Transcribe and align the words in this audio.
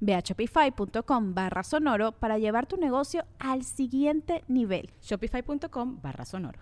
Ve 0.00 0.14
a 0.14 0.20
shopify.com 0.20 1.34
barra 1.34 1.62
sonoro 1.62 2.12
para 2.12 2.38
llevar 2.38 2.66
tu 2.66 2.76
negocio 2.76 3.24
al 3.38 3.64
siguiente 3.64 4.44
nivel. 4.48 4.90
Shopify.com 5.02 6.00
barra 6.02 6.24
sonoro. 6.24 6.60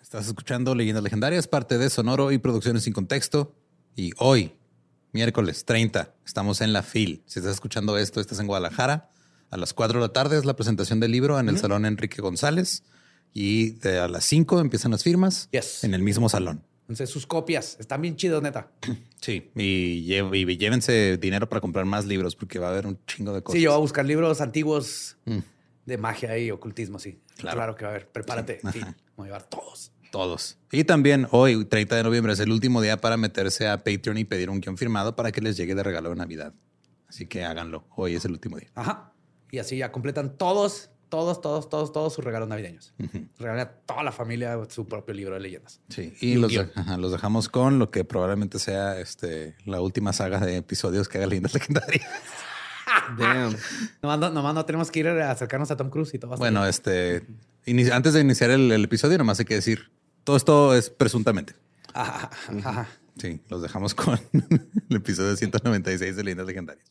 Estás 0.00 0.26
escuchando 0.26 0.74
Leyendas 0.74 1.02
Legendarias, 1.02 1.48
parte 1.48 1.78
de 1.78 1.88
Sonoro 1.88 2.30
y 2.30 2.38
Producciones 2.38 2.82
sin 2.82 2.92
Contexto. 2.92 3.54
Y 3.96 4.12
hoy, 4.18 4.52
miércoles 5.12 5.64
30, 5.64 6.14
estamos 6.26 6.60
en 6.60 6.74
la 6.74 6.82
FIL. 6.82 7.22
Si 7.26 7.38
estás 7.38 7.54
escuchando 7.54 7.96
esto, 7.96 8.20
estás 8.20 8.38
en 8.38 8.46
Guadalajara. 8.46 9.10
A 9.50 9.56
las 9.56 9.72
4 9.72 10.00
de 10.00 10.06
la 10.06 10.12
tarde 10.12 10.36
es 10.36 10.44
la 10.44 10.56
presentación 10.56 11.00
del 11.00 11.10
libro 11.10 11.40
en 11.40 11.48
el 11.48 11.58
Salón 11.58 11.86
Enrique 11.86 12.20
González. 12.20 12.82
Y 13.32 13.70
de 13.80 13.98
a 13.98 14.08
las 14.08 14.24
5 14.24 14.60
empiezan 14.60 14.90
las 14.90 15.02
firmas 15.02 15.48
en 15.82 15.94
el 15.94 16.02
mismo 16.02 16.28
salón. 16.28 16.62
Entonces, 16.84 17.08
sus 17.08 17.26
copias 17.26 17.78
están 17.80 18.02
bien 18.02 18.16
chidos, 18.16 18.42
neta. 18.42 18.70
Sí, 19.24 19.50
y, 19.54 20.02
llévense 20.04 21.16
dinero 21.16 21.48
para 21.48 21.62
comprar 21.62 21.86
más 21.86 22.04
libros 22.04 22.36
porque 22.36 22.58
va 22.58 22.66
a 22.66 22.70
haber 22.72 22.86
un 22.86 22.98
chingo 23.06 23.32
de 23.32 23.42
cosas. 23.42 23.56
Sí, 23.56 23.64
yo 23.64 23.70
voy 23.70 23.78
a 23.78 23.80
buscar 23.80 24.04
libros 24.04 24.42
antiguos 24.42 25.16
mm. 25.24 25.38
de 25.86 25.96
magia 25.96 26.36
y 26.36 26.50
ocultismo, 26.50 26.98
sí. 26.98 27.22
Claro, 27.38 27.74
que 27.74 27.86
va 27.86 27.92
a 27.92 27.94
haber. 27.94 28.08
Prepárate. 28.08 28.60
Sí. 28.70 28.80
Voy 29.16 29.24
a 29.24 29.28
llevar 29.28 29.48
todos. 29.48 29.92
Todos. 30.12 30.58
Y 30.70 30.84
también 30.84 31.26
hoy, 31.30 31.64
30 31.64 31.96
de 31.96 32.02
noviembre, 32.02 32.34
es 32.34 32.40
el 32.40 32.52
último 32.52 32.82
día 32.82 32.98
para 32.98 33.16
meterse 33.16 33.66
a 33.66 33.78
Patreon 33.82 34.18
y 34.18 34.24
pedir 34.26 34.50
un 34.50 34.60
guion 34.60 34.76
firmado 34.76 35.16
para 35.16 35.32
que 35.32 35.40
les 35.40 35.56
llegue 35.56 35.74
de 35.74 35.82
regalo 35.82 36.10
de 36.10 36.16
Navidad. 36.16 36.52
Así 37.08 37.26
que 37.26 37.44
háganlo. 37.44 37.86
Hoy 37.96 38.16
es 38.16 38.26
el 38.26 38.32
último 38.32 38.58
día. 38.58 38.68
Ajá. 38.74 39.14
Y 39.50 39.58
así 39.58 39.78
ya 39.78 39.90
completan 39.90 40.36
todos 40.36 40.90
todos, 41.08 41.40
todos, 41.40 41.68
todos, 41.68 41.92
todos 41.92 42.12
sus 42.12 42.24
regalos 42.24 42.48
navideños. 42.48 42.92
Uh 42.98 43.46
a 43.46 43.66
toda 43.66 44.02
la 44.02 44.12
familia 44.12 44.58
su 44.68 44.86
propio 44.86 45.14
libro 45.14 45.34
de 45.34 45.40
leyendas. 45.40 45.80
Sí, 45.88 46.14
y, 46.20 46.34
los, 46.36 46.52
dejamos 47.12 47.48
con 47.48 47.78
lo 47.78 47.90
que 47.90 48.04
probablemente 48.04 48.58
sea 48.58 48.98
este, 48.98 49.56
la 49.64 49.80
última 49.80 50.12
saga 50.12 50.40
de 50.40 50.56
episodios 50.56 51.08
que 51.08 51.18
haga 51.18 51.26
leyendas 51.26 51.54
legendarias. 51.54 52.06
Damn. 53.18 53.56
Nomás, 54.02 54.32
no, 54.32 54.64
tenemos 54.64 54.90
que 54.90 55.00
ir 55.00 55.08
a 55.08 55.30
acercarnos 55.30 55.70
a 55.70 55.76
Tom 55.76 55.90
Cruise 55.90 56.14
y 56.14 56.18
todo. 56.18 56.36
Bueno, 56.36 56.66
este, 56.66 57.26
antes 57.92 58.14
de 58.14 58.20
iniciar 58.20 58.50
el, 58.50 58.84
episodio, 58.84 59.18
nomás 59.18 59.38
hay 59.38 59.44
que 59.44 59.54
decir, 59.54 59.90
todo 60.24 60.36
esto 60.36 60.74
es 60.74 60.90
presuntamente. 60.90 61.54
Sí, 63.16 63.40
los 63.48 63.62
dejamos 63.62 63.94
con 63.94 64.18
el 64.90 64.96
episodio 64.96 65.36
196 65.36 66.16
de 66.16 66.24
Leyendas 66.24 66.46
Legendarias. 66.46 66.86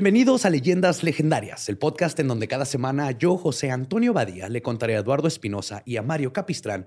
Bienvenidos 0.00 0.46
a 0.46 0.50
Leyendas 0.50 1.02
Legendarias, 1.02 1.68
el 1.68 1.76
podcast 1.76 2.18
en 2.20 2.28
donde 2.28 2.48
cada 2.48 2.64
semana 2.64 3.10
yo, 3.10 3.36
José 3.36 3.70
Antonio 3.70 4.14
Badía, 4.14 4.48
le 4.48 4.62
contaré 4.62 4.96
a 4.96 5.00
Eduardo 5.00 5.28
Espinosa 5.28 5.82
y 5.84 5.98
a 5.98 6.02
Mario 6.02 6.32
Capistrán 6.32 6.86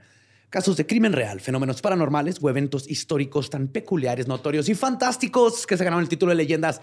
casos 0.49 0.77
de 0.77 0.87
crimen 0.87 1.13
real, 1.13 1.39
fenómenos 1.39 1.79
paranormales 1.79 2.39
o 2.41 2.49
eventos 2.49 2.89
históricos 2.89 3.51
tan 3.51 3.67
peculiares, 3.67 4.27
notorios 4.27 4.67
y 4.67 4.73
fantásticos 4.73 5.67
que 5.67 5.77
se 5.77 5.83
ganaron 5.83 6.01
el 6.01 6.09
título 6.09 6.31
de 6.31 6.37
Leyendas 6.37 6.81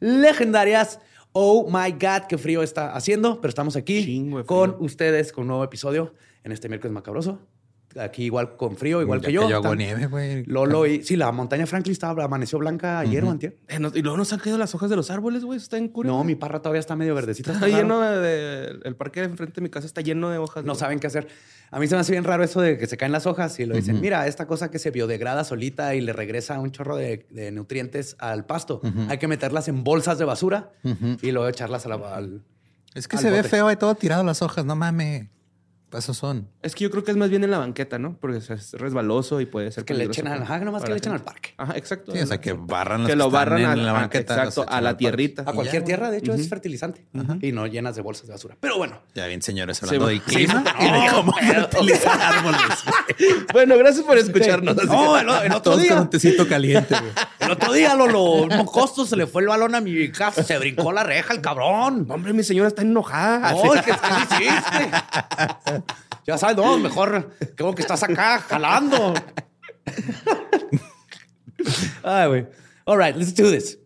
Legendarias. 0.00 0.98
Oh 1.30 1.70
my 1.70 1.92
God, 1.92 2.26
qué 2.28 2.38
frío 2.38 2.64
está 2.64 2.96
haciendo, 2.96 3.40
pero 3.40 3.50
estamos 3.50 3.76
aquí 3.76 4.32
con 4.46 4.74
ustedes 4.80 5.30
con 5.30 5.42
un 5.42 5.48
nuevo 5.48 5.62
episodio 5.62 6.12
en 6.42 6.50
este 6.50 6.68
miércoles 6.68 6.92
macabroso 6.92 7.38
aquí 7.96 8.24
igual 8.24 8.56
con 8.56 8.76
frío, 8.76 9.00
igual 9.00 9.20
que 9.20 9.32
yo. 9.32 9.42
Cayó 9.42 9.74
nieve, 9.74 10.06
güey. 10.06 10.44
Lolo 10.46 10.86
y... 10.86 11.02
Sí, 11.02 11.16
la 11.16 11.32
montaña 11.32 11.66
Franklin 11.66 11.92
estaba, 11.92 12.24
amaneció 12.24 12.58
blanca 12.58 12.98
ayer 12.98 13.24
o 13.24 13.30
antier. 13.30 13.56
Eh, 13.68 13.78
y 13.94 14.02
luego 14.02 14.16
nos 14.16 14.32
han 14.32 14.40
caído 14.40 14.58
las 14.58 14.74
hojas 14.74 14.90
de 14.90 14.96
los 14.96 15.10
árboles, 15.10 15.44
güey. 15.44 15.58
Está 15.58 15.76
en 15.78 15.92
No, 16.04 16.24
mi 16.24 16.34
parra 16.34 16.60
todavía 16.60 16.80
está 16.80 16.96
medio 16.96 17.14
verdecita. 17.14 17.52
Está, 17.52 17.68
lleno 17.68 18.00
de, 18.00 18.78
El 18.84 18.96
parque 18.96 19.20
de 19.20 19.26
enfrente 19.26 19.56
de 19.56 19.62
mi 19.62 19.70
casa 19.70 19.86
está 19.86 20.00
lleno 20.00 20.30
de 20.30 20.38
hojas. 20.38 20.64
No 20.64 20.74
saben 20.74 20.98
qué 21.00 21.06
hacer. 21.06 21.28
A 21.70 21.78
mí 21.78 21.86
se 21.86 21.94
me 21.94 22.00
hace 22.00 22.12
bien 22.12 22.24
raro 22.24 22.44
eso 22.44 22.60
de 22.60 22.78
que 22.78 22.86
se 22.86 22.96
caen 22.96 23.12
las 23.12 23.26
hojas 23.26 23.58
y 23.60 23.66
lo 23.66 23.74
dicen, 23.74 24.00
mira, 24.00 24.26
esta 24.26 24.46
cosa 24.46 24.70
que 24.70 24.78
se 24.78 24.90
biodegrada 24.90 25.44
solita 25.44 25.94
y 25.94 26.00
le 26.00 26.12
regresa 26.12 26.58
un 26.58 26.70
chorro 26.70 26.96
de, 26.96 27.26
nutrientes 27.52 28.16
al 28.18 28.46
pasto. 28.46 28.80
Hay 29.08 29.18
que 29.18 29.28
meterlas 29.28 29.68
en 29.68 29.84
bolsas 29.84 30.18
de 30.18 30.24
basura 30.24 30.72
y 31.22 31.30
luego 31.32 31.48
echarlas 31.48 31.86
al... 31.86 32.42
Es 32.94 33.06
que 33.06 33.18
se 33.18 33.30
ve 33.30 33.42
feo 33.42 33.68
ahí 33.68 33.76
todo 33.76 33.94
tirado 33.94 34.24
las 34.24 34.42
hojas, 34.42 34.64
no 34.64 34.74
mames. 34.74 35.28
Esos 35.96 36.18
son. 36.18 36.48
Es 36.62 36.74
que 36.74 36.84
yo 36.84 36.90
creo 36.90 37.02
que 37.02 37.10
es 37.10 37.16
más 37.16 37.30
bien 37.30 37.44
en 37.44 37.50
la 37.50 37.58
banqueta, 37.58 37.98
¿no? 37.98 38.18
Porque 38.20 38.38
es 38.38 38.72
resbaloso 38.72 39.40
y 39.40 39.46
puede 39.46 39.72
ser 39.72 39.84
que 39.84 39.94
le 39.94 40.04
echen 40.04 40.28
al, 40.28 40.42
ajá, 40.42 40.58
nomás 40.58 40.82
que 40.84 40.90
le 40.90 40.98
echen 40.98 41.12
al 41.12 41.22
parque. 41.22 41.54
Ajá, 41.56 41.76
exacto. 41.76 42.12
Sí, 42.12 42.18
o 42.18 42.26
sea, 42.26 42.40
que 42.40 42.52
barran 42.52 43.02
las 43.02 43.10
que 43.10 43.16
lo 43.16 43.30
barran 43.30 43.60
en 43.60 43.86
la 43.86 43.92
banqueta. 43.92 44.34
Exacto, 44.34 44.66
a 44.68 44.80
la 44.80 44.96
tierrita. 44.96 45.44
A 45.46 45.52
cualquier 45.52 45.84
tierra, 45.84 46.10
de 46.10 46.18
hecho, 46.18 46.34
es 46.34 46.48
fertilizante 46.48 47.06
y 47.40 47.52
no 47.52 47.66
llenas 47.66 47.96
de 47.96 48.02
bolsas 48.02 48.26
de 48.26 48.32
basura. 48.32 48.56
Pero 48.60 48.76
bueno. 48.76 49.00
Ya 49.14 49.26
bien, 49.26 49.40
señores, 49.40 49.82
hablando 49.82 50.08
de 50.08 50.20
clima 50.20 50.64
cómo 51.10 51.32
fertilizar 51.32 52.20
árboles. 52.20 52.60
bueno, 53.52 53.78
gracias 53.78 54.04
por 54.04 54.18
escucharnos. 54.18 54.76
No, 54.84 55.18
el, 55.18 55.52
otro 55.52 55.76
día. 55.76 55.94
Con 55.94 56.02
un 56.02 56.10
tecito 56.10 56.46
caliente. 56.46 56.94
el 57.40 57.50
otro 57.50 57.72
día, 57.72 57.94
Lolo, 57.94 58.46
no 58.46 58.66
costo, 58.66 59.06
se 59.06 59.16
le 59.16 59.26
fue 59.26 59.42
el 59.42 59.48
balón 59.48 59.74
a 59.74 59.80
mi 59.80 60.10
casa, 60.10 60.42
se 60.42 60.58
brincó 60.58 60.92
la 60.92 61.02
reja 61.02 61.32
el 61.32 61.40
cabrón. 61.40 62.06
Hombre, 62.10 62.32
mi 62.32 62.42
señora 62.42 62.68
está 62.68 62.82
enojada. 62.82 63.52
No, 63.52 63.74
es 63.74 63.82
que 63.82 63.90
hiciste. 63.90 64.90
Ya 66.28 66.36
sabes, 66.36 66.58
no, 66.58 66.78
mejor 66.78 67.30
creo 67.56 67.74
que 67.74 67.80
estás 67.80 68.02
acá 68.02 68.38
jalando. 68.40 69.14
Ay, 72.02 72.28
güey. 72.28 72.46
All 72.84 72.98
right, 72.98 73.16
let's 73.16 73.34
do 73.34 73.50
this. 73.50 73.78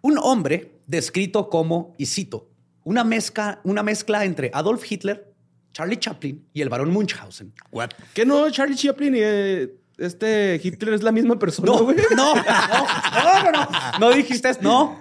Un 0.00 0.16
hombre 0.16 0.78
descrito 0.86 1.50
como, 1.50 1.92
y 1.98 2.06
cito, 2.06 2.48
una 2.84 3.02
mezcla, 3.02 3.60
una 3.64 3.82
mezcla 3.82 4.24
entre 4.24 4.52
Adolf 4.54 4.88
Hitler, 4.88 5.34
Charlie 5.72 5.96
Chaplin 5.96 6.46
y 6.52 6.62
el 6.62 6.68
barón 6.68 6.92
Munchausen. 6.92 7.52
What? 7.72 7.90
¿Qué 8.12 8.24
no? 8.24 8.48
Charlie 8.50 8.76
Chaplin 8.76 9.16
y 9.16 9.20
eh, 9.20 9.74
este 9.98 10.60
Hitler 10.62 10.94
es 10.94 11.02
la 11.02 11.10
misma 11.10 11.36
persona, 11.36 11.66
no, 11.66 11.82
güey. 11.82 11.96
No, 12.14 12.36
no, 12.36 12.42
no, 13.42 13.50
no, 13.50 13.68
no, 13.98 14.10
dijiste 14.12 14.50
eso, 14.50 14.60
no. 14.62 15.00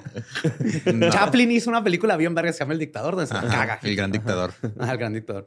Chaplin 1.11 1.51
hizo 1.51 1.69
una 1.69 1.83
película 1.83 2.17
bien 2.17 2.33
verga 2.33 2.49
que 2.49 2.53
se 2.53 2.59
llama 2.63 2.73
El 2.73 2.79
Dictador, 2.79 3.15
donde 3.15 3.27
se 3.27 3.33
caga. 3.33 3.79
El 3.83 3.95
Gran 3.95 4.11
Dictador. 4.11 4.51
el 4.63 4.97
Gran 4.97 5.13
Dictador. 5.13 5.45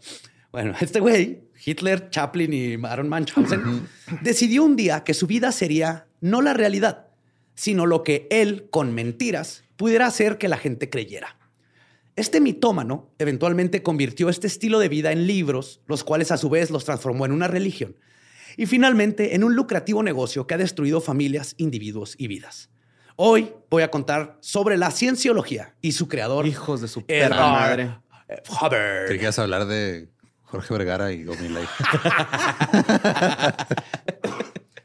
Bueno, 0.52 0.74
este 0.80 1.00
güey, 1.00 1.42
Hitler, 1.64 2.10
Chaplin 2.10 2.52
y 2.52 2.74
Aaron 2.86 3.08
Munchausen, 3.08 3.86
decidió 4.22 4.64
un 4.64 4.76
día 4.76 5.04
que 5.04 5.14
su 5.14 5.26
vida 5.26 5.52
sería 5.52 6.06
no 6.20 6.42
la 6.42 6.54
realidad, 6.54 7.06
sino 7.54 7.86
lo 7.86 8.02
que 8.02 8.26
él, 8.30 8.68
con 8.70 8.94
mentiras, 8.94 9.64
pudiera 9.76 10.06
hacer 10.06 10.38
que 10.38 10.48
la 10.48 10.56
gente 10.56 10.90
creyera. 10.90 11.36
Este 12.16 12.40
mitómano 12.40 13.10
eventualmente 13.18 13.82
convirtió 13.82 14.30
este 14.30 14.46
estilo 14.46 14.78
de 14.78 14.88
vida 14.88 15.12
en 15.12 15.26
libros, 15.26 15.82
los 15.86 16.02
cuales 16.02 16.30
a 16.30 16.38
su 16.38 16.48
vez 16.48 16.70
los 16.70 16.84
transformó 16.84 17.26
en 17.26 17.32
una 17.32 17.46
religión, 17.46 17.96
y 18.56 18.64
finalmente 18.64 19.34
en 19.34 19.44
un 19.44 19.54
lucrativo 19.54 20.02
negocio 20.02 20.46
que 20.46 20.54
ha 20.54 20.58
destruido 20.58 21.02
familias, 21.02 21.54
individuos 21.58 22.14
y 22.16 22.28
vidas. 22.28 22.70
Hoy 23.16 23.52
voy 23.70 23.82
a 23.82 23.90
contar 23.90 24.36
sobre 24.40 24.76
la 24.76 24.90
cienciología 24.90 25.74
y 25.80 25.92
su 25.92 26.08
creador. 26.08 26.46
Hijos 26.46 26.80
de 26.80 26.88
su 26.88 27.04
perra 27.04 27.50
madre. 27.50 27.96
Hubbard. 28.48 29.06
Creí 29.06 29.18
que 29.18 29.24
ibas 29.24 29.38
a 29.38 29.42
hablar 29.42 29.66
de 29.66 30.08
Jorge 30.46 30.72
Vergara 30.74 31.12
y 31.12 31.26
Omnilay. 31.26 31.64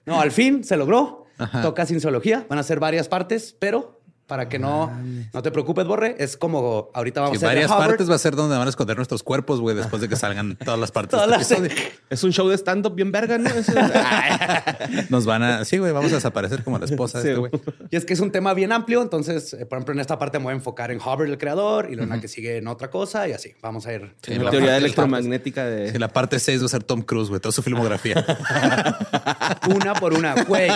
No, 0.06 0.19
al 0.19 0.31
fin 0.31 0.63
se 0.63 0.75
logró. 0.78 1.25
Ajá. 1.38 1.62
Toca 1.62 1.86
cienciología. 1.86 2.46
Van 2.50 2.60
a 2.60 2.63
ser 2.63 2.80
varias 2.80 3.08
partes, 3.08 3.56
pero 3.58 4.00
para 4.31 4.48
que 4.48 4.57
no, 4.60 4.89
no 5.33 5.42
te 5.42 5.51
preocupes, 5.51 5.86
Borre, 5.86 6.16
es 6.18 6.38
como 6.38 6.89
ahorita 6.94 7.19
vamos 7.19 7.38
Sí, 7.38 7.44
a 7.44 7.50
varias 7.50 7.69
Hubbard. 7.69 7.88
partes 7.89 8.10
va 8.10 8.16
a 8.16 8.18
ser 8.18 8.33
donde 8.33 8.57
van 8.57 8.66
a 8.66 8.69
esconder 8.69 8.95
nuestros 8.95 9.24
cuerpos, 9.24 9.60
güey, 9.60 9.75
después 9.75 10.01
de 10.01 10.07
que 10.07 10.16
salgan 10.16 10.56
todas 10.63 10.80
las 10.80 10.89
partes 10.89 11.19
Todas 11.19 11.50
de 11.50 11.56
este. 11.68 11.92
Es 12.10 12.24
un 12.24 12.31
show 12.31 12.48
de 12.48 12.56
stand-up 12.56 12.95
bien 12.95 13.12
verga, 13.12 13.38
¿no? 13.38 13.50
Nos 15.10 15.25
van 15.25 15.44
a... 15.44 15.66
Sí, 15.66 15.80
güey, 15.80 15.92
vamos 15.92 16.13
a 16.13 16.16
desaparecer 16.16 16.63
como 16.63 16.80
la 16.80 16.86
esposa 16.86 17.18
de 17.18 17.24
Sí, 17.24 17.30
este 17.31 17.39
güey. 17.42 17.51
Y 17.89 17.98
es 17.98 18.06
que 18.06 18.13
es 18.13 18.22
un 18.22 18.31
tema 18.31 18.54
bien 18.54 18.72
amplio, 18.72 19.01
entonces, 19.01 19.51
eh, 19.54 19.66
por 19.66 19.80
ejemplo, 19.80 19.94
en 19.95 20.00
esta 20.00 20.18
parte 20.18 20.39
me 20.39 20.45
voy 20.45 20.54
a 20.54 20.56
enfocar 20.56 20.92
en 20.92 21.00
Hubbard, 21.01 21.28
el 21.28 21.38
creador, 21.38 21.88
y 21.92 21.95
luego 21.95 22.04
en 22.04 22.10
la 22.12 22.22
que 22.22 22.30
sigue 22.30 22.56
en 22.56 22.69
otra 22.69 22.89
cosa, 22.89 23.28
y 23.28 23.33
así. 23.33 23.51
Vamos 23.62 23.86
a 23.86 23.92
ir. 23.94 24.16
Sí, 24.22 24.31
en 24.31 24.38
la 24.38 24.45
la 24.45 24.51
teoría 24.51 24.69
parte- 24.69 24.78
electromagnética 24.86 25.66
de... 25.66 25.92
Sí, 25.92 25.98
la 26.00 26.07
parte 26.07 26.39
6 26.39 26.62
va 26.62 26.66
a 26.68 26.69
ser 26.69 26.83
Tom 26.83 27.01
Cruise, 27.01 27.28
güey, 27.28 27.42
toda 27.42 27.51
su 27.51 27.62
filmografía. 27.63 28.25
Una 29.75 29.94
por 29.95 30.13
una. 30.13 30.44
Güey. 30.45 30.69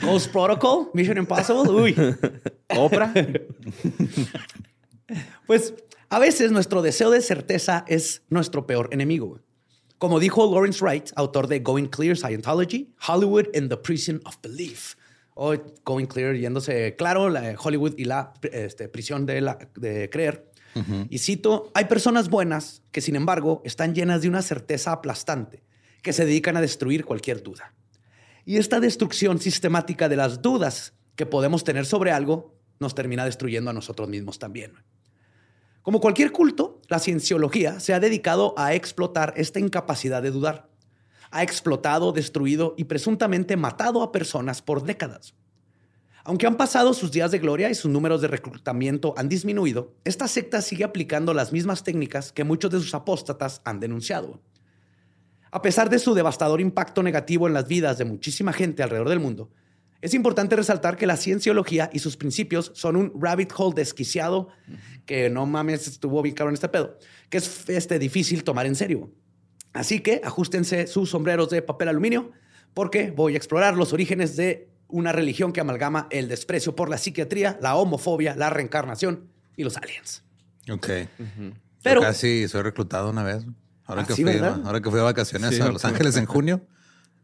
Ghost 0.00 0.30
Protocol, 0.32 0.90
Mission 0.94 1.18
Impossible. 1.18 1.70
Uy. 1.70 1.94
Oprah. 2.76 3.12
Pues 5.46 5.74
a 6.10 6.18
veces 6.18 6.52
nuestro 6.52 6.82
deseo 6.82 7.10
de 7.10 7.20
certeza 7.20 7.84
es 7.88 8.22
nuestro 8.28 8.66
peor 8.66 8.88
enemigo. 8.92 9.40
Como 9.98 10.20
dijo 10.20 10.52
Lawrence 10.52 10.84
Wright, 10.84 11.10
autor 11.16 11.48
de 11.48 11.60
Going 11.60 11.86
Clear 11.86 12.16
Scientology, 12.16 12.94
Hollywood 13.06 13.46
in 13.54 13.68
the 13.68 13.76
Prison 13.76 14.20
of 14.24 14.36
Belief. 14.42 14.94
O 15.34 15.54
Going 15.84 16.06
Clear, 16.06 16.34
yéndose 16.36 16.94
claro, 16.96 17.28
la, 17.28 17.54
Hollywood 17.58 17.94
y 17.96 18.04
la 18.04 18.32
este, 18.42 18.88
prisión 18.88 19.26
de, 19.26 19.40
la, 19.40 19.58
de 19.76 20.08
creer. 20.10 20.50
Y 21.10 21.18
cito, 21.18 21.72
hay 21.74 21.86
personas 21.86 22.28
buenas 22.28 22.82
que 22.92 23.00
sin 23.00 23.16
embargo 23.16 23.62
están 23.64 23.96
llenas 23.96 24.22
de 24.22 24.28
una 24.28 24.42
certeza 24.42 24.92
aplastante, 24.92 25.64
que 26.02 26.12
se 26.12 26.24
dedican 26.24 26.56
a 26.56 26.60
destruir 26.60 27.04
cualquier 27.04 27.42
duda. 27.42 27.74
Y 28.48 28.56
esta 28.56 28.80
destrucción 28.80 29.38
sistemática 29.40 30.08
de 30.08 30.16
las 30.16 30.40
dudas 30.40 30.94
que 31.16 31.26
podemos 31.26 31.64
tener 31.64 31.84
sobre 31.84 32.12
algo 32.12 32.54
nos 32.80 32.94
termina 32.94 33.26
destruyendo 33.26 33.68
a 33.68 33.74
nosotros 33.74 34.08
mismos 34.08 34.38
también. 34.38 34.72
Como 35.82 36.00
cualquier 36.00 36.32
culto, 36.32 36.80
la 36.88 36.98
cienciología 36.98 37.78
se 37.78 37.92
ha 37.92 38.00
dedicado 38.00 38.54
a 38.56 38.72
explotar 38.72 39.34
esta 39.36 39.60
incapacidad 39.60 40.22
de 40.22 40.30
dudar. 40.30 40.70
Ha 41.30 41.42
explotado, 41.42 42.12
destruido 42.12 42.74
y 42.78 42.84
presuntamente 42.84 43.58
matado 43.58 44.02
a 44.02 44.12
personas 44.12 44.62
por 44.62 44.82
décadas. 44.82 45.34
Aunque 46.24 46.46
han 46.46 46.56
pasado 46.56 46.94
sus 46.94 47.12
días 47.12 47.30
de 47.30 47.40
gloria 47.40 47.68
y 47.68 47.74
sus 47.74 47.90
números 47.90 48.22
de 48.22 48.28
reclutamiento 48.28 49.12
han 49.18 49.28
disminuido, 49.28 49.92
esta 50.04 50.26
secta 50.26 50.62
sigue 50.62 50.84
aplicando 50.84 51.34
las 51.34 51.52
mismas 51.52 51.84
técnicas 51.84 52.32
que 52.32 52.44
muchos 52.44 52.70
de 52.70 52.78
sus 52.78 52.94
apóstatas 52.94 53.60
han 53.66 53.78
denunciado. 53.78 54.40
A 55.50 55.62
pesar 55.62 55.88
de 55.90 55.98
su 55.98 56.14
devastador 56.14 56.60
impacto 56.60 57.02
negativo 57.02 57.46
en 57.46 57.54
las 57.54 57.66
vidas 57.68 57.98
de 57.98 58.04
muchísima 58.04 58.52
gente 58.52 58.82
alrededor 58.82 59.08
del 59.08 59.20
mundo, 59.20 59.50
es 60.00 60.14
importante 60.14 60.54
resaltar 60.54 60.96
que 60.96 61.06
la 61.06 61.16
cienciología 61.16 61.90
y 61.92 61.98
sus 61.98 62.16
principios 62.16 62.70
son 62.74 62.94
un 62.96 63.12
rabbit 63.20 63.52
hole 63.56 63.74
desquiciado 63.74 64.48
que 65.06 65.28
no 65.30 65.44
mames, 65.46 65.88
estuvo 65.88 66.22
bien 66.22 66.34
caro 66.34 66.50
en 66.50 66.54
este 66.54 66.68
pedo, 66.68 66.98
que 67.30 67.38
es 67.38 67.68
este, 67.68 67.98
difícil 67.98 68.44
tomar 68.44 68.66
en 68.66 68.76
serio. 68.76 69.10
Así 69.72 70.00
que 70.00 70.20
ajustense 70.22 70.86
sus 70.86 71.10
sombreros 71.10 71.50
de 71.50 71.62
papel 71.62 71.88
aluminio 71.88 72.30
porque 72.74 73.10
voy 73.10 73.34
a 73.34 73.36
explorar 73.38 73.76
los 73.76 73.92
orígenes 73.92 74.36
de 74.36 74.68
una 74.86 75.12
religión 75.12 75.52
que 75.52 75.60
amalgama 75.60 76.06
el 76.10 76.28
desprecio 76.28 76.76
por 76.76 76.88
la 76.88 76.96
psiquiatría, 76.98 77.58
la 77.60 77.74
homofobia, 77.74 78.36
la 78.36 78.50
reencarnación 78.50 79.28
y 79.56 79.64
los 79.64 79.76
aliens. 79.76 80.22
Ok. 80.70 80.86
Pero- 80.86 81.54
Pero 81.82 82.00
casi 82.02 82.46
soy 82.48 82.62
reclutado 82.62 83.10
una 83.10 83.24
vez. 83.24 83.44
Ahora, 83.88 84.02
Ah, 84.02 84.06
que, 84.06 84.12
sí, 84.14 84.22
fui, 84.22 84.36
ahora 84.36 84.80
que 84.80 84.90
fui 84.90 84.98
de 84.98 85.04
vacaciones 85.04 85.56
Sí, 85.56 85.60
a 85.60 85.68
Los. 85.72 85.84
Ángeles 85.84 86.16
en 86.16 86.26
junio, 86.26 86.60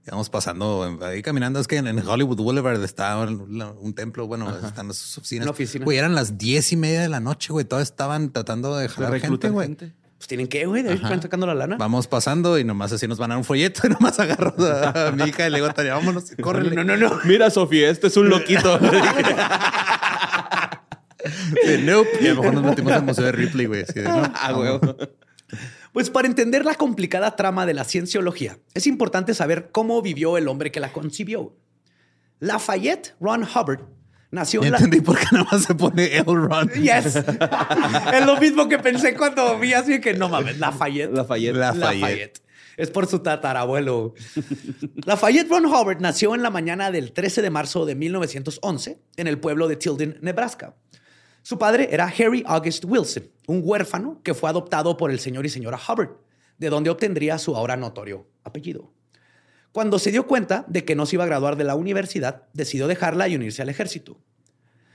íbamos 0.06 0.30
pasando 0.30 0.98
ahí 1.02 1.20
caminando. 1.22 1.60
Es 1.60 1.68
que 1.68 1.76
en, 1.76 1.86
en 1.86 1.98
Hollywood 1.98 2.38
Boulevard 2.38 2.82
está 2.82 3.18
un, 3.18 3.94
templo. 3.94 4.26
Bueno, 4.26 4.50
están 4.66 4.92
sus 4.94 5.18
oficinas. 5.18 5.46
Oficina. 5.46 5.84
Güey, 5.84 5.98
eran 5.98 6.14
las 6.14 6.38
diez 6.38 6.72
y 6.72 6.76
media 6.76 7.02
de 7.02 7.08
la 7.10 7.20
noche, 7.20 7.52
güey. 7.52 7.64
Todos 7.66 7.82
estaban 7.82 8.32
tratando 8.32 8.74
de 8.76 8.84
De 8.84 8.88
jalar 8.88 9.20
gente, 9.20 9.50
güey. 9.50 9.68
gente. 9.68 9.92
Pues 10.16 10.28
tienen 10.28 10.48
que, 10.48 10.64
güey, 10.64 10.82
de 10.82 10.90
ahí 10.90 10.96
Ajá. 10.96 11.08
están 11.08 11.20
sacando 11.22 11.46
la 11.46 11.54
lana. 11.54 11.76
Vamos 11.76 12.06
pasando 12.06 12.58
y 12.58 12.64
nomás 12.64 12.92
así 12.92 13.06
nos 13.06 13.18
van 13.18 13.30
a 13.30 13.34
dar 13.34 13.38
un 13.38 13.44
folleto 13.44 13.86
y 13.86 13.90
nomás 13.92 14.18
agarro 14.18 14.54
a, 14.58 15.12
mi 15.12 15.24
hija 15.24 15.46
y 15.46 15.50
le 15.50 15.58
digo, 15.58 15.70
Tania, 15.74 15.94
vámonos, 15.94 16.32
córrele. 16.40 16.74
No, 16.74 16.82
no, 16.82 16.96
no. 16.96 17.20
Mira, 17.24 17.50
Sofía, 17.50 17.90
este 17.90 18.06
es 18.06 18.16
un 18.16 18.30
loquito. 18.30 18.80
Sí, 21.64 21.78
nope. 21.84 22.08
Y 22.20 22.26
a 22.26 22.34
lo 22.34 22.42
mejor 22.42 22.54
nos 22.54 22.64
metimos 22.64 22.92
al 22.92 23.02
Museo 23.02 23.24
de 23.24 23.32
Ripley, 23.32 23.66
güey. 23.66 23.84
de, 23.84 24.02
no, 24.02 24.22
ah, 24.34 24.52
vámonos. 24.52 24.96
Pues 25.94 26.10
para 26.10 26.26
entender 26.26 26.64
la 26.64 26.74
complicada 26.74 27.36
trama 27.36 27.66
de 27.66 27.72
la 27.72 27.84
cienciología, 27.84 28.58
es 28.74 28.88
importante 28.88 29.32
saber 29.32 29.70
cómo 29.70 30.02
vivió 30.02 30.36
el 30.36 30.48
hombre 30.48 30.72
que 30.72 30.80
la 30.80 30.92
concibió. 30.92 31.56
Lafayette 32.40 33.14
Ron 33.20 33.44
Hubbard 33.44 33.82
nació 34.32 34.62
Ya 34.62 34.66
en 34.66 34.72
la... 34.72 34.78
entendí 34.78 35.00
por 35.02 35.16
qué 35.16 35.26
nada 35.30 35.46
más 35.52 35.62
se 35.62 35.72
pone 35.76 36.16
L. 36.16 36.24
Ron. 36.26 36.68
Yes. 36.70 37.14
es 38.12 38.26
lo 38.26 38.40
mismo 38.40 38.68
que 38.68 38.80
pensé 38.80 39.14
cuando 39.14 39.56
vi 39.60 39.72
así 39.72 40.00
que 40.00 40.14
no 40.14 40.28
mames, 40.28 40.58
Lafayette. 40.58 41.12
Lafayette. 41.12 41.54
Lafayette. 41.54 42.42
Es 42.76 42.90
por 42.90 43.06
su 43.06 43.20
tatarabuelo. 43.20 44.14
Lafayette 45.06 45.48
Ron 45.48 45.66
Hubbard 45.66 46.00
nació 46.00 46.34
en 46.34 46.42
la 46.42 46.50
mañana 46.50 46.90
del 46.90 47.12
13 47.12 47.40
de 47.40 47.50
marzo 47.50 47.86
de 47.86 47.94
1911 47.94 48.98
en 49.16 49.26
el 49.28 49.38
pueblo 49.38 49.68
de 49.68 49.76
Tilden, 49.76 50.18
Nebraska. 50.22 50.74
Su 51.44 51.58
padre 51.58 51.90
era 51.90 52.06
Harry 52.06 52.42
August 52.46 52.86
Wilson, 52.86 53.30
un 53.48 53.60
huérfano 53.62 54.18
que 54.22 54.32
fue 54.32 54.48
adoptado 54.48 54.96
por 54.96 55.10
el 55.10 55.20
señor 55.20 55.44
y 55.44 55.50
señora 55.50 55.78
Hubbard, 55.78 56.16
de 56.56 56.70
donde 56.70 56.88
obtendría 56.88 57.36
su 57.36 57.54
ahora 57.54 57.76
notorio 57.76 58.26
apellido. 58.44 58.94
Cuando 59.70 59.98
se 59.98 60.10
dio 60.10 60.26
cuenta 60.26 60.64
de 60.68 60.86
que 60.86 60.94
no 60.94 61.04
se 61.04 61.16
iba 61.16 61.24
a 61.24 61.26
graduar 61.26 61.56
de 61.56 61.64
la 61.64 61.74
universidad, 61.74 62.44
decidió 62.54 62.86
dejarla 62.86 63.28
y 63.28 63.36
unirse 63.36 63.60
al 63.60 63.68
ejército. 63.68 64.16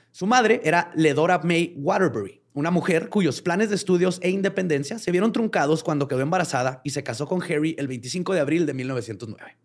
Su 0.09 0.25
madre 0.25 0.59
era 0.63 0.91
Ledora 0.95 1.39
May 1.43 1.75
Waterbury, 1.77 2.41
una 2.53 2.71
mujer 2.71 3.09
cuyos 3.09 3.43
planes 3.43 3.69
de 3.69 3.75
estudios 3.75 4.17
e 4.23 4.31
independencia 4.31 4.97
se 4.97 5.11
vieron 5.11 5.31
truncados 5.31 5.83
cuando 5.83 6.07
quedó 6.07 6.21
embarazada 6.21 6.81
y 6.83 6.89
se 6.89 7.03
casó 7.03 7.27
con 7.27 7.43
Harry 7.43 7.75
el 7.77 7.87
25 7.87 8.33
de 8.33 8.39
abril 8.39 8.65
de 8.65 8.73
1909. 8.73 9.55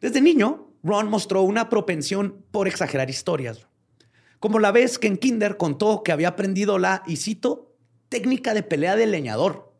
Desde 0.00 0.22
niño, 0.22 0.72
Ron 0.82 1.10
mostró 1.10 1.42
una 1.42 1.68
propensión 1.68 2.42
por 2.52 2.68
exagerar 2.68 3.10
historias, 3.10 3.67
como 4.40 4.58
la 4.58 4.72
vez 4.72 4.98
que 4.98 5.06
en 5.08 5.16
Kinder 5.16 5.56
contó 5.56 6.02
que 6.02 6.12
había 6.12 6.28
aprendido 6.28 6.78
la, 6.78 7.02
y 7.06 7.16
cito, 7.16 7.74
técnica 8.08 8.54
de 8.54 8.62
pelea 8.62 8.96
de 8.96 9.06
leñador 9.06 9.72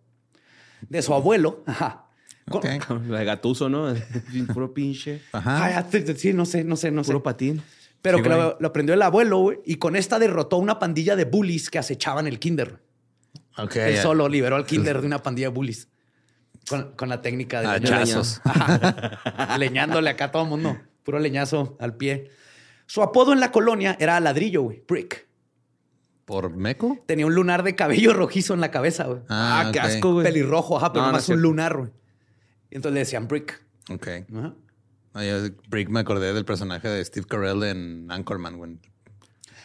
de 0.89 1.03
su 1.03 1.15
abuelo. 1.15 1.63
Ajá. 1.67 2.05
Con- 2.51 2.63
Ok. 2.67 3.01
La 3.09 3.19
de 3.21 3.25
Gatuso, 3.25 3.69
¿no? 3.69 3.95
Puro 4.55 4.73
pinche. 4.73 5.23
Ajá. 5.33 5.65
Ay, 5.65 5.73
ah, 5.77 5.87
sí, 6.17 6.33
no 6.33 6.45
sé, 6.47 6.65
no 6.65 6.77
sé, 6.77 6.91
no 6.91 7.05
sé. 7.05 7.09
Puro 7.09 7.23
patín. 7.23 7.63
Pero 8.01 8.19
Sí, 8.19 8.23
que 8.23 8.29
lo, 8.31 8.57
lo 8.61 8.69
aprendió 8.69 8.95
el 8.95 9.03
abuelo, 9.03 9.39
güey, 9.39 9.59
y 9.65 9.77
con 9.77 9.97
esta 9.97 10.19
derrotó 10.19 10.57
una 10.59 10.79
pandilla 10.79 11.17
de 11.17 11.25
bullies 11.25 11.69
que 11.69 11.79
acechaban 11.79 12.27
el 12.27 12.39
kinder. 12.39 12.81
Ok. 13.59 13.77
Él 13.77 13.99
solo 13.99 14.29
liberó 14.29 14.57
al 14.57 14.65
kinder 14.67 14.99
de 15.01 15.07
una 15.07 15.23
pandilla 15.23 15.49
de 15.49 15.55
bullies. 15.55 15.89
Con, 16.69 16.93
con 16.97 17.09
la 17.09 17.23
técnica 17.23 17.61
de 17.61 17.67
Ah. 17.67 18.23
Ajá. 18.45 19.59
Leñándole 19.59 20.11
acá 20.11 20.27
a 20.27 20.31
todo 20.31 20.43
el 20.45 20.49
mundo. 20.49 20.77
Puro 21.03 21.19
leñazo 21.19 21.77
al 21.81 21.97
pie. 21.97 22.31
Su 22.91 23.03
apodo 23.03 23.35
en 23.35 23.41
la 23.41 23.53
colonia 23.53 23.97
era 24.01 24.19
ladrillo, 24.19 24.63
güey. 24.63 24.83
Brick. 24.89 25.29
¿Por 26.25 26.51
Meco? 26.57 26.99
Tenía 27.07 27.27
un 27.27 27.35
lunar 27.35 27.63
de 27.63 27.75
cabello 27.75 28.13
rojizo 28.15 28.55
en 28.55 28.61
la 28.63 28.71
cabeza, 28.71 29.05
güey. 29.05 29.21
Ah, 29.29 29.69
qué 29.73 29.79
ok. 29.79 29.85
asco, 29.85 30.13
güey. 30.15 30.25
Pelirrojo, 30.27 30.79
ajá, 30.79 30.93
pero 30.93 31.03
No, 31.03 31.09
no 31.09 31.13
más 31.13 31.25
es 31.25 31.29
un 31.29 31.43
lunar, 31.43 31.77
güey. 31.77 31.91
Y 32.71 32.77
entonces 32.77 32.95
le 32.95 33.01
decían 33.01 33.29
Brick. 33.29 33.63
Ok. 33.91 34.09
Ajá. 34.35 34.55
Ah, 35.13 35.25
yo, 35.25 35.37
Brick 35.69 35.91
me 35.91 36.01
acordé 36.01 36.33
del 36.33 36.45
personaje 36.47 36.89
de 36.89 37.05
Steve 37.05 37.27
Carell 37.27 37.63
en 37.65 38.11
Anchorman, 38.11 38.57
güey. 38.57 38.79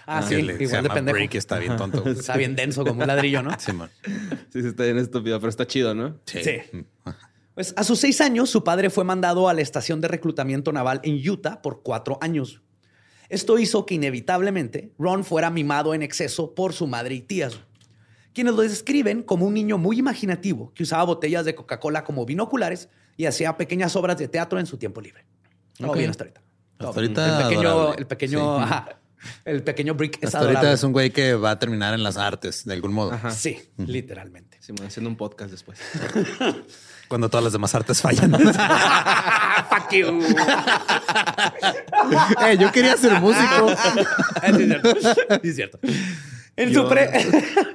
Ah, 0.06 0.22
sí, 0.22 0.42
le- 0.42 0.58
se 0.58 0.64
igual 0.64 0.84
de 0.84 0.88
llama 0.90 0.94
pendejo. 0.96 1.16
Brick 1.18 1.36
está 1.36 1.60
bien 1.60 1.78
tonto. 1.78 2.02
güey. 2.02 2.14
Está 2.20 2.36
bien 2.36 2.58
denso 2.58 2.84
como 2.84 3.02
un 3.04 3.08
ladrillo, 3.08 3.42
¿no? 3.42 3.58
Simón. 3.58 3.90
Sí, 4.52 4.62
sí, 4.62 4.68
está 4.68 4.84
bien 4.84 4.98
estúpido, 4.98 5.40
pero 5.40 5.50
está 5.50 5.66
chido, 5.66 5.96
¿no? 5.96 6.20
Sí. 6.26 6.44
Sí. 6.44 6.86
Pues 7.56 7.74
a 7.78 7.86
sus 7.86 8.00
seis 8.00 8.20
años, 8.20 8.50
su 8.50 8.66
padre 8.66 8.90
fue 8.90 9.06
mandado 9.06 9.48
a 9.48 9.54
la 9.54 9.62
estación 9.62 10.02
de 10.02 10.10
reclutamiento 10.10 10.74
naval 10.74 11.00
en 11.04 11.18
Utah 11.30 11.62
por 11.62 11.84
cuatro 11.84 12.18
años. 12.20 12.62
Esto 13.34 13.58
hizo 13.58 13.86
que 13.86 13.96
inevitablemente 13.96 14.92
Ron 15.00 15.24
fuera 15.24 15.50
mimado 15.50 15.94
en 15.94 16.04
exceso 16.04 16.54
por 16.54 16.74
su 16.74 16.86
madre 16.88 17.16
y 17.16 17.22
tías, 17.22 17.60
quienes 18.34 18.54
lo 18.54 18.62
describen 18.62 19.24
como 19.24 19.46
un 19.48 19.54
niño 19.56 19.78
muy 19.78 19.98
imaginativo 19.98 20.72
que 20.74 20.84
usaba 20.84 21.04
botellas 21.04 21.44
de 21.46 21.56
Coca-Cola 21.56 22.04
como 22.04 22.26
binoculares 22.26 22.90
y 23.18 23.26
hacía 23.26 23.58
pequeñas 23.58 23.96
obras 23.96 24.18
de 24.18 24.28
teatro 24.28 24.60
en 24.60 24.66
su 24.68 24.78
tiempo 24.78 25.02
libre. 25.02 25.26
Todo 25.78 25.90
Ok. 25.92 25.98
bien 25.98 26.10
hasta 26.12 26.24
ahorita. 26.26 26.42
Todo 26.78 26.90
Hasta 26.90 27.02
bien. 27.02 27.18
ahorita 27.18 27.38
El 27.40 27.44
pequeño, 27.48 27.70
adorable. 27.70 27.96
el 28.02 28.08
pequeño 28.08 28.58
Sí. 28.58 28.64
ajá, 28.64 29.00
El 29.46 29.64
pequeño 29.64 29.94
Brick 29.96 30.18
es 30.18 30.26
Hasta 30.26 30.40
ahorita 30.40 30.60
adorable. 30.60 30.76
es 30.76 30.84
un 30.84 30.92
güey 30.92 31.10
que 31.12 31.34
va 31.36 31.52
a 31.52 31.60
terminar 31.60 31.94
en 31.94 32.04
las 32.04 32.18
artes 32.18 32.66
de 32.66 32.74
algún 32.74 32.92
modo. 32.94 33.14
Ajá. 33.14 33.32
Sí, 33.32 33.58
literalmente. 33.78 34.58
Sí, 34.60 34.74
me 34.74 34.78
voy 34.80 34.88
haciendo 34.88 35.10
un 35.10 35.16
podcast 35.16 35.50
después. 35.52 35.80
Cuando 37.14 37.30
todas 37.30 37.44
las 37.44 37.54
demás 37.54 37.76
artes 37.76 38.02
fallan. 38.02 38.32
Fuck 39.70 39.92
you. 39.92 40.20
Eh, 42.44 42.58
yo 42.60 42.72
quería 42.72 42.98
ser 42.98 43.22
músico. 43.22 43.68
Sí, 44.44 44.50
es 44.50 44.66
cierto. 44.66 44.96
Sí, 45.44 45.50
es 45.50 45.56
cierto. 45.56 45.80
En 46.56 46.70
Yo 46.72 46.82
su 46.82 46.90
pre... 46.90 47.12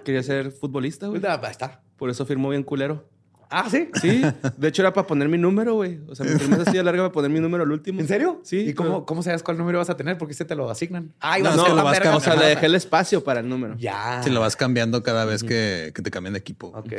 Quería 0.05 0.25
ser 0.25 0.51
futbolista, 0.51 1.07
güey. 1.07 1.23
Ah, 1.25 1.39
ahí 1.41 1.53
está. 1.53 1.83
Por 1.97 2.11
eso 2.11 2.27
firmó 2.27 2.49
bien 2.49 2.65
culero. 2.65 3.09
Ah, 3.49 3.69
¿sí? 3.71 3.91
Sí, 4.01 4.23
de 4.57 4.69
hecho 4.69 4.83
era 4.83 4.93
para 4.93 5.07
poner 5.07 5.29
mi 5.29 5.39
número, 5.39 5.75
güey. 5.75 6.01
O 6.09 6.17
sea, 6.17 6.27
mi 6.27 6.33
firma 6.41 6.57
así 6.67 6.77
de 6.77 6.83
larga 6.83 7.03
para 7.03 7.13
poner 7.13 7.31
mi 7.31 7.39
número 7.39 7.63
al 7.63 7.71
último. 7.71 8.01
¿En 8.01 8.09
serio? 8.09 8.41
Sí. 8.43 8.71
¿Y 8.71 8.75
cómo, 8.75 9.07
cómo 9.07 9.23
sabes 9.23 9.45
cuál 9.45 9.57
número 9.57 9.79
vas 9.79 9.89
a 9.89 9.97
tener? 9.97 10.19
Porque 10.19 10.35
se 10.35 10.45
te 10.45 10.57
lo 10.57 10.69
asignan. 10.69 11.15
Ay, 11.21 11.45
No, 11.45 11.51
vas 11.51 11.59
a 11.61 11.69
lo 11.69 11.77
la 11.77 11.83
vas 11.85 11.93
verga. 11.93 12.17
O 12.17 12.21
sea, 12.21 12.35
le 12.35 12.47
dejé 12.47 12.67
el 12.67 12.75
espacio 12.75 13.23
para 13.23 13.39
el 13.39 13.49
número. 13.49 13.77
Ya. 13.79 14.21
Si 14.25 14.31
lo 14.31 14.41
vas 14.41 14.57
cambiando 14.57 15.05
cada 15.05 15.25
vez 15.27 15.45
que, 15.45 15.93
que 15.95 16.03
te 16.03 16.11
cambian 16.11 16.33
de 16.33 16.41
equipo. 16.41 16.73
Ok. 16.75 16.93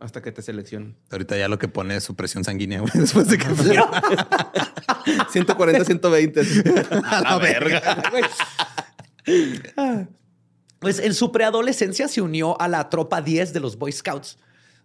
Hasta 0.00 0.22
que 0.22 0.32
te 0.32 0.40
seleccionen. 0.40 0.96
Ahorita 1.10 1.36
ya 1.36 1.46
lo 1.48 1.58
que 1.58 1.68
pone 1.68 1.96
es 1.96 2.04
su 2.04 2.16
presión 2.16 2.42
sanguínea, 2.42 2.80
güey, 2.80 2.92
después 2.94 3.28
de 3.28 3.36
que 3.36 3.46
140, 5.30 5.84
120. 5.84 6.40
a 7.04 7.20
la 7.20 7.38
verga. 7.38 8.02
Pues 10.78 10.98
en 10.98 11.12
su 11.12 11.30
preadolescencia 11.30 12.08
se 12.08 12.22
unió 12.22 12.58
a 12.60 12.66
la 12.66 12.88
tropa 12.88 13.20
10 13.20 13.52
de 13.52 13.60
los 13.60 13.76
Boy 13.76 13.92
Scouts, 13.92 14.38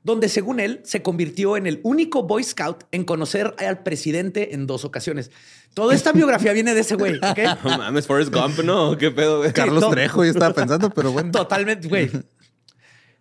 donde 0.03 0.27
según 0.27 0.59
él 0.59 0.81
se 0.83 1.01
convirtió 1.01 1.55
en 1.55 1.65
el 1.65 1.79
único 1.83 2.23
Boy 2.23 2.43
Scout 2.43 2.83
en 2.91 3.05
conocer 3.05 3.55
al 3.57 3.83
presidente 3.83 4.53
en 4.53 4.67
dos 4.67 4.83
ocasiones. 4.83 5.31
Toda 5.73 5.95
esta 5.95 6.11
biografía 6.11 6.51
viene 6.51 6.73
de 6.73 6.81
ese 6.81 6.95
güey. 6.95 7.19
No 7.63 7.77
mames, 7.77 8.05
Forrest 8.05 8.33
Gump, 8.33 8.59
¿no? 8.59 8.97
¿Qué 8.97 9.11
pedo, 9.11 9.39
güey? 9.39 9.53
Carlos. 9.53 9.89
Trejo, 9.89 10.25
yo 10.25 10.31
estaba 10.31 10.53
pensando, 10.53 10.89
pero 10.89 11.13
bueno. 11.13 11.31
Totalmente, 11.31 11.87
güey. 11.87 12.11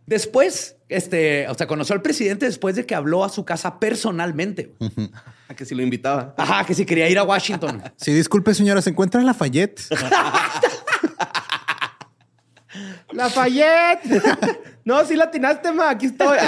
Después, 0.07 0.77
este, 0.89 1.49
o 1.49 1.55
sea, 1.55 1.67
conoció 1.67 1.95
al 1.95 2.03
presidente 2.03 2.47
después 2.47 2.77
de 2.77 2.85
que 2.85 2.95
habló 2.95 3.25
a 3.25 3.29
su 3.29 3.45
casa 3.45 3.81
personalmente. 3.81 4.75
A 5.49 5.55
que 5.55 5.65
si 5.65 5.75
lo 5.75 5.83
invitaba. 5.83 6.35
Ajá, 6.37 6.65
que 6.65 6.75
si 6.75 6.85
quería 6.85 7.09
ir 7.09 7.19
a 7.19 7.25
Washington. 7.25 7.83
Sí, 7.97 8.13
disculpe, 8.13 8.55
señora, 8.55 8.83
¿se 8.83 8.91
encuentra 8.91 9.21
en 9.21 9.27
Lafayette? 9.27 9.81
¡Lafayette! 13.13 14.23
no, 14.85 15.05
sí 15.05 15.15
latinaste, 15.17 15.73
ma. 15.73 15.91
Aquí 15.91 16.07
estoy. 16.07 16.39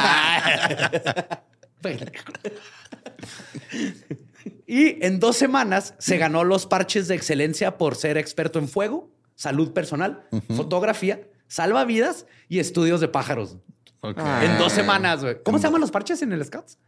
Y 4.67 5.05
en 5.05 5.21
dos 5.21 5.37
semanas 5.37 5.95
se 5.99 6.19
ganó 6.19 6.43
los 6.45 6.67
parches 6.67 7.07
de 7.09 7.15
excelencia 7.15 7.79
por 7.79 7.95
ser 7.95 8.19
experto 8.19 8.59
en 8.59 8.69
fuego, 8.69 9.11
salud 9.37 9.73
personal, 9.73 10.27
fotografía, 10.57 11.21
salvavidas 11.47 12.27
y 12.49 12.59
estudios 12.59 13.01
de 13.01 13.09
pájaros. 13.09 13.59
Ah. 14.03 14.43
En 14.45 14.59
dos 14.59 14.73
semanas, 14.73 15.23
güey. 15.23 15.37
¿Cómo 15.43 15.59
se 15.59 15.65
llaman 15.65 15.81
los 15.81 15.91
parches 15.91 16.23
en 16.23 16.33
el 16.33 16.45
Scouts? 16.45 16.79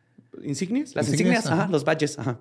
¿Insignias? 0.43 0.95
Las 0.95 1.09
Insignias, 1.09 1.37
insignias, 1.39 1.47
ajá, 1.47 1.63
ajá. 1.63 1.73
los 1.73 1.85
badges, 1.85 2.19
ajá. 2.19 2.39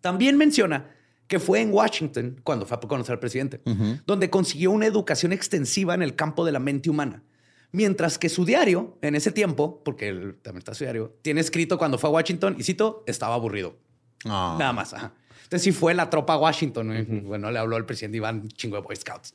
También 0.00 0.36
menciona 0.36 0.90
que 1.26 1.38
fue 1.38 1.60
en 1.60 1.72
Washington, 1.72 2.40
cuando 2.42 2.66
fue 2.66 2.76
a 2.76 2.80
conocer 2.80 3.12
al 3.12 3.20
presidente, 3.20 3.60
donde 4.06 4.30
consiguió 4.30 4.70
una 4.70 4.86
educación 4.86 5.32
extensiva 5.32 5.94
en 5.94 6.02
el 6.02 6.16
campo 6.16 6.44
de 6.44 6.52
la 6.52 6.58
mente 6.58 6.88
humana. 6.90 7.22
Mientras 7.70 8.16
que 8.16 8.30
su 8.30 8.46
diario, 8.46 8.96
en 9.02 9.14
ese 9.14 9.30
tiempo, 9.30 9.82
porque 9.84 10.08
él 10.08 10.38
también 10.42 10.60
está 10.60 10.72
su 10.72 10.84
diario, 10.84 11.16
tiene 11.20 11.40
escrito 11.42 11.76
cuando 11.76 11.98
fue 11.98 12.08
a 12.08 12.12
Washington, 12.14 12.56
y 12.58 12.62
cito, 12.62 13.04
estaba 13.06 13.34
aburrido. 13.34 13.76
Ah. 14.24 14.56
Nada 14.58 14.72
más. 14.72 14.94
ajá. 14.94 15.12
Entonces 15.44 15.64
sí 15.64 15.72
fue 15.72 15.94
la 15.94 16.08
tropa 16.10 16.34
a 16.34 16.38
Washington. 16.38 17.24
Bueno, 17.26 17.50
le 17.50 17.58
habló 17.58 17.76
al 17.76 17.84
presidente 17.86 18.16
Iván, 18.18 18.48
chingo 18.48 18.76
de 18.76 18.82
Boy 18.82 18.96
Scouts. 18.96 19.34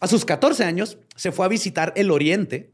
A 0.00 0.06
sus 0.06 0.24
14 0.24 0.64
años 0.64 0.98
se 1.14 1.32
fue 1.32 1.46
a 1.46 1.48
visitar 1.48 1.92
el 1.96 2.10
Oriente 2.10 2.70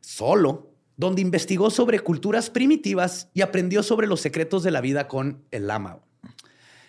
solo, 0.00 0.70
donde 0.96 1.22
investigó 1.22 1.70
sobre 1.70 2.00
culturas 2.00 2.50
primitivas 2.50 3.30
y 3.32 3.40
aprendió 3.40 3.82
sobre 3.82 4.06
los 4.06 4.20
secretos 4.20 4.62
de 4.62 4.70
la 4.70 4.80
vida 4.80 5.08
con 5.08 5.44
el 5.50 5.66
lama. 5.66 6.00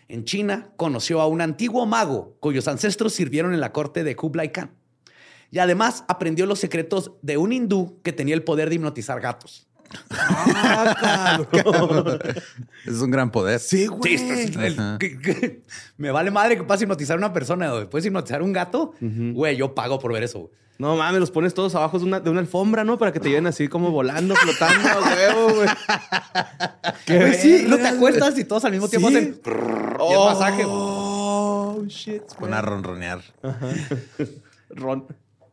En 0.08 0.25
China 0.25 0.74
conoció 0.75 1.22
a 1.22 1.27
un 1.27 1.39
antiguo 1.39 1.86
mago 1.86 2.36
cuyos 2.41 2.68
ancestros 2.68 3.13
sirvieron 3.13 3.53
en 3.53 3.62
la 3.62 3.72
corte 3.72 4.03
de 4.03 4.18
Kublai 4.18 4.51
Khan. 4.51 4.75
Y 5.51 5.60
además 5.60 6.03
aprendió 6.08 6.46
los 6.46 6.60
secretos 6.60 7.13
de 7.22 7.38
un 7.38 7.53
hindú 7.53 8.01
que 8.03 8.12
tenía 8.13 8.36
el 8.36 8.44
poder 8.44 8.70
de 8.70 8.75
hipnotizar 8.75 9.22
gatos. 9.22 9.68
Es 12.86 13.00
un 13.01 13.12
gran 13.12 13.31
poder. 13.31 13.60
Sí, 13.60 13.79
Sí, 13.81 13.88
güey. 13.88 14.15
está- 14.15 14.67
el- 14.67 14.79
Ajá. 14.79 14.98
que- 15.00 15.19
que- 15.19 15.62
me 15.98 16.12
vale 16.12 16.31
madre 16.31 16.57
que 16.57 16.63
puedas 16.63 16.81
hipnotizar 16.81 17.15
a 17.15 17.17
una 17.17 17.33
persona. 17.33 17.71
güey. 17.71 17.89
Puedes 17.89 18.05
hipnotizar 18.05 18.41
a 18.41 18.43
un 18.43 18.53
gato. 18.53 18.93
Güey, 19.00 19.57
yo 19.57 19.74
pago 19.75 20.00
por 20.00 20.13
ver 20.13 20.24
eso. 20.24 20.39
güey. 20.39 20.51
No 20.79 20.95
mames, 20.95 21.19
los 21.19 21.29
pones 21.29 21.53
todos 21.53 21.75
abajo 21.75 22.00
de 22.00 22.05
una, 22.05 22.19
de 22.19 22.29
una 22.31 22.39
alfombra, 22.39 22.83
¿no? 22.83 22.98
Para 22.98 23.12
que 23.12 23.19
te 23.19 23.29
lleven 23.29 23.45
así 23.45 23.67
como 23.67 23.91
volando, 23.91 24.33
flotando, 24.36 24.89
huevo, 25.15 25.53
güey. 25.55 25.67
Güey, 27.07 27.33
sí, 27.36 27.65
no 27.67 27.77
te 27.77 27.88
acuestas 27.88 28.38
y 28.39 28.45
todos 28.45 28.63
al 28.65 28.71
mismo 28.71 28.88
tiempo 28.88 29.10
Sí. 29.10 29.17
hacen. 29.17 29.41
y 29.45 30.13
el 30.13 30.19
masaje. 30.25 30.63
Oh, 30.65 31.83
shit. 31.88 32.24
Pon 32.39 32.53
a 32.53 32.62
ronronear. 32.62 33.21
Ron. 34.69 35.05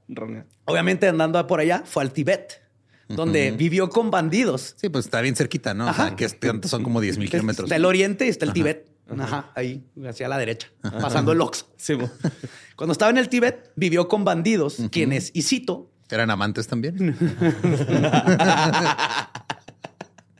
Ron. 0.09 0.47
Obviamente, 0.65 1.09
andando 1.09 1.45
por 1.47 1.61
allá, 1.61 1.83
fue 1.85 2.03
al 2.05 2.13
Tíbet, 2.13 2.63
donde 3.09 3.51
vivió 3.53 3.89
con 3.89 4.11
bandidos. 4.11 4.75
Sí, 4.77 4.89
pues 4.89 5.07
está 5.07 5.21
bien 5.21 5.35
cerquita, 5.35 5.75
¿no? 5.75 5.91
O 5.91 5.95
sea, 5.95 6.07
Ajá. 6.07 6.17
que 6.17 6.29
son 6.69 6.83
como 6.83 7.01
10 7.01 7.19
mil 7.19 7.31
kilómetros. 7.31 7.67
Está 7.67 7.77
el 7.77 7.85
oriente 7.85 8.27
y 8.27 8.29
está 8.29 8.45
el 8.45 8.53
Tíbet. 8.53 8.89
Ajá, 9.19 9.51
ahí, 9.55 9.83
hacia 10.07 10.29
la 10.29 10.37
derecha, 10.37 10.69
pasando 10.83 11.33
el 11.33 11.41
Oxxo. 11.41 11.67
Sí. 11.77 11.95
Cuando 12.77 12.93
estaba 12.93 13.11
en 13.11 13.17
el 13.17 13.31
Tíbet, 13.31 13.73
vivió 13.75 14.07
con 14.07 14.23
bandidos, 14.25 14.77
quienes, 14.91 15.31
y 15.33 15.43
cito, 15.43 15.91
¿Eran 16.11 16.31
amantes 16.31 16.67
también? 16.67 16.97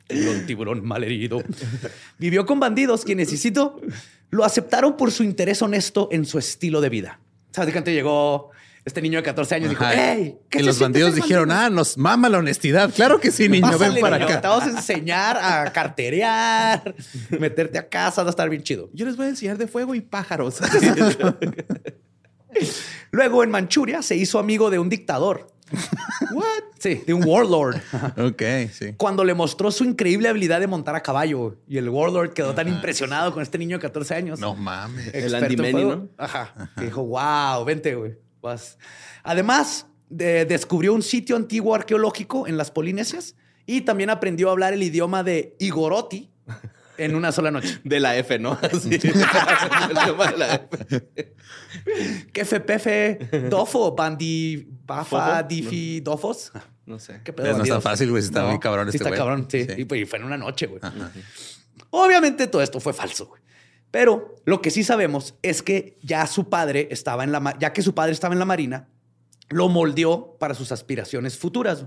Tiburón, 0.09 0.47
tiburón 0.47 0.87
malherido. 0.87 1.43
Vivió 2.19 2.47
con 2.47 2.59
bandidos 2.59 3.05
quienes, 3.05 3.31
y 3.33 3.37
cito, 3.37 3.79
lo 4.31 4.45
aceptaron 4.45 4.97
por 4.97 5.13
su 5.13 5.23
interés 5.23 5.61
honesto 5.61 6.09
en 6.11 6.25
su 6.25 6.39
estilo 6.39 6.81
de 6.81 6.89
vida. 6.89 7.21
¿Sabes 7.51 7.67
de 7.67 7.73
llegó 7.93 8.51
este 8.89 9.01
niño 9.01 9.19
de 9.19 9.23
14 9.23 9.55
años? 9.55 9.71
Dijo, 9.71 9.85
Ajá. 9.85 9.95
hey, 9.95 10.37
¿qué 10.51 10.59
y 10.59 10.61
se 10.63 10.67
los 10.67 10.79
bandidos 10.81 11.15
dijeron, 11.15 11.49
bandido? 11.49 11.67
ah, 11.67 11.71
nos 11.71 11.97
mama 11.97 12.29
la 12.29 12.39
honestidad. 12.39 12.93
Claro 12.93 13.21
que 13.21 13.31
sí, 13.31 13.49
niño, 13.49 13.71
Pásale, 13.71 13.95
ven 13.95 14.01
para 14.01 14.19
niño, 14.19 14.29
acá. 14.31 14.41
Te 14.41 14.49
vamos 14.49 14.65
a 14.65 14.71
enseñar 14.71 15.37
a 15.37 15.73
carterear, 15.73 16.95
meterte 17.39 17.79
a 17.79 17.89
casa, 17.89 18.23
va 18.23 18.29
a 18.29 18.31
estar 18.31 18.49
bien 18.51 18.63
chido. 18.63 18.91
Yo 18.93 19.07
les 19.07 19.17
voy 19.17 19.27
a 19.27 19.29
enseñar 19.31 19.57
de 19.59 19.69
fuego 19.69 19.95
y 19.95 20.01
pájaros. 20.01 20.59
Luego 23.11 23.45
en 23.45 23.51
Manchuria 23.51 24.03
se 24.03 24.17
hizo 24.17 24.39
amigo 24.39 24.71
de 24.71 24.79
un 24.79 24.89
dictador. 24.89 25.49
What? 26.33 26.63
Sí, 26.79 27.03
de 27.07 27.13
un 27.13 27.25
warlord. 27.25 27.77
Ok, 28.17 28.43
sí. 28.73 28.95
Cuando 28.97 29.25
le 29.25 29.35
mostró 29.35 29.71
su 29.71 29.85
increíble 29.85 30.29
habilidad 30.29 30.61
de 30.61 30.67
montar 30.67 30.95
a 30.95 31.03
caballo. 31.03 31.57
Y 31.67 31.77
el 31.79 31.89
warlord 31.89 32.33
quedó 32.33 32.55
tan 32.55 32.69
impresionado 32.69 33.33
con 33.33 33.43
este 33.43 33.59
niño 33.59 33.77
de 33.77 33.83
14 33.83 34.15
años. 34.15 34.41
No 34.41 34.55
mames. 34.55 35.09
El 35.15 35.25
experto 35.25 35.45
Andy 35.45 35.55
en 35.55 35.61
Manny, 35.61 35.73
fuego. 35.73 35.97
¿no? 35.97 36.09
Ajá. 36.17 36.71
Que 36.77 36.85
dijo, 36.87 37.05
wow, 37.05 37.65
vente, 37.65 37.95
güey. 37.95 38.17
Además, 39.23 39.87
de- 40.09 40.45
descubrió 40.45 40.95
un 40.95 41.03
sitio 41.03 41.37
antiguo 41.37 41.75
arqueológico 41.75 42.47
en 42.47 42.57
las 42.57 42.71
Polinesias 42.71 43.35
y 43.67 43.83
también 43.83 44.11
aprendió 44.11 44.49
a 44.49 44.53
hablar 44.53 44.73
el 44.73 44.83
idioma 44.83 45.23
de 45.23 45.55
Igoroti 45.59 46.31
en 46.97 47.15
una 47.15 47.31
sola 47.33 47.51
noche. 47.51 47.79
De 47.85 48.01
la 48.01 48.17
F, 48.17 48.39
¿no? 48.39 48.53
Así. 48.63 48.95
El 48.95 49.01
tema 49.01 50.33
de 50.33 50.37
la 50.39 50.55
F. 50.73 51.35
Kefe, 52.33 52.61
pefe, 52.61 53.19
dofo, 53.51 53.95
bandi, 53.95 54.67
bafa, 54.87 55.43
difi, 55.43 56.01
dofos. 56.01 56.53
No 56.87 56.99
sé. 56.99 57.21
¿Qué 57.23 57.33
pedo, 57.35 57.47
Pues 57.47 57.59
no 57.59 57.63
está 57.65 57.81
fácil, 57.83 58.11
güey. 58.11 58.23
Está 58.23 58.47
muy 58.47 58.59
cabrón 58.59 58.87
sí 58.91 58.97
este 58.97 58.99
está 58.99 59.09
güey. 59.11 59.19
cabrón, 59.19 59.47
sí. 59.51 59.65
Sí. 59.67 59.83
Y, 59.83 59.85
pues, 59.85 60.01
y 60.01 60.05
fue 60.07 60.19
en 60.19 60.25
una 60.25 60.39
noche, 60.39 60.67
güey. 60.67 60.81
Obviamente 61.91 62.47
todo 62.47 62.63
esto 62.63 62.81
fue 62.81 62.93
falso, 62.95 63.27
güey. 63.27 63.38
Pero 63.91 64.37
lo 64.45 64.61
que 64.61 64.71
sí 64.71 64.85
sabemos 64.85 65.35
es 65.43 65.63
que 65.63 65.97
ya 66.03 66.27
su 66.27 66.49
padre 66.49 66.89
estaba 66.91 67.25
en 67.25 67.33
la 67.33 67.57
ya 67.59 67.73
que 67.73 67.83
su 67.83 67.95
padre 67.95 68.13
estaba 68.13 68.35
en 68.35 68.39
la 68.39 68.45
marina, 68.45 68.89
lo 69.49 69.69
moldeó 69.69 70.37
para 70.39 70.55
sus 70.55 70.73
aspiraciones 70.73 71.39
futuras. 71.39 71.87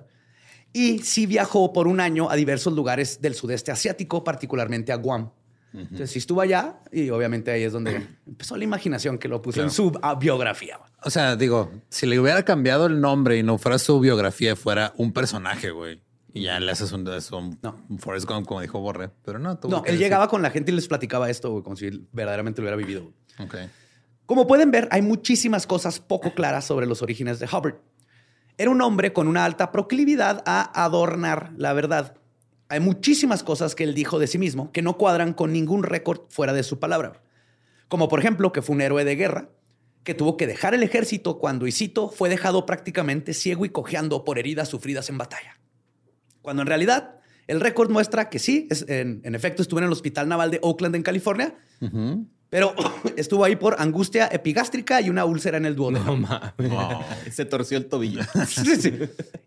Y 0.73 0.99
sí 0.99 1.25
viajó 1.25 1.73
por 1.73 1.87
un 1.87 1.99
año 1.99 2.29
a 2.29 2.35
diversos 2.35 2.73
lugares 2.73 3.21
del 3.21 3.35
sudeste 3.35 3.71
asiático, 3.71 4.23
particularmente 4.23 4.91
a 4.91 4.95
Guam. 4.95 5.31
Entonces 5.73 6.11
sí 6.11 6.19
estuvo 6.19 6.41
allá 6.41 6.81
y 6.91 7.09
obviamente 7.11 7.49
ahí 7.49 7.63
es 7.63 7.71
donde 7.71 8.05
empezó 8.27 8.57
la 8.57 8.63
imaginación 8.63 9.17
que 9.17 9.27
lo 9.27 9.41
puso 9.41 9.61
en 9.61 9.71
su 9.71 9.91
biografía. 10.19 10.79
O 11.03 11.09
sea, 11.09 11.35
digo, 11.35 11.71
si 11.89 12.05
le 12.05 12.19
hubiera 12.19 12.43
cambiado 12.43 12.87
el 12.87 12.99
nombre 12.99 13.37
y 13.37 13.43
no 13.43 13.57
fuera 13.57 13.77
su 13.79 13.99
biografía, 13.99 14.55
fuera 14.55 14.93
un 14.97 15.13
personaje, 15.13 15.71
güey. 15.71 16.01
Y 16.33 16.43
ya 16.43 16.59
le 16.59 16.71
haces 16.71 16.91
un, 16.91 17.07
un, 17.07 17.59
No. 17.61 17.75
un 17.89 17.99
Forrest 17.99 18.27
Gump, 18.27 18.47
como 18.47 18.61
dijo 18.61 18.79
Borre. 18.79 19.09
Pero 19.23 19.39
no, 19.39 19.57
tuvo 19.57 19.71
No, 19.71 19.83
él 19.85 19.97
llegaba 19.97 20.27
con 20.27 20.41
la 20.41 20.49
gente 20.49 20.71
y 20.71 20.75
les 20.75 20.87
platicaba 20.87 21.29
esto, 21.29 21.51
güey, 21.51 21.63
como 21.63 21.75
si 21.75 22.07
verdaderamente 22.11 22.61
lo 22.61 22.65
hubiera 22.65 22.77
vivido. 22.77 23.11
Ok. 23.39 23.55
Como 24.25 24.47
pueden 24.47 24.71
ver, 24.71 24.87
hay 24.91 25.01
muchísimas 25.01 25.67
cosas 25.67 25.99
poco 25.99 26.33
claras 26.33 26.65
sobre 26.65 26.85
los 26.85 27.01
orígenes 27.01 27.39
de 27.39 27.47
Hubbard. 27.47 27.75
Era 28.57 28.69
un 28.69 28.81
hombre 28.81 29.11
con 29.11 29.27
una 29.27 29.43
alta 29.43 29.71
proclividad 29.71 30.43
a 30.45 30.83
adornar 30.85 31.51
la 31.57 31.73
verdad. 31.73 32.15
Hay 32.69 32.79
muchísimas 32.79 33.43
cosas 33.43 33.75
que 33.75 33.83
él 33.83 33.93
dijo 33.93 34.19
de 34.19 34.27
sí 34.27 34.37
mismo 34.37 34.71
que 34.71 34.81
no 34.81 34.97
cuadran 34.97 35.33
con 35.33 35.51
ningún 35.51 35.83
récord 35.83 36.21
fuera 36.29 36.53
de 36.53 36.63
su 36.63 36.79
palabra. 36.79 37.21
Como 37.89 38.07
por 38.07 38.19
ejemplo 38.19 38.53
que 38.53 38.61
fue 38.61 38.75
un 38.75 38.81
héroe 38.81 39.03
de 39.03 39.15
guerra, 39.17 39.49
que 40.03 40.13
tuvo 40.13 40.37
que 40.37 40.47
dejar 40.47 40.73
el 40.73 40.83
ejército 40.83 41.37
cuando, 41.37 41.67
y 41.67 41.71
cito, 41.71 42.09
fue 42.09 42.29
dejado 42.29 42.65
prácticamente 42.65 43.33
ciego 43.33 43.65
y 43.65 43.69
cojeando 43.69 44.23
por 44.23 44.39
heridas 44.39 44.69
sufridas 44.69 45.09
en 45.09 45.17
batalla. 45.17 45.59
Cuando 46.41 46.61
en 46.63 46.67
realidad 46.67 47.15
el 47.47 47.59
récord 47.59 47.89
muestra 47.89 48.29
que 48.29 48.39
sí, 48.39 48.67
es- 48.69 48.85
en, 48.87 49.21
en 49.23 49.35
efecto 49.35 49.61
estuvo 49.61 49.79
en 49.79 49.85
el 49.85 49.91
Hospital 49.91 50.27
Naval 50.29 50.51
de 50.51 50.59
Oakland 50.61 50.95
en 50.95 51.03
California, 51.03 51.55
pero 52.49 52.73
estuvo 53.17 53.43
ahí 53.45 53.55
por 53.55 53.75
angustia 53.79 54.27
epigástrica 54.31 54.99
y 55.01 55.09
una 55.09 55.23
úlcera 55.25 55.57
en 55.57 55.65
el 55.65 55.75
duodeno. 55.75 56.17
No. 56.17 57.01
Se 57.31 57.45
torció 57.45 57.77
el 57.77 57.85
tobillo. 57.87 58.21
Sí, 58.47 58.75
sí. 58.75 58.93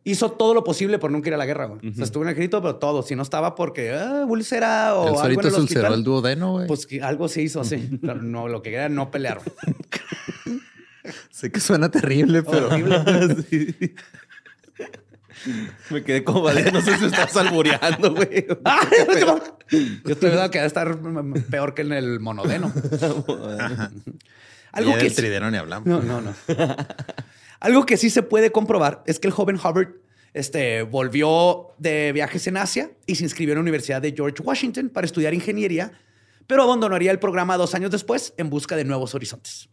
Hizo 0.04 0.30
todo 0.32 0.54
lo 0.54 0.64
posible 0.64 0.98
por 0.98 1.10
nunca 1.10 1.28
ir 1.28 1.34
a 1.34 1.38
la 1.38 1.46
guerra. 1.46 1.66
O 1.66 1.80
sea, 1.94 2.04
estuvo 2.04 2.22
en 2.22 2.28
el 2.28 2.32
ejército, 2.34 2.60
pero 2.62 2.76
todo. 2.76 3.02
Si 3.02 3.14
no 3.16 3.22
estaba 3.22 3.54
porque 3.54 3.92
ah, 3.92 4.24
úlcera 4.28 4.94
o 4.96 5.02
El 5.24 5.30
algo 5.30 5.40
en 5.40 5.46
el 5.48 5.54
hospital, 5.54 5.94
el 5.94 6.04
duodeno, 6.04 6.52
güey. 6.52 6.66
pues 6.66 6.86
que 6.86 7.02
algo 7.02 7.28
se 7.28 7.42
hizo 7.42 7.60
así. 7.60 7.98
Pero 8.00 8.16
no, 8.22 8.48
lo 8.48 8.60
que 8.62 8.72
era 8.74 8.88
no 8.90 9.10
pelear. 9.10 9.40
güey. 9.42 10.60
sé 11.30 11.50
que 11.52 11.60
suena 11.60 11.90
terrible, 11.90 12.42
pero... 12.42 12.70
Sí. 13.50 13.74
Me 15.90 16.02
quedé 16.02 16.24
como 16.24 16.42
vale, 16.42 16.70
no 16.72 16.80
sé 16.80 16.96
si 16.98 17.06
estás 17.06 17.36
albureando, 17.36 18.14
güey. 18.14 18.46
Yo 19.70 20.12
estoy 20.12 20.30
viendo 20.30 20.50
que 20.50 20.58
va 20.58 20.64
a 20.64 20.66
estar 20.66 20.98
peor 21.50 21.74
que 21.74 21.82
en 21.82 21.92
el 21.92 22.20
monodeno. 22.20 22.72
Algo 23.02 23.46
Algo 24.72 24.92
que 24.94 25.04
del 25.04 25.14
trideno 25.14 25.50
ni 25.50 25.56
hablamos. 25.56 25.86
No, 25.86 26.02
no, 26.02 26.20
no. 26.20 26.34
Algo 27.60 27.86
que 27.86 27.96
sí 27.96 28.10
se 28.10 28.22
puede 28.22 28.50
comprobar 28.50 29.02
es 29.06 29.18
que 29.18 29.28
el 29.28 29.32
joven 29.32 29.56
Hubbard 29.56 29.94
este, 30.34 30.82
volvió 30.82 31.68
de 31.78 32.12
viajes 32.12 32.46
en 32.46 32.56
Asia 32.56 32.90
y 33.06 33.14
se 33.14 33.24
inscribió 33.24 33.52
en 33.52 33.58
la 33.58 33.62
Universidad 33.62 34.02
de 34.02 34.12
George 34.12 34.42
Washington 34.42 34.90
para 34.90 35.06
estudiar 35.06 35.32
ingeniería, 35.32 35.92
pero 36.46 36.64
abandonaría 36.64 37.12
el 37.12 37.20
programa 37.20 37.56
dos 37.56 37.74
años 37.74 37.90
después 37.90 38.34
en 38.36 38.50
busca 38.50 38.76
de 38.76 38.84
nuevos 38.84 39.14
horizontes. 39.14 39.68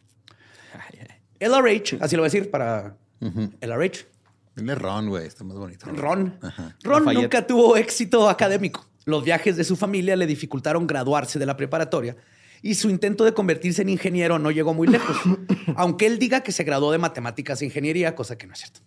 LRH, 1.40 1.98
así 2.00 2.14
lo 2.14 2.22
voy 2.22 2.28
a 2.28 2.30
decir 2.30 2.50
para 2.50 2.96
LRH, 3.20 4.06
Dile 4.56 4.74
Ron, 4.74 5.08
güey. 5.08 5.26
Está 5.26 5.44
más 5.44 5.56
bonito. 5.56 5.86
Ron. 5.86 6.38
Ron 6.82 7.04
Lafayette. 7.04 7.22
nunca 7.22 7.46
tuvo 7.46 7.76
éxito 7.76 8.28
académico. 8.28 8.86
Los 9.04 9.24
viajes 9.24 9.56
de 9.56 9.64
su 9.64 9.76
familia 9.76 10.14
le 10.16 10.26
dificultaron 10.26 10.86
graduarse 10.86 11.38
de 11.38 11.46
la 11.46 11.56
preparatoria 11.56 12.16
y 12.62 12.74
su 12.74 12.88
intento 12.88 13.24
de 13.24 13.34
convertirse 13.34 13.82
en 13.82 13.88
ingeniero 13.88 14.38
no 14.38 14.50
llegó 14.50 14.72
muy 14.72 14.86
lejos, 14.86 15.16
aunque 15.76 16.06
él 16.06 16.18
diga 16.18 16.42
que 16.42 16.52
se 16.52 16.62
graduó 16.62 16.92
de 16.92 16.98
matemáticas 16.98 17.60
e 17.60 17.64
ingeniería, 17.64 18.14
cosa 18.14 18.38
que 18.38 18.46
no 18.46 18.52
es 18.52 18.60
cierto. 18.60 18.80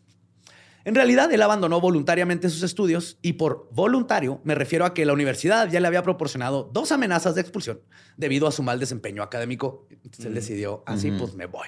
En 0.86 0.94
realidad, 0.94 1.34
él 1.34 1.42
abandonó 1.42 1.82
voluntariamente 1.82 2.48
sus 2.48 2.62
estudios 2.62 3.18
y 3.24 3.34
por 3.34 3.68
voluntario 3.72 4.40
me 4.44 4.54
refiero 4.54 4.86
a 4.86 4.94
que 4.94 5.04
la 5.04 5.14
universidad 5.14 5.68
ya 5.68 5.80
le 5.80 5.88
había 5.88 6.04
proporcionado 6.04 6.70
dos 6.72 6.92
amenazas 6.92 7.34
de 7.34 7.42
expulsión 7.42 7.82
debido 8.18 8.48
a 8.48 8.52
su 8.52 8.62
mal 8.62 8.80
desempeño 8.80 9.24
académico. 9.24 9.88
Entonces 9.90 10.26
él 10.26 10.36
decidió, 10.36 10.84
así 10.86 11.12
pues 11.12 11.34
me 11.34 11.48
voy. 11.48 11.68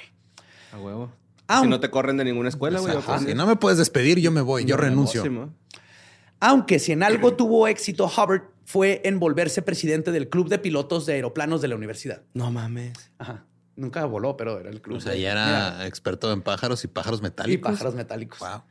A 0.72 0.78
huevo. 0.78 1.12
Si 1.62 1.68
no 1.68 1.80
te 1.80 1.90
corren 1.90 2.18
de 2.18 2.26
ninguna 2.26 2.50
escuela, 2.50 2.80
güey. 2.80 2.96
Aprendes. 2.96 3.30
si 3.30 3.36
no 3.36 3.48
me 3.48 3.56
puedes 3.56 3.78
despedir, 3.78 4.20
yo 4.20 4.32
me 4.32 4.42
voy. 4.42 4.66
Yo 4.66 4.78
renuncio. 4.78 5.24
Aunque 6.40 6.80
si 6.80 6.92
en 6.92 7.04
algo 7.04 7.34
tuvo 7.36 7.68
éxito 7.68 8.06
Hubbard 8.06 8.44
fue 8.66 9.02
en 9.06 9.20
volverse 9.20 9.62
presidente 9.62 10.12
del 10.12 10.30
club 10.30 10.50
de 10.50 10.60
pilotos 10.60 11.06
de 11.06 11.14
aeroplanos 11.14 11.62
de 11.62 11.70
la 11.70 11.76
universidad. 11.76 12.22
No 12.34 12.52
mames. 12.52 12.94
Ajá. 13.18 13.46
Nunca 13.76 14.04
voló, 14.06 14.36
pero 14.38 14.60
era 14.60 14.70
el 14.70 14.82
club. 14.82 14.98
O 14.98 15.00
sea, 15.02 15.14
de- 15.14 15.22
ya 15.22 15.32
era 15.32 15.88
experto 15.88 16.32
en 16.34 16.42
pájaros 16.42 16.84
y 16.84 16.88
pájaros 16.88 17.22
Mira, 17.22 17.30
y 17.30 17.32
metálicos. 17.32 17.72
pájaros 17.72 17.96
metálicos. 17.96 18.40
Wow. 18.40 18.64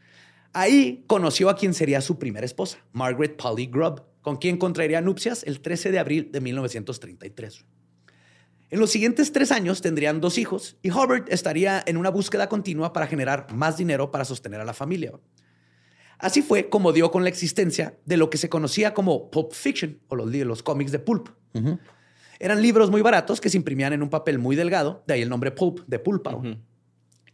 Ahí 0.53 1.05
conoció 1.07 1.49
a 1.49 1.57
quien 1.57 1.75
sería 1.75 2.01
su 2.01 2.19
primera 2.19 2.45
esposa, 2.45 2.79
Margaret 2.93 3.37
Polly 3.37 3.67
Grubb, 3.67 4.03
con 4.23 4.37
quien 4.37 4.57
contraería 4.59 5.01
nupcias 5.01 5.43
el 5.45 5.61
13 5.61 5.93
de 5.93 5.99
abril 5.99 6.31
de 6.33 6.41
1933. 6.41 7.65
En 8.71 8.81
los 8.81 8.91
siguientes 8.91 9.33
tres 9.33 9.53
años 9.53 9.81
tendrían 9.81 10.21
dos 10.21 10.39
hijos 10.39 10.77
y 10.83 10.91
Hubbard 10.91 11.25
estaría 11.29 11.83
en 11.87 11.97
una 11.97 12.11
búsqueda 12.11 12.49
continua 12.49 12.93
para 12.93 13.07
generar 13.07 13.47
más 13.53 13.77
dinero 13.77 14.11
para 14.11 14.25
sostener 14.25 14.61
a 14.61 14.65
la 14.65 14.75
familia. 14.75 15.13
Así 16.19 16.43
fue 16.43 16.69
como 16.69 16.93
dio 16.93 17.11
con 17.11 17.23
la 17.23 17.29
existencia 17.29 17.97
de 18.05 18.17
lo 18.17 18.31
que 18.31 18.39
se 18.39 18.49
conocía 18.49 18.95
como 18.95 19.31
Pulp 19.31 19.53
Fiction 19.53 20.01
o 20.09 20.17
los, 20.17 20.33
los 20.35 20.63
cómics 20.63 20.91
de 20.91 20.99
Pulp. 20.99 21.29
Eran 22.39 22.61
libros 22.61 22.91
muy 22.91 23.03
baratos 23.03 23.41
que 23.41 23.49
se 23.51 23.57
imprimían 23.57 23.93
en 23.93 24.03
un 24.03 24.11
papel 24.11 24.39
muy 24.39 24.57
delgado, 24.57 25.05
de 25.07 25.15
ahí 25.15 25.23
el 25.23 25.29
nombre 25.29 25.53
Pulp, 25.53 25.81
de 25.87 25.99
pulpa, 25.99 26.37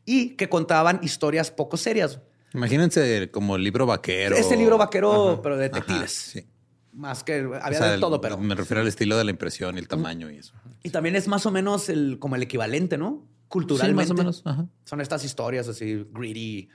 y 0.05 0.31
que 0.31 0.49
contaban 0.49 1.01
historias 1.03 1.51
poco 1.51 1.77
serias. 1.77 2.21
Imagínense 2.55 3.31
como 3.31 3.57
el 3.57 3.65
libro 3.65 3.87
vaquero. 3.87 4.37
Este 4.37 4.57
libro 4.57 4.77
vaquero, 4.77 5.31
Ajá. 5.33 5.43
pero 5.43 5.57
de 5.57 5.67
Ajá, 5.67 5.75
detectives. 5.75 6.13
sí. 6.13 6.47
Más 6.93 7.25
que 7.25 7.35
había 7.37 7.59
O 7.59 7.73
sea, 7.73 7.89
de 7.89 7.95
el- 7.95 8.01
todo, 8.01 8.21
pero. 8.21 8.37
Me 8.39 8.55
refiero 8.55 8.81
al 8.83 8.89
estilo 8.89 9.17
de 9.17 9.25
la 9.25 9.31
impresión 9.31 9.77
y 9.77 9.79
el 9.79 9.89
tamaño 9.89 10.31
y 10.31 10.37
eso. 10.39 10.55
Y 10.83 10.91
también 10.91 11.17
es 11.17 11.27
más 11.29 11.47
o 11.47 11.51
menos 11.51 11.89
el, 11.89 12.19
como 12.19 12.37
el 12.37 12.43
equivalente, 12.43 12.99
¿no? 12.99 13.23
Sí, 13.27 13.45
Culturalmente. 13.49 14.03
más 14.03 14.11
o 14.11 14.15
menos. 14.15 14.43
Ajá. 14.45 14.67
Son 14.85 15.01
estas 15.01 15.25
historias 15.25 15.69
así, 15.69 16.07
greedy, 16.13 16.69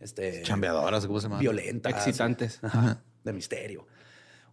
este, 0.00 0.42
Chambeadoras, 0.42 1.06
¿cómo 1.06 1.20
se 1.20 1.28
llama? 1.28 1.38
violentas. 1.40 1.92
Excitantes. 1.92 2.58
Ajá, 2.62 3.02
de 3.24 3.32
misterio. 3.32 3.86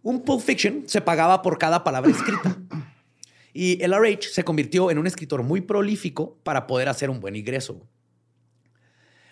Un 0.02 0.22
Pulp 0.22 0.40
Fiction 0.42 0.84
se 0.86 1.00
pagaba 1.00 1.42
por 1.42 1.58
cada 1.58 1.82
palabra 1.84 2.10
escrita. 2.10 2.56
Y 3.52 3.82
LRH 3.82 4.28
se 4.32 4.44
convirtió 4.44 4.90
en 4.90 4.98
un 4.98 5.06
escritor 5.06 5.42
muy 5.42 5.62
prolífico 5.62 6.38
para 6.44 6.66
poder 6.66 6.88
hacer 6.90 7.08
un 7.10 7.20
buen 7.20 7.36
ingreso. 7.36 7.80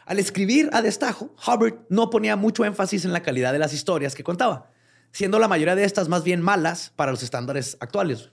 Al 0.07 0.19
escribir 0.19 0.69
a 0.73 0.83
destajo, 0.83 1.35
Hubbard 1.47 1.75
no 1.89 2.11
ponía 2.11 2.37
mucho 2.37 2.65
énfasis 2.65 3.05
en 3.05 3.13
la 3.13 3.23
calidad 3.23 3.53
de 3.53 3.59
las 3.59 3.73
historias 3.73 4.15
que 4.15 4.25
contaba, 4.25 4.71
siendo 5.15 5.39
la 5.39 5.47
mayoría 5.47 5.77
de 5.77 5.85
estas 5.85 6.09
más 6.09 6.25
bien 6.25 6.43
malas 6.43 6.93
para 6.97 7.13
los 7.13 7.23
estándares 7.23 7.77
actuales. 7.79 8.31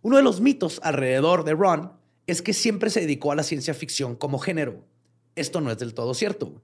Uno 0.00 0.16
de 0.16 0.22
los 0.22 0.40
mitos 0.40 0.80
alrededor 0.84 1.42
de 1.42 1.54
Ron 1.54 1.92
es 2.28 2.40
que 2.40 2.52
siempre 2.52 2.88
se 2.88 3.00
dedicó 3.00 3.32
a 3.32 3.34
la 3.34 3.42
ciencia 3.42 3.74
ficción 3.74 4.14
como 4.14 4.38
género. 4.38 4.84
Esto 5.34 5.60
no 5.60 5.72
es 5.72 5.78
del 5.78 5.94
todo 5.94 6.14
cierto. 6.14 6.62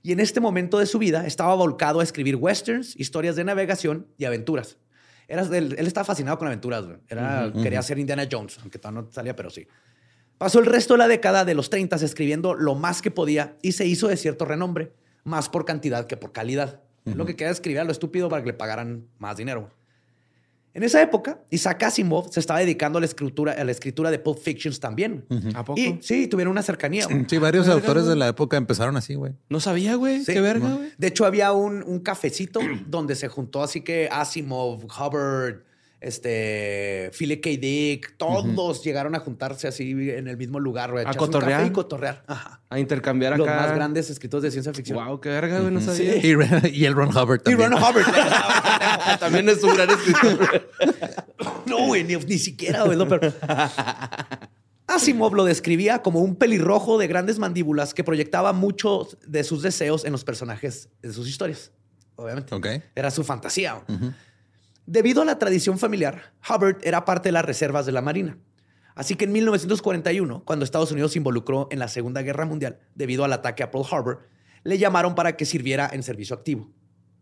Y 0.00 0.12
en 0.12 0.20
este 0.20 0.38
momento 0.38 0.78
de 0.78 0.86
su 0.86 1.00
vida 1.00 1.26
estaba 1.26 1.56
volcado 1.56 1.98
a 1.98 2.04
escribir 2.04 2.36
westerns, 2.36 2.94
historias 2.94 3.34
de 3.34 3.42
navegación 3.42 4.06
y 4.16 4.26
aventuras. 4.26 4.78
Era, 5.26 5.42
él, 5.42 5.74
él 5.76 5.86
estaba 5.88 6.04
fascinado 6.04 6.38
con 6.38 6.46
aventuras. 6.46 6.84
Era, 7.08 7.52
Quería 7.52 7.82
ser 7.82 7.98
Indiana 7.98 8.28
Jones, 8.30 8.58
aunque 8.62 8.78
todavía 8.78 9.02
no 9.02 9.10
salía, 9.10 9.34
pero 9.34 9.50
sí. 9.50 9.66
Pasó 10.38 10.60
el 10.60 10.66
resto 10.66 10.94
de 10.94 10.98
la 10.98 11.08
década 11.08 11.44
de 11.44 11.54
los 11.54 11.68
30 11.68 11.96
escribiendo 11.96 12.54
lo 12.54 12.76
más 12.76 13.02
que 13.02 13.10
podía 13.10 13.56
y 13.60 13.72
se 13.72 13.86
hizo 13.86 14.06
de 14.06 14.16
cierto 14.16 14.44
renombre, 14.44 14.92
más 15.24 15.48
por 15.48 15.64
cantidad 15.64 16.06
que 16.06 16.16
por 16.16 16.30
calidad. 16.30 16.80
Lo 17.14 17.26
que 17.26 17.36
queda 17.36 17.50
escribir 17.50 17.80
a 17.80 17.84
lo 17.84 17.92
estúpido 17.92 18.28
para 18.28 18.42
que 18.42 18.48
le 18.48 18.54
pagaran 18.54 19.06
más 19.18 19.36
dinero. 19.36 19.70
En 20.74 20.84
esa 20.84 21.02
época, 21.02 21.40
Isaac 21.50 21.82
Asimov 21.82 22.30
se 22.32 22.38
estaba 22.38 22.60
dedicando 22.60 22.98
a 22.98 23.00
la 23.00 23.06
escritura, 23.06 23.52
a 23.52 23.64
la 23.64 23.72
escritura 23.72 24.10
de 24.12 24.18
Pulp 24.20 24.38
Fictions 24.38 24.78
también. 24.78 25.24
¿A 25.54 25.64
poco? 25.64 25.80
Y 25.80 25.98
sí, 26.02 26.28
tuvieron 26.28 26.52
una 26.52 26.62
cercanía. 26.62 27.04
güey. 27.06 27.24
Sí, 27.28 27.38
varios 27.38 27.66
Verga, 27.66 27.80
autores 27.80 28.06
de 28.06 28.14
la 28.14 28.28
época 28.28 28.56
empezaron 28.56 28.96
así, 28.96 29.14
güey. 29.14 29.32
No 29.48 29.58
sabía, 29.60 29.96
güey. 29.96 30.24
Sí. 30.24 30.34
Qué 30.34 30.40
verga, 30.40 30.74
güey. 30.74 30.92
De 30.96 31.06
hecho, 31.08 31.24
había 31.24 31.52
un, 31.52 31.82
un 31.82 31.98
cafecito 32.00 32.60
donde 32.86 33.16
se 33.16 33.26
juntó 33.28 33.62
así 33.62 33.80
que 33.80 34.08
Asimov, 34.12 34.84
Hubbard, 34.84 35.62
este, 36.00 37.10
Philip 37.18 37.42
K. 37.42 37.50
Dick, 37.60 38.16
todos 38.16 38.84
llegaron 38.84 39.14
a 39.14 39.20
juntarse 39.20 39.66
así 39.68 39.90
en 39.90 40.28
el 40.28 40.36
mismo 40.36 40.60
lugar, 40.60 40.92
güey, 40.92 41.04
¿A 41.06 41.14
cotorrear? 41.14 41.60
café 41.60 41.66
y 41.70 41.72
cotorrear. 41.72 42.22
Ajá. 42.26 42.60
A 42.70 42.78
intercambiar 42.78 43.36
Los 43.36 43.48
acá. 43.48 43.60
más 43.62 43.74
grandes 43.74 44.08
escritores 44.10 44.42
de 44.44 44.50
ciencia 44.50 44.72
ficción. 44.72 45.04
Wow, 45.04 45.20
qué 45.20 45.28
verga, 45.30 45.60
güey. 45.60 45.72
No 45.72 45.80
sabía. 45.80 46.16
Y, 46.16 46.36
y 46.72 46.84
el 46.84 46.94
Ron 46.94 47.08
Hubbard 47.08 47.40
Y 47.40 47.44
también. 47.50 47.72
Ron 47.72 47.82
Hubbard. 47.82 48.06
También 49.20 49.48
es 49.48 49.62
un 49.62 49.74
gran 49.74 49.90
escritor. 49.90 50.70
no, 51.66 51.86
güey, 51.86 52.04
ni, 52.04 52.16
ni 52.16 52.38
siquiera, 52.38 52.82
güey. 52.84 52.96
lo 52.96 53.08
peor. 53.08 53.32
Asimov 54.86 55.34
lo 55.34 55.44
describía 55.44 56.02
como 56.02 56.20
un 56.20 56.36
pelirrojo 56.36 56.98
de 56.98 57.06
grandes 57.08 57.38
mandíbulas 57.38 57.92
que 57.92 58.04
proyectaba 58.04 58.52
muchos 58.52 59.18
de 59.26 59.44
sus 59.44 59.62
deseos 59.62 60.04
en 60.04 60.12
los 60.12 60.24
personajes 60.24 60.88
de 61.02 61.12
sus 61.12 61.28
historias. 61.28 61.72
Obviamente. 62.16 62.54
Ok. 62.54 62.66
Era 62.94 63.10
su 63.10 63.22
fantasía. 63.22 63.82
Debido 64.90 65.20
a 65.20 65.26
la 65.26 65.38
tradición 65.38 65.78
familiar, 65.78 66.32
Hubbard 66.48 66.78
era 66.82 67.04
parte 67.04 67.28
de 67.28 67.32
las 67.32 67.44
reservas 67.44 67.84
de 67.84 67.92
la 67.92 68.00
Marina. 68.00 68.38
Así 68.94 69.16
que 69.16 69.26
en 69.26 69.32
1941, 69.32 70.44
cuando 70.46 70.64
Estados 70.64 70.90
Unidos 70.92 71.12
se 71.12 71.18
involucró 71.18 71.68
en 71.70 71.78
la 71.78 71.88
Segunda 71.88 72.22
Guerra 72.22 72.46
Mundial 72.46 72.78
debido 72.94 73.22
al 73.22 73.34
ataque 73.34 73.62
a 73.62 73.70
Pearl 73.70 73.84
Harbor, 73.90 74.26
le 74.64 74.78
llamaron 74.78 75.14
para 75.14 75.36
que 75.36 75.44
sirviera 75.44 75.90
en 75.92 76.02
servicio 76.02 76.34
activo. 76.34 76.70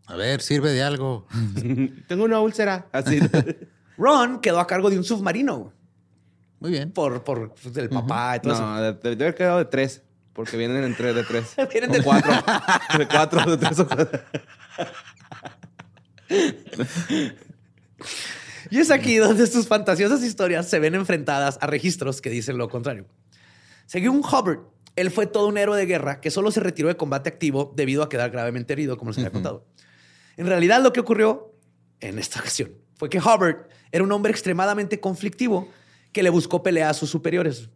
A 0.05 0.15
ver, 0.15 0.41
sirve 0.41 0.71
de 0.71 0.81
algo. 0.81 1.27
Tengo 2.07 2.23
una 2.23 2.39
úlcera. 2.39 2.87
Así. 2.93 3.19
Ron 3.97 4.39
quedó 4.39 4.61
a 4.61 4.65
cargo 4.67 4.89
de 4.89 4.97
un 4.97 5.03
submarino 5.03 5.73
Muy 6.61 6.71
bien. 6.71 6.91
por, 6.93 7.21
por 7.25 7.53
pues, 7.53 7.75
el 7.75 7.89
papá 7.89 8.37
y 8.37 8.39
todo 8.39 8.53
eso. 8.53 8.61
no, 8.65 8.81
de- 8.81 8.93
debe 8.93 9.25
haber 9.25 9.35
quedado 9.35 9.57
de 9.57 9.65
tres. 9.65 10.03
Porque 10.31 10.55
vienen 10.55 10.85
en 10.85 10.95
tres 10.95 11.13
de 11.15 11.23
tres. 11.25 11.53
Vienen 11.73 11.91
de- 11.91 12.01
cuatro. 12.01 12.31
De 12.97 13.07
cuatro, 13.07 13.51
de 13.51 13.57
tres 13.57 13.79
o 13.79 13.87
cuatro. 13.87 14.19
Y 18.69 18.79
es 18.79 18.91
aquí 18.91 19.17
donde 19.17 19.47
sus 19.47 19.67
fantasiosas 19.67 20.23
historias 20.23 20.69
se 20.69 20.79
ven 20.79 20.95
enfrentadas 20.95 21.57
a 21.61 21.67
registros 21.67 22.21
que 22.21 22.29
dicen 22.29 22.57
lo 22.57 22.69
contrario. 22.69 23.05
Según 23.85 24.19
Hubbard, 24.19 24.59
él 24.95 25.11
fue 25.11 25.27
todo 25.27 25.47
un 25.47 25.57
héroe 25.57 25.77
de 25.77 25.85
guerra 25.85 26.19
que 26.19 26.31
solo 26.31 26.51
se 26.51 26.59
retiró 26.59 26.89
de 26.89 26.97
combate 26.97 27.29
activo 27.29 27.71
debido 27.75 28.03
a 28.03 28.09
quedar 28.09 28.31
gravemente 28.31 28.73
herido, 28.73 28.97
como 28.97 29.11
les 29.11 29.19
había 29.19 29.31
contado. 29.31 29.65
En 30.35 30.47
realidad, 30.47 30.81
lo 30.81 30.91
que 30.91 30.99
ocurrió 30.99 31.53
en 31.99 32.19
esta 32.19 32.39
ocasión 32.39 32.71
fue 32.95 33.09
que 33.09 33.19
Hubbard 33.19 33.67
era 33.91 34.03
un 34.03 34.11
hombre 34.11 34.31
extremadamente 34.31 34.99
conflictivo 34.99 35.69
que 36.11 36.23
le 36.23 36.29
buscó 36.29 36.63
pelea 36.63 36.89
a 36.89 36.93
sus 36.93 37.09
superiores. 37.09 37.69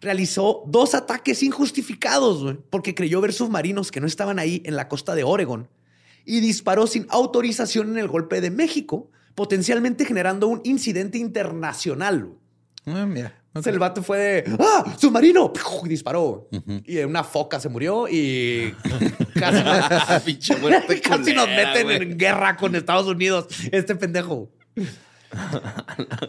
realizó 0.00 0.62
dos 0.66 0.94
ataques 0.94 1.42
injustificados 1.42 2.56
porque 2.70 2.94
creyó 2.94 3.20
ver 3.20 3.32
submarinos 3.32 3.90
que 3.90 4.00
no 4.00 4.06
estaban 4.06 4.38
ahí 4.38 4.62
en 4.64 4.76
la 4.76 4.86
costa 4.86 5.16
de 5.16 5.24
Oregon 5.24 5.68
y 6.24 6.38
disparó 6.38 6.86
sin 6.86 7.06
autorización 7.08 7.88
en 7.88 7.98
el 7.98 8.06
golpe 8.06 8.40
de 8.40 8.50
México, 8.50 9.10
potencialmente 9.38 10.04
generando 10.04 10.48
un 10.48 10.60
incidente 10.64 11.16
internacional. 11.16 12.32
Ah, 12.86 13.06
mira. 13.06 13.40
el 13.54 13.78
vato 13.78 14.02
fue 14.02 14.18
de 14.18 14.56
¡Ah! 14.58 14.96
¡Submarino! 14.98 15.52
Y 15.84 15.88
disparó. 15.88 16.48
Y 16.84 16.98
una 16.98 17.22
foca 17.22 17.60
se 17.60 17.68
murió 17.68 18.08
y 18.08 18.74
casi, 19.34 19.62
nos, 21.34 21.46
meten 21.56 21.90
en 21.92 22.18
guerra 22.18 22.56
con 22.56 22.74
Estados 22.74 23.06
Unidos. 23.06 23.46
Este 23.70 23.94
pendejo. 23.94 24.50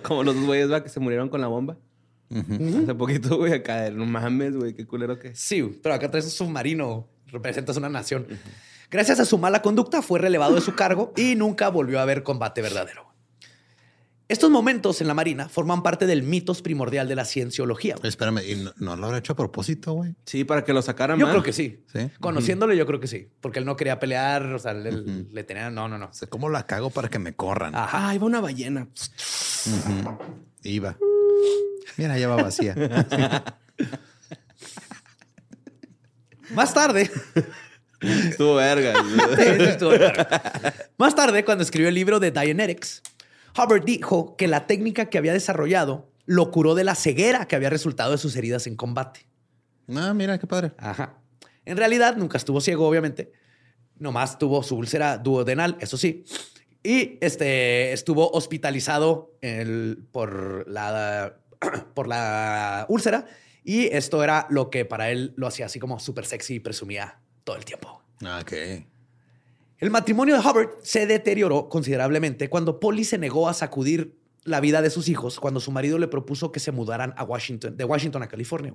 Como 0.03 0.23
los 0.23 0.35
dos 0.35 0.45
güeyes, 0.45 0.81
que 0.83 0.89
se 0.89 0.99
murieron 0.99 1.29
con 1.29 1.41
la 1.41 1.47
bomba. 1.47 1.77
Hace 2.29 2.93
poquito, 2.93 3.37
güey, 3.37 3.53
acá. 3.53 3.89
No 3.89 4.05
mames, 4.05 4.55
güey, 4.55 4.75
qué 4.75 4.85
culero 4.85 5.17
que. 5.17 5.33
Sí, 5.33 5.63
pero 5.81 5.95
acá 5.95 6.11
traes 6.11 6.25
un 6.25 6.31
submarino. 6.31 7.07
Representas 7.25 7.75
una 7.75 7.89
nación. 7.89 8.27
Gracias 8.91 9.19
a 9.19 9.25
su 9.25 9.37
mala 9.37 9.61
conducta 9.61 10.01
fue 10.01 10.19
relevado 10.19 10.55
de 10.55 10.61
su 10.61 10.73
cargo 10.75 11.13
y 11.15 11.35
nunca 11.35 11.69
volvió 11.69 11.99
a 11.99 12.03
haber 12.03 12.23
combate 12.23 12.61
verdadero. 12.61 13.07
Estos 14.27 14.51
momentos 14.51 15.01
en 15.01 15.07
la 15.07 15.15
Marina 15.15 15.49
forman 15.49 15.81
parte 15.81 16.05
del 16.05 16.21
mitos 16.21 16.61
primordial 16.61 17.07
de 17.07 17.15
la 17.15 17.25
cienciología. 17.25 17.95
güey. 17.95 18.07
Espérame, 18.07 18.41
¿y 18.47 18.55
no, 18.57 18.71
no 18.77 18.95
lo 18.95 19.07
habrá 19.07 19.17
hecho 19.17 19.33
a 19.33 19.35
propósito, 19.35 19.93
güey? 19.93 20.13
Sí, 20.25 20.43
para 20.43 20.63
que 20.63 20.71
lo 20.71 20.83
sacaran 20.83 21.17
Yo 21.17 21.27
creo 21.27 21.41
que 21.41 21.51
sí. 21.51 21.83
Sí. 21.91 22.11
Conociéndole, 22.19 22.77
yo 22.77 22.85
creo 22.85 22.99
que 22.99 23.07
sí. 23.07 23.27
Porque 23.41 23.57
él 23.57 23.65
no 23.65 23.75
quería 23.75 23.99
pelear, 23.99 24.43
o 24.45 24.59
sea, 24.59 24.73
le 24.73 25.43
tenía. 25.43 25.71
No, 25.71 25.87
no, 25.87 25.97
no. 25.97 26.05
O 26.07 26.13
sea, 26.13 26.27
¿cómo 26.27 26.47
la 26.49 26.67
cago 26.67 26.91
para 26.91 27.09
que 27.09 27.17
me 27.17 27.33
corran? 27.33 27.73
Ajá. 27.73 28.09
Ah, 28.09 28.13
iba 28.13 28.27
una 28.27 28.39
ballena. 28.39 28.87
Iba. 30.61 30.95
Mira, 31.97 32.19
ya 32.19 32.27
va 32.27 32.35
vacía. 32.35 32.75
Más 36.53 36.73
tarde, 36.73 37.09
Estuvo 38.01 38.55
verga. 38.55 38.93
Sí, 39.37 39.63
estuvo. 39.63 39.91
Más 40.97 41.15
tarde, 41.15 41.43
cuando 41.45 41.63
escribió 41.63 41.89
el 41.89 41.95
libro 41.95 42.19
de 42.19 42.31
Dianetics, 42.31 43.01
Hubbard 43.57 43.83
dijo 43.83 44.35
que 44.37 44.47
la 44.47 44.67
técnica 44.67 45.05
que 45.05 45.17
había 45.17 45.33
desarrollado 45.33 46.11
lo 46.25 46.51
curó 46.51 46.75
de 46.75 46.83
la 46.83 46.95
ceguera 46.95 47.47
que 47.47 47.55
había 47.55 47.69
resultado 47.69 48.11
de 48.11 48.17
sus 48.17 48.35
heridas 48.35 48.67
en 48.67 48.75
combate. 48.75 49.25
Ah, 49.95 50.13
mira, 50.13 50.37
qué 50.37 50.47
padre. 50.47 50.71
Ajá. 50.77 51.17
En 51.65 51.75
realidad, 51.77 52.15
nunca 52.15 52.37
estuvo 52.37 52.61
ciego, 52.61 52.87
obviamente. 52.87 53.31
Nomás 53.97 54.37
tuvo 54.37 54.63
su 54.63 54.75
úlcera 54.77 55.17
duodenal, 55.17 55.75
eso 55.81 55.97
sí. 55.97 56.23
Y 56.83 57.17
este, 57.21 57.91
estuvo 57.91 58.29
hospitalizado 58.31 59.35
el- 59.41 60.05
por, 60.11 60.69
la, 60.69 61.35
por 61.95 62.07
la 62.07 62.85
úlcera. 62.87 63.25
Y 63.63 63.87
esto 63.87 64.23
era 64.23 64.47
lo 64.49 64.69
que 64.69 64.85
para 64.85 65.09
él 65.11 65.33
lo 65.35 65.47
hacía 65.47 65.65
así 65.65 65.79
como 65.79 65.99
súper 65.99 66.25
sexy 66.25 66.55
y 66.55 66.59
presumía 66.59 67.19
todo 67.49 67.57
el 67.57 67.65
tiempo. 67.65 68.01
Ah, 68.23 68.39
Ok. 68.41 68.53
El 69.79 69.91
matrimonio 69.91 70.35
de 70.35 70.41
Hubbard 70.41 70.71
se 70.83 71.07
deterioró 71.07 71.69
considerablemente 71.69 72.49
cuando 72.49 72.81
Polly 72.81 73.05
se 73.05 73.17
negó 73.17 73.47
a 73.47 73.53
sacudir 73.53 74.19
la 74.43 74.59
vida 74.59 74.81
de 74.81 74.89
sus 74.89 75.07
hijos 75.07 75.39
cuando 75.39 75.61
su 75.61 75.71
marido 75.71 75.97
le 75.97 76.09
propuso 76.09 76.51
que 76.51 76.59
se 76.59 76.73
mudaran 76.73 77.13
a 77.15 77.23
Washington, 77.23 77.77
de 77.77 77.85
Washington 77.85 78.21
a 78.21 78.27
California. 78.27 78.73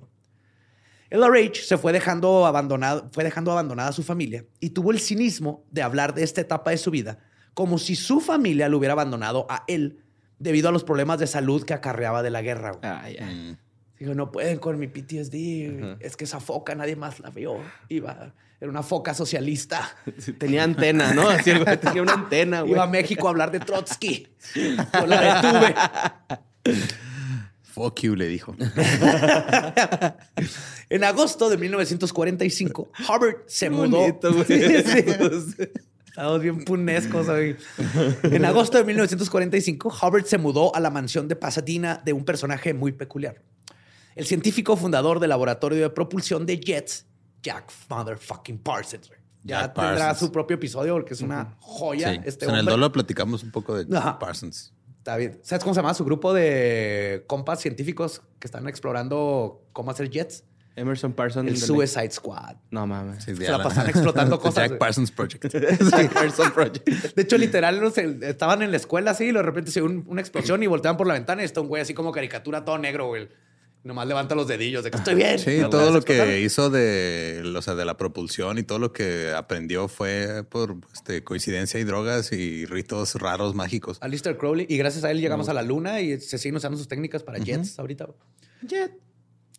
LRH 1.11 1.63
se 1.63 1.77
fue 1.77 1.93
dejando, 1.93 2.47
abandonado, 2.47 3.07
fue 3.13 3.23
dejando 3.23 3.51
abandonada 3.51 3.89
a 3.89 3.93
su 3.93 4.01
familia 4.01 4.45
y 4.59 4.71
tuvo 4.71 4.91
el 4.91 4.99
cinismo 4.99 5.63
de 5.69 5.83
hablar 5.83 6.15
de 6.15 6.23
esta 6.23 6.41
etapa 6.41 6.71
de 6.71 6.77
su 6.77 6.89
vida 6.89 7.19
como 7.53 7.77
si 7.77 7.95
su 7.95 8.19
familia 8.19 8.67
lo 8.67 8.79
hubiera 8.79 8.93
abandonado 8.93 9.45
a 9.47 9.63
él 9.67 10.03
debido 10.39 10.69
a 10.69 10.71
los 10.71 10.83
problemas 10.83 11.19
de 11.19 11.27
salud 11.27 11.63
que 11.63 11.75
acarreaba 11.75 12.23
de 12.23 12.31
la 12.31 12.41
guerra. 12.41 12.79
ay. 12.81 13.17
Mm. 13.21 13.64
Digo, 14.05 14.13
no 14.13 14.31
pueden 14.31 14.59
con 14.59 14.77
mi 14.77 14.85
PTSD. 14.85 15.97
Es 15.99 16.15
que 16.15 16.25
esa 16.25 16.39
foca 16.39 16.75
nadie 16.75 16.95
más 16.95 17.19
la 17.21 17.31
vio. 17.31 17.57
Iba, 17.89 18.35
era 18.61 18.69
una 18.69 18.83
foca 18.83 19.15
socialista. 19.15 19.97
Sí, 20.19 20.33
Tenía 20.33 20.63
antena, 20.63 21.11
¿no? 21.15 21.27
Así 21.27 21.51
güey 21.57 21.77
tenía 21.79 22.03
una 22.03 22.13
antena, 22.13 22.61
güey. 22.61 22.73
Iba 22.73 22.83
a 22.83 22.87
México 22.87 23.25
a 23.25 23.31
hablar 23.31 23.49
de 23.49 23.61
Trotsky. 23.61 24.27
Yo 24.53 25.07
la 25.07 25.41
detuve. 25.41 25.75
Fuck 27.63 28.01
you, 28.01 28.15
le 28.15 28.27
dijo. 28.27 28.55
En 30.89 31.03
agosto 31.03 31.49
de 31.49 31.57
1945, 31.57 32.91
Hubbard 33.09 33.37
se 33.47 33.71
mudó. 33.71 34.01
bonito, 34.01 34.31
güey. 34.31 34.45
Sí, 34.45 34.83
sí. 34.83 35.03
Estamos 36.05 36.41
bien 36.43 36.63
punescos 36.63 37.27
hoy. 37.27 37.57
En 38.21 38.45
agosto 38.45 38.77
de 38.77 38.83
1945, 38.83 39.91
Hubbard 39.99 40.25
se 40.25 40.37
mudó 40.37 40.75
a 40.75 40.79
la 40.79 40.91
mansión 40.91 41.27
de 41.27 41.35
Pasadena 41.35 42.03
de 42.05 42.13
un 42.13 42.23
personaje 42.23 42.75
muy 42.75 42.91
peculiar. 42.91 43.41
El 44.15 44.25
científico 44.25 44.77
fundador 44.77 45.19
del 45.19 45.29
laboratorio 45.29 45.79
de 45.81 45.89
propulsión 45.89 46.45
de 46.45 46.57
jets, 46.59 47.05
Jack 47.43 47.71
Motherfucking 47.89 48.59
Parsons. 48.59 49.09
Ya 49.43 49.61
Jack 49.61 49.73
tendrá 49.75 49.95
Parsons. 50.07 50.19
su 50.19 50.31
propio 50.31 50.55
episodio 50.55 50.93
porque 50.93 51.13
es 51.13 51.21
una 51.21 51.55
joya 51.59 52.13
Sí. 52.13 52.19
este 52.25 52.45
en 52.45 52.55
el 52.55 52.65
dolo 52.65 52.91
platicamos 52.91 53.43
un 53.43 53.51
poco 53.51 53.75
de 53.75 53.95
Ajá. 53.97 54.17
Parsons. 54.17 54.73
Está 54.97 55.17
bien. 55.17 55.39
¿Sabes 55.43 55.63
cómo 55.63 55.75
se 55.75 55.81
llama 55.81 55.93
su 55.93 56.03
grupo 56.03 56.33
de 56.33 57.23
compas 57.27 57.61
científicos 57.61 58.21
que 58.39 58.47
están 58.47 58.67
explorando 58.67 59.61
cómo 59.73 59.91
hacer 59.91 60.09
jets? 60.09 60.45
Emerson 60.77 61.13
Parsons. 61.13 61.47
El 61.47 61.53
de- 61.59 61.65
Suicide 61.65 62.11
Squad. 62.11 62.55
No 62.71 62.87
mames. 62.87 63.23
Sí, 63.23 63.35
Se 63.35 63.49
la 63.49 63.61
pasan 63.61 63.87
explotando 63.87 64.39
cosas, 64.41 64.69
Jack. 64.69 64.77
Parsons 64.79 65.11
Project. 65.11 65.45
Jack 65.53 66.11
Parsons 66.13 66.51
Project. 66.51 66.87
De 67.15 67.21
hecho, 67.21 67.37
literal, 67.37 67.79
no 67.79 67.91
sé, 67.91 68.17
estaban 68.23 68.61
en 68.63 68.71
la 68.71 68.77
escuela 68.77 69.11
así 69.11 69.25
y 69.25 69.31
de 69.31 69.43
repente 69.43 69.71
se 69.71 69.79
ve 69.81 69.87
un- 69.87 70.03
una 70.07 70.21
explosión 70.21 70.63
y 70.63 70.67
volteaban 70.67 70.97
por 70.97 71.05
la 71.07 71.13
ventana 71.13 71.43
y 71.43 71.45
está 71.45 71.61
un 71.61 71.67
güey 71.67 71.81
así 71.83 71.93
como 71.93 72.11
caricatura 72.11 72.65
todo 72.65 72.77
negro, 72.79 73.07
güey. 73.07 73.29
Nomás 73.85 74.07
levanta 74.07 74.33
los 74.33 74.47
dedillos 74.47 74.83
de 74.83 74.89
que 74.89 74.97
estoy 74.97 75.13
bien. 75.13 75.37
Sí, 75.37 75.61
todo 75.69 75.91
lo 75.91 76.01
que 76.01 76.41
hizo 76.41 76.71
de, 76.71 77.53
o 77.55 77.61
sea, 77.61 77.75
de 77.75 77.85
la 77.85 77.97
propulsión 77.97 78.57
y 78.57 78.63
todo 78.63 78.79
lo 78.79 78.91
que 78.91 79.31
aprendió 79.31 79.87
fue 79.87 80.43
por 80.43 80.77
este, 80.91 81.23
coincidencia 81.23 81.79
y 81.79 81.83
drogas 81.83 82.31
y 82.31 82.65
ritos 82.65 83.13
raros 83.13 83.53
mágicos. 83.53 83.99
Alistair 84.01 84.37
Crowley. 84.37 84.65
Y 84.67 84.77
gracias 84.77 85.03
a 85.03 85.11
él 85.11 85.21
llegamos 85.21 85.49
a 85.49 85.53
la 85.53 85.61
luna 85.61 86.01
y 86.01 86.19
se 86.19 86.39
siguen 86.39 86.55
usando 86.55 86.79
sus 86.79 86.87
técnicas 86.87 87.21
para 87.21 87.37
jets 87.37 87.77
ahorita. 87.77 88.07
Jet. 88.63 88.91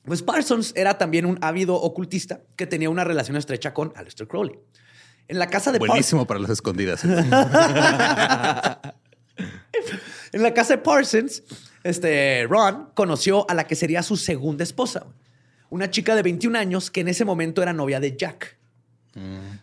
Pues 0.04 0.22
Parsons 0.22 0.72
era 0.74 0.98
también 0.98 1.24
un 1.24 1.38
ávido 1.40 1.76
ocultista 1.76 2.42
que 2.56 2.66
tenía 2.66 2.90
una 2.90 3.04
relación 3.04 3.36
estrecha 3.36 3.72
con 3.72 3.92
Alistair 3.94 4.26
Crowley. 4.26 4.58
En 5.28 5.38
la 5.38 5.46
casa 5.46 5.70
de 5.70 5.78
Parsons. 5.78 5.92
Buenísimo 5.92 6.26
para 6.26 6.40
las 6.40 6.50
escondidas. 6.50 7.04
En 10.32 10.42
la 10.42 10.52
casa 10.52 10.76
de 10.76 10.82
Parsons, 10.82 11.42
este, 11.86 12.46
Ron 12.48 12.90
conoció 12.94 13.48
a 13.50 13.54
la 13.54 13.66
que 13.66 13.74
sería 13.74 14.02
su 14.02 14.16
segunda 14.16 14.64
esposa, 14.64 15.06
una 15.70 15.90
chica 15.90 16.14
de 16.14 16.22
21 16.22 16.58
años 16.58 16.90
que 16.90 17.00
en 17.00 17.08
ese 17.08 17.24
momento 17.24 17.62
era 17.62 17.72
novia 17.72 18.00
de 18.00 18.16
Jack. 18.16 18.56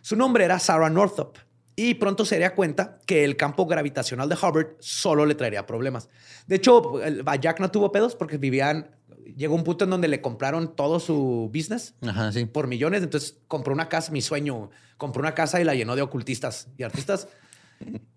Su 0.02 0.16
nombre 0.16 0.44
era 0.44 0.58
Sarah 0.58 0.90
Northup 0.90 1.38
y 1.76 1.94
pronto 1.94 2.24
se 2.24 2.34
daría 2.34 2.54
cuenta 2.54 2.98
que 3.06 3.24
el 3.24 3.36
campo 3.36 3.66
gravitacional 3.66 4.28
de 4.28 4.34
Hubbard 4.34 4.68
solo 4.80 5.26
le 5.26 5.34
traería 5.34 5.66
problemas. 5.66 6.08
De 6.46 6.56
hecho, 6.56 6.94
a 7.26 7.36
Jack 7.36 7.60
no 7.60 7.70
tuvo 7.70 7.92
pedos 7.92 8.16
porque 8.16 8.36
vivían, 8.36 8.90
llegó 9.36 9.54
un 9.54 9.62
punto 9.62 9.84
en 9.84 9.90
donde 9.90 10.08
le 10.08 10.20
compraron 10.20 10.74
todo 10.74 10.98
su 10.98 11.50
business 11.54 11.94
Ajá, 12.02 12.32
sí. 12.32 12.44
por 12.46 12.66
millones. 12.66 13.02
Entonces 13.02 13.36
compró 13.46 13.72
una 13.72 13.88
casa, 13.88 14.10
mi 14.10 14.22
sueño, 14.22 14.70
compró 14.96 15.20
una 15.20 15.34
casa 15.34 15.60
y 15.60 15.64
la 15.64 15.74
llenó 15.74 15.94
de 15.94 16.02
ocultistas 16.02 16.68
y 16.76 16.82
artistas. 16.82 17.28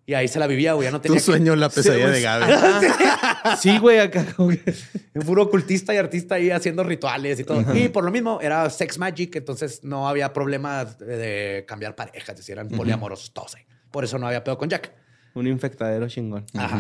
Y 0.05 0.13
ahí 0.13 0.27
se 0.29 0.39
la 0.39 0.47
vivía, 0.47 0.71
güey. 0.73 0.85
Ya 0.87 0.91
no 0.91 0.99
Tu 0.99 1.03
tenía 1.03 1.17
que- 1.17 1.23
sueño, 1.23 1.55
la 1.57 1.67
pesadilla 1.69 2.09
de 2.09 2.21
Gaby. 2.21 2.53
Sí, 3.59 3.77
güey, 3.77 3.99
acá. 3.99 4.25
como 4.35 4.49
que- 4.49 4.73
Un 5.13 5.21
puro 5.23 5.43
ocultista 5.43 5.93
y 5.93 5.97
artista 5.97 6.35
ahí 6.35 6.49
haciendo 6.49 6.83
rituales 6.83 7.39
y 7.39 7.43
todo. 7.43 7.75
Y 7.75 7.89
por 7.89 8.03
lo 8.05 8.11
mismo 8.11 8.39
era 8.41 8.69
sex 8.69 8.97
magic, 8.97 9.35
entonces 9.35 9.83
no 9.83 10.07
había 10.07 10.31
problema 10.31 10.85
de, 10.85 11.65
cambiar 11.67 11.95
parejas, 11.95 12.29
es 12.29 12.37
decir, 12.37 12.53
eran 12.53 12.69
poliamorosos 12.69 13.33
todos 13.33 13.55
ahí. 13.55 13.63
Por 13.91 14.03
eso 14.05 14.17
no 14.17 14.27
había 14.27 14.43
pedo 14.43 14.57
con 14.57 14.69
Jack. 14.69 14.91
Un 15.33 15.47
infectadero 15.47 16.07
chingón. 16.07 16.45
Ajá. 16.55 16.79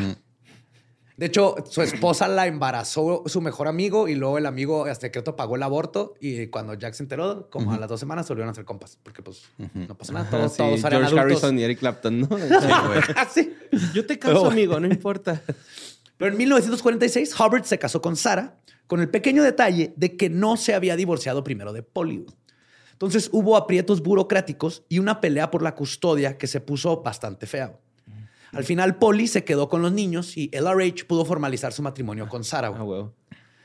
De 1.17 1.25
hecho, 1.25 1.55
su 1.67 1.81
esposa 1.81 2.27
la 2.27 2.45
embarazó 2.45 3.23
su 3.25 3.41
mejor 3.41 3.67
amigo 3.67 4.07
y 4.07 4.13
luego 4.13 4.37
el 4.37 4.45
amigo 4.45 4.85
hasta 4.85 5.07
secreto 5.07 5.35
pagó 5.35 5.55
el 5.55 5.63
aborto 5.63 6.13
y 6.21 6.45
cuando 6.47 6.75
Jack 6.75 6.93
se 6.93 7.01
enteró, 7.01 7.49
como 7.49 7.73
a 7.73 7.77
las 7.79 7.89
dos 7.89 7.99
semanas 7.99 8.27
se 8.27 8.33
volvieron 8.33 8.49
a 8.49 8.51
hacer 8.51 8.65
compas, 8.65 8.99
porque 9.01 9.23
pues 9.23 9.41
no 9.73 9.97
pasa 9.97 10.13
nada, 10.13 10.29
todos, 10.29 10.51
sí, 10.51 10.57
todos 10.59 10.79
eran 10.83 10.91
George 10.91 11.05
adultos. 11.05 11.19
Harrison 11.43 11.59
y 11.59 11.63
Eric 11.63 11.79
Clapton, 11.79 12.19
¿no? 12.21 12.29
Ah, 13.15 13.27
sí. 13.33 13.51
Yo 13.95 14.05
te 14.05 14.19
caso, 14.19 14.35
Pero- 14.35 14.51
amigo, 14.51 14.79
no 14.79 14.85
importa. 14.87 15.41
Pero 16.17 16.31
en 16.31 16.37
1946, 16.37 17.39
Hubbard 17.39 17.63
se 17.63 17.79
casó 17.79 17.99
con 18.01 18.15
Sarah 18.15 18.59
con 18.85 19.01
el 19.01 19.09
pequeño 19.09 19.43
detalle 19.43 19.93
de 19.97 20.15
que 20.17 20.29
no 20.29 20.55
se 20.55 20.73
había 20.75 20.95
divorciado 20.95 21.43
primero 21.43 21.73
de 21.73 21.83
Polly. 21.83 22.25
Entonces 22.91 23.29
hubo 23.31 23.57
aprietos 23.57 24.01
burocráticos 24.01 24.83
y 24.89 24.99
una 24.99 25.19
pelea 25.19 25.51
por 25.51 25.61
la 25.61 25.75
custodia 25.75 26.37
que 26.37 26.47
se 26.47 26.61
puso 26.61 27.01
bastante 27.01 27.45
fea. 27.45 27.77
Al 28.53 28.63
final, 28.63 28.97
Polly 28.97 29.27
se 29.27 29.43
quedó 29.43 29.69
con 29.69 29.81
los 29.81 29.91
niños 29.91 30.37
y 30.37 30.49
LRH 30.53 31.05
pudo 31.05 31.25
formalizar 31.25 31.73
su 31.73 31.81
matrimonio 31.81 32.27
con 32.27 32.43
Sarah. 32.43 32.73
Ah, 32.75 32.83
huevo. 32.83 33.13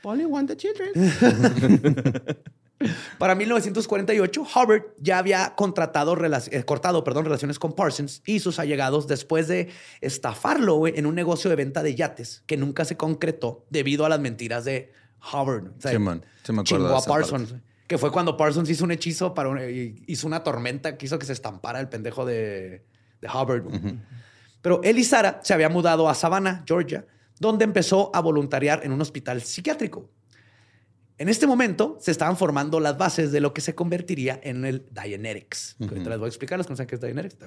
Polly 0.01 0.25
want 0.25 0.49
the 0.49 0.57
children. 0.57 0.91
Para 3.17 3.35
1948, 3.35 4.41
Hubbard 4.55 4.83
ya 4.99 5.17
había 5.17 5.53
contratado 5.55 6.17
eh, 6.25 6.63
cortado 6.65 7.03
perdón, 7.03 7.25
relaciones 7.25 7.59
con 7.59 7.73
Parsons 7.73 8.21
y 8.25 8.39
sus 8.39 8.59
allegados 8.59 9.07
después 9.07 9.47
de 9.47 9.69
estafarlo 10.01 10.87
en 10.87 11.05
un 11.05 11.15
negocio 11.15 11.49
de 11.49 11.55
venta 11.55 11.83
de 11.83 11.95
yates 11.95 12.43
que 12.45 12.57
nunca 12.57 12.85
se 12.85 12.97
concretó 12.97 13.65
debido 13.69 14.05
a 14.05 14.09
las 14.09 14.19
mentiras 14.19 14.65
de 14.65 14.91
Hubbard. 15.31 15.67
O 15.77 15.81
sea, 15.81 15.91
sí 15.91 15.97
me 16.51 16.61
acuerdo 16.61 16.63
chingó 16.63 16.87
de 16.89 16.97
a 16.97 17.01
Parsons. 17.01 17.55
Que 17.87 17.97
fue 17.97 18.11
cuando 18.11 18.37
Parsons 18.37 18.69
hizo 18.69 18.83
un 18.83 18.91
hechizo 18.91 19.33
para 19.33 19.49
un- 19.49 19.59
y 19.59 20.03
hizo 20.07 20.25
una 20.27 20.43
tormenta 20.43 20.97
que 20.97 21.05
hizo 21.05 21.19
que 21.19 21.25
se 21.25 21.33
estampara 21.33 21.79
el 21.79 21.89
pendejo 21.89 22.25
de, 22.25 22.83
de 23.21 23.27
Hubbard. 23.27 23.63
Pero 24.63 24.81
él 24.81 24.97
y 24.97 25.03
Sara 25.03 25.41
se 25.43 25.53
habían 25.53 25.73
mudado 25.73 26.07
a 26.07 26.15
Savannah, 26.15 26.63
Georgia, 26.65 27.05
donde 27.37 27.65
empezó 27.65 28.09
a 28.15 28.21
voluntariar 28.21 28.79
en 28.85 28.93
un 28.93 29.01
hospital 29.01 29.41
psiquiátrico. 29.41 30.09
En 31.17 31.27
este 31.27 31.45
momento 31.45 31.97
se 31.99 32.11
estaban 32.11 32.37
formando 32.37 32.79
las 32.79 32.97
bases 32.97 33.33
de 33.33 33.41
lo 33.41 33.53
que 33.53 33.59
se 33.59 33.75
convertiría 33.75 34.39
en 34.41 34.63
el 34.63 34.87
Dianetics. 34.89 35.75
Ahorita 35.81 36.09
les 36.09 36.17
voy 36.17 36.27
a 36.27 36.29
explicar 36.29 36.57
los 36.57 36.65
que 36.65 36.71
no 36.71 36.77
saben 36.77 36.87
qué 36.87 36.95
es 36.95 37.01
Dianetics. 37.01 37.37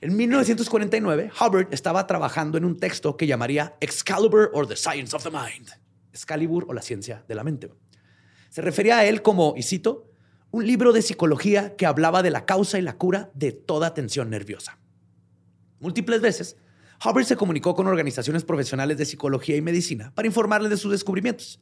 En 0.00 0.16
1949, 0.16 1.32
Hubbard 1.40 1.68
estaba 1.72 2.06
trabajando 2.06 2.58
en 2.58 2.64
un 2.64 2.76
texto 2.76 3.16
que 3.16 3.26
llamaría 3.26 3.76
Excalibur 3.80 4.50
or 4.54 4.68
the 4.68 4.76
Science 4.76 5.16
of 5.16 5.24
the 5.24 5.30
Mind. 5.30 5.68
Excalibur 6.12 6.64
o 6.68 6.72
la 6.72 6.82
ciencia 6.82 7.24
de 7.26 7.34
la 7.34 7.42
mente. 7.42 7.70
Se 8.50 8.62
refería 8.62 8.98
a 8.98 9.04
él 9.04 9.22
como, 9.22 9.54
y 9.56 9.64
cito, 9.64 10.12
un 10.52 10.64
libro 10.64 10.92
de 10.92 11.02
psicología 11.02 11.74
que 11.74 11.86
hablaba 11.86 12.22
de 12.22 12.30
la 12.30 12.46
causa 12.46 12.78
y 12.78 12.82
la 12.82 12.96
cura 12.98 13.30
de 13.34 13.50
toda 13.50 13.94
tensión 13.94 14.30
nerviosa. 14.30 14.78
Múltiples 15.82 16.20
veces, 16.20 16.56
Hubbard 17.04 17.24
se 17.24 17.36
comunicó 17.36 17.74
con 17.74 17.88
organizaciones 17.88 18.44
profesionales 18.44 18.96
de 18.96 19.04
psicología 19.04 19.56
y 19.56 19.60
medicina 19.60 20.12
para 20.14 20.26
informarles 20.26 20.70
de 20.70 20.76
sus 20.76 20.92
descubrimientos. 20.92 21.60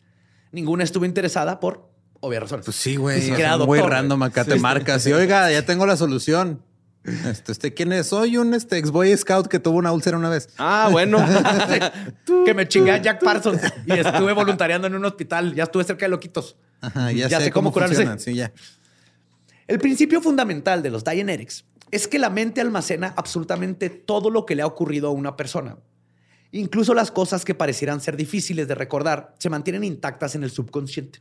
Ninguna 0.52 0.84
estuvo 0.84 1.06
interesada 1.06 1.58
por 1.58 1.88
obvias 2.20 2.42
razones. 2.42 2.66
Pues 2.66 2.76
sí, 2.76 2.96
güey. 2.96 3.30
Ni 3.30 3.64
muy 3.66 3.80
random 3.80 4.22
acá 4.22 4.44
te 4.44 4.56
marcas 4.56 5.06
y 5.06 5.12
oiga, 5.14 5.50
ya 5.50 5.64
tengo 5.64 5.86
la 5.86 5.96
solución. 5.96 6.62
Este, 7.02 7.52
este, 7.52 7.72
¿quién 7.72 7.94
es? 7.94 8.08
Soy 8.08 8.36
un 8.36 8.52
este, 8.52 8.76
ex 8.76 8.90
Boy 8.90 9.16
Scout 9.16 9.46
que 9.46 9.58
tuvo 9.58 9.78
una 9.78 9.90
úlcera 9.90 10.18
una 10.18 10.28
vez. 10.28 10.50
Ah, 10.58 10.90
bueno. 10.92 11.18
que 12.44 12.52
me 12.52 12.68
chingué 12.68 12.90
a 12.90 12.98
Jack 12.98 13.24
Parsons 13.24 13.62
y 13.86 13.92
estuve 13.92 14.34
voluntariando 14.34 14.86
en 14.86 14.94
un 14.94 15.04
hospital. 15.06 15.54
Ya 15.54 15.62
estuve 15.62 15.84
cerca 15.84 16.04
de 16.04 16.10
loquitos. 16.10 16.56
Ajá, 16.82 17.10
ya, 17.10 17.28
Ya 17.28 17.38
sé, 17.38 17.46
sé 17.46 17.50
cómo 17.52 17.72
cómo, 17.72 17.86
curarse. 17.86 18.18
Sí, 18.18 18.34
ya. 18.34 18.52
El 19.66 19.78
principio 19.78 20.20
fundamental 20.20 20.82
de 20.82 20.90
los 20.90 21.02
Dianetics 21.02 21.64
es 21.90 22.08
que 22.08 22.18
la 22.18 22.30
mente 22.30 22.60
almacena 22.60 23.14
absolutamente 23.16 23.90
todo 23.90 24.30
lo 24.30 24.46
que 24.46 24.54
le 24.54 24.62
ha 24.62 24.66
ocurrido 24.66 25.08
a 25.08 25.12
una 25.12 25.36
persona. 25.36 25.78
Incluso 26.52 26.94
las 26.94 27.10
cosas 27.10 27.44
que 27.44 27.54
parecieran 27.54 28.00
ser 28.00 28.16
difíciles 28.16 28.66
de 28.66 28.74
recordar 28.74 29.34
se 29.38 29.50
mantienen 29.50 29.84
intactas 29.84 30.34
en 30.34 30.42
el 30.42 30.50
subconsciente. 30.50 31.20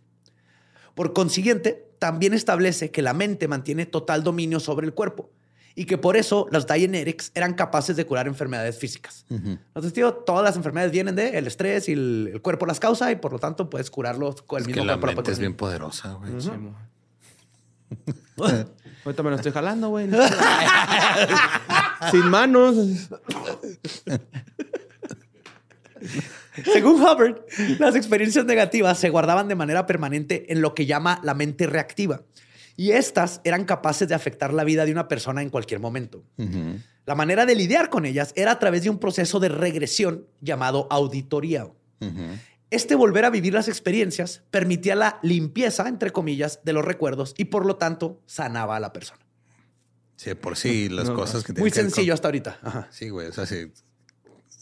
Por 0.95 1.13
consiguiente, 1.13 1.87
también 1.99 2.33
establece 2.33 2.91
que 2.91 3.01
la 3.01 3.13
mente 3.13 3.47
mantiene 3.47 3.85
total 3.85 4.23
dominio 4.23 4.59
sobre 4.59 4.87
el 4.87 4.93
cuerpo 4.93 5.29
y 5.75 5.85
que 5.85 5.97
por 5.97 6.17
eso 6.17 6.47
los 6.51 6.65
Dianetics 6.67 7.31
eran 7.35 7.53
capaces 7.53 7.95
de 7.95 8.05
curar 8.05 8.27
enfermedades 8.27 8.77
físicas. 8.79 9.25
Entonces, 9.29 9.93
tío, 9.93 10.13
todas 10.13 10.43
las 10.43 10.55
enfermedades 10.55 10.91
vienen 10.91 11.15
del 11.15 11.35
el 11.35 11.47
estrés 11.47 11.87
y 11.87 11.93
el, 11.93 12.31
el 12.33 12.41
cuerpo 12.41 12.65
las 12.65 12.79
causa 12.79 13.11
y 13.11 13.15
por 13.15 13.31
lo 13.31 13.39
tanto 13.39 13.69
puedes 13.69 13.89
curarlos 13.91 14.41
con 14.41 14.57
el 14.57 14.63
Es 14.63 14.67
mismo 14.67 14.81
que 14.81 14.87
la 14.87 14.93
cuerpo. 14.93 15.07
la 15.07 15.15
mente 15.15 15.31
es 15.31 15.39
bien 15.39 15.53
poderosa, 15.55 16.13
güey. 16.13 16.31
Ahorita 19.09 19.23
me 19.23 19.31
lo 19.31 19.35
estoy 19.37 19.51
jalando, 19.51 19.89
güey. 19.89 20.07
Sin 22.11 22.29
manos. 22.29 22.75
Según 26.63 27.01
Hubbard, 27.01 27.41
las 27.79 27.95
experiencias 27.95 28.45
negativas 28.45 28.99
se 28.99 29.09
guardaban 29.09 29.47
de 29.47 29.55
manera 29.55 29.87
permanente 29.87 30.53
en 30.53 30.61
lo 30.61 30.75
que 30.75 30.85
llama 30.85 31.19
la 31.23 31.33
mente 31.33 31.65
reactiva. 31.65 32.21
Y 32.77 32.91
estas 32.91 33.41
eran 33.43 33.65
capaces 33.65 34.07
de 34.07 34.13
afectar 34.13 34.53
la 34.53 34.63
vida 34.63 34.85
de 34.85 34.91
una 34.91 35.07
persona 35.07 35.41
en 35.41 35.49
cualquier 35.49 35.79
momento. 35.79 36.23
La 37.07 37.15
manera 37.15 37.47
de 37.47 37.55
lidiar 37.55 37.89
con 37.89 38.05
ellas 38.05 38.31
era 38.35 38.51
a 38.51 38.59
través 38.59 38.83
de 38.83 38.91
un 38.91 38.99
proceso 38.99 39.39
de 39.39 39.49
regresión 39.49 40.27
llamado 40.39 40.85
auditoría. 40.91 41.67
Este 42.71 42.93
volver 42.95 43.25
a 43.25 43.29
vivir 43.31 43.53
las 43.53 43.67
experiencias 43.67 44.43
permitía 44.51 44.95
la 44.95 45.19
limpieza, 45.23 45.87
entre 45.87 46.11
comillas, 46.11 46.59
de 46.63 46.73
los 46.73 46.85
recuerdos 46.85 47.33
y 47.37 47.45
por 47.45 47.65
lo 47.65 47.77
tanto 47.77 48.21
sanaba 48.27 48.75
a 48.75 48.79
la 48.79 48.93
persona. 48.93 49.19
Sí, 50.15 50.33
por 50.35 50.55
sí, 50.57 50.87
las 50.89 51.09
No, 51.09 51.15
cosas 51.15 51.43
que 51.43 51.53
Muy 51.53 51.71
tienen 51.71 51.73
que 51.73 51.81
ver 51.81 51.91
sencillo 51.91 52.13
hasta 52.13 52.27
ahorita. 52.27 52.59
Ajá. 52.61 52.87
Sí, 52.91 53.09
güey. 53.09 53.27
O 53.27 53.33
sea, 53.33 53.45
sí. 53.45 53.71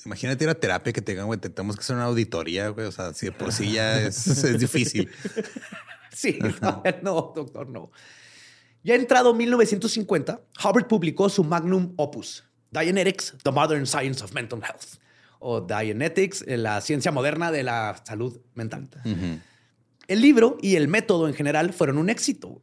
Imagínate 0.06 0.46
ir 0.46 0.50
a 0.50 0.56
terapia 0.56 0.94
que 0.94 1.02
te 1.02 1.12
digan, 1.12 1.26
güey, 1.26 1.38
te- 1.40 1.50
tenemos 1.50 1.76
que 1.76 1.82
hacer 1.82 1.96
una 1.98 2.06
auditoría, 2.06 2.70
güey. 2.70 2.88
O 2.88 2.92
sea, 2.94 3.14
si 3.14 3.26
de 3.26 3.32
por 3.34 3.52
sí 3.52 3.74
ya 3.74 4.00
es, 4.02 4.26
es 4.28 4.60
difícil. 4.60 5.10
Sí, 6.14 6.40
no, 6.62 6.84
no, 7.04 7.34
doctor, 7.36 7.68
no. 7.68 7.92
Ya 8.84 8.96
entrado 8.96 9.34
1950, 9.34 10.40
Hubbard 10.64 10.88
publicó 10.88 11.28
su 11.28 11.44
magnum 11.44 11.94
opus, 11.98 12.46
Dianetics, 12.72 13.36
The 13.44 13.52
Modern 13.52 13.86
Science 13.86 14.24
of 14.24 14.32
Mental 14.34 14.62
Health, 14.64 15.02
o 15.40 15.62
Dianetics, 15.62 16.44
eh, 16.48 16.58
la 16.58 16.82
ciencia 16.82 17.12
moderna 17.12 17.52
de 17.52 17.64
la 17.64 18.02
salud 18.06 18.40
mental. 18.56 18.90
El 20.08 20.22
libro 20.22 20.58
y 20.62 20.76
el 20.76 20.88
método 20.88 21.28
en 21.28 21.34
general 21.34 21.74
fueron 21.74 21.98
un 21.98 22.10
éxito. 22.10 22.62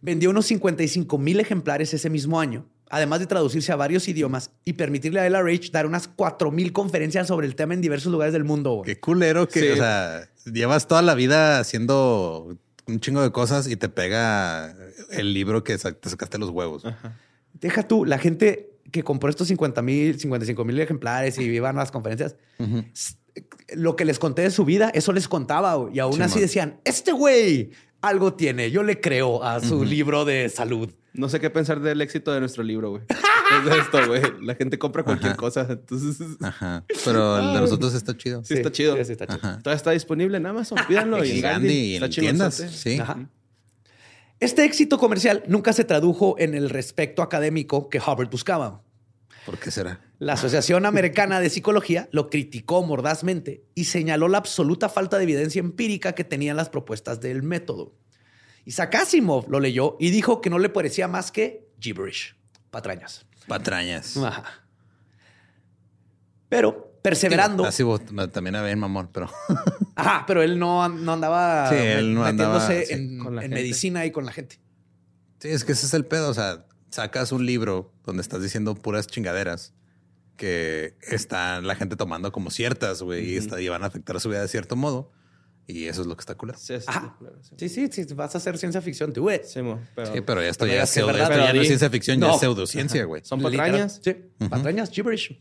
Vendió 0.00 0.30
unos 0.30 0.46
55 0.46 1.16
mil 1.18 1.40
ejemplares 1.40 1.92
ese 1.94 2.10
mismo 2.10 2.38
año, 2.38 2.66
además 2.90 3.18
de 3.20 3.26
traducirse 3.26 3.72
a 3.72 3.76
varios 3.76 4.06
idiomas 4.08 4.50
y 4.64 4.74
permitirle 4.74 5.20
a 5.20 5.26
LRH 5.26 5.70
dar 5.72 5.86
unas 5.86 6.06
4 6.06 6.50
mil 6.50 6.72
conferencias 6.72 7.26
sobre 7.28 7.46
el 7.46 7.54
tema 7.56 7.74
en 7.74 7.80
diversos 7.80 8.12
lugares 8.12 8.32
del 8.34 8.44
mundo. 8.44 8.82
Qué 8.84 9.00
culero 9.00 9.48
que, 9.48 9.60
Sí. 9.60 9.68
o 9.70 9.76
sea, 9.76 10.28
llevas 10.44 10.86
toda 10.86 11.00
la 11.02 11.14
vida 11.14 11.58
haciendo 11.58 12.56
un 12.86 13.00
chingo 13.00 13.22
de 13.22 13.32
cosas 13.32 13.66
y 13.68 13.76
te 13.76 13.88
pega 13.88 14.76
el 15.10 15.32
libro 15.32 15.64
que 15.64 15.76
te 15.78 16.08
sacaste 16.10 16.38
los 16.38 16.50
huevos. 16.50 16.84
Deja 17.54 17.82
tú, 17.88 18.04
la 18.04 18.18
gente 18.18 18.70
que 18.90 19.02
compró 19.02 19.30
estos 19.30 19.48
50 19.48 19.82
mil, 19.82 20.18
55 20.18 20.64
mil 20.64 20.78
ejemplares 20.80 21.38
y 21.38 21.44
iban 21.44 21.76
a 21.76 21.80
las 21.80 21.90
conferencias, 21.90 22.36
lo 23.74 23.96
que 23.96 24.04
les 24.04 24.18
conté 24.18 24.42
de 24.42 24.50
su 24.50 24.64
vida, 24.64 24.90
eso 24.94 25.12
les 25.12 25.28
contaba. 25.28 25.88
Y 25.92 25.98
aún 25.98 26.20
así 26.22 26.40
decían, 26.40 26.80
este 26.84 27.12
güey 27.12 27.70
algo 28.00 28.34
tiene, 28.34 28.70
yo 28.70 28.82
le 28.82 29.00
creo 29.00 29.42
a 29.42 29.60
su 29.60 29.84
libro 29.84 30.24
de 30.24 30.48
salud. 30.48 30.90
No 31.12 31.28
sé 31.28 31.40
qué 31.40 31.48
pensar 31.48 31.80
del 31.80 32.00
éxito 32.02 32.32
de 32.32 32.40
nuestro 32.40 32.62
libro, 32.62 32.90
güey. 32.90 33.02
Es 33.08 33.64
de 33.64 33.78
esto, 33.78 34.06
güey. 34.06 34.22
La 34.42 34.54
gente 34.54 34.78
compra 34.78 35.02
cualquier 35.02 35.34
cosa. 35.36 35.66
Entonces, 35.70 36.26
Ajá. 36.42 36.84
Pero 37.04 37.38
el 37.38 37.54
de 37.54 37.60
nosotros 37.60 37.94
está 37.94 38.16
chido. 38.16 38.44
sí, 38.44 38.54
está 38.54 38.70
chido. 38.70 38.96
sí, 38.96 39.04
sí 39.04 39.12
está 39.12 39.26
chido. 39.26 39.38
Ajá. 39.42 39.58
Todavía 39.58 39.76
está 39.76 39.92
disponible 39.92 40.36
en 40.36 40.46
Amazon. 40.46 40.78
Pídanlo. 40.86 41.24
Y 41.24 41.30
en 41.30 41.40
Gandhi 41.40 41.74
y 41.74 41.94
Está 41.94 42.06
en 42.06 42.12
tiendas. 42.12 42.54
Sí. 42.56 42.98
Ajá. 42.98 43.30
Este 44.38 44.64
éxito 44.64 44.98
comercial 44.98 45.42
nunca 45.46 45.72
se 45.72 45.84
tradujo 45.84 46.36
en 46.38 46.54
el 46.54 46.68
respecto 46.68 47.22
académico 47.22 47.88
que 47.88 47.98
Hubbard 47.98 48.28
buscaba. 48.28 48.82
¿Por 49.46 49.58
qué 49.58 49.70
será? 49.70 50.00
La 50.18 50.34
Asociación 50.34 50.84
Americana 50.84 51.40
de 51.40 51.48
Psicología 51.48 52.08
lo 52.12 52.28
criticó 52.28 52.82
mordazmente 52.82 53.64
y 53.74 53.84
señaló 53.84 54.28
la 54.28 54.38
absoluta 54.38 54.88
falta 54.88 55.16
de 55.16 55.22
evidencia 55.22 55.60
empírica 55.60 56.14
que 56.14 56.24
tenían 56.24 56.56
las 56.56 56.68
propuestas 56.68 57.20
del 57.20 57.42
método. 57.42 57.94
Isaac 58.66 58.96
Asimov 58.96 59.48
lo 59.48 59.60
leyó 59.60 59.96
y 60.00 60.10
dijo 60.10 60.40
que 60.40 60.50
no 60.50 60.58
le 60.58 60.68
parecía 60.68 61.08
más 61.08 61.30
que 61.30 61.68
gibberish, 61.80 62.36
patrañas. 62.70 63.24
Patrañas. 63.46 64.16
Ajá. 64.16 64.44
Pero 66.48 66.85
perseverando, 67.10 67.64
Así 67.64 67.82
vos- 67.82 68.00
también 68.32 68.56
había 68.56 68.72
en 68.72 68.78
mamón, 68.80 69.08
pero 69.12 69.30
ajá, 69.94 70.24
pero 70.26 70.42
él 70.42 70.58
no, 70.58 70.88
no 70.88 71.12
andaba 71.12 71.68
Sí, 71.70 71.76
él 71.76 72.14
no 72.14 72.24
andaba, 72.24 72.58
metiéndose 72.58 72.86
sí, 72.86 72.92
en, 72.94 73.18
con 73.18 73.36
la 73.36 73.42
en 73.42 73.50
gente. 73.50 73.62
medicina 73.62 74.04
y 74.06 74.10
con 74.10 74.26
la 74.26 74.32
gente. 74.32 74.58
sí, 75.38 75.48
es 75.48 75.64
que 75.64 75.72
ese 75.72 75.86
es 75.86 75.94
el 75.94 76.04
pedo. 76.04 76.28
O 76.30 76.34
sea, 76.34 76.66
sacas 76.90 77.30
un 77.32 77.46
libro 77.46 77.92
donde 78.04 78.22
estás 78.22 78.42
diciendo 78.42 78.74
puras 78.74 79.06
chingaderas 79.06 79.72
que 80.36 80.96
está 81.00 81.60
la 81.60 81.76
gente 81.76 81.96
tomando 81.96 82.30
como 82.32 82.50
ciertas, 82.50 83.02
güey, 83.02 83.30
y, 83.32 83.36
está- 83.36 83.60
y 83.60 83.68
van 83.68 83.82
a 83.84 83.86
afectar 83.86 84.20
su 84.20 84.28
vida 84.28 84.42
de 84.42 84.48
cierto 84.48 84.74
modo. 84.76 85.12
Y 85.68 85.86
eso 85.86 86.02
es 86.02 86.06
lo 86.06 86.14
que 86.16 86.20
está 86.20 86.36
culero. 86.36 86.56
Sí, 86.60 86.74
sí, 86.78 86.86
sí. 87.58 87.68
Sí, 87.68 87.88
sí, 87.90 88.04
sí, 88.06 88.14
vas 88.14 88.32
a 88.36 88.38
hacer 88.38 88.56
ciencia 88.56 88.80
ficción, 88.80 89.12
tú, 89.12 89.22
güey. 89.22 89.40
Sí, 89.44 89.60
pero, 89.96 90.12
Sí, 90.14 90.20
pero 90.20 90.40
ya 90.40 90.48
esto 90.48 90.64
Pero 90.64 90.76
ya 90.76 90.82
es 90.84 90.90
pseudo, 90.90 91.10
esto 91.10 91.28
ya 91.30 91.52
no 91.52 91.60
es 91.60 91.66
ciencia 91.66 91.90
ficción, 91.90 92.20
ya 92.20 92.30
es 92.32 92.38
pseudociencia, 92.40 93.04
güey. 93.04 93.22
Son 93.24 93.40
Literal. 93.40 93.70
patrañas. 93.72 94.00
Sí, 94.04 94.14
patrañas, 94.48 94.90
gibberish. 94.90 95.40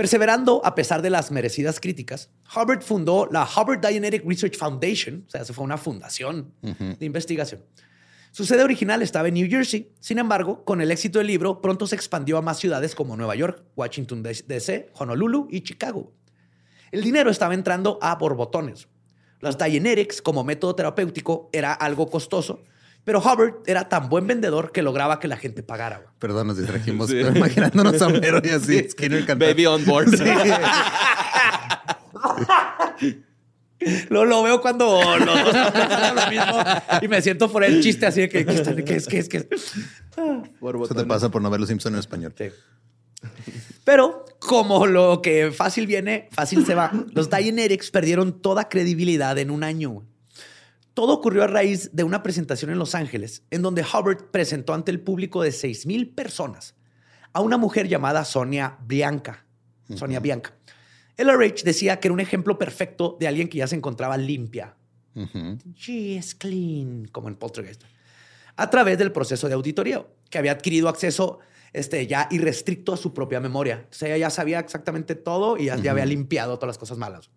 Perseverando 0.00 0.62
a 0.64 0.74
pesar 0.74 1.02
de 1.02 1.10
las 1.10 1.30
merecidas 1.30 1.78
críticas, 1.78 2.30
Hubbard 2.56 2.80
fundó 2.80 3.28
la 3.30 3.44
Hubbard 3.44 3.86
Dianetic 3.86 4.24
Research 4.24 4.56
Foundation, 4.56 5.24
o 5.26 5.30
sea, 5.30 5.44
se 5.44 5.52
fue 5.52 5.62
una 5.62 5.76
fundación 5.76 6.54
de 6.62 7.04
investigación. 7.04 7.62
Su 8.30 8.46
sede 8.46 8.62
original 8.62 9.02
estaba 9.02 9.28
en 9.28 9.34
New 9.34 9.46
Jersey. 9.46 9.92
Sin 10.00 10.18
embargo, 10.18 10.64
con 10.64 10.80
el 10.80 10.90
éxito 10.90 11.18
del 11.18 11.26
libro, 11.26 11.60
pronto 11.60 11.86
se 11.86 11.96
expandió 11.96 12.38
a 12.38 12.40
más 12.40 12.58
ciudades 12.58 12.94
como 12.94 13.14
Nueva 13.14 13.34
York, 13.34 13.62
Washington 13.76 14.22
DC, 14.22 14.88
Honolulu 14.94 15.48
y 15.50 15.60
Chicago. 15.60 16.10
El 16.92 17.02
dinero 17.02 17.30
estaba 17.30 17.52
entrando 17.52 17.98
a 18.00 18.14
borbotones. 18.14 18.88
Los 19.40 19.58
Dianetics 19.58 20.22
como 20.22 20.44
método 20.44 20.76
terapéutico 20.76 21.50
era 21.52 21.74
algo 21.74 22.08
costoso, 22.08 22.62
pero 23.04 23.18
Hubbard 23.20 23.54
era 23.66 23.88
tan 23.88 24.08
buen 24.08 24.26
vendedor 24.26 24.72
que 24.72 24.82
lograba 24.82 25.18
que 25.20 25.28
la 25.28 25.36
gente 25.36 25.62
pagara. 25.62 25.98
güey. 25.98 26.08
Perdón, 26.18 26.48
nos 26.48 26.56
distrajimos, 26.58 27.08
Sí. 27.08 27.16
pero 27.22 27.36
imaginándonos 27.36 28.00
a 28.02 28.08
Mero 28.08 28.40
y 28.44 28.48
así, 28.50 28.88
Skinner 28.90 29.24
cantando. 29.26 29.46
Baby 29.46 29.66
on 29.66 29.84
board. 29.84 30.10
Lo, 34.10 34.26
lo 34.26 34.42
veo 34.42 34.60
cuando 34.60 35.00
los 35.18 35.42
dos 35.44 35.54
lo 36.14 36.28
mismo 36.30 36.62
y 37.00 37.08
me 37.08 37.22
siento 37.22 37.50
por 37.50 37.64
el 37.64 37.82
chiste 37.82 38.04
así 38.04 38.20
de 38.20 38.28
que, 38.28 38.44
que, 38.44 38.52
está- 38.52 38.76
que 38.76 38.94
es 38.96 39.06
que 39.06 39.18
es 39.18 39.28
que 39.30 39.48
Por 40.60 40.76
Eso 40.84 40.94
te 40.94 41.04
pasa 41.06 41.30
por 41.30 41.40
no 41.40 41.48
ver 41.48 41.60
los 41.60 41.68
Simpsons 41.70 41.94
en 41.94 41.98
español. 42.00 42.34
Sí. 42.36 42.48
Pero 43.84 44.26
como 44.38 44.86
lo 44.86 45.22
que 45.22 45.50
fácil 45.50 45.86
viene, 45.86 46.28
fácil 46.32 46.66
se 46.66 46.74
va, 46.74 46.92
los 47.14 47.30
Dianetics 47.30 47.90
perdieron 47.90 48.42
toda 48.42 48.68
credibilidad 48.68 49.38
en 49.38 49.50
un 49.50 49.64
año. 49.64 50.02
Todo 51.00 51.14
ocurrió 51.14 51.44
a 51.44 51.46
raíz 51.46 51.88
de 51.94 52.04
una 52.04 52.22
presentación 52.22 52.70
en 52.70 52.78
Los 52.78 52.94
Ángeles, 52.94 53.42
en 53.50 53.62
donde 53.62 53.80
Hubbard 53.80 54.26
presentó 54.30 54.74
ante 54.74 54.90
el 54.90 55.00
público 55.00 55.40
de 55.40 55.50
6,000 55.50 56.10
personas 56.10 56.74
a 57.32 57.40
una 57.40 57.56
mujer 57.56 57.88
llamada 57.88 58.22
Sonia 58.26 58.76
Bianca. 58.84 59.46
Sonia 59.96 60.20
Bianca. 60.20 60.52
LRH 61.16 61.64
decía 61.64 61.98
que 61.98 62.08
era 62.08 62.12
un 62.12 62.20
ejemplo 62.20 62.58
perfecto 62.58 63.16
de 63.18 63.28
alguien 63.28 63.48
que 63.48 63.56
ya 63.56 63.66
se 63.66 63.76
encontraba 63.76 64.18
limpia. 64.18 64.76
She 65.74 66.16
is 66.16 66.34
clean, 66.34 67.08
como 67.10 67.28
en 67.28 67.36
Poltergeist. 67.36 67.82
A 68.56 68.68
través 68.68 68.98
del 68.98 69.10
proceso 69.10 69.48
de 69.48 69.54
auditoría, 69.54 70.06
que 70.28 70.36
había 70.36 70.52
adquirido 70.52 70.90
acceso 70.90 71.38
este, 71.72 72.06
ya 72.06 72.28
irrestricto 72.30 72.92
a 72.92 72.98
su 72.98 73.14
propia 73.14 73.40
memoria. 73.40 73.86
O 73.90 73.94
sea, 73.94 74.08
ella 74.08 74.26
ya 74.26 74.30
sabía 74.30 74.58
exactamente 74.58 75.14
todo 75.14 75.56
y 75.56 75.64
ya, 75.64 75.76
ya 75.76 75.92
había 75.92 76.04
limpiado 76.04 76.58
todas 76.58 76.68
las 76.68 76.78
cosas 76.78 76.98
malas. 76.98 77.30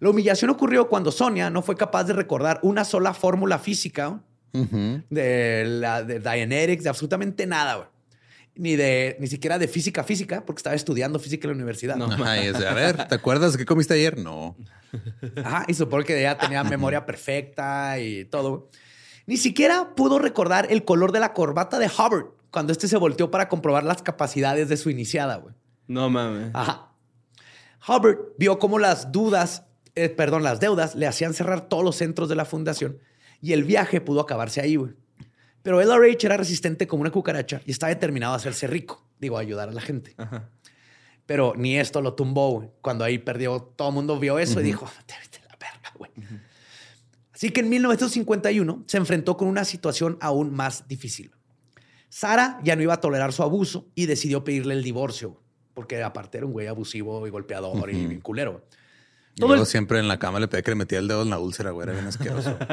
La 0.00 0.10
humillación 0.10 0.50
ocurrió 0.50 0.88
cuando 0.88 1.10
Sonia 1.10 1.50
no 1.50 1.62
fue 1.62 1.76
capaz 1.76 2.04
de 2.04 2.12
recordar 2.12 2.60
una 2.62 2.84
sola 2.84 3.14
fórmula 3.14 3.58
física 3.58 4.20
de 4.52 5.64
la 5.66 6.02
de 6.02 6.20
Dianetics, 6.20 6.84
de 6.84 6.88
absolutamente 6.88 7.46
nada, 7.46 7.74
güey. 7.76 7.88
Ni 8.54 8.74
de 8.74 9.16
ni 9.20 9.28
siquiera 9.28 9.56
de 9.58 9.68
física 9.68 10.02
física, 10.02 10.44
porque 10.44 10.58
estaba 10.58 10.74
estudiando 10.74 11.20
física 11.20 11.46
en 11.46 11.50
la 11.52 11.56
universidad. 11.56 11.96
No, 11.96 12.06
Ajá, 12.06 12.42
y 12.42 12.46
es 12.48 12.58
de, 12.58 12.66
a 12.66 12.74
ver, 12.74 13.06
¿te 13.06 13.14
acuerdas 13.14 13.52
de 13.52 13.58
qué 13.58 13.64
comiste 13.64 13.94
ayer? 13.94 14.18
No. 14.18 14.56
Ajá, 15.44 15.64
y 15.68 15.74
supongo 15.74 16.04
que 16.04 16.18
ella 16.18 16.36
tenía 16.38 16.64
memoria 16.64 17.06
perfecta 17.06 18.00
y 18.00 18.24
todo. 18.24 18.68
Ni 19.26 19.36
siquiera 19.36 19.94
pudo 19.94 20.18
recordar 20.18 20.66
el 20.70 20.84
color 20.84 21.12
de 21.12 21.20
la 21.20 21.34
corbata 21.34 21.78
de 21.78 21.86
Hubbard 21.86 22.26
cuando 22.50 22.72
este 22.72 22.88
se 22.88 22.96
volteó 22.96 23.30
para 23.30 23.48
comprobar 23.48 23.84
las 23.84 24.02
capacidades 24.02 24.68
de 24.68 24.76
su 24.76 24.90
iniciada, 24.90 25.36
güey. 25.36 25.54
No 25.86 26.10
mames. 26.10 26.50
Ajá. 26.54 26.92
Hubbard 27.86 28.18
vio 28.38 28.58
cómo 28.58 28.78
las 28.78 29.12
dudas, 29.12 29.64
eh, 30.04 30.08
perdón, 30.08 30.42
las 30.42 30.60
deudas 30.60 30.94
le 30.94 31.06
hacían 31.06 31.34
cerrar 31.34 31.68
todos 31.68 31.84
los 31.84 31.96
centros 31.96 32.28
de 32.28 32.36
la 32.36 32.44
fundación 32.44 32.98
y 33.40 33.52
el 33.52 33.64
viaje 33.64 34.00
pudo 34.00 34.20
acabarse 34.20 34.60
ahí, 34.60 34.76
güey. 34.76 34.94
Pero 35.62 35.80
LRH 35.80 36.26
era 36.26 36.36
resistente 36.36 36.86
como 36.86 37.02
una 37.02 37.10
cucaracha 37.10 37.60
y 37.66 37.72
estaba 37.72 37.90
determinado 37.90 38.32
a 38.32 38.36
hacerse 38.36 38.66
rico, 38.66 39.04
digo, 39.18 39.36
a 39.36 39.40
ayudar 39.40 39.68
a 39.68 39.72
la 39.72 39.80
gente. 39.80 40.14
Ajá. 40.16 40.48
Pero 41.26 41.52
ni 41.56 41.78
esto 41.78 42.00
lo 42.00 42.14
tumbó, 42.14 42.52
güey. 42.52 42.70
Cuando 42.80 43.04
ahí 43.04 43.18
perdió, 43.18 43.60
todo 43.60 43.88
el 43.88 43.94
mundo 43.94 44.18
vio 44.18 44.38
eso 44.38 44.60
y 44.60 44.64
dijo, 44.64 44.88
te 45.04 45.14
vete 45.20 45.44
a 45.44 45.48
la 45.50 45.58
verga, 45.58 45.92
güey. 45.94 46.10
Así 47.34 47.50
que 47.50 47.60
en 47.60 47.68
1951 47.68 48.84
se 48.86 48.96
enfrentó 48.96 49.36
con 49.36 49.46
una 49.46 49.64
situación 49.64 50.16
aún 50.20 50.54
más 50.54 50.88
difícil. 50.88 51.30
Sara 52.08 52.58
ya 52.64 52.76
no 52.76 52.82
iba 52.82 52.94
a 52.94 53.00
tolerar 53.00 53.34
su 53.34 53.42
abuso 53.42 53.88
y 53.94 54.06
decidió 54.06 54.42
pedirle 54.42 54.72
el 54.72 54.82
divorcio, 54.82 55.38
porque 55.74 56.02
aparte 56.02 56.38
era 56.38 56.46
un 56.46 56.52
güey 56.52 56.66
abusivo 56.66 57.26
y 57.26 57.30
golpeador 57.30 57.90
y 57.90 58.06
bien 58.06 58.20
culero. 58.22 58.64
Y 59.38 59.46
luego 59.46 59.64
siempre 59.64 59.98
en 60.00 60.08
la 60.08 60.18
cama 60.18 60.40
le 60.40 60.48
pedí 60.48 60.62
que 60.62 60.72
le 60.72 60.74
metía 60.74 60.98
el 60.98 61.06
dedo 61.08 61.22
en 61.22 61.30
la 61.30 61.38
úlcera, 61.38 61.70
güey. 61.70 61.84
Era 61.84 61.92
bien 61.92 62.06
asqueroso. 62.06 62.58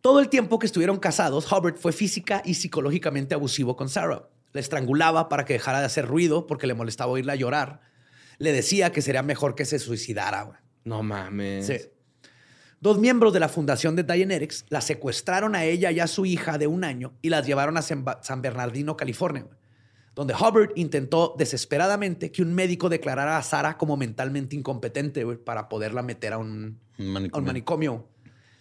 Todo 0.00 0.20
el 0.20 0.28
tiempo 0.28 0.58
que 0.58 0.66
estuvieron 0.66 0.98
casados, 0.98 1.50
Hubbard 1.50 1.76
fue 1.76 1.92
física 1.92 2.42
y 2.44 2.54
psicológicamente 2.54 3.34
abusivo 3.34 3.76
con 3.76 3.88
Sarah. 3.88 4.28
Le 4.52 4.60
estrangulaba 4.60 5.28
para 5.28 5.44
que 5.44 5.54
dejara 5.54 5.80
de 5.80 5.86
hacer 5.86 6.06
ruido 6.06 6.46
porque 6.46 6.66
le 6.66 6.74
molestaba 6.74 7.12
oírla 7.12 7.34
llorar. 7.34 7.80
Le 8.38 8.52
decía 8.52 8.92
que 8.92 9.02
sería 9.02 9.22
mejor 9.22 9.54
que 9.54 9.64
se 9.64 9.78
suicidara. 9.78 10.42
güey. 10.42 10.58
No 10.84 11.02
mames. 11.02 11.66
Sí. 11.66 11.78
Dos 12.80 12.98
miembros 12.98 13.32
de 13.32 13.40
la 13.40 13.48
fundación 13.48 13.96
de 13.96 14.04
Dianetics 14.04 14.66
la 14.68 14.80
secuestraron 14.80 15.56
a 15.56 15.64
ella 15.64 15.90
y 15.90 15.98
a 15.98 16.06
su 16.06 16.24
hija 16.26 16.58
de 16.58 16.68
un 16.68 16.84
año 16.84 17.12
y 17.22 17.28
las 17.28 17.44
llevaron 17.44 17.76
a 17.76 17.82
San 17.82 18.40
Bernardino, 18.40 18.96
California, 18.96 19.42
güey, 19.42 19.57
donde 20.18 20.34
Hubbard 20.34 20.72
intentó 20.74 21.36
desesperadamente 21.38 22.32
que 22.32 22.42
un 22.42 22.52
médico 22.52 22.88
declarara 22.88 23.38
a 23.38 23.42
Sara 23.44 23.78
como 23.78 23.96
mentalmente 23.96 24.56
incompetente 24.56 25.22
güey, 25.22 25.36
para 25.38 25.68
poderla 25.68 26.02
meter 26.02 26.32
a 26.32 26.38
un, 26.38 26.80
Un 26.98 27.04
a 27.04 27.06
un 27.06 27.12
manicomio. 27.12 27.46
manicomio. 27.46 28.08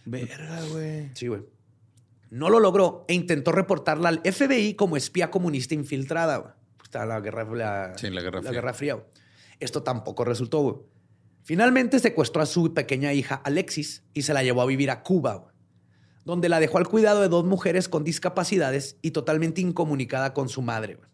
Verga, 0.06 0.62
güey. 0.72 1.10
Sí, 1.16 1.28
güey. 1.28 1.42
No 2.30 2.52
lo 2.52 2.60
logró 2.60 3.06
e 3.08 3.16
intentó 3.16 3.52
reportarla 3.52 4.10
al 4.10 4.20
FBI 4.22 4.76
como 4.76 4.98
espía 4.98 5.32
comunista 5.32 5.74
infiltrada. 5.74 6.38
güey. 6.38 6.52
Pues 6.78 6.90
estaba 6.90 7.08
la 7.08 7.20
guerra, 7.22 7.44
la, 7.56 7.98
Sí, 7.98 8.12
la 8.12 8.22
Guerra 8.22 8.42
Fría. 8.44 8.74
Fría. 8.74 8.94
güey. 8.94 9.06
Esto 9.60 9.82
tampoco 9.82 10.24
resultó. 10.26 10.60
güey. 10.62 10.76
Finalmente 11.42 11.98
secuestró 12.00 12.44
a 12.44 12.46
su 12.46 12.72
pequeña 12.76 13.14
hija 13.14 13.34
Alexis 13.36 14.04
y 14.14 14.22
se 14.22 14.34
la 14.36 14.44
llevó 14.44 14.62
a 14.62 14.66
vivir 14.68 14.92
a 14.92 15.02
Cuba, 15.02 15.34
güey, 15.36 15.54
donde 16.24 16.50
la 16.50 16.60
dejó 16.60 16.78
al 16.78 16.88
cuidado 16.88 17.22
de 17.22 17.30
dos 17.30 17.46
mujeres 17.46 17.90
con 17.90 18.04
discapacidades 18.04 18.98
y 19.02 19.12
totalmente 19.12 19.62
incomunicada 19.62 20.34
con 20.36 20.50
su 20.50 20.62
madre. 20.62 20.96
güey. 20.96 21.10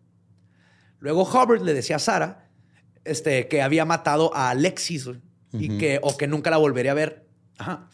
Luego 1.03 1.23
Hubbard 1.23 1.61
le 1.63 1.73
decía 1.73 1.97
a 1.97 1.99
Sara 1.99 2.49
este, 3.03 3.49
que 3.49 3.61
había 3.61 3.83
matado 3.83 4.33
a 4.33 4.51
Alexis 4.51 5.09
y 5.51 5.77
que, 5.77 5.99
o 6.01 6.15
que 6.15 6.27
nunca 6.27 6.49
la 6.49 6.55
volvería 6.55 6.91
a 6.91 6.95
ver. 6.95 7.27
Ajá. 7.57 7.89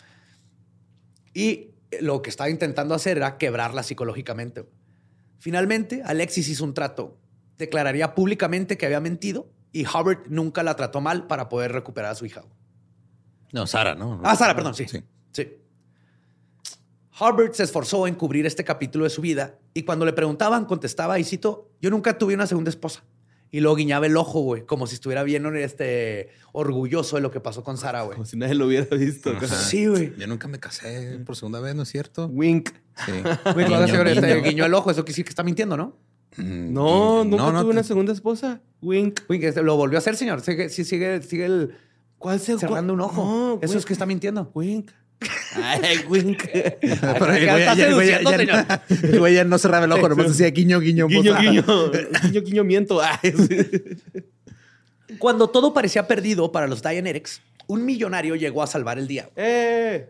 Y 1.34 1.72
lo 2.02 2.22
que 2.22 2.30
estaba 2.30 2.52
intentando 2.52 2.94
hacer 2.94 3.18
era 3.18 3.40
quebrarla 3.40 3.82
psicológicamente. 3.82 4.70
Finalmente, 5.40 6.04
Alexis 6.06 6.50
hizo 6.50 6.64
un 6.64 6.76
trato. 6.76 7.18
Declararía 7.58 8.14
públicamente 8.14 8.78
que 8.78 8.86
había 8.86 9.00
mentido 9.00 9.50
y 9.72 9.88
Hubbard 9.88 10.28
nunca 10.28 10.62
la 10.62 10.76
trató 10.76 11.02
mal 11.02 11.26
para 11.26 11.50
poder 11.50 11.72
recuperar 11.72 12.12
a 12.12 12.16
su 12.16 12.28
hija. 12.28 12.44
No, 13.52 13.66
Sara, 13.66 13.96
¿no? 13.96 14.22
Ah, 14.24 14.36
Sara, 14.36 14.56
perdón, 14.56 14.76
sí. 14.76 14.88
Sí. 14.88 15.04
Sí. 15.32 15.59
Hubbard 17.20 17.54
se 17.54 17.64
esforzó 17.64 18.08
en 18.08 18.16
cubrir 18.16 18.46
este 18.46 18.64
capítulo 18.64 19.04
de 19.04 19.10
su 19.10 19.22
vida 19.22 19.58
y 19.74 19.84
cuando 19.84 20.06
le 20.06 20.14
preguntaban 20.14 20.66
contestaba, 20.66 21.20
y 21.20 21.24
cito, 21.24 21.70
yo 21.82 21.90
nunca 21.90 22.18
tuve 22.18 22.34
una 22.34 22.48
segunda 22.48 22.70
esposa. 22.70 23.04
Y 23.52 23.62
luego 23.62 23.78
guiñaba 23.78 24.06
el 24.06 24.16
ojo, 24.16 24.42
güey, 24.42 24.64
como 24.64 24.86
si 24.86 24.94
estuviera 24.94 25.24
bien 25.24 25.44
este, 25.56 26.30
orgulloso 26.52 27.16
de 27.16 27.24
lo 27.24 27.32
que 27.32 27.40
pasó 27.40 27.64
con 27.64 27.78
Sara, 27.78 28.04
güey. 28.04 28.14
Como 28.16 28.26
si 28.26 28.38
nadie 28.38 28.54
lo 28.54 28.68
hubiera 28.68 28.96
visto. 28.96 29.32
Ajá. 29.32 29.48
Sí, 29.48 29.88
güey. 29.88 30.14
Yo 30.20 30.28
nunca 30.28 30.48
me 30.48 30.60
casé 30.60 31.20
por 31.26 31.36
segunda 31.36 31.60
vez, 31.60 31.74
¿no 31.74 31.82
es 31.82 31.90
cierto? 31.90 32.28
Wink. 32.28 32.70
Sí. 33.06 33.12
Güey, 33.54 33.66
cuando 33.66 33.86
Guiño, 33.88 34.04
este, 34.04 34.36
guiño. 34.36 34.44
guiñó 34.44 34.66
el 34.66 34.74
ojo, 34.76 34.92
eso 34.92 35.02
quiere 35.04 35.14
decir 35.14 35.26
que 35.26 35.30
está 35.30 35.42
mintiendo, 35.44 35.76
¿no? 35.78 35.98
Mm, 36.38 36.74
No, 36.74 37.24
guiño. 37.24 37.38
nunca 37.38 37.52
no, 37.54 37.62
tuve 37.64 37.72
una 37.72 37.84
segunda 37.84 38.14
esposa. 38.14 38.62
Wink. 38.84 39.22
Que 39.28 39.52
lo 39.64 39.76
volvió 39.78 39.98
a 39.98 40.00
hacer, 40.00 40.16
señor. 40.16 40.42
Sigue, 40.42 40.70
sigue, 40.70 41.22
sigue 41.24 41.46
el, 41.46 41.76
¿Cuál 42.20 42.40
se 42.40 42.60
cerrando 42.60 42.94
un 42.94 43.02
ojo. 43.02 43.24
No, 43.24 43.60
Eso 43.64 43.72
wink. 43.74 43.80
es 43.80 43.86
que 43.86 43.94
está 43.94 44.06
mintiendo. 44.06 44.52
Wink. 44.54 44.92
Ay, 45.56 46.00
wink. 46.08 46.44
Pero 46.52 47.34
el 47.34 47.48
güey 47.50 47.66
ya- 47.66 47.74
el 47.74 47.94
güey 47.94 48.08
ya- 48.10 48.18
seduciendo, 48.20 48.32
ya- 48.44 48.84
el 48.90 49.20
güey 49.20 49.34
ya 49.36 49.44
no 49.44 49.58
cerraba 49.58 49.86
el 49.86 49.92
ojo, 49.92 50.08
nomás 50.10 50.30
decía 50.30 50.50
guiño, 50.50 50.80
guiño. 50.80 51.08
guiño, 51.08 51.36
guiño. 51.38 51.64
guiño, 52.24 52.42
guiño, 52.42 52.64
miento. 52.64 53.02
Ay, 53.02 53.34
sí. 53.34 53.58
Cuando 55.18 55.50
todo 55.50 55.74
parecía 55.74 56.08
perdido 56.08 56.52
para 56.52 56.68
los 56.68 56.82
Dianetics, 56.82 57.42
un 57.68 57.84
millonario 57.86 58.36
llegó 58.36 58.64
a 58.64 58.68
salvar 58.68 58.98
el 58.98 59.08
día. 59.08 59.30
¡Eh! 59.36 60.08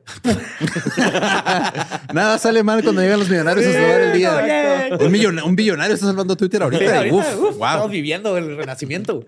Nada 2.13 2.37
sale 2.37 2.63
mal 2.63 2.83
cuando 2.83 3.01
llegan 3.01 3.19
los 3.19 3.29
millonarios 3.29 3.65
a 3.67 3.73
salvar 3.73 4.01
el 4.01 4.13
día. 4.17 4.89
Un, 4.99 5.11
millon- 5.11 5.43
un 5.43 5.55
billonario 5.55 5.93
está 5.95 6.07
salvando 6.07 6.35
Twitter 6.35 6.61
ahorita. 6.63 6.83
Sí, 6.85 6.89
ahorita, 6.97 7.15
Uf, 7.15 7.25
uf, 7.35 7.57
wow. 7.57 7.65
Estamos 7.67 7.91
viviendo 7.91 8.37
el 8.37 8.57
renacimiento. 8.57 9.25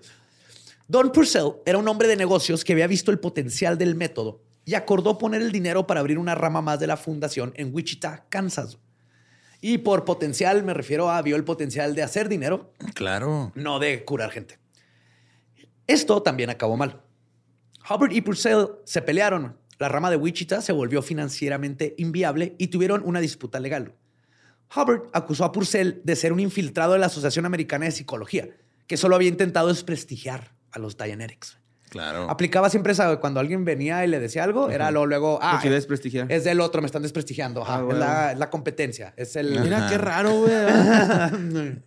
Don 0.88 1.10
Purcell 1.12 1.52
era 1.64 1.78
un 1.78 1.88
hombre 1.88 2.06
de 2.08 2.16
negocios 2.16 2.64
que 2.64 2.72
había 2.74 2.86
visto 2.86 3.10
el 3.10 3.18
potencial 3.18 3.78
del 3.78 3.94
método 3.94 4.41
y 4.64 4.74
acordó 4.74 5.18
poner 5.18 5.42
el 5.42 5.52
dinero 5.52 5.86
para 5.86 6.00
abrir 6.00 6.18
una 6.18 6.34
rama 6.34 6.62
más 6.62 6.78
de 6.80 6.86
la 6.86 6.96
fundación 6.96 7.52
en 7.56 7.74
Wichita, 7.74 8.26
Kansas. 8.28 8.78
Y 9.60 9.78
por 9.78 10.04
potencial 10.04 10.62
me 10.64 10.74
refiero 10.74 11.10
a 11.10 11.22
vio 11.22 11.36
el 11.36 11.44
potencial 11.44 11.94
de 11.94 12.02
hacer 12.02 12.28
dinero, 12.28 12.72
Claro. 12.94 13.52
no 13.54 13.78
de 13.78 14.04
curar 14.04 14.30
gente. 14.30 14.58
Esto 15.86 16.22
también 16.22 16.50
acabó 16.50 16.76
mal. 16.76 17.00
Hubbard 17.88 18.12
y 18.12 18.20
Purcell 18.20 18.66
se 18.84 19.02
pelearon. 19.02 19.56
La 19.78 19.88
rama 19.88 20.10
de 20.10 20.16
Wichita 20.16 20.60
se 20.62 20.72
volvió 20.72 21.02
financieramente 21.02 21.94
inviable 21.98 22.54
y 22.58 22.68
tuvieron 22.68 23.02
una 23.04 23.20
disputa 23.20 23.58
legal. 23.58 23.94
Hubbard 24.74 25.02
acusó 25.12 25.44
a 25.44 25.52
Purcell 25.52 26.00
de 26.04 26.16
ser 26.16 26.32
un 26.32 26.40
infiltrado 26.40 26.92
de 26.92 27.00
la 27.00 27.06
Asociación 27.06 27.46
Americana 27.46 27.86
de 27.86 27.90
Psicología, 27.90 28.48
que 28.86 28.96
solo 28.96 29.16
había 29.16 29.28
intentado 29.28 29.68
desprestigiar 29.68 30.54
a 30.70 30.78
los 30.78 30.96
Dianetics. 30.96 31.58
Claro. 31.92 32.26
Aplicaba 32.30 32.70
siempre 32.70 32.94
esa, 32.94 33.16
cuando 33.18 33.38
alguien 33.38 33.66
venía 33.66 34.02
y 34.02 34.08
le 34.08 34.18
decía 34.18 34.44
algo, 34.44 34.70
era 34.70 34.90
lo 34.90 35.04
luego, 35.04 35.38
ah, 35.42 35.58
quería 35.60 35.76
desprestigiar. 35.76 36.32
es 36.32 36.42
del 36.42 36.60
otro, 36.60 36.80
me 36.80 36.86
están 36.86 37.02
desprestigiando. 37.02 37.60
Ajá, 37.62 37.80
Ah, 37.80 37.86
es, 37.90 37.98
la, 37.98 38.32
es 38.32 38.38
la 38.38 38.48
competencia. 38.48 39.12
Es 39.14 39.36
el... 39.36 39.60
Mira 39.60 39.88
qué 39.90 39.98
raro, 39.98 40.40
güey. 40.40 40.54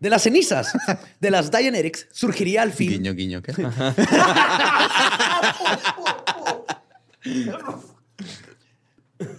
De 0.00 0.10
las 0.10 0.22
cenizas 0.24 0.72
de 1.20 1.30
las 1.30 1.50
Dianetics 1.52 2.08
surgiría 2.12 2.62
al 2.62 2.72
fin 2.72 2.90
Guiño, 2.90 3.14
guiño. 3.14 3.40
¿qué? 3.42 3.52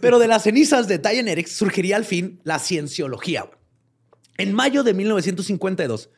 Pero 0.02 0.18
de 0.20 0.28
las 0.28 0.44
cenizas 0.44 0.88
de 0.88 0.98
Dianetics 0.98 1.52
surgiría 1.52 1.96
al 1.96 2.06
fin 2.06 2.40
la 2.44 2.60
cienciología. 2.60 3.50
En 4.38 4.54
mayo 4.54 4.84
de 4.84 4.94
1952, 4.94 6.10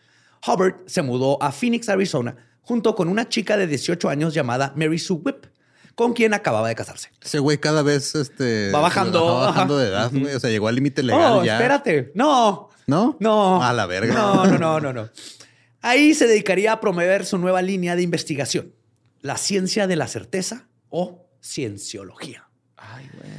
Hubbard 0.45 0.75
se 0.85 1.01
mudó 1.01 1.41
a 1.41 1.51
Phoenix, 1.51 1.89
Arizona, 1.89 2.35
junto 2.61 2.95
con 2.95 3.07
una 3.09 3.27
chica 3.29 3.57
de 3.57 3.67
18 3.67 4.09
años 4.09 4.33
llamada 4.33 4.73
Mary 4.75 4.99
Sue 4.99 5.17
Whip, 5.23 5.45
con 5.95 6.13
quien 6.13 6.33
acababa 6.33 6.67
de 6.67 6.75
casarse. 6.75 7.11
Ese 7.21 7.39
güey 7.39 7.57
cada 7.57 7.81
vez 7.81 8.15
este, 8.15 8.71
Va 8.71 8.79
bajando. 8.79 9.25
Va 9.25 9.47
bajando 9.47 9.77
de 9.77 9.89
edad, 9.89 10.11
güey. 10.13 10.33
O 10.35 10.39
sea, 10.39 10.49
llegó 10.49 10.67
al 10.67 10.75
límite 10.75 11.03
legal 11.03 11.39
oh, 11.39 11.43
ya. 11.43 11.55
espérate. 11.55 12.11
No. 12.15 12.69
¿No? 12.87 13.17
No. 13.19 13.61
A 13.61 13.73
la 13.73 13.85
verga. 13.85 14.13
No, 14.13 14.45
no, 14.45 14.57
no, 14.57 14.79
no, 14.79 14.93
no. 14.93 15.09
Ahí 15.81 16.13
se 16.13 16.27
dedicaría 16.27 16.73
a 16.73 16.79
promover 16.79 17.25
su 17.25 17.37
nueva 17.37 17.61
línea 17.61 17.95
de 17.95 18.01
investigación, 18.01 18.73
la 19.21 19.37
ciencia 19.37 19.87
de 19.87 19.95
la 19.95 20.07
certeza 20.07 20.67
o 20.89 21.27
cienciología. 21.41 22.49
Ay, 22.75 23.09
güey. 23.13 23.31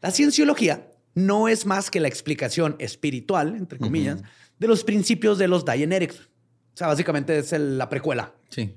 La 0.00 0.10
cienciología 0.10 0.90
no 1.14 1.48
es 1.48 1.64
más 1.64 1.90
que 1.90 2.00
la 2.00 2.08
explicación 2.08 2.76
espiritual, 2.78 3.54
entre 3.56 3.78
comillas, 3.78 4.22
de 4.58 4.66
los 4.66 4.84
principios 4.84 5.38
de 5.38 5.48
los 5.48 5.64
Dianetics. 5.64 6.28
O 6.74 6.76
sea, 6.76 6.88
básicamente 6.88 7.38
es 7.38 7.52
el- 7.52 7.78
la 7.78 7.88
precuela. 7.88 8.32
Sí. 8.50 8.74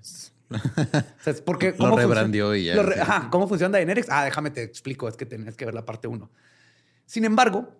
O 0.49 0.57
sea, 1.23 1.33
es 1.33 1.41
porque, 1.41 1.71
Lo 1.71 1.77
¿cómo 1.77 1.89
funciona- 1.91 2.13
rebrandió 2.15 2.55
y 2.55 2.65
ya, 2.65 2.75
Lo 2.75 2.83
re- 2.83 2.95
sí. 2.95 3.01
ajá, 3.01 3.29
¿Cómo 3.31 3.47
funciona 3.47 3.77
Dianetics? 3.77 4.07
Ah, 4.09 4.23
déjame 4.25 4.51
te 4.51 4.63
explico, 4.63 5.07
es 5.07 5.17
que 5.17 5.25
tenés 5.25 5.55
que 5.57 5.65
ver 5.65 5.73
la 5.73 5.83
parte 5.85 6.07
1. 6.07 6.29
Sin 7.05 7.25
embargo, 7.25 7.73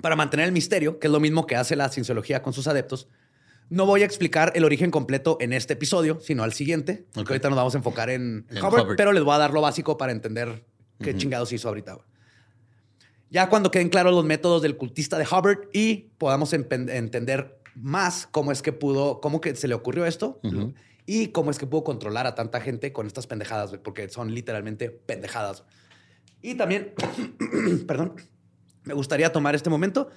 para 0.00 0.14
mantener 0.14 0.46
el 0.46 0.52
misterio, 0.52 0.98
que 0.98 1.06
es 1.06 1.12
lo 1.12 1.20
mismo 1.20 1.46
que 1.46 1.56
hace 1.56 1.74
la 1.74 1.88
cienciología 1.88 2.42
con 2.42 2.52
sus 2.52 2.66
adeptos, 2.68 3.08
no 3.70 3.86
voy 3.86 4.02
a 4.02 4.04
explicar 4.04 4.52
el 4.54 4.64
origen 4.64 4.90
completo 4.92 5.38
en 5.40 5.52
este 5.52 5.72
episodio, 5.72 6.20
sino 6.20 6.44
al 6.44 6.52
siguiente, 6.52 7.04
porque 7.14 7.32
ahorita 7.32 7.48
nos 7.48 7.56
vamos 7.56 7.74
a 7.74 7.78
enfocar 7.78 8.10
en, 8.10 8.46
En 8.50 8.58
Hubbard, 8.58 8.82
Hubbard. 8.84 8.96
pero 8.96 9.12
les 9.12 9.24
voy 9.24 9.34
a 9.34 9.38
dar 9.38 9.52
lo 9.52 9.60
básico 9.62 9.96
para 9.96 10.12
entender 10.12 10.64
qué 11.00 11.16
chingados 11.16 11.52
hizo 11.52 11.66
ahorita. 11.68 11.98
Ya 13.30 13.48
cuando 13.48 13.70
queden 13.72 13.88
claros 13.88 14.14
los 14.14 14.24
métodos 14.24 14.62
del 14.62 14.76
cultista 14.76 15.18
de 15.18 15.24
Hubbard 15.24 15.68
y 15.72 16.10
podamos 16.18 16.52
entender 16.52 17.58
más 17.76 18.26
cómo 18.26 18.50
es 18.52 18.62
que 18.62 18.72
pudo, 18.72 19.20
cómo 19.20 19.40
que 19.40 19.54
se 19.54 19.68
le 19.68 19.74
ocurrió 19.74 20.04
esto 20.06 20.40
y 21.06 21.28
cómo 21.28 21.50
es 21.50 21.58
que 21.58 21.66
pudo 21.66 21.84
controlar 21.84 22.26
a 22.26 22.34
tanta 22.34 22.60
gente 22.60 22.92
con 22.92 23.06
estas 23.06 23.26
pendejadas, 23.26 23.70
güey, 23.70 23.82
porque 23.82 24.08
son 24.08 24.34
literalmente 24.34 24.90
pendejadas. 24.90 25.62
Y 26.42 26.54
también, 26.56 26.94
perdón, 27.86 28.14
me 28.84 28.94
gustaría 28.94 29.30
tomar 29.32 29.54
este 29.54 29.70
momento 29.70 30.08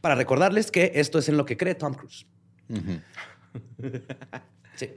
para 0.00 0.14
recordarles 0.14 0.70
que 0.70 0.92
esto 0.96 1.18
es 1.18 1.28
en 1.28 1.36
lo 1.36 1.44
que 1.46 1.56
cree 1.56 1.74
Tom 1.74 1.94
Cruise. 1.94 2.26
Sí. 4.76 4.90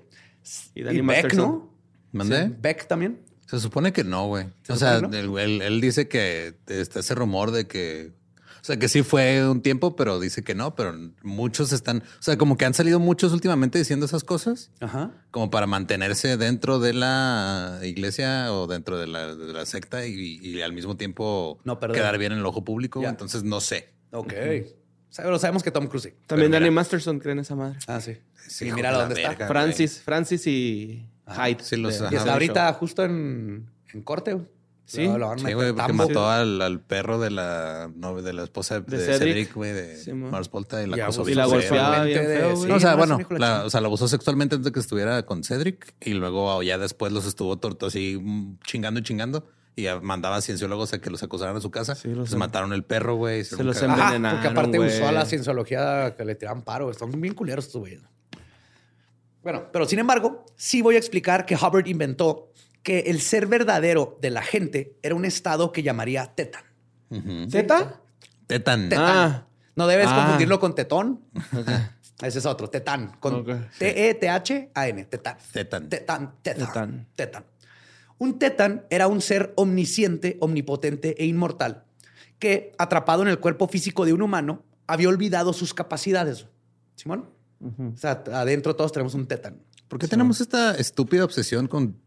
Y 0.73 0.81
Danny 0.83 0.97
Beck, 0.97 1.05
Masterson. 1.05 1.37
¿no? 1.45 1.73
¿Mandé? 2.11 2.47
Sí, 2.47 2.53
Beck 2.59 2.87
también. 2.87 3.21
Se 3.45 3.59
supone 3.59 3.93
que 3.93 4.03
no, 4.03 4.27
güey. 4.27 4.47
¿Se 4.63 4.73
O 4.73 4.75
sea, 4.75 4.95
supone 4.99 5.19
él, 5.19 5.37
él- 5.37 5.61
él 5.61 5.81
dice 5.81 6.07
que 6.07 6.55
está 6.67 6.99
ese 7.01 7.15
rumor 7.15 7.51
de 7.51 7.67
que. 7.67 8.13
O 8.61 8.65
sea, 8.67 8.77
que 8.77 8.89
sí 8.89 9.03
fue 9.03 9.47
un 9.49 9.61
tiempo, 9.61 9.95
pero 9.95 10.19
dice 10.19 10.43
que 10.43 10.55
no, 10.55 10.75
pero 10.75 10.95
muchos 11.23 11.71
están. 11.71 11.99
O 11.99 12.21
sea, 12.21 12.37
como 12.37 12.57
que 12.57 12.65
han 12.65 12.73
salido 12.73 12.99
muchos 12.99 13.33
últimamente 13.33 13.77
diciendo 13.77 14.05
esas 14.05 14.23
cosas, 14.23 14.71
Ajá. 14.79 15.11
como 15.31 15.49
para 15.49 15.67
mantenerse 15.67 16.37
dentro 16.37 16.79
de 16.79 16.93
la 16.93 17.79
iglesia 17.83 18.53
o 18.53 18.67
dentro 18.67 18.97
de 18.97 19.07
la, 19.07 19.35
de 19.35 19.53
la 19.53 19.65
secta 19.65 20.05
y, 20.05 20.39
y 20.41 20.61
al 20.61 20.73
mismo 20.73 20.97
tiempo 20.97 21.59
No 21.63 21.79
perder. 21.79 21.97
quedar 21.97 22.17
bien 22.17 22.31
en 22.33 22.39
el 22.39 22.45
ojo 22.45 22.63
público. 22.63 23.01
Ya. 23.01 23.09
Entonces, 23.09 23.43
no 23.43 23.61
sé. 23.61 23.93
Ok. 24.11 24.33
Pero 25.15 25.39
sabemos 25.39 25.63
que 25.63 25.71
Tom 25.71 25.87
Cruise 25.87 26.03
sí. 26.03 26.09
También 26.27 26.51
Pero 26.51 26.59
Danny 26.59 26.69
mira. 26.69 26.81
Masterson 26.81 27.19
cree 27.19 27.31
en 27.33 27.39
esa 27.39 27.55
madre. 27.55 27.79
Ah, 27.87 27.99
sí. 28.01 28.17
Sí, 28.47 28.67
y 28.67 28.71
mira 28.71 28.91
dónde 28.91 29.21
está. 29.21 29.47
Francis, 29.47 29.99
Francis 30.01 30.45
y 30.47 31.07
Hyde. 31.27 31.63
sí 31.63 31.75
los- 31.75 31.99
de-. 31.99 32.09
Y 32.11 32.15
está 32.15 32.33
ahorita 32.33 32.69
Show. 32.71 32.79
justo 32.79 33.03
en, 33.03 33.69
en 33.93 34.01
corte. 34.03 34.37
Sí. 34.87 35.05
Lo- 35.05 35.17
lo 35.17 35.37
Sí, 35.37 35.51
güey, 35.51 35.73
porque 35.73 35.91
mató 35.91 36.29
al, 36.29 36.61
al 36.61 36.79
perro 36.79 37.19
de 37.19 37.29
la 37.29 37.91
novia 37.93 38.23
de 38.23 38.31
la 38.31 38.43
esposa 38.43 38.79
de, 38.79 38.97
De 38.97 39.03
Cedric. 39.17 39.53
Güey, 39.53 39.73
de 39.73 39.97
Sí. 39.97 40.13
Mars 40.13 40.49
Volta 40.49 40.81
y 40.81 40.87
la 40.87 40.95
Y 40.97 41.01
acusó 41.01 41.27
Y 41.29 41.33
la 41.35 41.45
golpeaba 41.45 42.03
bien 42.05 42.23
feo, 42.25 42.55
güey. 42.55 42.69
No, 42.69 42.75
o 42.75 42.79
sea, 42.79 42.91
no, 42.91 42.97
bueno, 42.97 43.19
la- 43.37 43.65
o 43.65 43.69
sea, 43.69 43.81
lo 43.81 43.87
abusó 43.87 44.07
sexualmente 44.07 44.55
antes 44.55 44.65
de 44.65 44.71
que 44.71 44.79
estuviera 44.79 45.23
con 45.25 45.43
Cedric 45.43 45.93
y 45.99 46.13
luego 46.13 46.63
ya 46.63 46.77
después 46.77 47.11
los 47.11 47.25
estuvo 47.25 47.57
torto 47.57 47.87
así 47.87 48.17
mm, 48.19 48.59
chingando 48.65 49.01
y 49.01 49.03
chingando 49.03 49.45
y 49.75 49.87
mandaba 50.01 50.37
a 50.37 50.41
cienciólogos 50.41 50.93
a 50.93 51.01
que 51.01 51.09
los 51.09 51.21
acusaran 51.21 51.55
a 51.57 51.61
su 51.61 51.69
casa. 51.69 51.93
Sí, 51.93 52.07
los 52.07 52.19
Pues 52.19 52.33
em- 52.33 52.39
mataron 52.39 52.71
el 52.71 52.83
perro, 52.85 53.15
güey. 53.15 53.43
Se 53.43 53.61
los 53.63 53.77
cagar. 53.77 53.91
Ajá, 53.99 54.05
envenenaron, 54.07 54.39
porque 54.39 54.51
aparte 54.53 54.77
güey. 54.77 54.89
usó 54.89 55.07
a 55.07 55.11
la 55.11 55.25
cienciología 55.25 56.15
que 56.15 56.23
le 56.25 56.33
tiraban 56.35 56.63
paro. 56.63 56.91
Son 56.93 57.11
bien 57.19 57.33
culeros 57.33 57.65
estos 57.65 57.81
güeyes. 57.81 58.01
Bueno, 59.43 59.65
pero 59.71 59.85
sin 59.85 59.99
embargo, 59.99 60.45
sí 60.55 60.81
voy 60.81 60.95
a 60.95 60.97
explicar 60.97 61.45
que 61.45 61.55
Hubbard 61.55 61.87
inventó 61.87 62.46
que 62.87 62.99
el 63.11 63.19
ser 63.19 63.47
verdadero 63.47 64.17
de 64.21 64.29
la 64.29 64.41
gente 64.41 64.95
era 65.03 65.13
un 65.13 65.25
estado 65.25 65.73
que 65.73 65.83
llamaría 65.83 66.25
tetan. 66.35 66.63
Ujú. 67.09 67.49
¿Zeta? 67.51 67.99
Tetan. 68.47 68.87
Tetán. 68.87 69.05
Ah. 69.05 69.47
No 69.75 69.87
debes 69.87 70.07
Ah. 70.09 70.15
confundirlo 70.15 70.57
con 70.61 70.73
tetón. 70.73 71.19
Ese 72.21 72.39
es 72.39 72.45
otro, 72.45 72.69
tetán. 72.69 73.17
Con. 73.19 73.43
T-E-T-H-A-N, 73.77 75.03
tetán. 75.03 75.37
Tetan. 75.51 75.89
Tetán, 75.89 76.35
tetán, 76.41 76.67
Tetán. 76.67 77.07
tetán. 77.17 77.45
Un 78.19 78.39
tetán 78.39 78.85
era 78.89 79.09
un 79.09 79.19
ser 79.19 79.51
omnisciente, 79.57 80.37
omnipotente 80.39 81.13
e 81.21 81.25
inmortal 81.25 81.83
que, 82.39 82.71
atrapado 82.77 83.21
en 83.21 83.27
el 83.27 83.39
cuerpo 83.39 83.67
físico 83.67 84.05
de 84.05 84.13
un 84.13 84.21
humano, 84.21 84.63
había 84.87 85.09
olvidado 85.09 85.51
sus 85.51 85.73
capacidades. 85.73 86.47
¿Simón? 86.95 87.29
O 87.61 87.97
sea, 87.97 88.23
adentro 88.31 88.77
todos 88.77 88.93
tenemos 88.93 89.13
un 89.13 89.27
tetán. 89.27 89.61
¿Por 89.89 89.99
qué 89.99 90.07
tenemos 90.07 90.39
esta 90.39 90.73
estúpida 90.75 91.25
obsesión 91.25 91.67
con 91.67 91.97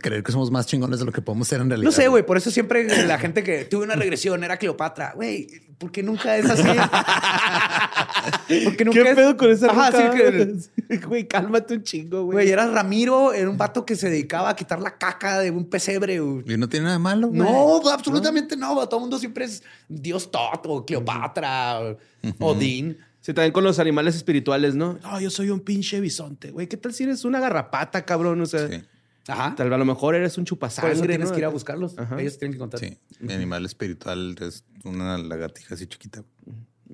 creer 0.00 0.22
que 0.22 0.32
somos 0.32 0.50
más 0.50 0.66
chingones 0.66 0.98
de 0.98 1.04
lo 1.04 1.12
que 1.12 1.22
podemos 1.22 1.48
ser 1.48 1.60
en 1.60 1.68
realidad? 1.70 1.86
No 1.86 1.92
sé, 1.92 2.08
güey, 2.08 2.24
por 2.24 2.36
eso 2.36 2.50
siempre 2.50 3.04
la 3.06 3.18
gente 3.18 3.42
que 3.42 3.64
tuve 3.64 3.84
una 3.84 3.94
regresión 3.94 4.42
era 4.44 4.56
Cleopatra. 4.56 5.12
Güey, 5.14 5.46
porque 5.78 6.02
nunca 6.02 6.36
es 6.36 6.48
así. 6.50 6.62
porque 8.64 8.84
nunca 8.84 9.02
¿Qué 9.02 9.10
es... 9.10 9.16
pedo 9.16 9.36
con 9.36 9.50
esa 9.50 9.70
Ajá, 9.70 9.90
ruca? 9.90 10.12
sí, 10.12 10.70
que... 10.88 10.96
Güey, 11.06 11.28
cálmate 11.28 11.74
un 11.74 11.82
chingo, 11.84 12.24
güey. 12.24 12.34
Güey, 12.34 12.50
era 12.50 12.66
Ramiro, 12.66 13.32
era 13.32 13.48
un 13.48 13.56
vato 13.56 13.86
que 13.86 13.96
se 13.96 14.10
dedicaba 14.10 14.50
a 14.50 14.56
quitar 14.56 14.80
la 14.80 14.98
caca 14.98 15.38
de 15.38 15.50
un 15.50 15.64
pesebre. 15.64 16.18
güey. 16.20 16.44
Y 16.46 16.56
no 16.56 16.68
tiene 16.68 16.84
nada 16.84 16.96
de 16.96 17.02
malo, 17.02 17.28
güey. 17.28 17.40
No, 17.40 17.88
absolutamente 17.90 18.56
no. 18.56 18.74
Todo 18.88 18.96
el 18.98 19.02
mundo 19.02 19.18
siempre 19.18 19.44
es 19.44 19.62
Dios 19.88 20.30
Tot 20.30 20.60
o 20.66 20.84
Cleopatra 20.84 21.80
o 21.80 21.96
Odín. 22.40 22.98
Sí, 23.20 23.34
también 23.34 23.52
con 23.52 23.62
los 23.64 23.78
animales 23.78 24.16
espirituales, 24.16 24.74
¿no? 24.74 24.98
No, 25.02 25.20
yo 25.20 25.30
soy 25.30 25.50
un 25.50 25.60
pinche 25.60 26.00
bisonte, 26.00 26.50
güey. 26.50 26.66
¿Qué 26.66 26.78
tal 26.78 26.94
si 26.94 27.04
eres 27.04 27.24
una 27.26 27.38
garrapata, 27.38 28.04
cabrón? 28.06 28.40
O 28.40 28.46
sea, 28.46 28.66
Sí, 28.66 28.82
Ajá. 29.28 29.54
tal 29.54 29.68
vez 29.68 29.74
a 29.74 29.78
lo 29.78 29.84
mejor 29.84 30.14
eres 30.14 30.36
un 30.38 30.44
Por 30.44 30.48
chupasangre, 30.48 30.92
eso 30.92 31.02
tienes 31.06 31.28
¿no? 31.28 31.34
que 31.34 31.40
ir 31.40 31.44
a 31.44 31.48
buscarlos. 31.50 31.98
Ajá. 31.98 32.20
Ellos 32.20 32.38
tienen 32.38 32.52
que 32.52 32.56
encontrar. 32.56 32.80
sí. 32.80 32.98
Mi 33.20 33.32
animal 33.32 33.64
espiritual 33.64 34.34
es 34.40 34.64
una 34.84 35.18
lagartija 35.18 35.74
así 35.74 35.86
chiquita. 35.86 36.24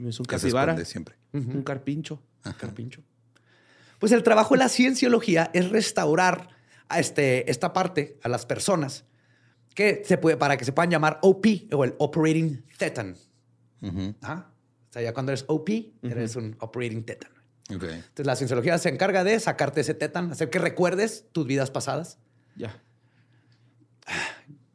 Es 0.05 0.19
un 0.21 0.27
capibara, 0.27 0.85
siempre. 0.85 1.15
un 1.33 1.63
carpincho. 1.63 2.21
Carpincho. 2.59 3.03
Pues 3.99 4.13
el 4.13 4.23
trabajo 4.23 4.55
de 4.55 4.59
la 4.59 4.69
cienciología 4.69 5.51
es 5.55 5.71
restaurar 5.71 6.49
a 6.89 7.01
este, 7.01 7.51
esta 7.51 7.73
parte 7.73 8.19
a 8.23 8.29
las 8.29 8.45
personas 8.45 9.05
que 9.75 10.03
se 10.05 10.19
puede, 10.19 10.37
para 10.37 10.57
que 10.57 10.65
se 10.65 10.73
puedan 10.73 10.91
llamar 10.91 11.19
OP 11.23 11.47
o 11.73 11.85
el 11.85 11.95
Operating 11.99 12.63
Thetan. 12.79 13.17
Ujú. 13.83 14.15
Ajá. 14.21 14.51
O 14.91 14.93
sea, 14.93 15.03
ya 15.03 15.13
cuando 15.13 15.33
eres 15.33 15.45
OP, 15.49 15.69
eres 16.03 16.37
un 16.37 16.57
Operating 16.61 17.05
Thetan. 17.05 17.31
Entonces 17.69 18.27
la 18.27 18.37
cienciología 18.37 18.79
se 18.79 18.89
encarga 18.89 19.25
de 19.25 19.39
sacarte 19.41 19.81
ese 19.81 19.95
tetan, 19.95 20.31
hacer 20.31 20.51
que 20.51 20.59
recuerdes 20.59 21.25
tus 21.33 21.47
vidas 21.47 21.71
pasadas, 21.71 22.19
Ya. 22.57 22.81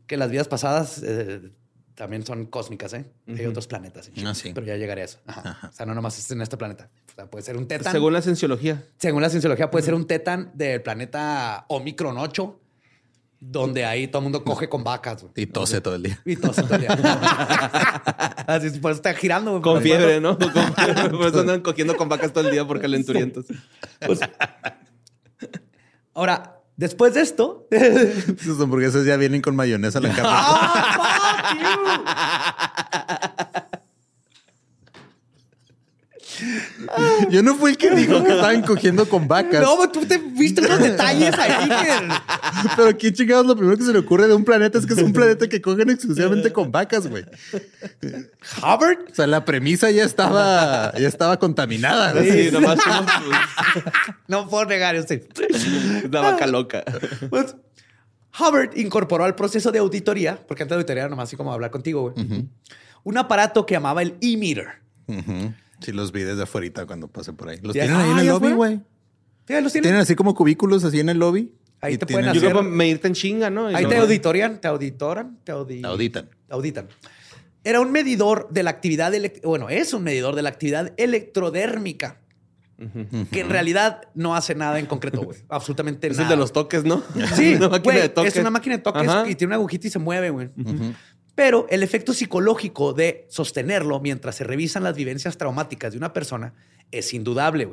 que 0.08 0.18
las 0.18 0.30
vidas 0.30 0.48
pasadas 0.48 1.02
eh, 1.04 1.52
también 1.96 2.26
son 2.26 2.46
cósmicas, 2.48 2.94
¿eh? 2.94 3.06
Hay 3.28 3.46
otros 3.46 3.68
planetas. 3.68 4.12
shit, 4.14 4.26
Ah, 4.26 4.34
sí. 4.36 4.52
Pero 4.54 4.66
ya 4.68 4.76
llegaré 4.76 5.02
a 5.04 5.06
eso. 5.06 5.20
Ajá. 5.26 5.70
O 5.70 5.72
sea, 5.74 5.86
no 5.86 5.94
nomás 5.96 6.18
es 6.20 6.30
en 6.32 6.42
este 6.42 6.58
planeta. 6.58 6.90
O 7.12 7.16
sea, 7.16 7.30
puede 7.30 7.44
ser 7.46 7.56
un 7.58 7.68
tetan. 7.68 7.92
Según 7.94 8.14
la 8.14 8.22
cienciología. 8.22 8.84
Según 8.98 9.22
la 9.22 9.30
cienciología, 9.30 9.70
puede 9.72 9.86
ser 9.86 9.94
un 9.94 10.08
tetan 10.08 10.52
del 10.54 10.82
planeta 10.82 11.66
Omicron 11.70 12.18
8, 12.18 12.60
donde 13.44 13.84
ahí 13.86 14.08
todo 14.08 14.20
el 14.20 14.24
mundo 14.26 14.44
coge 14.44 14.70
con 14.70 14.84
vacas. 14.84 15.24
güey. 15.24 15.34
Y 15.36 15.48
tose 15.48 15.82
todo 15.82 15.96
el 15.96 16.04
día. 16.04 16.20
Y 16.26 16.36
todo 16.36 16.54
se 16.54 16.62
todavía. 16.62 16.92
Así 18.48 18.68
es, 18.68 18.78
por 18.78 18.92
eso 18.92 18.98
está 19.00 19.14
girando. 19.16 19.52
güey, 19.52 19.64
Con 19.64 19.82
fiebre, 19.82 20.18
el 20.18 20.22
¿no? 20.22 20.38
Con 20.38 20.52
fiebre. 20.54 21.10
Por 21.18 21.26
eso 21.28 21.40
andan 21.42 21.62
cogiendo 21.62 21.98
con 21.98 22.08
vacas 22.08 22.32
todo 22.32 22.46
el 22.46 22.52
día 22.52 22.66
por 22.66 22.80
calenturientos. 22.80 23.46
Pues- 24.06 24.20
Ahora, 26.14 26.60
después 26.78 27.14
de 27.16 27.22
esto, 27.22 27.68
Sus 28.44 28.62
hamburguesas 28.62 29.06
ya 29.06 29.16
vienen 29.18 29.42
con 29.42 29.56
mayonesa 29.56 29.98
a 30.00 30.02
la 30.02 30.10
carne. 30.16 30.32
Yo 37.30 37.44
no 37.44 37.56
fui 37.56 37.72
el 37.72 37.78
que 37.78 37.92
dijo 37.92 38.24
que 38.24 38.32
estaban 38.32 38.62
cogiendo 38.62 39.08
con 39.08 39.28
vacas. 39.28 39.62
no, 39.62 39.90
tú 39.90 40.06
te 40.06 40.18
viste 40.18 40.62
unos 40.62 40.80
detalles 40.80 41.38
ahí 41.38 41.70
que... 41.70 42.70
Pero 42.76 42.98
qué 42.98 43.14
chingados 43.14 43.46
lo 43.46 43.56
primero 43.56 43.78
que 43.78 43.84
se 43.84 43.94
le 43.94 44.00
ocurre 44.00 44.28
de 44.28 44.34
un 44.34 44.44
planeta 44.44 44.78
es 44.78 44.86
que 44.86 44.94
es 44.94 45.02
un 45.02 45.14
planeta 45.14 45.48
que 45.48 45.62
cogen 45.62 45.90
exclusivamente 45.90 46.52
con 46.54 46.72
vacas, 46.72 47.08
güey. 47.08 47.26
Hubbard 48.58 49.00
O 49.12 49.16
sea, 49.16 49.28
la 49.28 49.46
premisa 49.46 49.92
ya 49.92 50.04
estaba, 50.04 50.94
ya 50.98 51.08
estaba 51.08 51.38
contaminada. 51.38 52.14
Sí, 52.22 52.50
nomás 52.52 52.80
como 52.82 53.06
No 54.28 54.48
puedo 54.48 54.66
negar 54.66 54.96
este. 54.96 55.28
una 56.06 56.22
vaca 56.22 56.48
loca. 56.48 56.84
Pues, 57.30 57.56
Hubbard 58.40 58.78
incorporó 58.78 59.26
al 59.26 59.36
proceso 59.36 59.72
de 59.72 59.80
auditoría, 59.80 60.40
porque 60.48 60.64
antes 60.64 60.76
de 60.76 60.76
auditoría 60.76 61.04
era 61.04 61.10
nomás 61.10 61.30
así 61.30 61.36
como 61.36 61.52
hablar 61.52 61.72
contigo, 61.72 62.12
güey, 62.12 62.48
un 63.04 63.18
aparato 63.18 63.66
que 63.66 63.74
llamaba 63.74 64.02
el 64.02 64.16
e-meter. 64.22 64.82
Ujú. 65.08 65.54
Sí, 65.82 65.92
los 65.92 66.12
vi 66.12 66.22
desde 66.24 66.44
afuera 66.44 66.86
cuando 66.86 67.08
pasé 67.08 67.34
por 67.34 67.50
ahí. 67.50 67.60
Los 67.62 67.76
Ya- 67.76 67.84
tienen 67.84 68.00
ahí 68.02 68.12
en 68.12 68.18
el 68.20 68.26
¿ya 68.26 68.32
lobby, 68.34 68.52
güey. 68.52 68.80
Sí, 69.48 69.54
ahí 69.54 69.64
los 69.64 69.72
tienen. 69.72 69.84
Tienen 69.90 70.02
así 70.02 70.16
como 70.16 70.34
cubículos 70.36 70.84
así 70.84 71.00
en 71.00 71.10
el 71.10 71.18
lobby. 71.18 71.52
Ahí 71.82 71.98
te 71.98 72.06
pueden 72.06 72.26
tienen- 72.26 72.34
Yo 72.36 72.40
hacer. 72.42 72.52
creo 72.52 72.62
que 72.64 72.70
medirte 72.76 73.08
en 73.08 73.14
chinga, 73.16 73.50
¿no? 73.50 73.68
Ahí 73.68 73.86
te 73.88 73.98
auditorían, 73.98 74.62
te 74.62 74.68
auditoran, 74.68 75.38
te 75.44 75.52
audi- 75.52 75.84
Auditan. 75.84 76.30
auditan. 76.50 76.88
Era 77.64 77.80
un 77.82 77.92
medidor 77.92 78.48
de 78.52 78.64
la 78.64 78.70
actividad, 78.72 79.12
bueno, 79.44 79.70
es 79.70 79.94
un 79.94 80.04
medidor 80.04 80.36
de 80.36 80.42
la 80.44 80.50
actividad 80.50 80.94
electrodérmica, 80.98 82.18
que 83.32 83.42
en 83.42 83.50
realidad 83.50 84.02
no 84.16 84.36
hace 84.36 84.56
nada 84.56 84.80
en 84.80 84.88
concreto, 84.88 85.22
güey. 85.22 85.38
Absolutamente 85.50 86.08
Es 86.08 86.18
nada. 86.18 86.24
el 86.24 86.30
de 86.30 86.38
los 86.38 86.52
toques, 86.52 86.84
¿no? 86.84 87.04
Sí, 87.36 87.54
Una 87.58 87.70
máquina 87.70 87.94
güey, 87.94 88.02
de 88.02 88.10
toques. 88.10 88.36
es 88.36 88.40
una 88.42 88.50
máquina 88.50 88.78
de 88.78 88.82
toques 88.82 89.08
Ajá. 89.08 89.30
y 89.30 89.36
tiene 89.36 89.50
una 89.50 89.56
agujita 89.58 89.86
y 89.88 89.90
se 89.92 90.00
mueve, 90.00 90.32
güey. 90.32 90.50
Pero 91.36 91.66
el 91.70 91.82
efecto 91.84 92.14
psicológico 92.14 92.94
de 92.94 93.26
sostenerlo 93.30 94.00
mientras 94.00 94.36
se 94.36 94.44
revisan 94.44 94.84
las 94.84 94.96
vivencias 94.96 95.38
traumáticas 95.38 95.94
de 95.94 95.98
una 95.98 96.14
persona 96.14 96.54
es 96.92 97.14
indudable. 97.14 97.70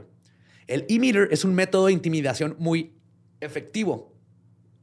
El 0.66 0.86
e-meter 0.88 1.28
es 1.30 1.44
un 1.44 1.54
método 1.54 1.86
de 1.86 1.92
intimidación 1.92 2.54
muy 2.59 2.92
efectivo. 3.40 4.14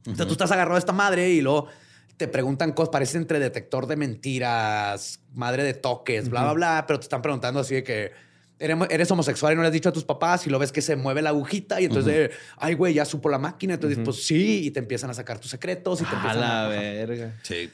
O 0.06 0.14
sea, 0.14 0.26
tú 0.26 0.32
estás 0.32 0.50
agarrado 0.52 0.76
a 0.76 0.78
esta 0.78 0.92
madre 0.92 1.30
y 1.30 1.40
luego 1.40 1.68
te 2.16 2.28
preguntan 2.28 2.72
cosas, 2.72 2.90
parece 2.90 3.18
entre 3.18 3.38
detector 3.38 3.86
de 3.86 3.96
mentiras, 3.96 5.20
madre 5.34 5.64
de 5.64 5.74
toques, 5.74 6.28
bla, 6.28 6.42
bla, 6.42 6.52
bla, 6.52 6.84
pero 6.86 6.98
te 6.98 7.04
están 7.04 7.22
preguntando 7.22 7.60
así 7.60 7.74
de 7.74 7.84
que 7.84 8.12
eres, 8.58 8.76
eres 8.88 9.10
homosexual 9.10 9.52
y 9.52 9.56
no 9.56 9.62
le 9.62 9.68
has 9.68 9.74
dicho 9.74 9.88
a 9.88 9.92
tus 9.92 10.04
papás 10.04 10.46
y 10.46 10.50
lo 10.50 10.58
ves 10.58 10.72
que 10.72 10.80
se 10.80 10.96
mueve 10.96 11.22
la 11.22 11.30
agujita 11.30 11.80
y 11.80 11.86
entonces, 11.86 12.30
eh, 12.30 12.34
ay, 12.56 12.74
güey, 12.74 12.94
ya 12.94 13.04
supo 13.04 13.28
la 13.28 13.38
máquina. 13.38 13.74
Entonces, 13.74 13.98
pues 14.04 14.24
sí, 14.24 14.66
y 14.66 14.70
te 14.70 14.80
empiezan 14.80 15.10
a 15.10 15.14
sacar 15.14 15.38
tus 15.38 15.50
secretos 15.50 16.00
y 16.00 16.04
te 16.04 16.10
A 16.10 16.18
empiezan 16.18 16.40
la 16.40 16.66
a... 16.66 16.68
verga. 16.68 17.34
Sí. 17.42 17.70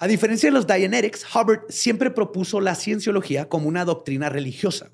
A 0.00 0.06
diferencia 0.06 0.48
de 0.48 0.52
los 0.52 0.66
Dianetics, 0.66 1.26
Hubbard 1.34 1.62
siempre 1.68 2.10
propuso 2.10 2.60
la 2.60 2.76
cienciología 2.76 3.48
como 3.48 3.68
una 3.68 3.84
doctrina 3.84 4.28
religiosa, 4.28 4.90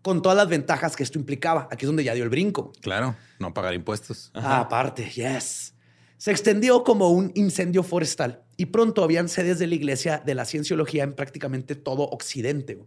con 0.00 0.22
todas 0.22 0.38
las 0.38 0.48
ventajas 0.48 0.96
que 0.96 1.02
esto 1.02 1.18
implicaba. 1.18 1.68
Aquí 1.70 1.84
es 1.84 1.88
donde 1.88 2.04
ya 2.04 2.14
dio 2.14 2.24
el 2.24 2.30
brinco. 2.30 2.72
Claro, 2.80 3.14
no 3.38 3.52
pagar 3.52 3.74
impuestos. 3.74 4.30
Ah, 4.32 4.60
aparte, 4.60 5.08
yes. 5.10 5.74
Se 6.16 6.30
extendió 6.30 6.82
como 6.82 7.10
un 7.10 7.30
incendio 7.34 7.82
forestal 7.82 8.42
y 8.56 8.66
pronto 8.66 9.04
habían 9.04 9.28
sedes 9.28 9.58
de 9.58 9.66
la 9.66 9.74
iglesia 9.74 10.22
de 10.24 10.34
la 10.34 10.46
cienciología 10.46 11.04
en 11.04 11.12
prácticamente 11.12 11.74
todo 11.74 12.04
Occidente. 12.04 12.78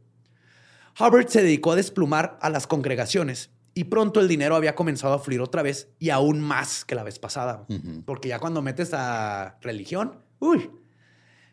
Hubbard 0.99 1.27
se 1.27 1.43
dedicó 1.43 1.73
a 1.73 1.75
desplumar 1.75 2.39
a 2.41 2.49
las 2.49 2.65
congregaciones 2.65 3.51
y 3.73 3.85
pronto 3.85 4.19
el 4.19 4.27
dinero 4.27 4.55
había 4.55 4.75
comenzado 4.75 5.13
a 5.13 5.19
fluir 5.19 5.41
otra 5.41 5.61
vez 5.61 5.89
y 5.99 6.09
aún 6.09 6.41
más 6.41 6.83
que 6.83 6.95
la 6.95 7.03
vez 7.03 7.19
pasada. 7.19 7.67
Porque 8.05 8.29
ya 8.29 8.39
cuando 8.39 8.63
metes 8.63 8.93
a 8.93 9.57
religión, 9.61 10.23
uy. 10.39 10.71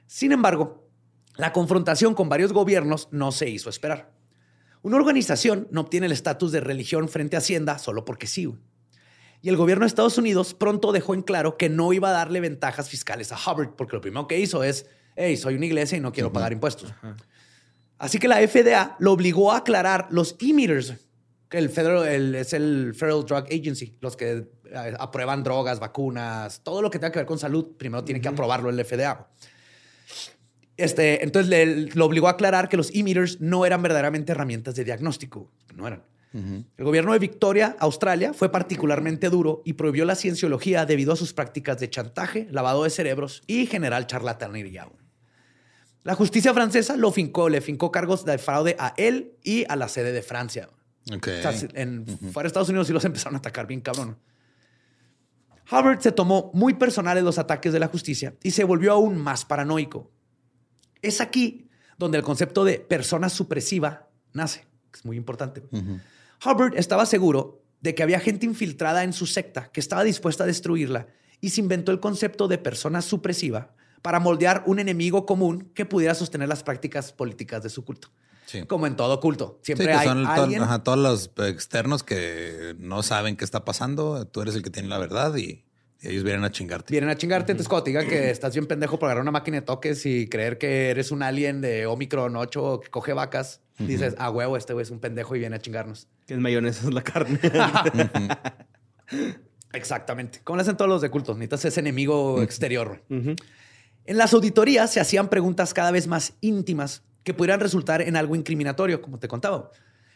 Sin 0.08 0.32
embargo, 0.32 0.88
la 1.36 1.52
confrontación 1.52 2.14
con 2.14 2.28
varios 2.28 2.52
gobiernos 2.52 3.08
no 3.12 3.30
se 3.30 3.48
hizo 3.48 3.70
esperar. 3.70 4.10
Una 4.82 4.96
organización 4.96 5.68
no 5.70 5.82
obtiene 5.82 6.06
el 6.06 6.12
estatus 6.12 6.50
de 6.50 6.60
religión 6.60 7.08
frente 7.08 7.36
a 7.36 7.40
Hacienda 7.40 7.78
solo 7.78 8.04
porque 8.04 8.26
sí. 8.26 8.48
Y 9.42 9.48
el 9.50 9.56
gobierno 9.56 9.82
de 9.84 9.88
Estados 9.88 10.18
Unidos 10.18 10.54
pronto 10.54 10.90
dejó 10.90 11.14
en 11.14 11.22
claro 11.22 11.56
que 11.56 11.68
no 11.68 11.92
iba 11.92 12.08
a 12.08 12.12
darle 12.12 12.40
ventajas 12.40 12.88
fiscales 12.88 13.30
a 13.30 13.36
Hubbard, 13.36 13.76
porque 13.76 13.94
lo 13.96 14.00
primero 14.00 14.26
que 14.26 14.40
hizo 14.40 14.64
es, 14.64 14.86
hey, 15.14 15.36
soy 15.36 15.54
una 15.54 15.66
iglesia 15.66 15.98
y 15.98 16.00
no 16.00 16.10
quiero 16.10 16.32
pagar 16.32 16.52
impuestos. 16.52 16.92
Así 17.98 18.18
que 18.18 18.28
la 18.28 18.40
FDA 18.40 18.96
lo 18.98 19.12
obligó 19.12 19.52
a 19.52 19.58
aclarar 19.58 20.06
los 20.10 20.36
e-meters, 20.40 20.94
que 21.48 21.58
el 21.58 21.68
federal, 21.70 22.06
el- 22.06 22.34
es 22.34 22.52
el 22.52 22.94
Federal 22.94 23.24
Drug 23.24 23.44
Agency, 23.50 23.96
los 24.00 24.16
que 24.16 24.48
eh, 24.64 24.94
aprueban 24.98 25.42
drogas, 25.42 25.80
vacunas, 25.80 26.62
todo 26.62 26.82
lo 26.82 26.90
que 26.90 26.98
tenga 26.98 27.10
que 27.12 27.18
ver 27.20 27.26
con 27.26 27.38
salud, 27.38 27.76
primero 27.76 28.04
tiene 28.04 28.20
que 28.20 28.28
aprobarlo 28.28 28.70
el 28.70 28.78
FDA. 28.84 29.28
Este, 30.78 31.24
entonces 31.24 31.50
le, 31.50 31.90
lo 31.94 32.06
obligó 32.06 32.28
a 32.28 32.32
aclarar 32.32 32.68
que 32.68 32.76
los 32.76 32.94
e-meters 32.94 33.40
no 33.40 33.66
eran 33.66 33.82
verdaderamente 33.82 34.32
herramientas 34.32 34.76
de 34.76 34.84
diagnóstico, 34.84 35.50
no 35.74 35.86
eran. 35.86 36.02
El 36.32 36.84
gobierno 36.84 37.14
de 37.14 37.18
Victoria, 37.18 37.74
Australia, 37.80 38.32
fue 38.32 38.52
particularmente 38.52 39.28
duro 39.28 39.62
y 39.64 39.72
prohibió 39.72 40.04
la 40.04 40.14
cienciología 40.14 40.84
debido 40.86 41.12
a 41.12 41.16
sus 41.16 41.32
prácticas 41.32 41.80
de 41.80 41.90
chantaje, 41.90 42.46
lavado 42.50 42.84
de 42.84 42.90
cerebros 42.90 43.42
y 43.46 43.66
general 43.66 44.06
charlatanería. 44.06 44.88
La 46.04 46.14
justicia 46.14 46.54
francesa 46.54 46.96
lo 46.96 47.10
fincó, 47.10 47.48
le 47.48 47.60
fincó 47.60 47.90
cargos 47.90 48.24
de 48.24 48.38
fraude 48.38 48.76
a 48.78 48.94
él 48.98 49.32
y 49.42 49.64
a 49.68 49.74
la 49.74 49.88
sede 49.88 50.12
de 50.12 50.22
Francia. 50.22 50.68
Ok. 51.12 51.28
O 51.38 51.42
sea, 51.42 51.68
en, 51.74 52.06
Fuera 52.06 52.44
de 52.44 52.48
Estados 52.48 52.68
Unidos 52.68 52.86
sí 52.86 52.92
los 52.92 53.04
empezaron 53.04 53.34
a 53.34 53.38
atacar 53.38 53.66
bien 53.66 53.80
cabrón. 53.80 54.16
Hubbard 55.70 56.00
se 56.00 56.12
tomó 56.12 56.50
muy 56.54 56.74
personales 56.74 57.24
los 57.24 57.38
ataques 57.38 57.72
de 57.72 57.80
la 57.80 57.88
justicia 57.88 58.34
y 58.42 58.52
se 58.52 58.64
volvió 58.64 58.92
aún 58.92 59.18
más 59.18 59.44
paranoico. 59.44 60.10
Es 61.02 61.20
aquí 61.20 61.68
donde 61.96 62.18
el 62.18 62.24
concepto 62.24 62.64
de 62.64 62.78
persona 62.78 63.28
supresiva 63.28 64.08
nace. 64.32 64.66
que 64.90 64.98
Es 64.98 65.04
muy 65.04 65.16
importante. 65.16 65.62
Hubbard 66.44 66.76
estaba 66.76 67.06
seguro 67.06 67.62
de 67.80 67.94
que 67.94 68.02
había 68.02 68.20
gente 68.20 68.46
infiltrada 68.46 69.04
en 69.04 69.12
su 69.12 69.26
secta 69.26 69.70
que 69.72 69.80
estaba 69.80 70.04
dispuesta 70.04 70.44
a 70.44 70.46
destruirla 70.46 71.06
y 71.40 71.50
se 71.50 71.60
inventó 71.60 71.92
el 71.92 72.00
concepto 72.00 72.48
de 72.48 72.58
persona 72.58 73.02
supresiva 73.02 73.74
para 74.02 74.20
moldear 74.20 74.62
un 74.66 74.78
enemigo 74.78 75.26
común 75.26 75.70
que 75.74 75.84
pudiera 75.84 76.14
sostener 76.14 76.48
las 76.48 76.62
prácticas 76.62 77.12
políticas 77.12 77.62
de 77.62 77.70
su 77.70 77.84
culto. 77.84 78.08
Sí. 78.46 78.62
Como 78.64 78.86
en 78.86 78.96
todo 78.96 79.20
culto. 79.20 79.58
Sí, 79.60 79.66
Siempre 79.66 79.88
que 79.88 79.92
hay 79.92 80.08
son 80.08 80.26
alguien... 80.26 80.62
ajá, 80.62 80.82
todos 80.82 80.98
los 80.98 81.30
externos 81.46 82.02
que 82.02 82.74
no 82.78 83.02
saben 83.02 83.36
qué 83.36 83.44
está 83.44 83.64
pasando. 83.64 84.26
Tú 84.26 84.40
eres 84.40 84.54
el 84.54 84.62
que 84.62 84.70
tiene 84.70 84.88
la 84.88 84.98
verdad 84.98 85.36
y 85.36 85.64
ellos 86.00 86.22
vienen 86.22 86.44
a 86.44 86.50
chingarte. 86.50 86.92
Vienen 86.92 87.10
a 87.10 87.16
chingarte. 87.16 87.52
Entonces, 87.52 87.68
cuando 87.68 87.84
te 87.84 87.90
digan 87.90 88.06
que 88.06 88.30
estás 88.30 88.54
bien 88.54 88.66
pendejo 88.66 88.98
por 88.98 89.06
agarrar 89.06 89.22
una 89.22 89.32
máquina 89.32 89.56
de 89.56 89.62
toques 89.62 90.06
y 90.06 90.28
creer 90.28 90.58
que 90.58 90.90
eres 90.90 91.10
un 91.10 91.22
alien 91.22 91.60
de 91.60 91.86
Omicron 91.86 92.36
8 92.36 92.80
que 92.84 92.90
coge 92.90 93.12
vacas, 93.12 93.60
dices, 93.78 94.14
ah, 94.18 94.30
huevo, 94.30 94.56
este 94.56 94.72
güey 94.72 94.84
es 94.84 94.90
un 94.90 95.00
pendejo 95.00 95.34
y 95.36 95.40
viene 95.40 95.56
a 95.56 95.58
chingarnos. 95.58 96.08
Que 96.26 96.34
el 96.34 96.40
mayonesa 96.40 96.86
es 96.86 96.94
la 96.94 97.02
carne. 97.02 97.38
Exactamente. 99.72 100.40
Como 100.44 100.56
le 100.56 100.62
hacen 100.62 100.76
todos 100.76 100.88
los 100.88 101.02
de 101.02 101.10
cultos. 101.10 101.36
Necesitas 101.36 101.64
ese 101.66 101.80
enemigo 101.80 102.42
exterior. 102.42 103.02
En 103.10 104.16
las 104.16 104.32
auditorías 104.32 104.92
se 104.92 105.00
hacían 105.00 105.28
preguntas 105.28 105.74
cada 105.74 105.90
vez 105.90 106.06
más 106.06 106.34
íntimas 106.40 107.02
que 107.24 107.34
pudieran 107.34 107.60
resultar 107.60 108.00
en 108.00 108.16
algo 108.16 108.36
incriminatorio, 108.36 109.02
como 109.02 109.18
te 109.18 109.28
contaba. 109.28 109.70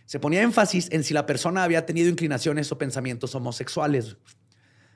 Se 0.07 0.19
ponía 0.19 0.43
énfasis 0.43 0.89
en 0.93 1.05
si 1.05 1.13
la 1.15 1.27
persona 1.27 1.63
había 1.63 1.85
tenido 1.87 2.09
inclinaciones 2.09 2.73
o 2.73 2.79
pensamientos 2.79 3.35
homosexuales. 3.35 4.17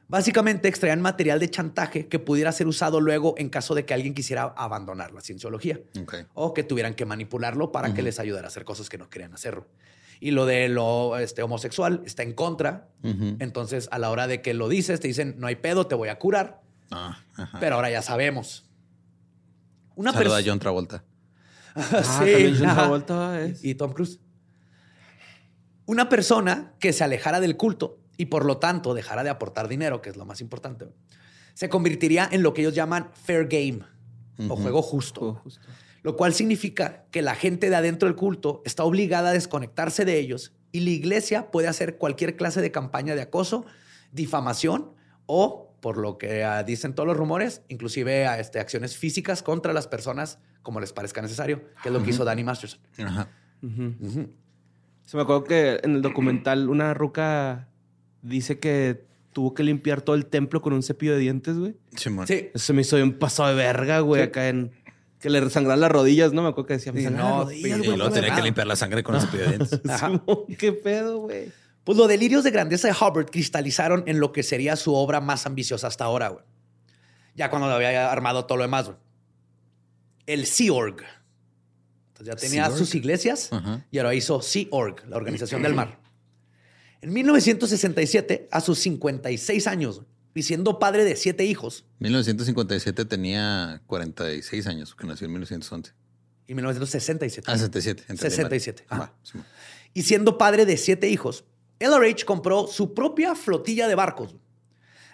Básicamente 0.08 0.68
extraían 0.68 1.00
material 1.00 1.40
de 1.40 1.50
chantaje 1.50 2.06
que 2.06 2.18
pudiera 2.20 2.52
ser 2.52 2.68
usado 2.68 3.00
luego 3.00 3.34
en 3.38 3.48
caso 3.48 3.74
de 3.74 3.84
que 3.84 3.92
alguien 3.92 4.14
quisiera 4.14 4.54
abandonar 4.56 5.12
la 5.12 5.20
cienciología 5.20 5.80
Ok. 6.00 6.14
o 6.34 6.54
que 6.54 6.62
tuvieran 6.62 6.94
que 6.94 7.04
manipularlo 7.04 7.72
para 7.72 7.92
que 7.92 8.02
les 8.02 8.20
ayudara 8.20 8.46
a 8.46 8.48
hacer 8.48 8.64
cosas 8.64 8.88
que 8.88 8.98
no 8.98 9.10
querían 9.10 9.34
hacer. 9.34 9.64
Y 10.20 10.30
lo 10.30 10.46
de 10.46 10.68
lo 10.68 11.18
este, 11.18 11.42
homosexual 11.42 12.02
está 12.06 12.22
en 12.22 12.34
contra. 12.34 12.88
Entonces, 13.02 13.88
a 13.90 13.98
la 13.98 14.10
hora 14.10 14.26
de 14.28 14.42
que 14.42 14.54
lo 14.54 14.68
dices, 14.68 15.00
te 15.00 15.08
dicen, 15.08 15.34
no 15.38 15.48
hay 15.48 15.56
pedo, 15.56 15.86
te 15.88 15.94
voy 15.96 16.08
a 16.08 16.18
curar. 16.18 16.62
Ah, 16.90 17.18
ajá. 17.36 17.58
Pero 17.58 17.74
ahora 17.74 17.90
ya 17.90 18.00
sabemos. 18.00 18.64
Una 19.96 20.12
Saluda 20.12 20.34
a 20.34 20.36
persona... 20.36 20.50
John 20.52 20.58
Travolta. 20.60 21.04
Ah, 21.78 22.02
también 22.18 22.56
John. 22.58 22.74
Travolta 22.74 23.42
es. 23.42 23.62
Y 23.64 23.74
Tom 23.74 23.92
Cruise. 23.92 24.20
Una 25.84 26.08
persona 26.08 26.72
que 26.78 26.92
se 26.92 27.04
alejara 27.04 27.40
del 27.40 27.56
culto 27.56 27.98
y 28.16 28.26
por 28.26 28.44
lo 28.44 28.58
tanto 28.58 28.94
dejara 28.94 29.24
de 29.24 29.30
aportar 29.30 29.68
dinero, 29.68 30.02
que 30.02 30.10
es 30.10 30.16
lo 30.16 30.24
más 30.24 30.40
importante, 30.40 30.88
se 31.54 31.68
convertiría 31.68 32.28
en 32.30 32.42
lo 32.42 32.52
que 32.52 32.62
ellos 32.62 32.74
llaman 32.74 33.10
fair 33.14 33.46
game 33.48 33.80
o 34.48 34.56
juego 34.56 34.82
justo. 34.82 35.20
Juego 35.20 35.40
justo. 35.42 35.66
Lo 36.02 36.16
cual 36.16 36.34
significa 36.34 37.04
que 37.10 37.22
la 37.22 37.34
gente 37.34 37.68
de 37.68 37.76
adentro 37.76 38.08
del 38.08 38.16
culto 38.16 38.62
está 38.64 38.84
obligada 38.84 39.30
a 39.30 39.32
desconectarse 39.32 40.04
de 40.04 40.18
ellos 40.18 40.52
y 40.70 40.80
la 40.80 40.90
iglesia 40.90 41.50
puede 41.50 41.68
hacer 41.68 41.96
cualquier 41.96 42.36
clase 42.36 42.60
de 42.60 42.70
campaña 42.70 43.14
de 43.14 43.22
acoso, 43.22 43.64
difamación 44.12 44.92
o, 45.26 45.74
por 45.80 45.96
lo 45.96 46.18
que 46.18 46.44
ah, 46.44 46.62
dicen 46.62 46.94
todos 46.94 47.06
los 47.06 47.16
rumores, 47.16 47.62
inclusive 47.68 48.26
a, 48.26 48.38
este, 48.38 48.60
acciones 48.60 48.96
físicas 48.96 49.42
contra 49.42 49.72
las 49.72 49.88
personas 49.88 50.38
como 50.62 50.80
les 50.80 50.92
parezca 50.92 51.22
necesario, 51.22 51.62
que 51.82 51.88
es 51.88 51.92
lo 51.92 52.02
que 52.02 52.10
hizo 52.10 52.24
Danny 52.24 52.44
Masterson. 52.44 52.80
Ajá. 52.98 53.28
Se 55.06 55.16
me 55.16 55.22
acuerdo 55.22 55.44
que 55.44 55.80
en 55.82 55.94
el 55.94 56.02
documental 56.02 56.68
una 56.68 56.92
ruca 56.92 57.68
dice 58.28 58.58
que 58.58 59.04
tuvo 59.32 59.52
que 59.54 59.62
limpiar 59.62 60.02
todo 60.02 60.16
el 60.16 60.26
templo 60.26 60.62
con 60.62 60.72
un 60.72 60.82
cepillo 60.82 61.12
de 61.12 61.18
dientes, 61.18 61.56
güey. 61.58 61.74
Simón. 61.96 62.26
Sí, 62.26 62.48
Eso 62.54 62.72
me 62.74 62.82
hizo 62.82 62.96
bien 62.96 63.18
pasado 63.18 63.50
de 63.50 63.54
verga, 63.54 64.00
güey, 64.00 64.22
Sí. 64.22 64.28
acá 64.28 64.48
en... 64.48 64.72
Que 65.18 65.30
le 65.30 65.48
sangraban 65.50 65.80
las 65.80 65.90
rodillas, 65.90 66.32
¿no? 66.32 66.42
Me 66.42 66.48
acuerdo 66.48 66.66
que 66.68 66.74
decía, 66.74 66.92
me 66.92 67.00
Sí, 67.00 67.06
no, 67.06 67.10
las 67.38 67.44
rodillas, 67.46 67.78
Y 67.80 67.86
luego 67.86 68.04
tenía 68.10 68.12
que 68.12 68.20
debajo". 68.26 68.44
limpiar 68.44 68.66
la 68.66 68.76
sangre 68.76 69.02
con 69.02 69.14
el 69.14 69.20
cepillo 69.22 69.42
de 69.44 69.48
dientes. 69.56 69.80
Ajá. 69.88 70.08
Simón, 70.08 70.44
¿Qué 70.58 70.72
pedo, 70.72 71.18
güey? 71.20 71.50
Pues 71.84 71.96
los 71.98 72.08
delirios 72.08 72.44
de 72.44 72.50
grandeza 72.50 72.88
de 72.88 72.94
Hubbard 72.94 73.26
cristalizaron 73.30 74.02
en 74.06 74.20
lo 74.20 74.32
que 74.32 74.42
sería 74.42 74.76
su 74.76 74.94
obra 74.94 75.20
más 75.20 75.46
ambiciosa 75.46 75.86
hasta 75.86 76.04
ahora, 76.04 76.28
güey. 76.28 76.44
Ya 77.34 77.48
cuando 77.50 77.68
había 77.68 78.10
armado 78.10 78.44
todo 78.46 78.58
lo 78.58 78.64
demás, 78.64 78.86
güey. 78.86 78.98
El 80.26 80.46
Sea 80.46 80.72
Org. 80.72 80.96
Entonces 82.08 82.26
ya 82.26 82.36
tenía 82.36 82.70
sus 82.70 82.94
iglesias 82.94 83.50
y 83.90 83.98
ahora 83.98 84.14
hizo 84.14 84.40
Sea 84.42 84.66
Org, 84.70 85.06
la 85.08 85.16
Organización 85.16 85.62
del 85.62 85.74
Mar. 85.74 85.98
En 87.02 87.12
1967, 87.12 88.48
a 88.50 88.60
sus 88.60 88.78
56 88.80 89.66
años, 89.66 90.02
y 90.34 90.42
siendo 90.42 90.78
padre 90.78 91.04
de 91.04 91.16
siete 91.16 91.44
hijos, 91.44 91.84
1957 92.00 93.04
tenía 93.04 93.80
46 93.86 94.66
años, 94.66 94.94
que 94.94 95.06
nació 95.06 95.26
en 95.26 95.32
1911. 95.32 95.92
y 96.48 96.54
1967, 96.54 97.50
Ah, 97.50 97.56
77. 97.58 98.02
entendí 98.08 98.22
mal. 98.22 98.30
67, 98.30 98.84
ajá. 98.88 99.00
Va, 99.00 99.14
Simón. 99.22 99.46
y 99.94 100.02
siendo 100.02 100.38
padre 100.38 100.64
de 100.66 100.76
siete 100.76 101.08
hijos, 101.08 101.44
LRH 101.80 102.24
compró 102.24 102.66
su 102.66 102.94
propia 102.94 103.34
flotilla 103.34 103.88
de 103.88 103.94
barcos. 103.94 104.36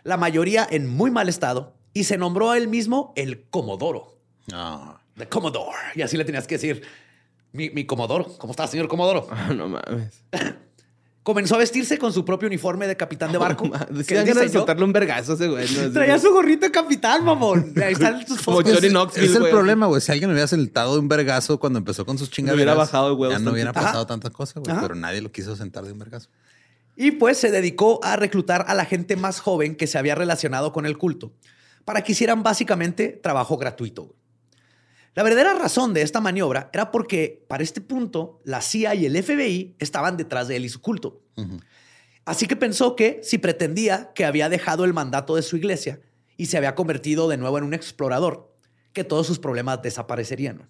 la 0.05 0.17
mayoría 0.17 0.67
en 0.69 0.89
muy 0.89 1.11
mal 1.13 1.29
estado, 1.29 1.77
y 1.95 2.05
se 2.05 2.19
nombró 2.19 2.51
a 2.51 2.59
él 2.59 2.67
mismo 2.69 3.13
el 3.17 3.45
Comodoro. 3.51 4.19
No. 4.51 4.99
The 5.17 5.29
Commodore. 5.29 5.77
Y 5.95 6.03
así 6.03 6.17
le 6.17 6.25
tenías 6.25 6.47
que 6.49 6.57
decir, 6.57 6.83
mi, 7.53 7.71
mi 7.71 7.87
Comodoro, 7.87 8.37
¿cómo 8.39 8.51
está, 8.51 8.67
señor 8.67 8.89
Comodoro? 8.89 9.29
Ah, 9.31 9.53
no 9.57 9.69
mames. 9.69 10.25
Comenzó 11.23 11.55
a 11.55 11.59
vestirse 11.59 11.99
con 11.99 12.13
su 12.13 12.25
propio 12.25 12.49
uniforme 12.49 12.89
de 12.89 12.97
capitán 12.97 13.31
de 13.31 13.39
barco. 13.39 13.71
Que 13.71 14.05
que 14.05 14.35
de 14.35 14.49
soltarle 14.49 14.85
un 14.85 14.93
vergazo 14.93 15.33
a 15.33 15.35
ese 15.37 15.47
güey. 15.47 15.67
Traía 15.93 16.19
su 16.19 16.33
gorrito 16.33 16.67
de 16.67 16.73
capitán, 16.73 17.25
mamón. 17.25 17.73
Ahí 17.81 17.93
están 17.93 18.27
sus 18.27 18.43
Como 18.43 18.57
fotos. 18.59 18.75
Johnny 18.75 18.89
Knoxville, 18.89 19.27
Es 19.27 19.35
el 19.35 19.41
güey. 19.41 19.53
problema, 19.53 19.87
güey. 19.87 20.01
Si 20.01 20.11
alguien 20.11 20.31
hubiera 20.31 20.49
sentado 20.49 20.95
de 20.95 20.99
un 20.99 21.07
vergazo 21.07 21.61
cuando 21.61 21.79
empezó 21.79 22.05
con 22.05 22.19
sus 22.19 22.29
chingaderas, 22.31 22.57
hubiera 22.57 22.75
bajado 22.75 23.15
huevos 23.15 23.39
ya 23.39 23.45
no 23.45 23.53
hubiera 23.53 23.73
pasado 23.73 23.99
Ajá. 23.99 24.07
tantas 24.07 24.33
cosas, 24.33 24.57
güey. 24.65 24.73
Ajá. 24.73 24.83
Pero 24.83 24.97
nadie 24.97 25.21
lo 25.21 25.31
quiso 25.31 25.55
sentar 25.55 25.85
de 25.85 25.93
un 25.93 26.01
vergazo. 26.01 26.29
Y 26.97 27.13
pues 27.13 27.39
se 27.39 27.53
dedicó 27.53 28.01
a 28.03 28.17
reclutar 28.17 28.65
a 28.67 28.75
la 28.75 28.85
gente 28.85 29.15
más 29.17 29.39
joven 29.39 29.77
que 29.77 29.87
se 29.87 29.99
había 29.99 30.17
relacionado 30.17 30.73
con 30.73 30.87
el 30.87 30.99
culto 30.99 31.33
para 31.85 32.03
que 32.03 32.13
hicieran 32.13 32.43
básicamente 32.43 33.09
trabajo 33.23 33.57
gratuito. 33.57 34.15
La 35.15 35.23
verdadera 35.23 35.55
razón 35.55 35.93
de 35.93 36.03
esta 36.03 36.21
maniobra 36.21 36.71
era 36.73 36.91
porque 36.91 37.45
para 37.49 37.63
este 37.63 37.81
punto 37.81 38.41
la 38.45 38.63
CIA 38.63 38.95
y 38.95 39.07
el 39.07 39.23
FBI 39.23 39.77
estaban 39.79 40.17
detrás 40.17 40.49
de 40.49 40.57
él 40.57 40.65
y 40.65 40.69
su 40.71 40.81
culto. 40.81 41.23
Así 42.25 42.47
que 42.47 42.57
pensó 42.57 42.97
que 42.97 43.21
si 43.23 43.39
pretendía 43.39 44.13
que 44.15 44.25
había 44.25 44.49
dejado 44.49 44.85
el 44.85 44.95
mandato 44.95 45.37
de 45.37 45.43
su 45.43 45.57
iglesia 45.57 46.01
y 46.37 46.47
se 46.47 46.57
había 46.57 46.75
convertido 46.75 47.29
de 47.29 47.37
nuevo 47.37 47.59
en 47.59 47.65
un 47.65 47.75
explorador, 47.75 48.55
que 48.93 49.05
todos 49.05 49.27
sus 49.27 49.39
problemas 49.39 49.83
desaparecerían. 49.83 50.69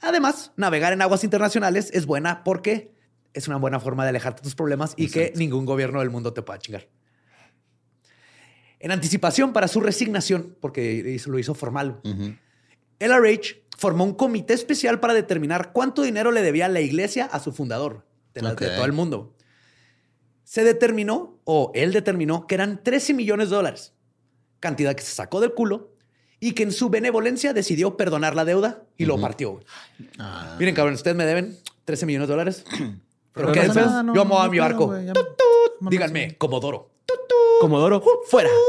Además, 0.00 0.52
navegar 0.56 0.92
en 0.92 1.02
aguas 1.02 1.24
internacionales 1.24 1.90
es 1.92 2.06
buena 2.06 2.44
porque 2.44 2.94
es 3.34 3.48
una 3.48 3.56
buena 3.56 3.80
forma 3.80 4.04
de 4.04 4.10
alejarte 4.10 4.40
de 4.40 4.44
tus 4.44 4.54
problemas 4.54 4.94
y 4.96 5.10
que 5.10 5.32
ningún 5.36 5.66
gobierno 5.66 6.00
del 6.00 6.10
mundo 6.10 6.32
te 6.32 6.42
pueda 6.42 6.58
chingar. 6.58 6.88
En 8.80 8.92
anticipación 8.92 9.52
para 9.52 9.66
su 9.66 9.80
resignación, 9.80 10.56
porque 10.60 11.20
lo 11.26 11.38
hizo 11.38 11.54
formal, 11.54 12.00
LRH 13.00 13.62
formó 13.76 14.04
un 14.04 14.14
comité 14.14 14.54
especial 14.54 14.98
para 15.00 15.14
determinar 15.14 15.72
cuánto 15.72 16.02
dinero 16.02 16.32
le 16.32 16.42
debía 16.42 16.68
la 16.68 16.80
iglesia 16.80 17.26
a 17.26 17.38
su 17.40 17.52
fundador 17.52 18.04
de, 18.34 18.42
la- 18.42 18.54
de 18.54 18.70
todo 18.70 18.84
el 18.84 18.92
mundo. 18.92 19.34
Se 20.44 20.64
determinó, 20.64 21.38
o 21.44 21.70
él 21.74 21.92
determinó, 21.92 22.46
que 22.46 22.54
eran 22.54 22.82
13 22.82 23.14
millones 23.14 23.50
de 23.50 23.56
dólares, 23.56 23.92
cantidad 24.60 24.94
que 24.94 25.02
se 25.02 25.12
sacó 25.14 25.40
del 25.40 25.52
culo 25.52 25.92
y 26.40 26.52
que 26.52 26.62
en 26.62 26.72
su 26.72 26.88
benevolencia 26.88 27.52
decidió 27.52 27.96
perdonar 27.96 28.34
la 28.34 28.44
deuda 28.44 28.82
y 28.96 29.04
lo 29.04 29.20
partió. 29.20 29.60
Ah. 30.18 30.56
Miren, 30.58 30.74
cabrón, 30.74 30.94
ustedes 30.94 31.16
me 31.16 31.26
deben 31.26 31.58
13 31.84 32.06
millones 32.06 32.28
de 32.28 32.32
dólares. 32.32 32.64
Pero 33.32 33.54
no 33.54 33.74
nada, 33.74 34.02
no, 34.02 34.14
yo 34.14 34.24
me 34.24 34.30
voy 34.30 34.40
a 34.40 34.44
no 34.46 34.50
mi 34.50 34.58
barco. 34.58 35.00
ya- 35.00 35.12
Tut, 35.12 35.26
tut. 35.36 35.80
no 35.80 35.90
Díganme, 35.90 36.36
Comodoro. 36.38 36.90
Comodoro, 37.60 38.02
Fuera. 38.26 38.50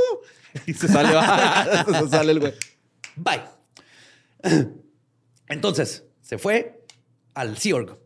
Y 0.65 0.73
se 0.73 0.87
sale, 0.87 1.09
se 1.99 2.07
sale 2.09 2.31
el 2.31 2.39
güey. 2.39 2.53
Bye. 3.15 3.41
Entonces, 5.49 6.05
se 6.21 6.37
fue 6.37 6.85
al 7.33 7.57
Sea 7.57 7.75
Org. 7.75 7.99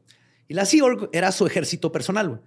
Y 0.47 0.53
la 0.53 0.65
Sea 0.65 0.83
Org 0.83 1.09
era 1.11 1.31
su 1.31 1.45
ejército 1.45 1.91
personal. 1.91 2.41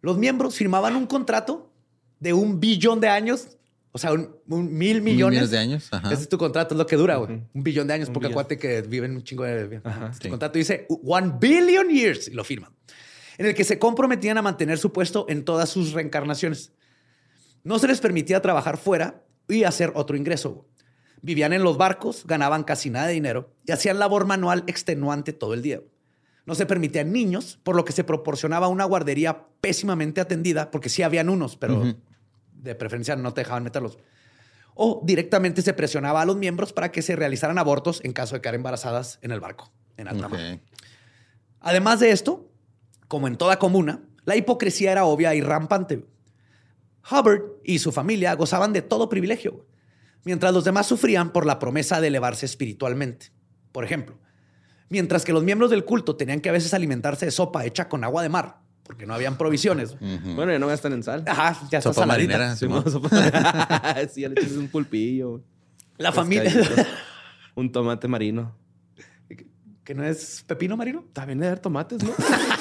Los 0.00 0.16
miembros 0.18 0.56
firmaban 0.56 0.96
un 0.96 1.06
contrato 1.06 1.72
de 2.18 2.32
un 2.32 2.60
billón 2.60 3.00
de 3.00 3.08
años, 3.08 3.56
o 3.92 3.98
sea, 3.98 4.12
un, 4.12 4.36
un 4.48 4.72
mil 4.76 5.02
millones. 5.02 5.40
millones 5.40 5.50
de 5.50 5.58
años, 5.58 5.88
ajá. 5.90 6.12
Ese 6.12 6.22
es 6.22 6.28
tu 6.28 6.38
contrato, 6.38 6.74
es 6.74 6.78
lo 6.78 6.86
que 6.86 6.96
dura, 6.96 7.16
güey. 7.16 7.42
Un 7.52 7.62
billón 7.62 7.86
de 7.88 7.94
años, 7.94 8.08
Un 8.08 8.14
porque 8.14 8.28
acuérdate 8.28 8.58
que 8.58 8.82
viven 8.82 9.16
un 9.16 9.24
chingo 9.24 9.44
de... 9.44 9.80
Ajá, 9.82 10.10
tu 10.12 10.22
sí. 10.22 10.28
contrato 10.28 10.58
dice 10.58 10.86
one 10.88 11.34
billion 11.40 11.88
years 11.88 12.28
y 12.28 12.32
lo 12.32 12.44
firman. 12.44 12.72
En 13.36 13.46
el 13.46 13.54
que 13.54 13.64
se 13.64 13.78
comprometían 13.78 14.38
a 14.38 14.42
mantener 14.42 14.78
su 14.78 14.92
puesto 14.92 15.26
en 15.28 15.44
todas 15.44 15.68
sus 15.70 15.92
reencarnaciones. 15.92 16.72
No 17.64 17.78
se 17.78 17.88
les 17.88 18.00
permitía 18.00 18.40
trabajar 18.40 18.76
fuera 18.76 19.24
y 19.48 19.64
hacer 19.64 19.92
otro 19.94 20.16
ingreso. 20.16 20.66
Vivían 21.22 21.52
en 21.52 21.62
los 21.62 21.76
barcos, 21.76 22.24
ganaban 22.26 22.64
casi 22.64 22.90
nada 22.90 23.06
de 23.06 23.12
dinero 23.12 23.52
y 23.66 23.72
hacían 23.72 23.98
labor 23.98 24.26
manual 24.26 24.64
extenuante 24.66 25.32
todo 25.32 25.54
el 25.54 25.62
día. 25.62 25.80
No 26.46 26.54
se 26.54 26.66
permitían 26.66 27.12
niños, 27.12 27.58
por 27.62 27.76
lo 27.76 27.84
que 27.84 27.92
se 27.92 28.04
proporcionaba 28.04 28.68
una 28.68 28.84
guardería 28.84 29.46
pésimamente 29.60 30.20
atendida, 30.20 30.70
porque 30.70 30.88
sí 30.88 31.02
habían 31.02 31.28
unos, 31.28 31.56
pero 31.56 31.94
de 32.52 32.74
preferencia 32.74 33.16
no 33.16 33.34
te 33.34 33.42
dejaban 33.42 33.62
meterlos. 33.62 33.98
O 34.74 35.02
directamente 35.04 35.62
se 35.62 35.74
presionaba 35.74 36.22
a 36.22 36.24
los 36.24 36.36
miembros 36.36 36.72
para 36.72 36.90
que 36.90 37.02
se 37.02 37.16
realizaran 37.16 37.58
abortos 37.58 38.00
en 38.02 38.12
caso 38.12 38.34
de 38.34 38.40
quedar 38.40 38.54
embarazadas 38.54 39.18
en 39.22 39.30
el 39.30 39.40
barco, 39.40 39.70
en 39.96 40.08
alta 40.08 40.28
mar. 40.28 40.60
Además 41.60 42.00
de 42.00 42.10
esto, 42.10 42.48
como 43.06 43.28
en 43.28 43.36
toda 43.36 43.58
comuna, 43.58 44.02
la 44.24 44.36
hipocresía 44.36 44.92
era 44.92 45.04
obvia 45.04 45.34
y 45.34 45.42
rampante. 45.42 46.06
Hubbard 47.10 47.42
y 47.64 47.78
su 47.78 47.92
familia 47.92 48.34
gozaban 48.34 48.72
de 48.72 48.82
todo 48.82 49.08
privilegio, 49.08 49.66
mientras 50.24 50.52
los 50.54 50.64
demás 50.64 50.86
sufrían 50.86 51.32
por 51.32 51.46
la 51.46 51.58
promesa 51.58 52.00
de 52.00 52.08
elevarse 52.08 52.46
espiritualmente. 52.46 53.32
Por 53.72 53.84
ejemplo, 53.84 54.18
mientras 54.88 55.24
que 55.24 55.32
los 55.32 55.44
miembros 55.44 55.70
del 55.70 55.84
culto 55.84 56.16
tenían 56.16 56.40
que 56.40 56.48
a 56.48 56.52
veces 56.52 56.74
alimentarse 56.74 57.26
de 57.26 57.30
sopa 57.30 57.64
hecha 57.64 57.88
con 57.88 58.04
agua 58.04 58.22
de 58.22 58.28
mar, 58.28 58.58
porque 58.82 59.06
no 59.06 59.14
habían 59.14 59.38
provisiones. 59.38 59.96
Bueno, 60.00 60.50
ya 60.50 60.58
no 60.58 60.66
gastan 60.66 60.92
en 60.94 61.02
sal. 61.04 61.22
Ajá, 61.26 61.56
ya 61.70 61.78
está 61.78 61.92
Sopa 61.92 62.02
saladita. 62.06 62.32
marinera. 62.38 62.56
Sí, 62.56 62.66
mo- 62.66 62.82
sopa- 62.84 64.08
sí, 64.12 64.22
ya 64.22 64.28
le 64.28 64.40
echas 64.40 64.52
un 64.56 64.68
pulpillo. 64.68 65.42
La 65.98 66.10
familia... 66.12 66.52
Un 67.54 67.70
tomate 67.72 68.08
marino. 68.08 68.54
¿Que 69.84 69.94
no 69.94 70.04
es 70.04 70.44
pepino 70.46 70.76
marino? 70.76 71.04
También 71.12 71.38
de 71.40 71.46
dar 71.48 71.58
tomates, 71.58 72.02
¿no? 72.02 72.10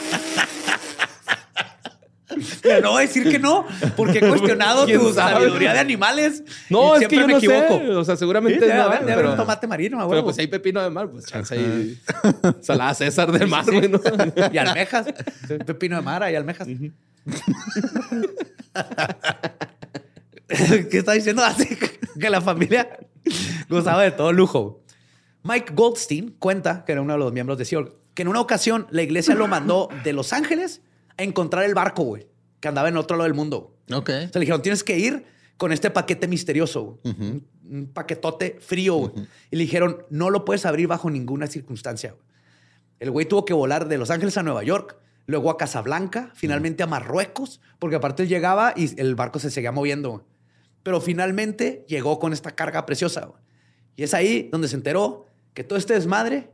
No 2.81 2.91
voy 2.91 3.03
a 3.03 3.07
decir 3.07 3.29
que 3.29 3.39
no, 3.39 3.65
porque 3.95 4.19
he 4.19 4.27
cuestionado 4.27 4.85
¿Quién 4.85 4.99
tu 4.99 5.13
sabe? 5.13 5.33
sabiduría 5.33 5.73
de 5.73 5.79
animales. 5.79 6.43
No, 6.69 6.95
es 6.95 7.07
que 7.07 7.09
siempre 7.09 7.19
yo 7.19 7.27
me 7.27 7.33
no 7.33 7.37
equivoco. 7.39 7.79
sé. 7.85 7.89
O 7.95 8.03
sea, 8.05 8.15
Sí, 8.15 8.19
seguramente 8.19 8.59
debe 8.59 8.73
no, 8.75 8.83
haber- 8.83 8.99
debe 9.01 9.13
haber 9.13 9.25
un 9.27 9.35
tomate 9.35 9.67
marino, 9.67 10.01
a 10.01 10.09
pero 10.09 10.23
pues 10.23 10.37
hay 10.39 10.47
pepino 10.47 10.81
de 10.81 10.89
mar, 10.89 11.09
pues 11.09 11.25
chance 11.25 11.55
ahí. 11.55 11.99
Salada 12.61 12.93
César 12.93 13.31
del 13.31 13.47
mar, 13.47 13.65
güey, 13.65 13.87
¿no? 13.89 13.99
Y 14.53 14.57
almejas. 14.57 15.07
Pepino 15.65 15.95
de 15.97 16.01
mara 16.01 16.31
y 16.31 16.35
almejas. 16.35 16.67
¿Qué 20.47 20.97
está 20.97 21.13
diciendo? 21.13 21.43
Así 21.45 21.67
que 22.19 22.29
la 22.29 22.41
familia 22.41 22.97
gozaba 23.69 24.03
de 24.03 24.11
todo 24.11 24.31
lujo. 24.33 24.81
Mike 25.43 25.73
Goldstein 25.73 26.35
cuenta, 26.39 26.83
que 26.85 26.91
era 26.91 27.01
uno 27.01 27.13
de 27.13 27.19
los 27.19 27.31
miembros 27.31 27.57
de 27.57 27.65
Sea 27.65 27.79
que 28.13 28.23
en 28.23 28.27
una 28.27 28.41
ocasión 28.41 28.87
la 28.89 29.01
iglesia 29.01 29.35
lo 29.35 29.47
mandó 29.47 29.87
de 30.03 30.11
Los 30.11 30.33
Ángeles 30.33 30.81
a 31.17 31.23
encontrar 31.23 31.63
el 31.63 31.73
barco, 31.73 32.03
güey, 32.03 32.27
que 32.59 32.67
andaba 32.67 32.89
en 32.89 32.97
otro 32.97 33.17
lado 33.17 33.25
del 33.25 33.33
mundo. 33.33 33.75
Ok. 33.91 34.09
O 34.09 34.11
sea, 34.11 34.29
le 34.33 34.39
dijeron, 34.41 34.61
tienes 34.61 34.83
que 34.83 34.97
ir 34.97 35.25
con 35.57 35.71
este 35.71 35.89
paquete 35.89 36.27
misterioso, 36.27 36.99
un, 37.03 37.91
paquetote 37.93 38.57
frío. 38.61 39.13
Y 39.51 39.57
le 39.57 39.63
dijeron, 39.63 40.05
no 40.09 40.29
lo 40.29 40.45
puedes 40.45 40.65
abrir 40.65 40.87
bajo 40.87 41.09
ninguna 41.09 41.47
circunstancia. 41.47 42.15
El 42.99 43.11
güey 43.11 43.25
tuvo 43.25 43.45
que 43.45 43.53
volar 43.53 43.87
de 43.87 43.97
Los 43.97 44.09
Ángeles 44.09 44.37
a 44.37 44.43
Nueva 44.43 44.63
York, 44.63 44.97
luego 45.25 45.51
a 45.51 45.57
Casablanca, 45.57 46.31
finalmente 46.33 46.81
a 46.83 46.87
Marruecos, 46.87 47.61
porque 47.77 47.97
aparte 47.97 48.23
él 48.23 48.29
llegaba 48.29 48.73
y 48.75 48.99
el 48.99 49.15
barco 49.15 49.39
se 49.39 49.51
seguía 49.51 49.71
moviendo. 49.71 50.25
Pero 50.81 51.01
finalmente 51.01 51.85
llegó 51.87 52.19
con 52.19 52.33
esta 52.33 52.51
carga 52.51 52.85
preciosa. 52.85 53.29
Y 53.95 54.03
es 54.03 54.13
ahí 54.13 54.49
donde 54.51 54.69
se 54.69 54.75
enteró 54.75 55.25
que 55.53 55.63
todo 55.65 55.77
este 55.77 55.93
desmadre 55.93 56.49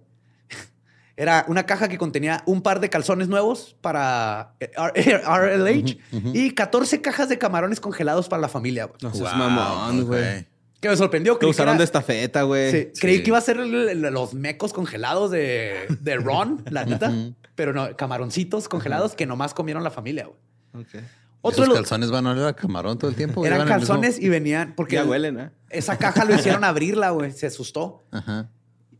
era 1.18 1.46
una 1.48 1.66
caja 1.66 1.88
que 1.88 1.98
contenía 1.98 2.44
un 2.46 2.62
par 2.62 2.80
de 2.80 2.90
calzones 2.90 3.28
nuevos 3.30 3.76
para 3.82 4.54
eh, 4.60 4.72
R- 4.96 5.22
RLH 5.24 5.98
y 6.34 6.52
14 6.52 7.02
cajas 7.02 7.30
de 7.30 7.38
camarones 7.38 7.80
congelados 7.80 8.28
para 8.28 8.42
la 8.42 8.50
familia. 8.50 8.90
No 9.02 9.10
Wow, 9.12 9.22
mamón, 9.34 10.06
güey. 10.06 10.46
Que 10.82 10.90
me 10.90 10.98
sorprendió. 10.98 11.40
Que 11.40 11.46
usaron 11.46 11.76
era- 11.76 11.78
de 11.80 11.84
estafeta, 11.86 12.44
güey. 12.44 12.72
Sí, 12.72 12.88
Creí 13.00 13.18
Sí. 13.18 13.24
que 13.24 13.30
iba 13.30 13.38
a 13.38 13.42
ser 13.42 13.58
los 13.58 14.34
mecos 14.34 14.74
congelados 14.74 15.32
de, 15.32 15.88
de 16.02 16.16
Ron, 16.18 16.64
la 16.70 16.86
neta. 16.86 17.12
Pero 17.56 17.72
no, 17.72 17.96
camaroncitos 17.96 18.68
congelados 18.68 19.16
que 19.16 19.26
nomás 19.26 19.54
comieron 19.54 19.84
la 19.84 19.92
familia. 19.92 20.26
güey. 20.28 20.84
Ok. 20.86 21.04
Otro 21.42 21.64
Esos 21.64 21.66
de 21.66 21.68
los- 21.70 21.76
calzones 21.78 22.12
van 22.12 22.28
a 22.28 22.32
oler 22.32 22.46
a 22.48 22.54
camarón 22.54 22.98
todo 22.98 23.10
el 23.10 23.16
tiempo. 23.16 23.46
eran 23.46 23.60
mismo- 23.60 23.70
calzones 23.74 24.20
y 24.20 24.28
venían 24.30 24.74
porque 24.76 24.96
Ya 24.96 25.06
huelen, 25.06 25.40
¿eh? 25.40 25.50
esa 25.70 25.98
caja 25.98 26.26
lo 26.26 26.36
hicieron 26.36 26.64
abrirla, 26.66 27.12
güey. 27.12 27.32
Se 27.32 27.46
asustó 27.48 28.04
Ajá. 28.12 28.50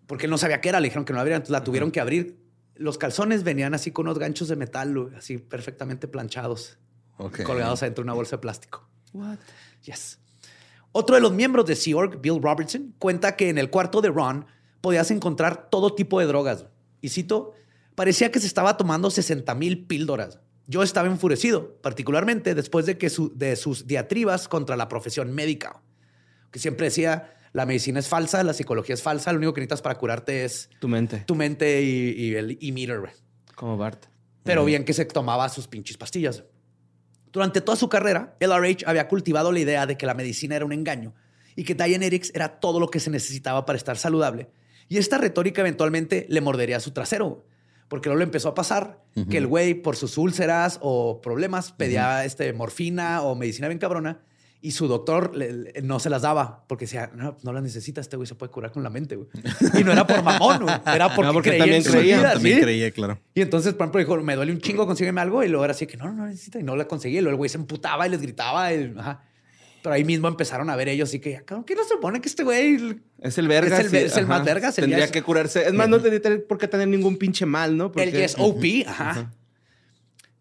Porque 0.08 0.26
él 0.26 0.32
no 0.32 0.38
sabía 0.38 0.62
qué 0.62 0.70
era. 0.70 0.80
Le 0.80 0.88
dijeron 0.88 1.06
que 1.06 1.14
no 1.14 1.18
la 1.18 1.22
abrieran, 1.22 1.42
entonces 1.42 1.52
la 1.60 1.64
tuvieron 1.64 1.92
que 1.92 2.00
abrir. 2.00 2.38
Los 2.76 2.98
calzones 2.98 3.44
venían 3.44 3.74
así 3.74 3.92
con 3.92 4.06
unos 4.08 4.20
ganchos 4.20 4.48
de 4.48 4.56
metal, 4.56 5.14
así 5.18 5.38
perfectamente 5.38 6.08
planchados, 6.08 6.78
Ok. 7.18 7.44
colgados 7.44 7.82
adentro 7.84 8.04
de 8.04 8.06
una 8.08 8.14
bolsa 8.14 8.36
de 8.36 8.42
plástico. 8.42 8.88
Yes. 9.84 10.20
Otro 10.92 11.16
de 11.16 11.22
los 11.22 11.34
miembros 11.34 11.66
de 11.66 11.76
Sea 11.76 11.96
Org, 11.98 12.20
Bill 12.22 12.42
Robertson, 12.42 12.94
cuenta 13.00 13.36
que 13.36 13.50
en 13.50 13.58
el 13.58 13.70
cuarto 13.70 14.02
de 14.02 14.10
Ron 14.10 14.46
podías 14.82 15.12
encontrar 15.12 15.70
todo 15.70 15.94
tipo 15.96 16.20
de 16.20 16.26
drogas. 16.26 16.66
Y 17.02 17.10
cito, 17.10 17.54
parecía 17.96 18.32
que 18.32 18.40
se 18.40 18.48
estaba 18.48 18.78
tomando 18.78 19.10
60 19.10 19.54
mil 19.56 19.86
píldoras. 19.88 20.40
Yo 20.68 20.84
estaba 20.84 21.08
enfurecido, 21.08 21.76
particularmente 21.82 22.56
después 22.56 22.86
de, 22.86 22.98
que 22.98 23.10
su- 23.10 23.32
de 23.38 23.56
sus 23.56 23.88
diatribas 23.88 24.48
contra 24.48 24.76
la 24.76 24.88
profesión 24.90 25.34
médica. 25.34 25.82
Que 26.52 26.60
siempre 26.60 26.86
decía, 26.88 27.35
la 27.56 27.66
medicina 27.66 28.00
es 28.00 28.10
falsa, 28.10 28.44
la 28.44 28.54
psicología 28.54 28.94
es 28.96 29.02
falsa, 29.02 29.32
lo 29.32 29.38
único 29.38 29.54
que 29.54 29.62
necesitas 29.62 29.82
para 29.82 29.96
curarte 29.98 30.44
es 30.44 30.70
Tu 30.80 30.90
mente. 30.90 31.24
tu 31.26 31.36
mente 31.36 31.82
y, 31.82 32.10
y 32.12 32.36
el 32.36 32.58
e-meter. 32.62 33.00
güey. 33.00 33.14
Como 33.56 33.78
Bart. 33.78 34.08
Pero 34.44 34.66
bien 34.66 34.84
que 34.84 34.92
se 34.94 35.06
tomaba 35.06 35.48
sus 35.48 35.68
pinches 35.70 35.96
pastillas. 35.96 36.44
Durante 37.32 37.62
toda 37.62 37.78
su 37.78 37.88
carrera, 37.88 38.36
LRH 38.42 38.84
había 38.86 39.08
cultivado 39.08 39.54
la 39.54 39.60
idea 39.60 39.86
de 39.86 39.98
que 39.98 40.06
la 40.06 40.14
medicina 40.14 40.58
era 40.58 40.66
un 40.66 40.74
engaño 40.74 41.14
y 41.56 41.64
que 41.64 41.76
Dianetics 41.76 42.32
era 42.36 42.60
todo 42.60 42.82
lo 42.82 42.90
que 42.90 43.00
se 43.00 43.10
necesitaba 43.10 43.66
para 43.66 43.78
estar 43.78 43.98
saludable. 43.98 44.50
Y 44.90 44.98
esta 44.98 45.18
retórica 45.18 45.62
eventualmente 45.62 46.26
le 46.30 46.42
mordería 46.42 46.82
su 46.82 46.92
trasero, 46.92 47.46
porque 47.88 48.10
luego 48.10 48.20
le 48.20 48.26
empezó 48.26 48.50
a 48.50 48.54
pasar 48.54 49.02
que 49.30 49.38
el 49.38 49.48
güey, 49.48 49.76
por 49.76 49.96
sus 49.96 50.18
úlceras 50.18 50.78
o 50.82 51.22
problemas, 51.22 51.72
pedía 51.72 52.26
este, 52.26 52.52
morfina 52.52 53.22
o 53.22 53.34
medicina 53.36 53.70
bien 53.70 53.80
cabrona 53.80 54.20
y 54.66 54.72
su 54.72 54.88
doctor 54.88 55.36
le- 55.36 55.54
le- 55.54 55.82
no 55.82 56.00
se 56.00 56.10
las 56.10 56.22
daba 56.24 56.66
porque 56.68 56.86
decía, 56.86 57.12
no, 57.16 57.38
no 57.44 57.54
las 57.54 57.62
necesita, 57.64 58.02
este 58.02 58.16
güey 58.18 58.28
se 58.28 58.36
puede 58.36 58.52
curar 58.52 58.72
con 58.72 58.84
la 58.84 58.90
mente. 58.90 59.16
güey". 59.16 59.28
Y 59.80 59.84
no 59.84 59.92
era 59.92 60.06
por 60.08 60.22
mamón, 60.24 60.64
güey, 60.64 60.76
era 60.86 61.08
porque, 61.16 61.28
No, 61.28 61.34
porque 61.34 61.50
creía 61.52 61.60
también 61.64 61.84
en 61.86 61.92
creía, 61.92 62.18
vida, 62.18 62.34
También 62.34 62.56
¿sí? 62.58 62.62
creía, 62.64 62.92
claro. 62.92 63.20
Y 63.34 63.42
entonces, 63.42 63.74
por 63.74 63.84
ejemplo, 63.84 64.00
dijo, 64.00 64.18
me 64.24 64.36
duele 64.36 64.52
un 64.52 64.60
chingo, 64.62 64.86
consígueme 64.88 65.22
algo. 65.22 65.44
Y 65.44 65.50
luego 65.50 65.64
era 65.66 65.72
así 65.72 65.88
que 65.88 65.98
no, 65.98 66.06
no, 66.06 66.14
no 66.14 66.26
necesita. 66.28 66.60
Y 66.60 66.64
no 66.64 66.76
la 66.76 66.86
conseguía. 66.88 67.20
Y 67.20 67.22
luego 67.22 67.32
el 67.34 67.38
güey 67.38 67.50
se 67.50 67.58
emputaba 67.58 68.08
y 68.08 68.10
les 68.10 68.22
gritaba. 68.22 68.74
y- 68.74 68.94
ajá. 68.98 69.22
Pero 69.84 69.94
ahí 69.94 70.04
mismo 70.04 70.28
empezaron 70.28 70.70
a 70.72 70.76
ver 70.76 70.90
ellos 70.90 71.14
y 71.14 71.20
que, 71.20 71.44
cabrón, 71.46 71.64
¿qué 71.64 71.76
no 71.76 71.84
se 71.84 71.90
supone 71.90 72.20
que 72.20 72.28
este 72.28 72.44
güey 72.44 73.02
Es 73.22 73.38
el 73.38 73.48
verga. 73.48 73.80
Es 73.80 73.94
el- 73.94 73.96
es 74.06 74.18
el 74.18 74.26
más 74.26 74.44
vergas, 74.44 74.76
el 74.80 74.86
Tendría 74.86 75.12
que 75.12 75.22
curarse. 75.22 75.68
Es 75.68 75.74
más, 75.74 75.88
no 75.88 76.00
tendría 76.00 76.40
por 76.48 76.58
qué 76.58 76.68
tener 76.68 76.88
ningún 76.88 77.18
pinche 77.18 77.46
mal, 77.46 77.78
¿no? 77.78 77.86
El 77.86 77.92
Porque- 77.92 78.12
Yes 78.12 78.36
OP, 78.40 78.84
ajá. 78.88 79.32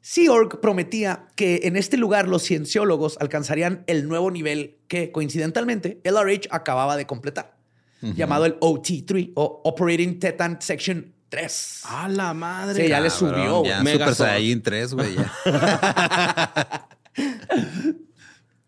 Sea 0.07 0.31
Org 0.31 0.61
prometía 0.61 1.29
que 1.35 1.61
en 1.65 1.77
este 1.77 1.97
lugar 1.97 2.29
los 2.29 2.43
cienciólogos 2.43 3.17
alcanzarían 3.21 3.85
el 3.87 4.07
nuevo 4.07 4.31
nivel 4.31 4.77
que, 4.87 5.11
coincidentalmente, 5.11 6.03
LRH 6.05 6.49
acababa 6.51 6.99
de 6.99 7.07
completar, 7.07 7.57
llamado 8.03 8.45
el 8.45 8.61
OT3 8.61 9.33
o 9.35 9.63
Operating 9.65 10.19
Tetan 10.19 10.61
Section 10.61 11.15
3. 11.31 11.81
¡A 11.85 12.09
la 12.11 12.35
madre! 12.35 12.83
Sí, 12.83 12.91
ya 12.91 13.01
le 13.01 13.09
subió. 13.09 13.65
Ya. 13.65 13.79
Super 13.79 14.15
Saiyan 14.15 14.61
3, 14.61 14.93
güey. 14.93 15.15
ya. 15.15 15.33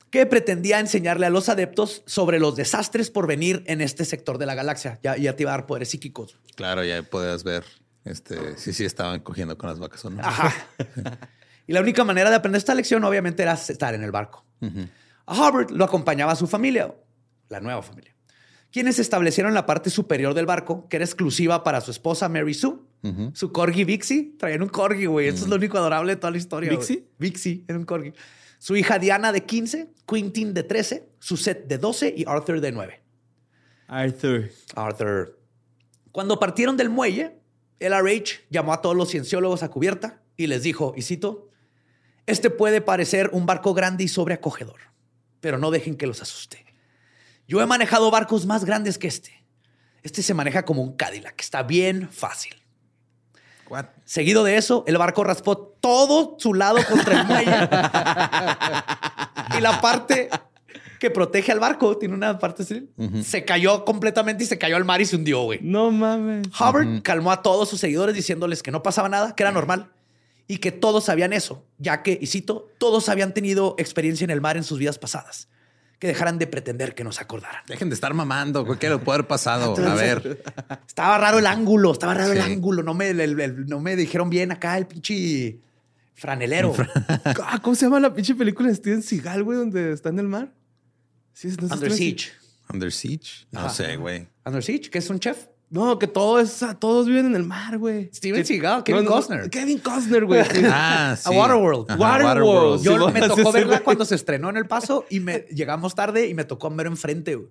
que 0.09 0.25
pretendía 0.25 0.81
enseñarle 0.81 1.27
a 1.27 1.31
los 1.31 1.51
adeptos 1.51 2.03
sobre 2.07 2.39
los 2.39 2.57
desastres 2.57 3.11
por 3.11 3.27
venir 3.27 3.63
en 3.67 3.83
este 3.83 4.07
sector 4.07 4.39
de 4.39 4.47
la 4.47 4.55
galaxia. 4.55 4.99
Ya, 5.03 5.19
ya 5.19 5.37
te 5.37 5.43
iba 5.43 5.53
a 5.53 5.59
dar 5.59 5.67
poderes 5.67 5.91
psíquicos. 5.91 6.39
Claro, 6.55 6.83
ya 6.83 7.03
podías 7.03 7.45
ver 7.45 7.63
este, 8.07 8.57
si 8.57 8.73
sí 8.73 8.85
estaban 8.85 9.21
cogiendo 9.21 9.59
con 9.59 9.69
las 9.69 9.79
vacas 9.79 10.05
o 10.05 10.11
no. 10.11 10.23
Ajá. 10.23 10.53
y 11.67 11.73
la 11.73 11.81
única 11.81 12.05
manera 12.05 12.31
de 12.31 12.37
aprender 12.37 12.59
esta 12.59 12.75
lección, 12.75 13.03
obviamente, 13.05 13.43
era 13.43 13.55
estar 13.55 13.95
en 13.95 14.03
el 14.03 14.13
barco. 14.13 14.45
A 15.27 15.35
Hubbard 15.35 15.71
lo 15.71 15.85
acompañaba 15.85 16.35
su 16.37 16.47
familia, 16.47 16.95
la 17.49 17.61
nueva 17.61 17.83
familia, 17.83 18.15
quienes 18.71 18.99
establecieron 18.99 19.55
la 19.55 19.67
parte 19.67 19.91
superior 19.91 20.35
del 20.35 20.47
barco, 20.47 20.89
que 20.89 20.97
era 20.97 21.05
exclusiva 21.05 21.65
para 21.65 21.81
su 21.81 21.91
esposa 21.91 22.29
Mary 22.29 22.55
Sue. 22.55 22.79
Su 23.35 23.53
corgi 23.53 23.85
Vixie, 23.85 24.35
traían 24.37 24.63
un 24.63 24.69
corgi, 24.69 25.07
güey. 25.07 25.29
Eso 25.29 25.45
es 25.45 25.49
lo 25.49 25.55
único 25.55 25.79
adorable 25.79 26.15
de 26.15 26.17
toda 26.17 26.33
la 26.33 26.39
historia. 26.39 26.71
¿Vixie? 26.71 27.07
Vixie, 27.19 27.65
era 27.69 27.79
un 27.79 27.85
corgi. 27.85 28.13
Su 28.59 28.75
hija 28.75 28.99
Diana 28.99 29.31
de 29.31 29.45
15, 29.45 29.91
Quintin 30.07 30.55
de 30.55 30.65
13, 30.65 31.09
Suzette 31.21 31.69
de 31.69 31.79
12 31.79 32.15
y 32.17 32.25
Arthur 32.27 32.61
de 32.61 32.73
9. 32.73 33.01
Arthur. 33.87 34.51
Arthur. 34.75 35.39
Cuando 36.11 36.41
partieron 36.41 36.77
del 36.77 36.89
muelle, 36.89 37.36
LRH 37.81 38.47
llamó 38.51 38.73
a 38.73 38.81
todos 38.81 38.97
los 38.97 39.11
cienciólogos 39.11 39.63
a 39.63 39.69
cubierta 39.71 40.23
y 40.37 40.47
les 40.47 40.63
dijo, 40.63 40.95
y 40.97 41.03
cito, 41.03 41.51
este 42.27 42.51
puede 42.51 42.81
parecer 42.81 43.31
un 43.33 43.47
barco 43.47 43.75
grande 43.75 44.05
y 44.05 44.09
sobreacogedor, 44.09 44.81
pero 45.41 45.59
no 45.59 45.71
dejen 45.71 45.97
que 45.97 46.07
los 46.07 46.23
asuste. 46.23 46.65
Yo 47.47 47.61
he 47.61 47.67
manejado 47.67 48.11
barcos 48.11 48.47
más 48.47 48.65
grandes 48.65 48.99
que 48.99 49.07
este. 49.07 49.45
Este 50.03 50.23
se 50.23 50.35
maneja 50.35 50.65
como 50.65 50.83
un 50.83 50.97
Cadillac, 50.97 51.41
está 51.41 51.63
bien 51.63 52.09
fácil. 52.11 52.55
What? 53.69 53.87
Seguido 54.05 54.45
de 54.45 54.57
eso, 54.57 54.85
el 54.87 54.99
barco 54.99 55.25
raspó 55.25 55.57
todo 55.57 56.37
su 56.39 56.55
lado 56.55 56.79
contra 56.89 57.21
el 57.21 57.27
muelle. 57.29 57.69
y 59.59 59.61
la 59.61 59.81
parte 59.81 60.31
que 60.99 61.11
protege 61.11 61.53
al 61.53 61.61
barco, 61.61 61.97
tiene 61.99 62.15
una 62.15 62.39
parte 62.39 62.63
así, 62.63 62.89
se 63.25 63.45
cayó 63.45 63.85
completamente 63.85 64.45
y 64.45 64.47
se 64.47 64.59
cayó 64.59 64.77
al 64.77 64.85
mar 64.85 65.01
y 65.01 65.07
se 65.07 65.17
hundió, 65.17 65.43
güey. 65.43 65.59
No 65.63 65.91
mames. 65.91 66.47
Hubbard 66.59 67.03
calmó 67.03 67.33
a 67.33 67.43
todos 67.43 67.69
sus 67.69 67.81
seguidores 67.81 68.15
diciéndoles 68.15 68.63
que 68.63 68.71
no 68.71 68.83
pasaba 68.83 69.09
nada, 69.09 69.35
que 69.35 69.43
era 69.43 69.53
normal 69.53 69.91
y 70.49 70.59
que 70.59 70.73
todos 70.73 71.05
sabían 71.05 71.33
eso, 71.33 71.65
ya 71.79 72.03
que, 72.03 72.19
y 72.21 72.27
cito, 72.27 72.69
todos 72.79 73.09
habían 73.09 73.35
tenido 73.35 73.75
experiencia 73.79 74.25
en 74.25 74.31
el 74.31 74.41
mar 74.41 74.57
en 74.57 74.65
sus 74.65 74.79
vidas 74.79 74.99
pasadas. 74.99 75.49
Que 75.99 76.07
dejaran 76.09 76.39
de 76.39 76.47
pretender 76.47 76.95
que 76.95 77.05
nos 77.05 77.23
acordaran. 77.23 77.63
Dejen 77.67 77.89
de 77.89 77.95
estar 77.95 78.13
mamando. 78.13 78.67
güey, 78.67 78.79
¿Qué 78.79 78.91
le 78.91 78.99
puede 78.99 79.17
haber 79.17 79.27
pasado? 79.29 79.75
A 79.83 79.95
ver. 79.95 80.43
Estaba 80.87 81.17
raro 81.17 81.39
el 81.39 81.47
ángulo, 81.47 81.93
estaba 81.93 82.13
raro 82.13 82.33
el 82.33 82.41
ángulo. 82.43 82.83
No 82.83 82.93
me, 82.93 83.09
el- 83.09 83.21
el- 83.41 83.67
no 83.67 83.81
me 83.81 83.97
dijeron 83.97 84.29
bien 84.29 84.53
acá 84.53 84.77
el 84.77 84.87
pinche 84.87 85.59
franelero. 86.13 86.75
Ah, 87.43 87.61
¿Cómo 87.63 87.75
se 87.75 87.87
llama 87.87 87.99
la 88.01 88.13
pinche 88.13 88.35
película 88.35 88.69
de 88.69 88.75
Steven 88.75 89.03
Seagal, 89.03 89.43
güey, 89.43 89.57
donde 89.59 89.93
está 89.93 90.11
en 90.11 90.19
el 90.19 90.29
mar? 90.29 90.53
Sí, 91.37 91.51
si 91.51 91.57
Under 91.63 91.93
Siege. 91.93 92.31
Under 92.73 92.91
Siege. 92.91 93.47
No 93.53 93.61
Ajá. 93.61 93.69
sé, 93.69 93.97
güey. 93.97 94.27
Under 94.47 94.63
Siege, 94.65 94.89
que 94.89 94.99
es 94.99 95.11
un 95.11 95.21
chef. 95.21 95.49
No, 95.69 95.99
que 95.99 96.07
todo 96.07 96.41
es, 96.41 96.65
todos 96.79 97.07
viven 97.09 97.27
en 97.27 97.37
el 97.37 97.43
mar, 97.43 97.77
güey. 97.77 98.09
Steven 98.15 98.41
Que- 98.41 98.47
Seagal, 98.47 98.85
Kevin 98.85 99.05
Costner. 99.05 99.51
Kevin 99.51 99.79
Costner, 99.81 100.25
güey. 100.25 100.41
Ah, 100.65 101.15
sí. 101.15 101.29
A 101.29 101.33
Waterworld. 101.33 101.91
Ajá, 101.91 102.01
Waterworld. 102.01 102.83
Yo 102.83 103.07
Sí, 103.09 103.13
me 103.13 103.21
tocó 103.29 103.53
sí, 103.53 103.59
verla 103.59 103.81
cuando 103.81 104.05
se 104.07 104.15
estrenó 104.15 104.49
en 104.49 104.57
El 104.57 104.67
Paso 104.67 105.05
y 105.11 105.21
me 105.21 105.41
llegamos 105.51 105.95
tarde 105.95 106.27
y 106.29 106.33
me 106.35 106.45
tocó 106.45 106.71
mero 106.71 106.89
enfrente. 106.89 107.35
güey. 107.35 107.49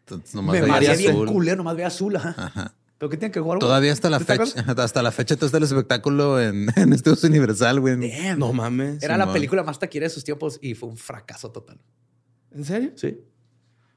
Entonces, 0.00 0.34
nomás 0.34 0.52
Me 0.52 0.60
veía 0.60 0.72
mareé 0.72 0.96
bien 0.96 1.10
azul. 1.12 1.26
culero, 1.32 1.56
nomás 1.56 1.74
veía 1.74 1.88
azul. 1.88 2.14
Ajá. 2.16 2.34
Ajá. 2.36 2.74
¿Pero 2.98 3.10
qué 3.10 3.16
tiene 3.16 3.32
que 3.32 3.40
jugar? 3.40 3.58
Todavía 3.58 3.92
hasta 3.92 4.08
la 4.10 4.20
¿Sí 4.20 4.24
te 4.26 4.36
fecha, 4.38 4.60
hasta 4.82 5.02
la 5.02 5.10
fecha 5.10 5.34
está 5.34 5.56
el 5.56 5.64
espectáculo 5.64 6.40
en, 6.40 6.68
en 6.76 6.92
Estudios 6.92 7.24
Universal, 7.24 7.80
güey. 7.80 7.96
Damn. 7.96 8.38
No 8.38 8.52
mames. 8.52 9.02
Era 9.02 9.16
la 9.16 9.32
película 9.32 9.64
más 9.64 9.78
taquilla 9.80 10.04
de 10.04 10.10
sus 10.10 10.22
tiempos 10.22 10.58
y 10.62 10.74
fue 10.74 10.90
un 10.90 10.96
fracaso 10.96 11.50
total. 11.50 11.80
¿En 12.54 12.64
serio? 12.64 12.92
Sí. 12.96 13.18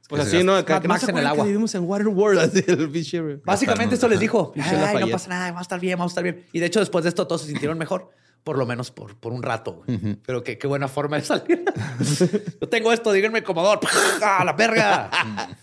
Pues 0.10 0.22
así, 0.22 0.42
¿no? 0.44 0.56
Acá, 0.56 0.80
que 0.80 0.88
no 0.88 0.94
Max 0.94 1.04
se 1.04 1.12
en 1.12 1.18
el 1.18 1.24
que 1.24 1.28
agua. 1.30 1.46
vivimos 1.46 1.76
en 1.76 1.84
Waterworld, 1.84 2.40
así 2.40 2.64
el. 2.68 3.42
Básicamente 3.44 3.96
esto 3.96 4.08
les 4.08 4.20
dijo, 4.20 4.54
"Ay, 4.56 4.62
no 4.72 4.82
Lafayette". 4.82 5.12
pasa 5.12 5.30
nada, 5.30 5.46
vamos 5.48 5.60
a 5.60 5.62
estar 5.64 5.80
bien, 5.82 5.98
vamos 6.00 6.12
a 6.12 6.14
estar 6.14 6.24
bien. 6.24 6.46
Y 6.54 6.60
de 6.60 6.66
hecho 6.66 6.80
después 6.80 7.04
de 7.04 7.10
esto 7.10 7.28
todos 7.28 7.42
se 7.42 7.48
sintieron 7.48 7.78
mejor, 7.78 8.10
por 8.44 8.58
lo 8.58 8.66
menos 8.66 8.92
por, 8.92 9.18
por 9.18 9.34
un 9.34 9.44
rato. 9.44 9.84
Pero 10.26 10.42
qué, 10.42 10.58
qué 10.58 10.68
buena 10.68 10.88
forma 10.88 11.18
de 11.18 11.24
salir. 11.24 11.66
Yo 12.62 12.70
tengo 12.70 12.94
esto, 12.94 13.12
díganme 13.12 13.44
comodor. 13.44 13.82
¡Ah, 14.22 14.42
la 14.46 14.54
verga! 14.54 15.12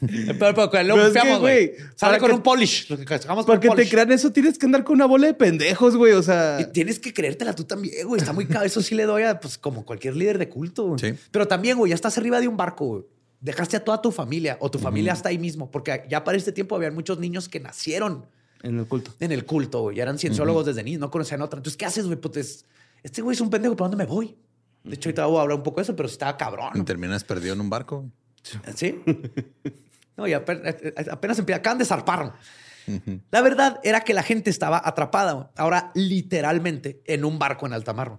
pero, 0.38 0.70
pero, 0.70 1.06
es 1.06 1.12
que, 1.14 1.36
güey. 1.36 1.72
Sale 1.96 2.18
con 2.18 2.28
que- 2.28 2.34
un 2.36 2.42
polish. 2.42 2.90
Lo 2.90 2.98
que 2.98 3.04
Para 3.06 3.74
te 3.74 3.88
crean 3.88 4.12
eso 4.12 4.30
tienes 4.32 4.58
que 4.58 4.66
andar 4.66 4.84
con 4.84 4.96
una 4.96 5.06
bola 5.06 5.26
de 5.28 5.34
pendejos, 5.34 5.96
güey. 5.96 6.12
O 6.12 6.22
sea. 6.22 6.58
Y 6.60 6.72
tienes 6.72 6.98
que 6.98 7.14
creértela 7.14 7.54
tú 7.54 7.64
también, 7.64 8.06
güey. 8.06 8.20
Está 8.20 8.34
muy 8.34 8.46
caro. 8.46 8.66
Eso 8.66 8.82
sí 8.82 8.94
le 8.94 9.04
doy 9.04 9.22
a, 9.22 9.40
pues, 9.40 9.56
como 9.56 9.86
cualquier 9.86 10.14
líder 10.14 10.36
de 10.36 10.50
culto. 10.50 10.96
Sí. 10.98 11.14
Pero 11.30 11.48
también, 11.48 11.78
güey, 11.78 11.88
ya 11.90 11.94
estás 11.94 12.18
arriba 12.18 12.38
de 12.40 12.48
un 12.48 12.56
barco, 12.58 12.86
güey. 12.86 13.04
Dejaste 13.40 13.78
a 13.78 13.84
toda 13.84 14.02
tu 14.02 14.10
familia 14.10 14.56
o 14.60 14.70
tu 14.70 14.78
familia 14.78 15.12
está 15.14 15.30
ahí 15.30 15.38
mismo. 15.38 15.70
Porque 15.70 16.04
ya 16.08 16.22
para 16.22 16.36
este 16.36 16.52
tiempo 16.52 16.76
habían 16.76 16.94
muchos 16.94 17.18
niños 17.18 17.48
que 17.48 17.60
nacieron 17.60 18.26
En 18.64 18.78
el 18.80 18.86
culto. 18.86 19.12
en 19.20 19.30
el 19.30 19.44
culto, 19.44 19.82
güey. 19.82 19.96
Ya 19.96 20.02
eran 20.02 20.18
cienciólogos 20.18 20.66
desde 20.66 20.82
niños, 20.82 21.00
no 21.00 21.10
conocían 21.10 21.40
otra. 21.42 21.58
Entonces, 21.58 21.76
¿qué 21.76 21.84
haces, 21.86 22.06
güey? 22.06 22.18
Pues 22.18 22.36
es- 22.36 22.64
este 23.02 23.22
güey 23.22 23.34
es 23.34 23.40
un 23.40 23.50
pendejo, 23.50 23.76
¿para 23.76 23.90
dónde 23.90 24.04
me 24.04 24.08
voy? 24.10 24.36
De 24.82 24.94
hecho, 24.96 25.08
ahorita 25.10 25.26
voy 25.26 25.38
a 25.38 25.42
hablar 25.42 25.58
un 25.58 25.62
poco 25.62 25.76
de 25.76 25.82
eso, 25.84 25.94
pero 25.94 26.08
estaba 26.08 26.32
Y 26.32 26.36
cabrón. 26.36 26.84
terminas 26.84 27.22
perdido 27.24 27.54
en 27.54 27.60
un 27.60 27.70
barco. 27.70 28.10
¿Sí? 28.74 29.00
No, 30.16 30.28
y 30.28 30.32
apenas, 30.32 30.76
apenas 31.10 31.38
empieza, 31.40 31.58
acaban 31.58 31.76
de 31.78 31.84
zarpar. 31.84 32.34
La 33.32 33.42
verdad 33.42 33.80
era 33.82 34.02
que 34.02 34.14
la 34.14 34.22
gente 34.22 34.48
estaba 34.48 34.80
atrapada, 34.84 35.50
ahora 35.56 35.90
literalmente, 35.96 37.00
en 37.06 37.24
un 37.24 37.36
barco 37.38 37.66
en 37.66 37.72
alta 37.72 37.92
mar. 37.92 38.18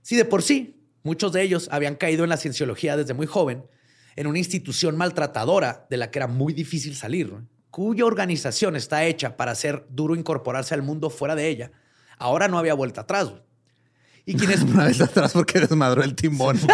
Sí, 0.00 0.16
de 0.16 0.24
por 0.24 0.42
sí, 0.42 0.80
muchos 1.02 1.32
de 1.34 1.42
ellos 1.42 1.68
habían 1.70 1.96
caído 1.96 2.24
en 2.24 2.30
la 2.30 2.38
cienciología 2.38 2.96
desde 2.96 3.12
muy 3.12 3.26
joven, 3.26 3.64
en 4.16 4.26
una 4.26 4.38
institución 4.38 4.96
maltratadora 4.96 5.86
de 5.90 5.98
la 5.98 6.10
que 6.10 6.18
era 6.18 6.28
muy 6.28 6.54
difícil 6.54 6.94
salir, 6.96 7.30
¿no? 7.30 7.46
Cuya 7.70 8.04
organización 8.04 8.76
está 8.76 9.04
hecha 9.04 9.36
para 9.36 9.52
hacer 9.52 9.86
duro 9.90 10.14
incorporarse 10.14 10.74
al 10.74 10.82
mundo 10.82 11.10
fuera 11.10 11.34
de 11.34 11.48
ella. 11.48 11.70
Ahora 12.18 12.48
no 12.48 12.58
había 12.58 12.74
vuelta 12.74 13.02
atrás. 13.02 13.28
güey. 13.28 13.42
Y 14.28 14.34
quienes 14.34 14.60
Una 14.62 14.84
vez 14.84 15.00
atrás 15.00 15.32
porque 15.32 15.60
desmadró 15.60 16.02
el 16.02 16.14
timón. 16.14 16.58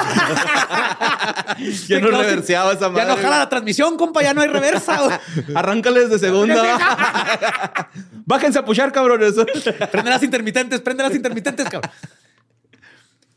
Ya 1.88 2.00
no 2.00 2.08
reverseaba 2.08 2.72
esa 2.72 2.88
madre. 2.88 3.06
Ya 3.06 3.14
no 3.14 3.22
jala 3.22 3.38
la 3.38 3.48
transmisión, 3.48 3.96
compa, 3.96 4.22
ya 4.22 4.34
no 4.34 4.40
hay 4.40 4.48
reversa. 4.48 5.20
Arráncales 5.54 6.10
de 6.10 6.18
segunda. 6.18 7.80
Bájense 8.26 8.58
a 8.58 8.64
puchar, 8.64 8.92
cabrones. 8.92 9.34
Prende 9.90 10.10
las 10.10 10.22
intermitentes, 10.22 10.80
prende 10.80 11.02
las 11.02 11.14
intermitentes, 11.14 11.68
cabrón. 11.68 11.90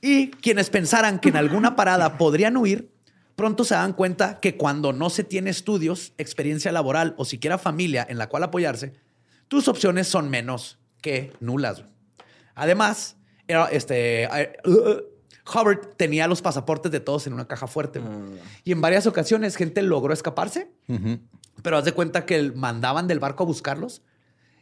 Y 0.02 0.32
quienes 0.32 0.70
pensaran 0.70 1.20
que 1.20 1.30
en 1.30 1.38
alguna 1.38 1.76
parada 1.76 2.18
podrían 2.18 2.58
huir, 2.58 2.92
pronto 3.38 3.64
se 3.64 3.76
dan 3.76 3.94
cuenta 3.94 4.40
que 4.40 4.58
cuando 4.58 4.94
no 4.94 5.12
se 5.12 5.24
tiene 5.24 5.52
estudios, 5.52 6.12
experiencia 6.18 6.72
laboral 6.72 7.14
o 7.18 7.24
siquiera 7.24 7.60
familia 7.60 8.06
en 8.10 8.18
la 8.18 8.28
cual 8.30 8.42
apoyarse, 8.44 8.94
tus 9.48 9.68
opciones 9.68 10.08
son 10.08 10.32
menos 10.32 10.80
que 11.02 11.32
nulas. 11.40 11.84
Además, 12.56 13.16
este, 13.72 14.24
eh, 14.24 14.58
Hubbard 15.46 15.94
tenía 15.98 16.28
los 16.28 16.42
pasaportes 16.42 16.92
de 16.92 17.00
todos 17.00 17.28
en 17.28 17.34
una 17.34 17.48
caja 17.48 17.68
fuerte. 17.68 18.00
güey. 18.00 18.40
Y 18.64 18.72
en 18.72 18.82
varias 18.82 19.06
ocasiones 19.06 19.56
gente 19.56 19.84
logró 19.84 20.14
escaparse, 20.14 20.72
pero 21.62 21.78
haz 21.78 21.86
de 21.86 21.92
cuenta 21.92 22.26
que 22.26 22.52
mandaban 22.54 23.08
del 23.08 23.20
barco 23.20 23.44
a 23.44 23.46
buscarlos 23.46 24.02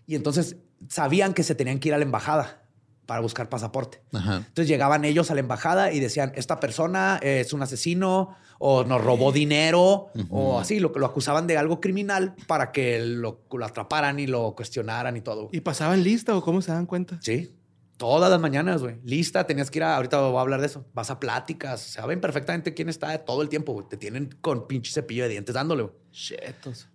y 0.06 0.16
entonces 0.16 0.58
sabían 0.90 1.34
que 1.34 1.44
se 1.44 1.56
tenían 1.56 1.80
que 1.80 1.88
ir 1.88 1.94
a 1.94 1.98
la 1.98 2.04
embajada 2.04 2.65
para 3.06 3.22
buscar 3.22 3.50
pasaporte. 3.50 4.02
Ajá. 4.14 4.38
Entonces 4.38 4.68
llegaban 4.68 5.06
ellos 5.06 5.32
a 5.32 5.34
la 5.34 5.40
embajada 5.40 5.92
y 5.92 6.00
decían, 6.00 6.32
esta 6.36 6.60
persona 6.60 7.20
es 7.22 7.54
un 7.54 7.62
asesino 7.62 8.36
o 8.60 8.84
nos 8.84 9.04
robó 9.04 9.32
dinero 9.32 10.08
o 10.30 10.60
así, 10.60 10.80
lo, 10.80 10.92
lo 10.96 11.06
acusaban 11.06 11.48
de 11.48 11.58
algo 11.58 11.80
criminal 11.80 12.36
para 12.48 12.72
que 12.72 13.00
lo, 13.00 13.42
lo 13.52 13.66
atraparan 13.66 14.20
y 14.20 14.28
lo 14.28 14.56
cuestionaran 14.56 15.18
y 15.18 15.22
todo. 15.22 15.50
¿Y 15.52 15.62
pasaban 15.62 16.04
lista 16.04 16.36
o 16.36 16.42
cómo 16.42 16.62
se 16.62 16.72
dan 16.72 16.86
cuenta? 16.86 17.20
Sí, 17.22 17.56
todas 17.98 18.30
las 18.30 18.40
mañanas, 18.40 18.82
güey. 18.82 18.98
Lista, 19.04 19.46
tenías 19.46 19.72
que 19.72 19.80
ir 19.80 19.84
a, 19.84 19.96
ahorita 19.96 20.20
voy 20.22 20.38
a 20.38 20.42
hablar 20.42 20.62
de 20.62 20.68
eso, 20.68 20.86
vas 20.94 21.10
a 21.10 21.20
pláticas, 21.20 21.82
saben 21.82 22.22
perfectamente 22.22 22.74
quién 22.74 22.90
está 22.90 23.18
todo 23.20 23.42
el 23.42 23.50
tiempo, 23.50 23.74
güey. 23.74 23.88
Te 23.88 23.98
tienen 23.98 24.36
con 24.42 24.68
pinche 24.68 24.92
cepillo 24.92 25.24
de 25.24 25.30
dientes 25.30 25.54
dándole, 25.54 25.84
güey. 25.84 25.96
Chetos. 26.12 26.90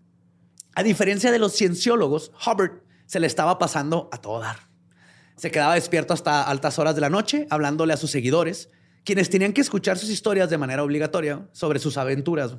A 0.74 0.82
diferencia 0.82 1.32
de 1.32 1.38
los 1.38 1.52
cienciólogos, 1.52 2.32
Hubbard 2.46 2.82
se 3.06 3.20
le 3.20 3.26
estaba 3.26 3.58
pasando 3.58 4.08
a 4.12 4.18
todo 4.18 4.40
dar. 4.40 4.69
Se 5.40 5.50
quedaba 5.50 5.74
despierto 5.74 6.12
hasta 6.12 6.42
altas 6.42 6.78
horas 6.78 6.94
de 6.94 7.00
la 7.00 7.08
noche, 7.08 7.46
hablándole 7.48 7.94
a 7.94 7.96
sus 7.96 8.10
seguidores, 8.10 8.68
quienes 9.04 9.30
tenían 9.30 9.54
que 9.54 9.62
escuchar 9.62 9.96
sus 9.96 10.10
historias 10.10 10.50
de 10.50 10.58
manera 10.58 10.82
obligatoria 10.84 11.48
sobre 11.52 11.78
sus 11.78 11.96
aventuras. 11.96 12.58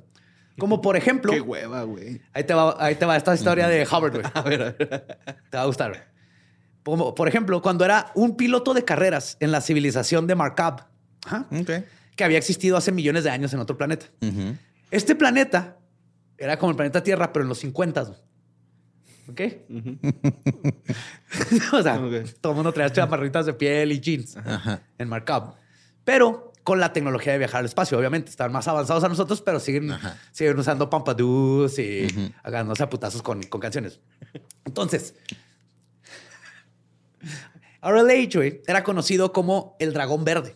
Como 0.58 0.82
por 0.82 0.96
ejemplo, 0.96 1.32
Qué 1.32 1.42
hueva, 1.42 1.84
güey. 1.84 2.22
ahí 2.34 2.44
te, 2.44 2.56
va, 2.56 2.76
ahí 2.84 2.96
te 2.96 3.06
va 3.06 3.16
esta 3.18 3.36
historia 3.36 3.68
de 3.68 3.84
Hubbard, 3.86 4.14
güey. 4.14 4.26
A 4.34 4.42
ver, 4.42 4.62
a 4.64 4.72
ver. 4.72 4.78
Te 5.52 5.58
va 5.58 5.62
a 5.62 5.66
gustar. 5.68 5.92
güey. 5.92 6.02
Como, 6.82 7.14
por 7.14 7.28
ejemplo, 7.28 7.62
cuando 7.62 7.86
era 7.86 8.12
un 8.16 8.36
piloto 8.36 8.74
de 8.74 8.84
carreras 8.84 9.38
en 9.40 9.52
la 9.52 9.62
civilización 9.62 10.26
de 10.26 10.34
Markab, 10.34 10.88
que 12.16 12.24
había 12.24 12.40
existido 12.40 12.78
hace 12.78 12.92
millones 12.92 13.24
de 13.26 13.30
años 13.30 13.54
en 13.54 13.60
otro 13.60 13.78
planeta. 13.78 14.08
Este 14.90 15.14
planeta 15.16 15.78
era 16.36 16.58
como 16.58 16.72
el 16.72 16.76
planeta 16.78 17.04
Tierra, 17.04 17.32
pero 17.32 17.44
en 17.44 17.50
los 17.50 17.60
50. 17.60 18.16
¿Ok? 19.32 19.42
o 21.74 21.82
sea, 21.82 21.98
todo 22.42 22.52
el 22.52 22.56
mundo 22.56 22.74
traía 22.74 22.92
chamarritas 22.92 23.46
de 23.46 23.54
piel 23.54 23.92
y 23.92 24.00
jeans 24.00 24.38
Ajá. 24.38 24.82
en 24.98 25.10
Markup. 25.10 25.56
Pero 26.04 26.52
con 26.64 26.80
la 26.80 26.94
tecnología 26.94 27.34
de 27.34 27.40
viajar 27.40 27.60
al 27.60 27.66
espacio, 27.66 27.98
obviamente. 27.98 28.30
Están 28.30 28.52
más 28.52 28.68
avanzados 28.68 29.04
a 29.04 29.10
nosotros, 29.10 29.42
pero 29.42 29.60
siguen, 29.60 29.92
Ajá. 29.92 30.18
siguen 30.32 30.58
usando 30.60 30.90
pampadoos 30.90 31.80
y 31.80 32.08
hagándose 32.44 32.84
a 32.84 32.90
putazos 32.90 33.22
con, 33.22 33.42
con 33.44 33.62
canciones. 33.62 34.00
Entonces, 34.66 35.16
RLH 37.82 38.64
era 38.68 38.84
conocido 38.84 39.34
como 39.34 39.76
el 39.80 39.94
dragón 39.94 40.24
verde, 40.24 40.56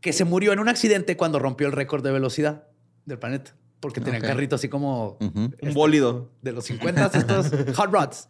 que 0.00 0.12
se 0.12 0.24
murió 0.24 0.52
en 0.52 0.60
un 0.60 0.68
accidente 0.68 1.16
cuando 1.16 1.38
rompió 1.38 1.66
el 1.66 1.72
récord 1.72 2.02
de 2.02 2.12
velocidad 2.12 2.64
del 3.04 3.18
planeta, 3.18 3.54
porque 3.80 4.00
tenía 4.00 4.20
Ok. 4.20 4.26
carrito 4.26 4.56
así 4.56 4.68
como 4.68 5.16
Ujú. 5.20 5.50
Un 5.62 5.74
bólido. 5.74 6.30
de 6.42 6.52
los 6.52 6.64
50, 6.66 7.06
estos 7.14 7.50
hot 7.76 7.90
rods. 7.92 8.28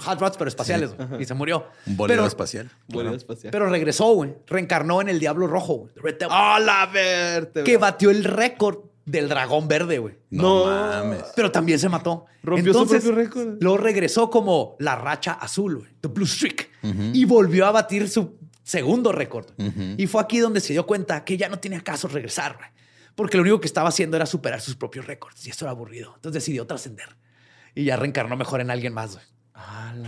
Hot 0.00 0.20
rods, 0.20 0.36
pero 0.36 0.48
espaciales, 0.48 0.94
y 1.18 1.24
se 1.24 1.34
murió. 1.34 1.66
Un 1.86 1.96
bólido 1.96 2.16
pero, 2.18 2.26
espacial. 2.26 2.70
Bólido 2.88 3.14
espacial. 3.14 3.50
pero 3.52 3.68
regresó, 3.70 4.12
güey. 4.14 4.34
Reencarnó 4.46 5.00
en 5.00 5.08
el 5.08 5.20
Diablo 5.20 5.46
Rojo, 5.46 5.74
güey. 5.76 5.94
The 5.94 6.00
Red 6.00 6.14
Devil, 6.18 6.34
¡A 6.36 6.58
la 6.58 6.86
verte! 6.86 7.62
que 7.64 7.76
batió 7.76 8.10
el 8.10 8.24
récord 8.24 8.78
del 9.04 9.28
dragón 9.28 9.68
verde, 9.68 9.98
güey. 9.98 10.16
No, 10.30 10.66
No. 10.68 10.70
mames. 11.04 11.24
Pero 11.36 11.52
también 11.52 11.78
se 11.78 11.88
mató. 11.88 12.26
Rompió 12.42 12.72
su 12.72 12.80
Entonces, 12.82 13.04
propio 13.04 13.22
récord. 13.24 13.58
Luego 13.62 13.78
regresó 13.78 14.28
como 14.28 14.74
la 14.80 14.96
racha 14.96 15.32
azul, 15.34 15.76
güey. 15.78 15.90
The 16.00 16.08
Blue 16.08 16.26
Streak. 16.26 16.68
Y 17.12 17.24
volvió 17.24 17.66
a 17.66 17.70
batir 17.70 18.08
su 18.08 18.36
segundo 18.64 19.12
récord. 19.12 19.46
Ujú. 19.56 19.94
Y 19.96 20.06
fue 20.08 20.20
aquí 20.20 20.38
donde 20.40 20.60
se 20.60 20.72
dio 20.72 20.84
cuenta 20.84 21.24
que 21.24 21.36
ya 21.36 21.48
no 21.48 21.60
tenía 21.60 21.80
caso 21.82 22.08
regresar, 22.08 22.56
güey. 22.56 22.68
Porque 23.16 23.36
lo 23.38 23.42
único 23.42 23.60
que 23.60 23.66
estaba 23.66 23.88
haciendo 23.88 24.16
era 24.16 24.26
superar 24.26 24.60
sus 24.60 24.76
propios 24.76 25.06
récords. 25.06 25.44
Y 25.46 25.50
esto 25.50 25.64
era 25.64 25.72
aburrido. 25.72 26.12
Entonces 26.14 26.44
decidió 26.44 26.66
trascender. 26.66 27.16
Y 27.74 27.84
ya 27.84 27.96
reencarnó 27.96 28.36
mejor 28.36 28.60
en 28.60 28.70
alguien 28.70 28.92
más, 28.92 29.14
güey. 29.14 29.24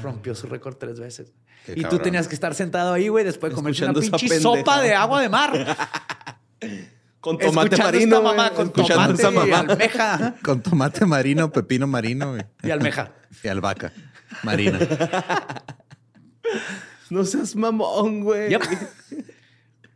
Rompió 0.02 0.34
su 0.34 0.46
récord 0.46 0.76
tres 0.76 1.00
veces. 1.00 1.32
Qué 1.64 1.72
y 1.74 1.82
tú 1.84 1.98
tenías 1.98 2.28
que 2.28 2.34
estar 2.34 2.54
sentado 2.54 2.92
ahí, 2.92 3.08
güey, 3.08 3.24
después 3.24 3.50
de 3.50 3.56
comerse 3.56 3.84
una 3.84 3.94
pinche 3.94 4.40
sopa 4.40 4.80
de 4.82 4.94
agua 4.94 5.22
de 5.22 5.28
mar. 5.28 5.76
Con 7.20 7.36
tomate 7.36 7.74
Escuchando 7.74 7.84
marino. 7.84 8.16
esta 8.16 8.28
mamá 8.28 8.50
con 8.50 8.66
Escuchando 8.68 9.16
tomate 9.16 9.48
y 9.48 9.52
almeja. 9.52 10.34
Con 10.42 10.62
tomate 10.62 11.04
marino, 11.04 11.50
pepino 11.50 11.86
marino 11.88 12.30
güey. 12.30 12.42
Y 12.62 12.70
almeja. 12.70 13.12
y 13.42 13.48
albahaca 13.48 13.92
marina. 14.44 14.78
No 17.10 17.24
seas 17.24 17.56
mamón, 17.56 18.20
güey. 18.20 18.50
Yep. 18.50 18.62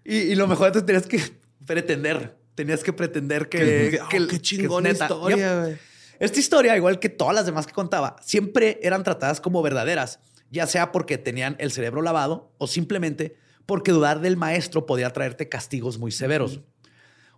Y, 0.05 0.17
y 0.17 0.35
lo 0.35 0.49
mejor 0.49 0.69
es 0.69 0.73
que 0.75 0.83
tenías 0.83 1.07
que 1.07 1.23
pretender. 1.65 2.42
Tenías 2.55 2.83
que 2.83 2.93
pretender 2.93 3.49
que. 3.49 4.01
Oh, 4.05 4.09
que- 4.09 4.19
qué 4.19 4.27
que 4.27 4.41
chingona 4.41 4.91
neta. 4.93 5.05
historia, 5.07 5.67
Yep. 5.69 5.79
Esta 6.21 6.39
historia, 6.39 6.77
igual 6.77 6.99
que 7.01 7.09
todas 7.09 7.35
las 7.35 7.47
demás 7.47 7.67
que 7.67 7.73
contaba, 7.73 8.17
siempre 8.23 8.79
eran 8.83 9.03
tratadas 9.03 9.41
como 9.41 9.61
verdaderas, 9.63 10.21
ya 10.51 10.67
sea 10.67 10.93
porque 10.93 11.19
tenían 11.19 11.57
el 11.59 11.73
cerebro 11.73 12.01
lavado 12.03 12.53
o 12.59 12.67
simplemente 12.69 13.35
porque 13.67 13.91
dudar 13.93 14.21
del 14.21 14.37
maestro 14.37 14.87
podía 14.87 15.11
traerte 15.11 15.49
castigos 15.49 15.99
muy 15.99 16.13
severos. 16.13 16.61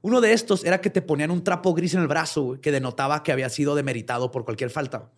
Uno 0.02 0.20
de 0.20 0.34
estos 0.34 0.64
era 0.64 0.82
que 0.82 0.90
te 0.90 1.00
ponían 1.00 1.30
un 1.30 1.42
trapo 1.44 1.72
gris 1.72 1.94
en 1.94 2.00
el 2.02 2.08
brazo 2.08 2.58
que 2.60 2.72
denotaba 2.72 3.22
que 3.22 3.32
había 3.32 3.48
sido 3.48 3.74
demeritado 3.74 4.30
por 4.30 4.44
cualquier 4.44 4.68
falta. 4.68 5.10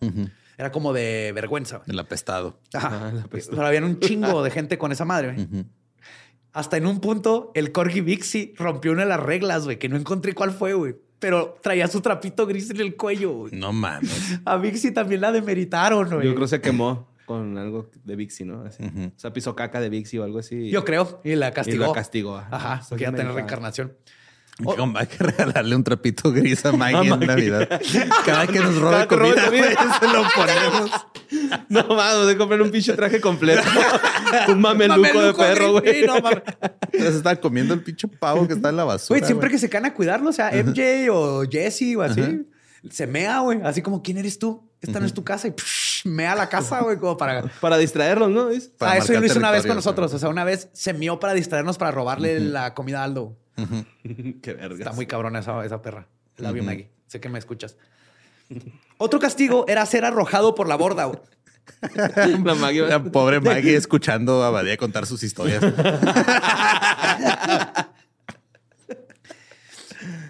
Era 0.57 0.71
como 0.71 0.93
de 0.93 1.33
vergüenza. 1.35 1.81
El 1.87 1.99
apestado. 1.99 2.59
Ajá. 2.73 3.09
Ah, 3.09 3.11
la 3.13 3.23
peste. 3.27 3.51
Pero 3.53 3.67
habían 3.67 3.83
un 3.83 3.99
chingo 3.99 4.43
de 4.43 4.49
gente 4.51 4.77
con 4.77 4.91
esa 4.93 5.03
madre. 5.03 5.35
Hasta 6.57 6.75
en 6.77 6.87
un 6.87 6.99
punto, 6.99 7.51
el 7.53 7.71
Corgi 7.71 8.01
Vixie 8.01 8.55
rompió 8.57 8.91
una 8.91 9.03
de 9.03 9.09
las 9.09 9.19
reglas, 9.19 9.65
güey, 9.65 9.77
que 9.77 9.89
no 9.89 9.95
encontré 9.95 10.33
cuál 10.33 10.49
fue, 10.49 10.73
güey. 10.73 10.95
Pero 11.19 11.55
traía 11.61 11.87
su 11.87 12.01
trapito 12.01 12.47
gris 12.47 12.71
en 12.71 12.81
el 12.81 12.95
cuello, 12.95 13.31
güey. 13.31 13.53
No 13.55 13.71
mames. 13.71 14.39
A 14.43 14.57
Vixie 14.57 14.89
también 14.91 15.21
la 15.21 15.31
demeritaron, 15.31 16.07
güey. 16.09 16.25
Yo 16.25 16.33
creo 16.33 16.45
que 16.45 16.47
se 16.47 16.59
quemó 16.61 17.09
con 17.27 17.57
algo 17.59 17.91
de 18.03 18.15
Vixi, 18.15 18.43
¿no? 18.43 18.63
Así. 18.63 18.83
O 18.83 19.19
sea, 19.19 19.31
pisó 19.33 19.55
caca 19.55 19.79
de 19.79 19.89
Vixi 19.89 20.17
o 20.17 20.23
algo 20.23 20.39
así. 20.39 20.71
Yo 20.71 20.83
creo. 20.83 21.21
Y 21.23 21.35
la 21.35 21.51
castigó. 21.51 21.83
Y 21.83 21.87
la 21.89 21.93
castigó. 21.93 22.37
Ajá, 22.37 22.73
Estás 22.75 22.89
porque 22.89 23.03
ya 23.03 23.11
tener 23.11 23.27
dementada. 23.27 23.35
reencarnación. 23.35 23.93
Como 24.63 24.97
hay 24.97 25.07
que 25.07 25.23
regalarle 25.23 25.75
un 25.75 25.83
trapito 25.83 26.31
gris 26.31 26.65
a 26.65 26.71
Maggie 26.71 26.97
A 26.97 27.01
en 27.03 27.09
Maggie. 27.09 27.27
Navidad. 27.27 27.81
Cada 28.25 28.47
que 28.47 28.59
nos 28.59 28.75
Cada 28.79 29.05
robe 29.05 29.07
comida, 29.07 29.45
comida. 29.45 29.49
güey, 29.49 29.75
se 29.99 30.07
lo 30.07 30.23
ponemos. 30.35 30.91
No 31.67 31.83
mames, 31.83 32.27
de 32.27 32.37
comprar 32.37 32.61
un 32.61 32.71
pinche 32.71 32.93
traje 32.93 33.19
completo. 33.19 33.61
un 34.47 34.61
mameluco, 34.61 35.01
de 35.01 35.11
Mameluco 35.13 35.37
perro, 35.37 35.73
gris. 35.81 35.93
güey. 35.93 36.05
No 36.05 36.21
mames. 36.21 36.41
Se 36.93 37.07
está 37.09 37.35
comiendo 37.35 37.73
el 37.73 37.83
pinche 37.83 38.07
pavo 38.07 38.47
que 38.47 38.53
está 38.53 38.69
en 38.69 38.77
la 38.77 38.85
basura. 38.85 39.19
Güey, 39.19 39.27
siempre 39.27 39.49
güey. 39.49 39.55
que 39.55 39.59
se 39.59 39.69
caen 39.69 39.85
a 39.85 39.93
cuidarlo, 39.93 40.29
o 40.29 40.33
sea, 40.33 40.51
MJ 40.51 41.09
o 41.11 41.43
Jesse 41.49 41.97
o 41.97 42.01
así, 42.01 42.47
se 42.89 43.07
mea, 43.07 43.39
güey. 43.41 43.59
Así 43.63 43.81
como, 43.81 44.01
¿quién 44.01 44.17
eres 44.17 44.39
tú? 44.39 44.69
Esta 44.81 44.99
no 45.01 45.05
es 45.05 45.13
tu 45.13 45.23
casa. 45.25 45.49
Y 45.49 45.51
psh, 45.51 46.05
mea 46.05 46.33
la 46.33 46.47
casa, 46.47 46.79
güey, 46.81 46.97
como 46.97 47.17
para... 47.17 47.43
Para 47.59 47.77
distraerlos, 47.77 48.29
¿no? 48.29 48.45
¿Ves? 48.45 48.69
Para 48.77 48.93
ah, 48.93 48.97
eso 48.97 49.11
lo 49.11 49.25
hizo 49.25 49.39
una 49.39 49.51
vez 49.51 49.65
con 49.65 49.75
nosotros. 49.75 50.13
O 50.13 50.19
sea, 50.19 50.29
una 50.29 50.45
vez 50.45 50.69
se 50.71 50.93
meó 50.93 51.19
para 51.19 51.33
distraernos 51.33 51.77
para 51.77 51.91
robarle 51.91 52.39
la 52.39 52.73
comida 52.73 53.01
a 53.01 53.03
Aldo. 53.03 53.35
Qué 54.41 54.53
verga. 54.53 54.77
Está 54.77 54.93
muy 54.93 55.05
cabrona 55.05 55.39
esa, 55.39 55.65
esa 55.65 55.81
perra. 55.81 56.07
La 56.37 56.51
vi, 56.51 56.61
Maggie. 56.61 56.89
Sé 57.07 57.19
que 57.19 57.29
me 57.29 57.39
escuchas. 57.39 57.77
Otro 58.97 59.19
castigo 59.19 59.65
era 59.67 59.85
ser 59.85 60.05
arrojado 60.05 60.55
por 60.55 60.67
la 60.67 60.75
borda. 60.75 61.11
La 62.43 62.55
Maggie. 62.55 62.87
La 62.87 63.03
pobre 63.03 63.41
Maggie 63.41 63.75
escuchando 63.75 64.43
a 64.43 64.49
Badía 64.49 64.77
contar 64.77 65.05
sus 65.05 65.21
historias. 65.23 65.61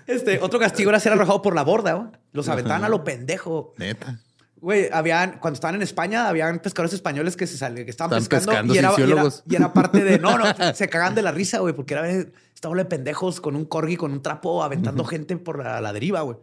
Este, 0.07 0.39
otro 0.39 0.57
castigo 0.57 0.89
era 0.89 0.99
ser 0.99 1.11
arrojado 1.11 1.41
por 1.41 1.53
la 1.53 1.63
borda. 1.63 2.11
Los 2.32 2.47
aventaban 2.47 2.84
a 2.84 2.89
lo 2.89 3.03
pendejo. 3.03 3.73
Neta. 3.78 4.21
Güey, 4.60 4.89
habían, 4.91 5.39
cuando 5.39 5.55
estaban 5.55 5.76
en 5.76 5.84
España, 5.84 6.28
habían 6.28 6.60
pescadores 6.60 6.93
españoles 6.93 7.38
que 7.38 7.45
se 7.45 7.58
salían, 7.58 7.86
que 7.86 7.91
estaban 7.91 8.18
pescando, 8.18 8.47
pescando 8.47 8.74
y, 8.74 8.78
era, 8.78 8.88
y, 8.88 8.89
era, 8.89 8.95
cienciólogos. 8.95 9.43
y 9.47 9.55
era 9.55 9.72
parte 9.72 10.03
de, 10.03 10.18
no, 10.18 10.38
no, 10.38 10.45
se 10.74 10.89
cagan 10.89 11.14
de 11.14 11.22
la 11.22 11.32
risa, 11.32 11.60
güey, 11.60 11.76
porque 11.76 11.93
era 11.93 12.10
esta 12.10 12.68
bola 12.68 12.84
de 12.84 12.89
pendejos 12.89 13.39
con 13.39 13.55
un 13.55 13.66
corgi, 13.66 13.97
con 13.97 14.12
un 14.12 14.22
trapo, 14.22 14.64
aventando 14.64 15.05
gente 15.05 15.38
por 15.38 15.64
la, 15.64 15.80
la 15.80 15.93
deriva, 15.93 16.22
güey. 16.22 16.38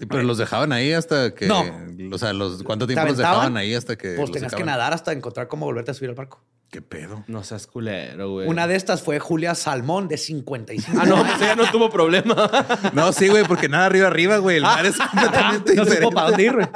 Sí, 0.00 0.06
pero 0.06 0.22
los 0.22 0.38
dejaban 0.38 0.72
ahí 0.72 0.94
hasta 0.94 1.34
que. 1.34 1.46
No. 1.46 1.62
O 2.10 2.18
sea, 2.18 2.32
los, 2.32 2.62
¿cuánto 2.62 2.86
tiempo 2.86 3.06
los 3.06 3.18
dejaban 3.18 3.56
ahí 3.58 3.74
hasta 3.74 3.96
que. 3.96 4.14
Pues 4.14 4.32
tenías 4.32 4.54
que 4.54 4.64
nadar 4.64 4.94
hasta 4.94 5.12
encontrar 5.12 5.46
cómo 5.46 5.66
volverte 5.66 5.90
a 5.90 5.94
subir 5.94 6.08
al 6.08 6.16
barco. 6.16 6.42
¿Qué 6.70 6.80
pedo? 6.82 7.24
No 7.26 7.42
seas 7.42 7.66
culero, 7.66 8.30
güey. 8.30 8.48
Una 8.48 8.68
de 8.68 8.76
estas 8.76 9.02
fue 9.02 9.18
Julia 9.18 9.56
Salmón, 9.56 10.06
de 10.06 10.16
55 10.16 11.00
Ah, 11.00 11.04
no, 11.04 11.16
pues 11.24 11.40
ella 11.42 11.56
no 11.56 11.68
tuvo 11.70 11.90
problema. 11.90 12.48
No, 12.92 13.12
sí, 13.12 13.28
güey, 13.28 13.44
porque 13.44 13.68
nada 13.68 13.86
arriba 13.86 14.06
arriba, 14.06 14.36
güey. 14.38 14.58
El 14.58 14.62
mar 14.62 14.86
es 14.86 14.96
completamente 15.10 15.74
no 15.74 15.84
diferente. 15.84 16.14
para 16.14 16.28
dónde 16.28 16.42
ir, 16.44 16.52
güey. 16.54 16.66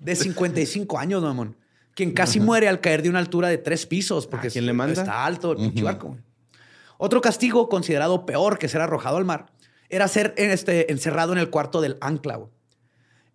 De 0.00 0.16
55 0.16 0.98
años, 0.98 1.22
mamón. 1.22 1.56
Quien 1.94 2.12
casi 2.12 2.40
muere 2.40 2.68
al 2.68 2.80
caer 2.80 3.02
de 3.02 3.08
una 3.08 3.20
altura 3.20 3.48
de 3.48 3.58
tres 3.58 3.86
pisos 3.86 4.26
porque 4.26 4.48
¿A 4.48 4.50
quién 4.50 4.66
le 4.66 4.72
manda? 4.72 5.00
está 5.00 5.24
alto 5.24 5.52
el 5.52 5.58
pinche 5.58 5.82
güey. 5.82 6.16
Otro 6.98 7.20
castigo 7.20 7.68
considerado 7.68 8.26
peor 8.26 8.58
que 8.58 8.68
ser 8.68 8.80
arrojado 8.80 9.16
al 9.18 9.24
mar 9.24 9.46
era 9.88 10.08
ser 10.08 10.34
en 10.36 10.50
este, 10.50 10.90
encerrado 10.92 11.32
en 11.32 11.38
el 11.38 11.48
cuarto 11.48 11.80
del 11.80 11.96
ancla. 12.00 12.36
güey. 12.36 12.50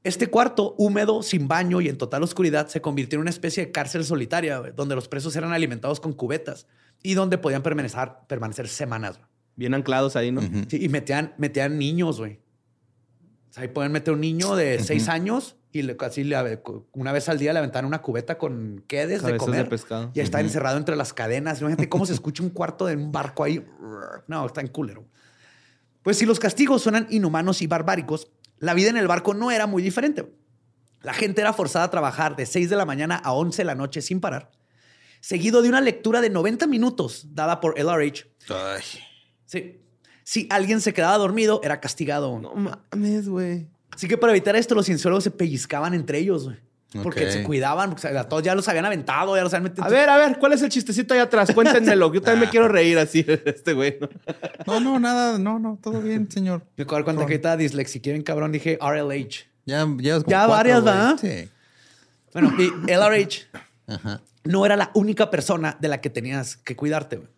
Este 0.04 0.28
cuarto, 0.28 0.74
húmedo, 0.80 1.22
sin 1.22 1.48
baño 1.48 1.80
y 1.80 1.88
en 1.88 1.98
total 1.98 2.24
oscuridad, 2.24 2.68
se 2.68 2.82
convirtió 2.82 3.18
en 3.18 3.22
una 3.22 3.30
especie 3.30 3.66
de 3.68 3.72
cárcel 3.72 4.04
solitaria, 4.04 4.60
donde 4.76 4.96
los 4.96 5.08
presos 5.08 5.36
eran 5.36 5.52
alimentados 5.54 6.00
con 6.00 6.14
cubetas 6.14 6.66
y 7.04 7.14
donde 7.14 7.38
podían 7.38 7.62
permanecer, 7.62 8.10
permanecer 8.28 8.68
semanas. 8.68 9.20
Bien 9.56 9.74
anclados 9.76 10.16
ahí, 10.16 10.32
¿no? 10.32 10.42
Sí, 10.68 10.84
y 10.84 10.90
metían, 10.90 11.34
metían 11.38 11.78
niños, 11.78 12.18
güey. 12.20 12.40
O 13.50 13.54
sea, 13.54 13.64
ahí 13.64 13.70
pueden 13.70 13.92
meter 13.92 14.14
un 14.14 14.22
niño 14.22 14.56
de 14.56 14.80
seis 14.82 15.08
años 15.10 15.58
y 15.74 15.84
le, 15.84 15.96
así 16.00 16.24
le- 16.24 16.62
una 16.94 17.12
vez 17.12 17.30
al 17.30 17.38
día 17.38 17.54
le 17.54 17.60
aventaban 17.60 17.86
una 17.86 18.02
cubeta 18.02 18.38
con 18.38 18.84
quedes 18.88 19.22
de 19.22 19.28
Cabezas 19.28 19.40
comer. 19.46 19.64
de 19.66 19.70
pescado. 19.70 20.12
Y 20.16 20.22
está 20.22 20.40
encerrado 20.40 20.78
entre 20.78 20.96
las 20.96 21.14
cadenas. 21.14 21.60
Imagínate 21.60 21.90
cómo 21.90 22.06
se 22.06 22.14
escucha 22.14 22.42
un 22.42 22.50
cuarto 22.50 22.86
de 22.88 22.96
un 22.96 23.12
barco 23.12 23.44
ahí. 23.44 23.64
No, 24.28 24.46
está 24.46 24.62
en 24.62 24.68
culero. 24.68 25.06
Pues 26.02 26.18
si 26.18 26.26
los 26.26 26.40
castigos 26.40 26.82
suenan 26.82 27.06
inhumanos 27.12 27.62
y 27.62 27.68
barbáricos, 27.68 28.32
la 28.62 28.76
vida 28.76 28.90
en 28.90 28.98
el 28.98 29.08
barco 29.08 29.34
no 29.34 29.52
era 29.52 29.68
muy 29.68 29.82
diferente. 29.84 30.32
La 31.02 31.14
gente 31.14 31.42
era 31.42 31.52
forzada 31.52 31.86
a 31.86 31.92
trabajar 31.92 32.36
de 32.36 32.46
6 32.46 32.70
de 32.70 32.76
la 32.76 32.86
mañana 32.86 33.16
a 33.16 33.34
11 33.34 33.58
de 33.58 33.66
la 33.66 33.76
noche 33.76 34.02
sin 34.02 34.22
parar, 34.22 34.52
seguido 35.20 35.64
de 35.64 35.70
una 35.70 35.82
lectura 35.82 36.22
de 36.22 36.30
90 36.30 36.68
minutos 36.68 37.26
dada 37.34 37.60
por 37.60 37.78
LRH. 37.78 38.28
Ay. 38.50 38.84
Sí. 39.46 39.82
Si 40.24 40.48
alguien 40.52 40.80
se 40.80 40.94
quedaba 40.94 41.18
dormido, 41.18 41.60
era 41.64 41.80
castigado. 41.80 42.40
No 42.40 42.54
mames, 42.54 43.28
güey. 43.28 43.68
Así 43.90 44.08
que 44.08 44.18
para 44.18 44.32
evitar 44.32 44.56
esto, 44.56 44.76
los 44.76 44.86
cienciólogos 44.86 45.24
se 45.24 45.32
pellizcaban 45.32 45.96
entre 45.96 46.20
ellos, 46.20 46.46
güey. 46.46 46.58
Porque 47.04 47.32
se 47.32 47.44
cuidaban, 47.44 47.90
porque 47.92 48.08
a 48.08 48.28
todos 48.28 48.44
ya 48.44 48.54
los 48.54 48.68
habían 48.68 48.86
aventado, 48.86 49.36
ya 49.36 49.44
los 49.44 49.54
habían 49.54 49.64
metido. 49.64 49.86
A 49.86 49.90
ver, 49.90 50.10
a 50.10 50.18
ver, 50.18 50.38
¿cuál 50.38 50.52
es 50.54 50.62
el 50.62 50.70
chistecito 50.70 51.14
ahí 51.14 51.22
atrás? 51.22 51.52
Cuéntenmelo. 51.54 52.14
Yo 52.14 52.22
también 52.22 52.42
me 52.42 52.50
quiero 52.50 52.68
reír 52.68 52.98
así, 53.00 53.26
este 53.46 53.74
güey. 53.74 53.98
¿no? 54.02 54.10
No, 54.66 54.80
no, 54.80 55.00
nada, 55.00 55.40
no, 55.40 55.58
no, 55.58 55.80
todo 55.82 56.02
bien, 56.02 56.30
señor. 56.30 56.64
Me 56.76 56.84
dar 56.84 57.04
cuenta 57.06 57.26
que 57.26 57.34
ahorita 57.34 57.56
dislexia, 57.56 58.02
bien 58.04 58.24
cabrón, 58.24 58.52
dije 58.52 58.78
RLH. 58.82 59.46
Ya, 59.66 59.88
ya, 60.00 60.20
Ya 60.28 60.48
varias, 60.48 60.84
¿verdad? 60.84 61.18
Sí. 61.20 61.50
Bueno, 62.34 62.52
y 62.58 62.92
LRH 62.92 63.48
Ajá. 63.88 64.22
no 64.44 64.66
era 64.66 64.76
la 64.76 64.92
única 64.94 65.30
persona 65.30 65.78
de 65.80 65.88
la 65.88 66.02
que 66.02 66.10
tenías 66.10 66.58
que 66.58 66.76
cuidarte, 66.76 67.18
güey. 67.18 67.30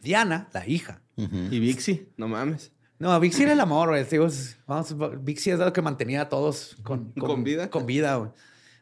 Diana, 0.00 0.48
la 0.52 0.66
hija. 0.66 1.00
Y 1.16 1.58
Vixi, 1.58 2.08
no 2.16 2.28
mames. 2.28 2.70
No, 2.98 3.18
Vixie 3.20 3.44
era 3.44 3.52
el 3.52 3.60
amor, 3.60 3.88
güey. 3.90 4.04
Vamos, 4.66 4.94
Vixie 5.22 5.52
es 5.52 5.58
lo 5.58 5.72
que 5.72 5.82
mantenía 5.82 6.22
a 6.22 6.28
todos 6.28 6.76
con, 6.82 7.12
¿Con 7.12 7.44
vida? 7.44 7.70
Con 7.70 7.86
vida, 7.86 8.16
güey. 8.16 8.30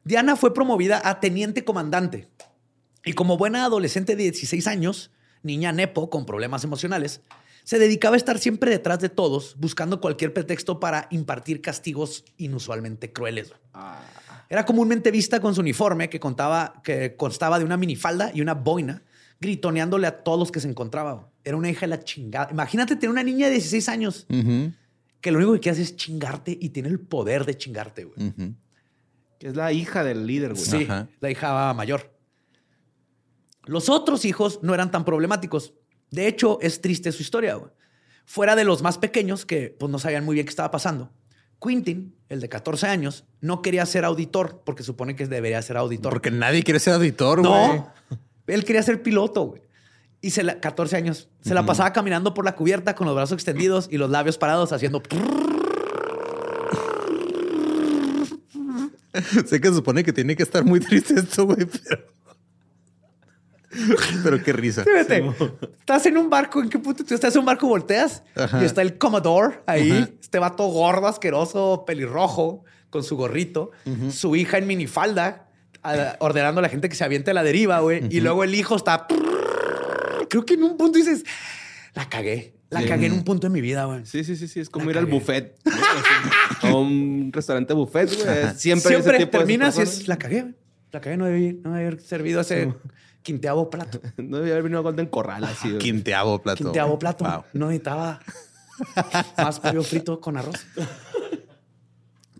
Diana 0.07 0.37
fue 0.37 0.55
promovida 0.55 1.03
a 1.05 1.19
teniente 1.19 1.65
comandante. 1.65 2.29
Y 3.05 3.15
como 3.15 3.37
buena 3.37 3.65
adolescente 3.65 4.15
de 4.15 4.23
16 4.23 4.69
años, 4.69 5.11
niña 5.43 5.73
nepo 5.73 6.11
con 6.11 6.25
problemas 6.25 6.63
emocionales, 6.63 7.23
se 7.65 7.81
dedicaba 7.81 8.15
a 8.15 8.17
estar 8.17 8.39
siempre 8.39 8.71
detrás 8.71 9.01
de 9.01 9.09
todos, 9.09 9.57
buscando 9.59 10.01
cualquier 10.01 10.33
pretexto 10.33 10.79
para 10.79 11.09
impartir 11.11 11.61
castigos 11.61 12.25
inusualmente 12.37 13.13
crueles. 13.13 13.49
güey. 13.49 13.61
Era 14.49 14.65
comúnmente 14.65 15.11
vista 15.11 15.41
con 15.41 15.57
su 15.57 15.61
uniforme 15.61 16.09
que, 16.09 16.21
contaba, 16.21 16.81
que 16.85 17.17
constaba 17.17 17.59
de 17.59 17.65
una 17.65 17.77
minifalda 17.77 18.31
y 18.33 18.43
una 18.43 18.55
boina, 18.55 19.03
gritoneándole 19.41 20.07
a 20.07 20.23
todos 20.23 20.39
los 20.39 20.53
que 20.53 20.61
se 20.61 20.69
encontraba. 20.69 21.33
Era 21.43 21.57
una 21.57 21.69
hija 21.69 21.81
de 21.81 21.89
la 21.89 22.05
chingada. 22.05 22.53
Imagínate 22.53 22.95
tener 22.95 23.11
una 23.11 23.25
niña 23.25 23.47
de 23.47 23.55
16 23.55 23.89
años 23.89 24.27
que 25.21 25.33
lo 25.33 25.39
único 25.39 25.61
que 25.61 25.71
hacer 25.71 25.83
es 25.83 25.97
chingarte 25.97 26.57
y 26.61 26.69
tiene 26.69 26.91
el 26.91 27.01
poder 27.01 27.45
de 27.45 27.59
chingarte, 27.59 28.05
güey. 28.05 28.55
Que 29.39 29.49
es 29.49 29.57
la 29.57 29.73
hija 29.73 30.05
del 30.05 30.27
líder, 30.27 30.55
güey. 30.55 30.65
Sí, 30.65 30.85
Ajá. 30.85 31.09
la 31.21 31.31
hija 31.31 31.75
mayor. 31.75 32.13
Los 33.65 33.89
otros 33.89 34.25
hijos 34.25 34.61
no 34.63 34.75
eran 34.75 34.91
tan 34.91 35.05
problemáticos. 35.05 35.75
De 36.11 36.27
hecho, 36.29 36.59
es 36.63 36.81
triste 36.81 37.13
su 37.13 37.23
historia. 37.23 37.57
güey. 37.57 37.71
Fuera 38.25 38.57
de 38.57 38.65
los 38.65 38.83
más 38.83 38.99
pequeños, 38.99 39.45
que 39.45 39.75
pues, 39.79 39.91
no 39.91 39.99
sabían 39.99 40.25
muy 40.25 40.35
bien 40.35 40.47
qué 40.47 40.51
estaba 40.51 40.71
pasando. 40.71 41.13
Quintin, 41.61 42.15
el 42.29 42.41
de 42.41 42.49
14 42.49 42.87
años, 42.87 43.25
no 43.41 43.63
quería 43.63 43.87
ser 43.87 44.05
auditor 44.05 44.63
porque 44.65 44.83
supone 44.83 45.17
que 45.17 45.27
debería 45.27 45.61
ser 45.63 45.77
auditor. 45.77 46.13
Porque 46.13 46.31
nadie 46.31 46.63
quiere 46.63 46.81
ser 46.81 46.95
auditor, 46.95 47.41
güey. 47.41 47.51
no, 47.51 47.93
él 48.47 48.65
quería 48.65 48.83
ser 48.83 49.03
piloto, 49.03 49.43
güey. 49.43 49.63
Y 50.21 50.31
se 50.31 50.43
la, 50.43 50.61
14 50.61 50.97
años, 50.97 51.29
se 51.41 51.55
la 51.55 51.65
pasaba 51.65 51.93
caminando 51.93 52.35
por 52.35 52.45
la 52.45 52.57
cubierta 52.57 52.95
con 52.95 53.07
los 53.07 53.15
brazos 53.15 53.35
extendidos 53.35 53.89
y 53.91 53.99
los 53.99 54.11
labios 54.11 54.39
parados 54.39 54.73
haciendo... 54.73 55.03
sé 59.47 59.61
que 59.61 59.69
se 59.69 59.75
supone 59.75 60.03
que 60.05 60.13
tiene 60.13 60.37
que 60.37 60.43
estar 60.43 60.65
muy 60.65 60.81
triste 60.81 61.15
esto, 61.19 61.47
güey, 61.47 61.67
pero. 61.67 62.03
pero 64.23 64.43
qué 64.43 64.53
risa. 64.53 64.85
Fíjate, 64.85 65.25
estás 65.79 66.07
en 66.07 66.17
un 66.17 66.31
barco, 66.31 66.63
¿en 66.63 66.69
qué 66.71 66.79
punto 66.79 67.05
tú 67.05 67.15
estás 67.15 67.35
en 67.35 67.41
un 67.41 67.47
barco, 67.47 67.67
volteas 67.67 68.23
Ajá. 68.35 68.63
y 68.63 68.65
está 68.65 68.81
el 68.83 68.97
Commodore 68.99 69.61
ahí, 69.67 69.91
Ajá. 69.91 70.09
este 70.21 70.39
vato 70.39 70.65
gordo, 70.69 71.07
asqueroso, 71.07 71.85
pelirrojo, 71.87 72.65
con 72.91 73.03
su 73.05 73.17
gorrito, 73.17 73.73
su 74.11 74.35
hija 74.37 74.59
en 74.59 74.67
minifalda, 74.67 75.49
a- 75.83 76.17
ordenando 76.21 76.61
a 76.61 76.63
la 76.63 76.69
gente 76.69 76.89
que 76.89 76.95
se 76.95 77.05
aviente 77.05 77.33
a 77.33 77.35
la 77.35 77.43
deriva, 77.43 77.81
güey, 77.81 78.03
y 78.11 78.21
luego 78.21 78.45
el 78.45 78.55
hijo 78.55 78.77
está... 78.77 79.07
Creo 80.31 80.45
que 80.47 80.55
en 80.55 80.63
un 80.65 80.77
punto 80.77 80.99
dices, 80.99 81.25
la 81.95 82.09
cagué, 82.09 82.55
la 82.71 82.81
Sí. 82.81 82.89
cagué 82.89 83.07
en 83.07 83.13
un 83.13 83.25
punto 83.25 83.47
de 83.47 83.53
mi 83.53 83.61
vida, 83.61 83.85
güey. 83.85 84.05
Sí, 84.07 84.25
sí, 84.25 84.35
sí, 84.37 84.49
sí. 84.49 84.59
Es 84.61 84.69
como 84.71 84.87
La 84.87 84.91
ir 84.93 84.99
al 84.99 85.05
cagué. 85.05 85.19
buffet. 85.19 85.59
A 86.63 86.75
un 86.75 87.31
restaurante 87.33 87.73
buffet, 87.75 88.07
güey. 88.15 88.55
Siempre, 88.57 88.97
ese 88.97 89.03
Siempre 89.03 89.23
y 89.23 89.27
personas. 89.27 89.79
es, 89.79 90.09
la 90.09 90.17
cagué. 90.19 90.55
La 90.93 91.01
cagué, 91.01 91.17
no 91.17 91.27
debí, 91.27 91.53
no 91.63 91.73
debí 91.73 91.87
haber 91.87 92.01
servido 92.01 92.41
ese 92.41 92.73
quinteavo 93.23 93.69
plato. 93.71 94.01
No 94.17 94.39
debía 94.39 94.53
haber 94.55 94.65
venido 94.65 94.81
a 94.81 94.83
Golden 94.83 95.07
Corral 95.07 95.45
así. 95.45 95.69
güey. 95.69 95.79
Quinteavo 95.79 96.41
plato. 96.41 96.65
Quinteavo 96.65 96.99
plato. 96.99 97.25
Wow. 97.25 97.45
No 97.53 97.67
necesitaba 97.67 98.21
más 99.37 99.61
pollo 99.61 99.83
frito 99.83 100.21
con 100.21 100.37
arroz. 100.37 100.65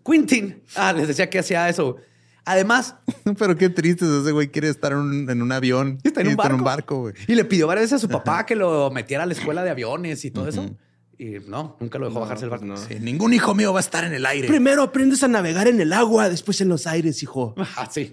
Quintin. 0.05 0.63
Ah, 0.77 0.93
les 0.93 1.09
decía 1.09 1.29
que 1.29 1.39
hacía 1.41 1.69
eso. 1.69 1.97
Además, 2.45 2.95
Pero 3.39 3.57
qué 3.57 3.69
triste 3.69 4.05
es 4.05 4.11
ese 4.23 4.31
güey. 4.31 4.49
Quiere 4.49 4.69
estar 4.69 4.93
en 4.93 4.99
un, 4.99 5.31
en 5.31 5.43
un 5.43 5.51
avión. 5.51 5.99
está 6.05 6.21
en 6.21 6.29
un 6.29 6.37
barco. 6.37 6.65
barco, 6.65 7.01
güey. 7.01 7.15
Y 7.27 7.35
le 7.35 7.45
pidió 7.45 7.67
varias 7.67 7.87
veces 7.91 7.95
a 7.97 7.99
su 7.99 8.09
papá 8.09 8.47
que 8.47 8.55
lo 8.55 8.91
metiera 8.93 9.25
a 9.25 9.27
la 9.27 9.33
escuela 9.33 9.65
de 9.65 9.71
aviones 9.71 10.25
y 10.25 10.31
todo 10.31 10.47
eso. 10.47 10.71
Y 11.19 11.39
no, 11.47 11.77
nunca 11.81 11.99
lo 11.99 12.07
dejó 12.09 12.21
bajarse 12.21 12.45
el 12.45 12.51
barco. 12.51 12.67
no. 12.67 12.77
Sí, 12.77 12.97
ningún 13.01 13.33
hijo 13.33 13.55
mío 13.55 13.73
va 13.73 13.79
a 13.79 13.81
estar 13.81 14.05
en 14.05 14.13
el 14.13 14.27
aire. 14.27 14.49
Primero 14.49 14.83
aprendes 14.83 15.23
a 15.23 15.29
navegar 15.29 15.67
en 15.67 15.81
el 15.81 15.93
agua, 15.93 16.29
después 16.29 16.61
en 16.61 16.69
los 16.69 16.87
aires, 16.87 17.23
hijo. 17.23 17.55
Ah, 17.77 17.89
sí. 17.91 18.13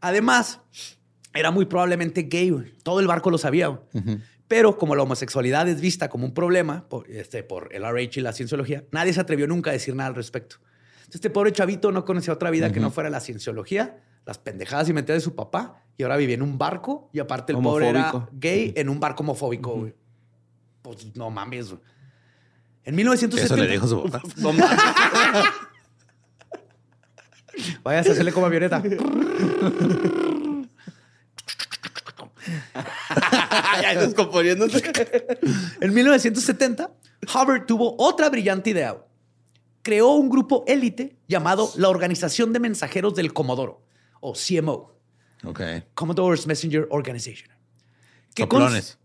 Además, 0.00 0.60
era 1.34 1.50
muy 1.50 1.66
probablemente 1.66 2.22
gay. 2.24 2.50
güey. 2.50 2.72
Todo 2.82 3.00
el 3.00 3.06
barco 3.06 3.30
lo 3.30 3.38
sabía. 3.38 3.68
güey. 3.68 3.80
Pero 4.48 4.78
como 4.78 4.94
la 4.94 5.02
homosexualidad 5.02 5.68
es 5.68 5.80
vista 5.80 6.08
como 6.08 6.24
un 6.24 6.32
problema 6.34 6.88
por, 6.88 7.10
este, 7.10 7.42
por 7.42 7.74
el 7.74 7.82
RH 7.84 8.20
y 8.20 8.22
la 8.22 8.32
cienciología, 8.32 8.84
nadie 8.92 9.12
se 9.12 9.20
atrevió 9.20 9.46
nunca 9.48 9.70
a 9.70 9.72
decir 9.72 9.94
nada 9.94 10.08
al 10.08 10.14
respecto. 10.14 10.56
Entonces, 10.98 11.16
este 11.16 11.30
pobre 11.30 11.52
chavito 11.52 11.90
no 11.92 12.04
conocía 12.04 12.32
otra 12.32 12.50
vida 12.50 12.72
que 12.72 12.80
no 12.80 12.90
fuera 12.90 13.10
la 13.10 13.20
cienciología, 13.20 14.00
las 14.24 14.38
pendejadas 14.38 14.88
y 14.88 14.92
mentiras 14.92 15.22
de 15.22 15.24
su 15.24 15.34
papá, 15.36 15.84
y 15.96 16.02
ahora 16.02 16.16
vivía 16.16 16.34
en 16.34 16.42
un 16.42 16.58
barco, 16.58 17.10
y 17.12 17.20
aparte 17.20 17.52
el 17.52 17.60
pobre 17.60 17.88
era 17.88 18.28
gay 18.32 18.72
en 18.76 18.88
un 18.88 18.98
barco 19.00 19.22
homofóbico. 19.22 19.72
güey. 19.76 19.94
Pues 20.82 21.14
no 21.16 21.30
mames. 21.30 21.74
En 22.86 22.94
Eso 22.94 22.96
1970... 22.96 23.56
le 23.64 23.70
dijo 23.72 23.86
su 23.86 24.02
papá. 24.04 24.22
No 24.36 24.52
mames. 24.52 24.78
Vaya 27.82 27.98
a 27.98 28.00
hacerle 28.00 28.32
como 28.32 28.46
avioneta. 28.46 28.82
ya. 33.82 33.92
En 35.80 35.94
1970, 35.94 36.90
Hubbard 37.34 37.66
tuvo 37.66 37.96
otra 37.98 38.28
brillante 38.30 38.70
idea. 38.70 38.96
Creó 39.82 40.12
un 40.12 40.28
grupo 40.28 40.64
élite 40.66 41.16
llamado 41.28 41.70
la 41.76 41.88
Organización 41.88 42.52
de 42.52 42.60
Mensajeros 42.60 43.14
del 43.14 43.32
Comodoro, 43.32 43.82
o 44.20 44.34
CMO, 44.34 44.94
Ok. 45.44 45.60
Commodore's 45.94 46.46
Messenger 46.46 46.86
Organization. 46.90 47.50
que 48.34 48.42
Soplones. 48.42 48.98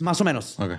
Más 0.00 0.20
o 0.20 0.24
menos. 0.24 0.58
Ok. 0.60 0.72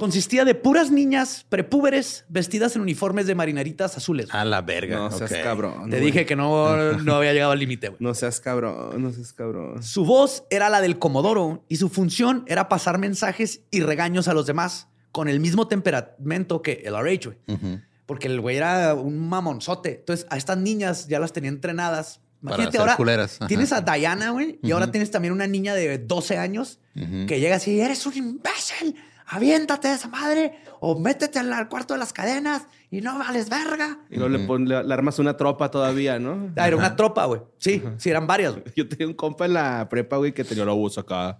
Consistía 0.00 0.46
de 0.46 0.54
puras 0.54 0.90
niñas 0.90 1.44
prepúberes 1.50 2.24
vestidas 2.30 2.74
en 2.74 2.80
uniformes 2.80 3.26
de 3.26 3.34
marineritas 3.34 3.98
azules. 3.98 4.28
A 4.32 4.46
la 4.46 4.62
verga. 4.62 4.96
No 4.96 5.10
seas 5.10 5.30
cabrón. 5.42 5.90
Te 5.90 5.98
güey. 5.98 6.06
dije 6.06 6.24
que 6.24 6.36
no, 6.36 6.74
no 7.04 7.16
había 7.16 7.34
llegado 7.34 7.52
al 7.52 7.58
límite. 7.58 7.88
güey. 7.90 7.98
No 8.00 8.14
seas 8.14 8.40
cabrón, 8.40 9.02
no 9.02 9.12
seas 9.12 9.34
cabrón. 9.34 9.82
Su 9.82 10.06
voz 10.06 10.44
era 10.48 10.70
la 10.70 10.80
del 10.80 10.98
Comodoro 10.98 11.66
y 11.68 11.76
su 11.76 11.90
función 11.90 12.44
era 12.46 12.70
pasar 12.70 12.96
mensajes 12.96 13.60
y 13.70 13.82
regaños 13.82 14.26
a 14.26 14.32
los 14.32 14.46
demás 14.46 14.88
con 15.12 15.28
el 15.28 15.38
mismo 15.38 15.68
temperamento 15.68 16.62
que 16.62 16.80
el 16.86 16.94
RH, 16.94 17.28
güey. 17.46 17.80
Porque 18.06 18.26
el 18.28 18.40
güey 18.40 18.56
era 18.56 18.94
un 18.94 19.28
mamonzote. 19.28 19.96
Entonces, 19.98 20.26
a 20.30 20.38
estas 20.38 20.56
niñas 20.56 21.08
ya 21.08 21.20
las 21.20 21.34
tenía 21.34 21.50
entrenadas. 21.50 22.20
Para 22.42 22.54
Imagínate 22.54 22.78
ahora. 22.78 22.96
culeras. 22.96 23.38
Tienes 23.48 23.70
a 23.70 23.82
Diana, 23.82 24.30
güey, 24.30 24.58
y 24.62 24.70
ahora 24.70 24.90
tienes 24.90 25.10
también 25.10 25.34
una 25.34 25.46
niña 25.46 25.74
de 25.74 25.98
12 25.98 26.38
años 26.38 26.78
que 26.94 27.38
llega 27.38 27.56
así: 27.56 27.78
eres 27.78 28.06
un 28.06 28.16
imbécil, 28.16 28.96
aviéntate 29.32 29.88
de 29.88 29.94
esa 29.94 30.08
madre, 30.08 30.58
o 30.80 30.98
métete 30.98 31.38
al 31.38 31.68
cuarto 31.68 31.94
de 31.94 31.98
las 32.00 32.12
cadenas 32.12 32.66
y 32.90 33.00
no 33.00 33.18
vales 33.18 33.48
verga. 33.48 33.98
Y 34.10 34.16
luego 34.16 34.28
le, 34.28 34.38
pon- 34.46 34.68
le, 34.68 34.82
le 34.82 34.94
armas 34.94 35.18
una 35.18 35.36
tropa 35.36 35.70
todavía, 35.70 36.18
¿no? 36.18 36.52
Ah, 36.56 36.66
era 36.66 36.76
una 36.76 36.96
tropa, 36.96 37.24
güey. 37.26 37.40
Sí, 37.58 37.82
sí, 37.98 38.10
eran 38.10 38.26
varias. 38.26 38.52
güey. 38.52 38.64
Yo 38.76 38.88
tenía 38.88 39.06
un 39.06 39.14
compa 39.14 39.46
en 39.46 39.52
la 39.54 39.88
prepa, 39.88 40.16
güey, 40.16 40.32
que 40.32 40.42
tenía 40.44 40.64
la 40.64 40.72
voz 40.72 40.98
acá 40.98 41.38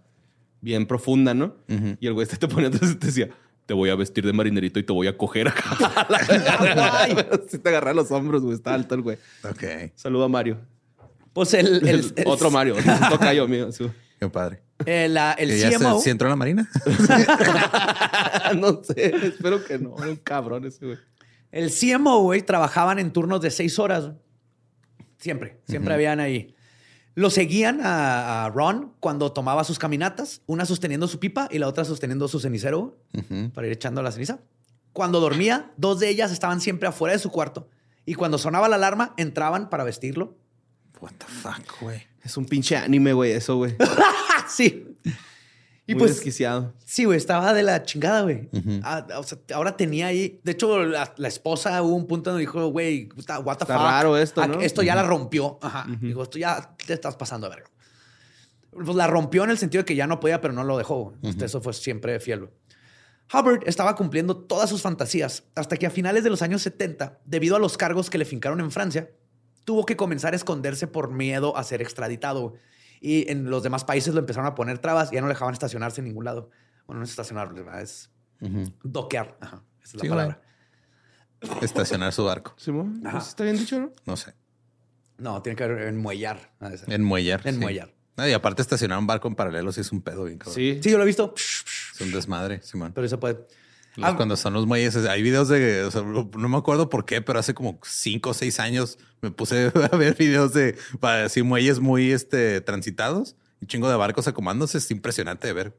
bien 0.60 0.86
profunda, 0.86 1.34
¿no? 1.34 1.56
Y 2.00 2.06
el 2.06 2.12
güey 2.12 2.24
este 2.24 2.36
te 2.36 2.46
ponía 2.48 2.66
entonces 2.68 2.98
te 2.98 3.06
decía, 3.06 3.28
te 3.66 3.74
voy 3.74 3.90
a 3.90 3.94
vestir 3.94 4.24
de 4.26 4.32
marinerito 4.32 4.78
y 4.78 4.82
te 4.84 4.92
voy 4.92 5.06
a 5.06 5.16
coger 5.16 5.48
acá. 5.48 5.76
sí 7.48 7.58
te 7.58 7.68
agarré 7.68 7.94
los 7.94 8.10
hombros, 8.10 8.42
güey. 8.42 8.54
Está 8.54 8.74
alto 8.74 8.94
el 8.94 9.02
güey. 9.02 9.16
Ok. 9.44 9.92
Saludo 9.94 10.24
a 10.24 10.28
Mario. 10.28 10.58
Pues 11.32 11.54
el. 11.54 11.86
el- 11.88 12.12
el- 12.16 12.26
Otro 12.26 12.50
Mario. 12.50 12.74
Un 12.76 13.08
tocayo 13.08 13.46
mío. 13.48 13.68
Qué 14.18 14.28
padre. 14.28 14.62
El, 14.86 15.16
ah, 15.16 15.32
el 15.38 15.48
¿Que 15.50 15.58
ya 15.58 15.70
se, 15.72 15.78
CMO. 15.78 16.00
sí 16.00 16.10
entró 16.10 16.26
a 16.28 16.30
la 16.30 16.36
marina? 16.36 16.68
no 18.56 18.82
sé. 18.82 19.14
Espero 19.26 19.64
que 19.64 19.78
no. 19.78 19.96
Era 19.98 20.08
un 20.10 20.16
cabrón 20.16 20.64
ese, 20.64 20.86
güey. 20.86 20.98
El 21.52 21.70
CMO, 21.72 22.22
güey, 22.22 22.42
trabajaban 22.42 22.98
en 22.98 23.12
turnos 23.12 23.40
de 23.40 23.50
seis 23.50 23.78
horas. 23.78 24.10
Siempre, 25.18 25.60
siempre 25.68 25.92
habían 25.94 26.20
ahí. 26.20 26.54
Lo 27.14 27.28
seguían 27.28 27.80
a, 27.82 28.44
a 28.46 28.50
Ron 28.50 28.94
cuando 29.00 29.32
tomaba 29.32 29.64
sus 29.64 29.78
caminatas, 29.78 30.42
una 30.46 30.64
sosteniendo 30.64 31.08
su 31.08 31.18
pipa 31.18 31.48
y 31.50 31.58
la 31.58 31.66
otra 31.66 31.84
sosteniendo 31.84 32.28
su 32.28 32.38
cenicero 32.40 32.96
Ujú. 33.12 33.50
para 33.52 33.66
ir 33.66 33.72
echando 33.72 34.02
la 34.02 34.12
ceniza. 34.12 34.38
Cuando 34.92 35.20
dormía, 35.20 35.72
dos 35.76 35.98
de 36.00 36.08
ellas 36.08 36.32
estaban 36.32 36.60
siempre 36.60 36.88
afuera 36.88 37.12
de 37.12 37.18
su 37.18 37.30
cuarto 37.30 37.68
y 38.06 38.14
cuando 38.14 38.38
sonaba 38.38 38.68
la 38.68 38.76
alarma, 38.76 39.12
entraban 39.16 39.68
para 39.70 39.84
vestirlo. 39.84 40.36
What 41.00 41.12
the 41.18 41.26
fuck, 41.26 41.80
güey. 41.80 42.02
Es 42.22 42.36
un 42.36 42.44
pinche 42.44 42.76
anime, 42.76 43.12
güey, 43.12 43.32
eso, 43.32 43.56
güey. 43.56 43.74
¡Ah, 44.50 44.52
sí! 44.54 44.96
Y 45.86 45.94
Muy 45.94 46.00
pues, 46.00 46.14
desquiciado. 46.16 46.72
sí, 46.84 47.04
güey, 47.04 47.16
estaba 47.16 47.52
de 47.52 47.64
la 47.64 47.82
chingada, 47.82 48.22
güey. 48.22 48.48
Ah, 48.84 49.06
o 49.16 49.22
sea, 49.24 49.38
ahora 49.54 49.76
tenía 49.76 50.06
ahí. 50.06 50.40
De 50.44 50.52
hecho, 50.52 50.84
la, 50.84 51.12
la 51.16 51.26
esposa 51.28 51.82
hubo 51.82 51.96
un 51.96 52.06
punto 52.06 52.30
donde 52.30 52.42
dijo, 52.42 52.68
güey, 52.68 53.08
what 53.42 53.56
the 53.56 53.64
Está 53.64 53.66
fuck. 53.66 53.76
raro 53.76 54.16
esto, 54.16 54.40
Ah, 54.42 54.46
¿no? 54.46 54.60
Esto 54.60 54.82
ya 54.82 54.94
la 54.94 55.02
rompió. 55.02 55.58
Ajá. 55.62 55.86
Dijo, 56.00 56.22
esto 56.22 56.38
ya 56.38 56.76
te 56.86 56.92
estás 56.92 57.16
pasando 57.16 57.48
de 57.48 57.56
verga. 57.56 57.70
Pues 58.70 58.96
la 58.96 59.08
rompió 59.08 59.42
en 59.42 59.50
el 59.50 59.58
sentido 59.58 59.82
de 59.82 59.84
que 59.86 59.96
ya 59.96 60.06
no 60.06 60.20
podía, 60.20 60.40
pero 60.40 60.54
no 60.54 60.62
lo 60.62 60.78
dejó. 60.78 61.12
Eso 61.22 61.60
fue 61.60 61.72
siempre 61.72 62.20
fiel. 62.20 62.40
güey. 62.40 62.52
Hubbard 63.32 63.62
estaba 63.66 63.96
cumpliendo 63.96 64.36
todas 64.36 64.70
sus 64.70 64.82
fantasías 64.82 65.42
hasta 65.56 65.76
que 65.76 65.86
a 65.86 65.90
finales 65.90 66.22
de 66.22 66.30
los 66.30 66.42
años 66.42 66.62
70, 66.62 67.18
debido 67.24 67.56
a 67.56 67.58
los 67.58 67.76
cargos 67.76 68.10
que 68.10 68.18
le 68.18 68.24
fincaron 68.24 68.60
en 68.60 68.70
Francia, 68.70 69.10
tuvo 69.64 69.84
que 69.86 69.96
comenzar 69.96 70.34
a 70.34 70.36
esconderse 70.36 70.86
por 70.86 71.10
miedo 71.10 71.56
a 71.56 71.64
ser 71.64 71.82
extraditado. 71.82 72.50
güey. 72.50 72.60
Y 73.00 73.30
en 73.30 73.48
los 73.50 73.62
demás 73.62 73.84
países 73.84 74.12
lo 74.14 74.20
empezaron 74.20 74.46
a 74.46 74.54
poner 74.54 74.78
trabas 74.78 75.10
y 75.10 75.14
ya 75.14 75.20
no 75.22 75.26
le 75.26 75.32
dejaban 75.34 75.54
estacionarse 75.54 76.00
en 76.02 76.06
ningún 76.06 76.24
lado. 76.24 76.50
Bueno, 76.86 76.98
no 77.00 77.04
es 77.04 77.10
estacionar, 77.10 77.52
¿verdad? 77.54 77.80
es 77.80 78.10
Ujú. 78.40 78.64
doquear. 78.82 79.36
Ajá, 79.40 79.62
esa 79.82 79.88
es 79.88 79.94
la 79.94 80.00
Sí, 80.02 80.08
palabra. 80.08 80.42
Estacionar 81.62 82.12
su 82.12 82.24
barco. 82.24 82.54
Simón, 82.58 83.00
Ajá. 83.04 83.18
pues 83.18 83.28
está 83.28 83.44
bien 83.44 83.56
dicho, 83.56 83.80
¿no? 83.80 83.92
No 84.04 84.16
sé. 84.16 84.34
No, 85.18 85.40
tiene 85.42 85.56
que 85.56 85.66
ver 85.66 85.88
enmuellar. 85.88 86.52
Enmuellar. 86.88 87.46
Enmuellar. 87.46 87.88
sí. 87.88 87.94
No, 88.16 88.28
y 88.28 88.32
aparte 88.32 88.60
estacionar 88.60 88.98
un 88.98 89.06
barco 89.06 89.28
en 89.28 89.34
paralelo 89.34 89.72
sí 89.72 89.80
es 89.80 89.92
un 89.92 90.02
pedo 90.02 90.24
bien 90.24 90.38
cabrón. 90.38 90.54
Sí. 90.54 90.80
Sí, 90.82 90.90
yo 90.90 90.98
lo 90.98 91.04
he 91.04 91.06
visto, 91.06 91.32
Es 91.36 92.00
un 92.00 92.12
desmadre, 92.12 92.60
Simón. 92.62 92.92
pero 92.92 93.06
eso 93.06 93.18
puede. 93.18 93.46
Los- 93.96 94.10
Ah. 94.10 94.16
Cuando 94.16 94.36
son 94.36 94.52
los 94.52 94.66
muelles, 94.66 94.94
hay 94.96 95.22
videos 95.22 95.48
de, 95.48 95.82
o 95.82 95.90
sea, 95.90 96.02
no 96.02 96.48
me 96.48 96.56
acuerdo 96.56 96.88
por 96.88 97.04
qué, 97.04 97.20
pero 97.22 97.38
hace 97.38 97.54
como 97.54 97.78
cinco 97.84 98.30
o 98.30 98.34
seis 98.34 98.60
años 98.60 98.98
me 99.20 99.30
puse 99.30 99.72
a 99.92 99.96
ver 99.96 100.16
videos 100.16 100.52
de 100.54 100.76
para 101.00 101.26
muelles 101.44 101.80
muy 101.80 102.12
este, 102.12 102.60
transitados, 102.60 103.36
un 103.60 103.68
chingo 103.68 103.90
de 103.90 103.96
barcos 103.96 104.28
acomodándose. 104.28 104.78
Es 104.78 104.90
impresionante 104.90 105.46
de 105.48 105.52
ver. 105.52 105.76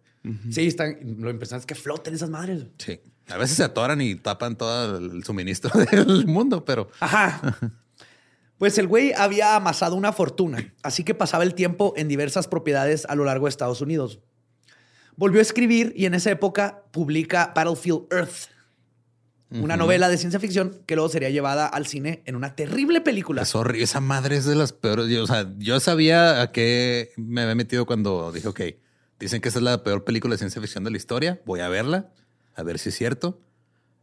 Sí, 0.51 0.67
están, 0.67 0.97
lo 1.19 1.31
impresionante 1.31 1.63
es 1.63 1.65
que 1.65 1.73
floten 1.81 2.13
esas 2.13 2.29
madres. 2.29 2.65
Sí. 2.77 2.99
A 3.29 3.37
veces 3.37 3.57
se 3.57 3.63
atoran 3.63 4.01
y 4.01 4.15
tapan 4.15 4.55
todo 4.57 4.97
el 4.97 5.23
suministro 5.23 5.71
del 5.91 6.27
mundo, 6.27 6.63
pero 6.65 6.89
Ajá. 6.99 7.57
Pues 8.57 8.77
el 8.77 8.85
güey 8.87 9.11
había 9.13 9.55
amasado 9.55 9.95
una 9.95 10.13
fortuna, 10.13 10.71
así 10.83 11.03
que 11.03 11.15
pasaba 11.15 11.43
el 11.43 11.55
tiempo 11.55 11.93
en 11.97 12.07
diversas 12.07 12.47
propiedades 12.47 13.05
a 13.09 13.15
lo 13.15 13.23
largo 13.25 13.47
de 13.47 13.49
Estados 13.49 13.81
Unidos. 13.81 14.19
Volvió 15.21 15.37
a 15.37 15.43
escribir 15.43 15.93
y 15.95 16.05
en 16.07 16.15
esa 16.15 16.31
época 16.31 16.81
publica 16.89 17.51
Battlefield 17.55 18.07
Earth, 18.11 18.49
una 19.51 19.77
novela 19.77 20.09
de 20.09 20.17
ciencia 20.17 20.39
ficción 20.39 20.81
que 20.87 20.95
luego 20.95 21.09
sería 21.09 21.29
llevada 21.29 21.67
al 21.67 21.85
cine 21.85 22.23
en 22.25 22.35
una 22.35 22.55
terrible 22.55 23.01
película. 23.01 23.43
es 23.43 23.53
horrible. 23.53 23.83
Esa 23.83 23.99
madre 23.99 24.37
es 24.37 24.45
de 24.45 24.55
las 24.55 24.73
peores. 24.73 25.07
Yo, 25.09 25.23
o 25.23 25.27
sea, 25.27 25.45
yo 25.59 25.79
sabía 25.79 26.41
a 26.41 26.51
qué 26.51 27.11
me 27.17 27.41
había 27.41 27.53
metido 27.53 27.85
cuando 27.85 28.31
dije, 28.31 28.47
ok, 28.47 28.61
dicen 29.19 29.41
que 29.41 29.49
esta 29.49 29.59
es 29.59 29.63
la 29.63 29.83
peor 29.83 30.03
película 30.05 30.33
de 30.33 30.37
ciencia 30.39 30.59
ficción 30.59 30.83
de 30.85 30.89
la 30.89 30.97
historia. 30.97 31.39
Voy 31.45 31.59
a 31.59 31.69
verla, 31.69 32.09
a 32.55 32.63
ver 32.63 32.79
si 32.79 32.89
es 32.89 32.95
cierto. 32.95 33.39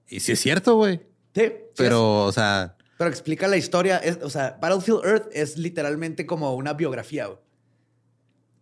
Y 0.07 0.21
si 0.21 0.31
es 0.33 0.39
cierto, 0.41 0.77
güey. 0.77 0.99
Sí, 1.35 1.43
sí 1.47 1.53
Pero, 1.77 2.27
o 2.27 2.33
sea, 2.33 2.77
pero 2.97 3.11
explica 3.11 3.49
la 3.49 3.57
historia. 3.57 3.97
es- 3.99 4.19
o 4.23 4.31
sea, 4.31 4.57
Battlefield 4.61 5.05
Earth 5.05 5.29
es 5.33 5.57
literalmente 5.57 6.27
como 6.27 6.55
una 6.55 6.75
biografía. 6.75 7.27
güey. 7.27 7.39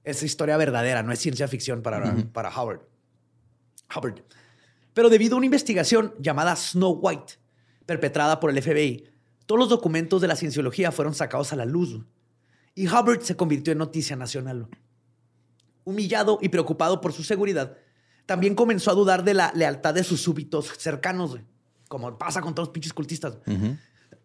Es 0.07 0.23
historia 0.23 0.57
verdadera, 0.57 1.03
no 1.03 1.13
es 1.13 1.19
ciencia 1.19 1.49
ficción 1.49 1.83
para, 1.83 2.15
para 2.33 2.49
Howard. 2.57 2.81
Howard. 3.93 4.23
Pero 4.95 5.11
debido 5.11 5.35
a 5.35 5.39
una 5.39 5.47
investigación 5.47 6.15
llamada 6.21 6.55
Snow 6.55 7.01
White, 7.03 7.35
perpetrada 7.85 8.39
por 8.39 8.51
el 8.51 8.63
FBI, 8.63 9.05
todos 9.47 9.59
los 9.59 9.69
documentos 9.69 10.21
de 10.21 10.29
la 10.29 10.37
cienciología 10.37 10.93
fueron 10.93 11.13
sacados 11.13 11.53
a 11.53 11.57
la 11.57 11.65
luz. 11.65 12.01
Y 12.77 12.87
Hubbard 12.87 13.23
se 13.23 13.37
convirtió 13.37 13.73
en 13.73 13.79
noticia 13.79 14.15
nacional. 14.15 14.69
Humillado 15.83 16.39
y 16.41 16.51
preocupado 16.51 17.01
por 17.01 17.13
su 17.13 17.25
seguridad, 17.25 17.77
también 18.27 18.55
comenzó 18.55 18.93
a 18.93 18.95
dudar 18.95 19.25
de 19.25 19.35
la 19.35 19.53
lealtad 19.57 19.93
de 19.93 20.05
sus 20.05 20.21
súbitos 20.21 20.69
cercanos, 20.79 21.37
como 21.89 22.17
pasa 22.17 22.41
con 22.41 22.55
todos 22.55 22.69
los 22.69 22.73
pinches 22.73 22.93
cultistas. 22.93 23.39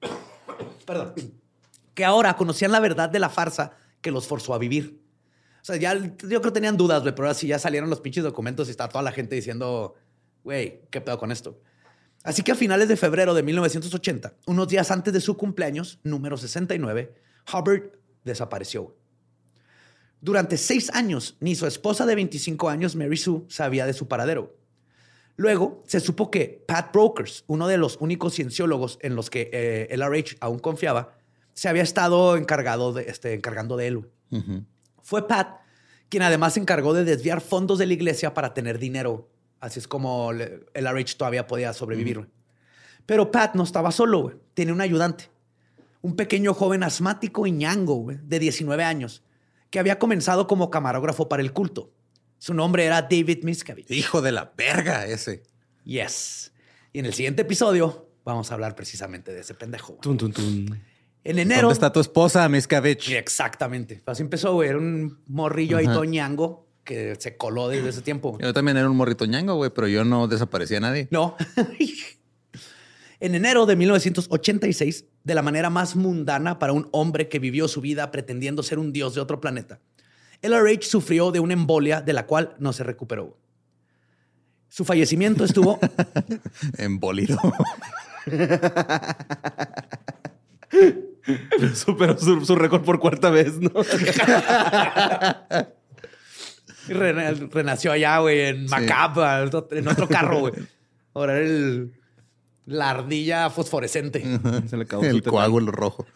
Perdón. 0.85 1.15
Que 1.95 2.05
ahora 2.05 2.37
conocían 2.37 2.71
la 2.71 2.79
verdad 2.79 3.09
de 3.09 3.19
la 3.19 3.29
farsa 3.29 3.73
que 3.99 4.11
los 4.11 4.27
forzó 4.27 4.53
a 4.53 4.59
vivir. 4.59 5.01
O 5.61 5.65
sea, 5.65 5.75
ya 5.75 5.93
yo 5.95 6.11
creo 6.17 6.41
que 6.41 6.51
tenían 6.51 6.77
dudas, 6.77 7.01
güey, 7.01 7.13
pero 7.13 7.27
ahora 7.27 7.37
sí 7.37 7.47
ya 7.47 7.59
salieron 7.59 7.89
los 7.89 8.01
pinches 8.01 8.23
documentos 8.23 8.67
y 8.67 8.71
está 8.71 8.89
toda 8.89 9.03
la 9.03 9.11
gente 9.11 9.35
diciendo, 9.35 9.93
güey, 10.43 10.81
¿qué 10.89 11.01
pedo 11.01 11.19
con 11.19 11.31
esto? 11.31 11.59
Así 12.23 12.43
que 12.43 12.51
a 12.51 12.55
finales 12.55 12.87
de 12.87 12.97
febrero 12.97 13.33
de 13.33 13.43
1980, 13.43 14.33
unos 14.47 14.67
días 14.67 14.91
antes 14.91 15.13
de 15.13 15.21
su 15.21 15.37
cumpleaños, 15.37 15.99
número 16.03 16.37
69, 16.37 17.13
Hubbard 17.51 17.91
desapareció. 18.23 18.95
Durante 20.19 20.57
seis 20.57 20.91
años, 20.93 21.35
ni 21.39 21.55
su 21.55 21.65
esposa 21.65 22.05
de 22.05 22.13
25 22.13 22.69
años, 22.69 22.95
Mary 22.95 23.17
Sue, 23.17 23.43
sabía 23.47 23.87
de 23.87 23.93
su 23.93 24.07
paradero. 24.07 24.55
Luego 25.35 25.83
se 25.87 25.99
supo 25.99 26.29
que 26.29 26.63
Pat 26.67 26.93
Brokers, 26.93 27.43
uno 27.47 27.67
de 27.67 27.77
los 27.77 27.97
únicos 27.99 28.35
cienciólogos 28.35 28.99
en 29.01 29.15
los 29.15 29.31
que 29.31 29.49
eh, 29.51 29.87
LRH 29.97 30.37
aún 30.39 30.59
confiaba, 30.59 31.17
se 31.53 31.69
había 31.69 31.81
estado 31.81 32.37
encargado 32.37 32.93
de, 32.93 33.03
este, 33.03 33.33
encargando 33.33 33.77
de 33.77 33.87
él. 33.87 34.09
Fue 35.11 35.27
Pat 35.27 35.59
quien 36.07 36.23
además 36.23 36.53
se 36.53 36.61
encargó 36.61 36.93
de 36.93 37.03
desviar 37.03 37.41
fondos 37.41 37.77
de 37.77 37.85
la 37.85 37.91
iglesia 37.91 38.33
para 38.33 38.53
tener 38.53 38.79
dinero. 38.79 39.29
Así 39.59 39.77
es 39.77 39.85
como 39.85 40.31
LRH 40.31 41.17
todavía 41.17 41.47
podía 41.47 41.73
sobrevivir. 41.73 42.29
Pero 43.05 43.29
Pat 43.29 43.55
no 43.55 43.63
estaba 43.63 43.91
solo, 43.91 44.21
güey. 44.21 44.37
Tenía 44.53 44.73
un 44.73 44.79
ayudante. 44.79 45.29
Un 46.01 46.15
pequeño 46.15 46.53
joven 46.53 46.83
asmático 46.83 47.45
y 47.45 47.51
ñango, 47.51 47.95
güey, 47.95 48.19
de 48.23 48.39
19 48.39 48.85
años, 48.85 49.21
que 49.69 49.79
había 49.79 49.99
comenzado 49.99 50.47
como 50.47 50.69
camarógrafo 50.69 51.27
para 51.27 51.43
el 51.43 51.51
culto. 51.51 51.91
Su 52.37 52.53
nombre 52.53 52.85
era 52.85 53.01
David 53.01 53.43
Miscavige. 53.43 53.93
hijo 53.93 54.21
de 54.21 54.31
la 54.31 54.53
verga 54.55 55.05
ese. 55.07 55.43
Yes. 55.83 56.53
Y 56.93 56.99
en 56.99 57.05
el 57.05 57.13
siguiente 57.13 57.41
episodio 57.41 58.07
vamos 58.23 58.49
a 58.49 58.53
hablar 58.53 58.75
precisamente 58.75 59.33
de 59.33 59.41
ese 59.41 59.55
pendejo. 59.55 59.93
güey. 59.93 60.01
Tun, 60.03 60.17
tun, 60.17 60.31
tun. 60.31 60.81
En 61.23 61.37
enero. 61.39 61.61
¿Dónde 61.63 61.73
está 61.73 61.91
tu 61.91 61.99
esposa, 61.99 62.47
Miscavige? 62.49 63.17
Exactamente. 63.17 64.01
Así 64.05 64.21
empezó, 64.23 64.53
güey. 64.53 64.69
Era 64.69 64.77
un 64.79 65.19
morrillo 65.27 65.77
ahí 65.77 65.85
Ajá. 65.85 65.93
toñango 65.95 66.67
que 66.83 67.15
se 67.19 67.37
coló 67.37 67.69
desde 67.69 67.89
ese 67.89 68.01
tiempo. 68.01 68.37
Yo 68.41 68.53
también 68.53 68.75
era 68.77 68.89
un 68.89 68.97
morrito 68.97 69.25
ñango, 69.25 69.53
güey, 69.55 69.69
pero 69.69 69.87
yo 69.87 70.03
no 70.03 70.27
desaparecía 70.27 70.77
a 70.77 70.81
nadie. 70.81 71.07
No. 71.11 71.35
en 73.19 73.35
enero 73.35 73.67
de 73.67 73.75
1986, 73.75 75.05
de 75.23 75.35
la 75.35 75.43
manera 75.43 75.69
más 75.69 75.95
mundana 75.95 76.57
para 76.57 76.73
un 76.73 76.89
hombre 76.91 77.29
que 77.29 77.37
vivió 77.37 77.67
su 77.67 77.81
vida 77.81 78.09
pretendiendo 78.09 78.63
ser 78.63 78.79
un 78.79 78.91
dios 78.91 79.13
de 79.13 79.21
otro 79.21 79.39
planeta, 79.39 79.79
LRH 80.41 80.87
sufrió 80.87 81.31
de 81.31 81.39
una 81.39 81.53
embolia 81.53 82.01
de 82.01 82.13
la 82.13 82.25
cual 82.25 82.55
no 82.57 82.73
se 82.73 82.83
recuperó. 82.83 83.37
Su 84.69 84.85
fallecimiento 84.85 85.45
estuvo 85.45 85.77
Embolido. 86.79 87.37
Superó 91.75 92.17
su, 92.17 92.45
su 92.45 92.55
récord 92.55 92.83
por 92.83 92.99
cuarta 92.99 93.29
vez, 93.29 93.59
¿no? 93.59 93.71
Rena- 96.87 97.33
renació 97.51 97.91
allá, 97.91 98.17
güey, 98.19 98.39
en 98.41 98.65
Macapa, 98.65 99.41
en 99.71 99.87
otro 99.87 100.07
carro, 100.07 100.39
güey. 100.39 100.53
Ahora 101.13 101.37
era 101.37 101.45
el, 101.45 101.93
la 102.65 102.89
ardilla 102.89 103.49
fosforescente. 103.49 104.23
Se 104.67 104.77
le 104.77 104.83
acabó 104.83 105.03
El 105.03 105.21
coágulo 105.23 105.71
rojo. 105.71 106.05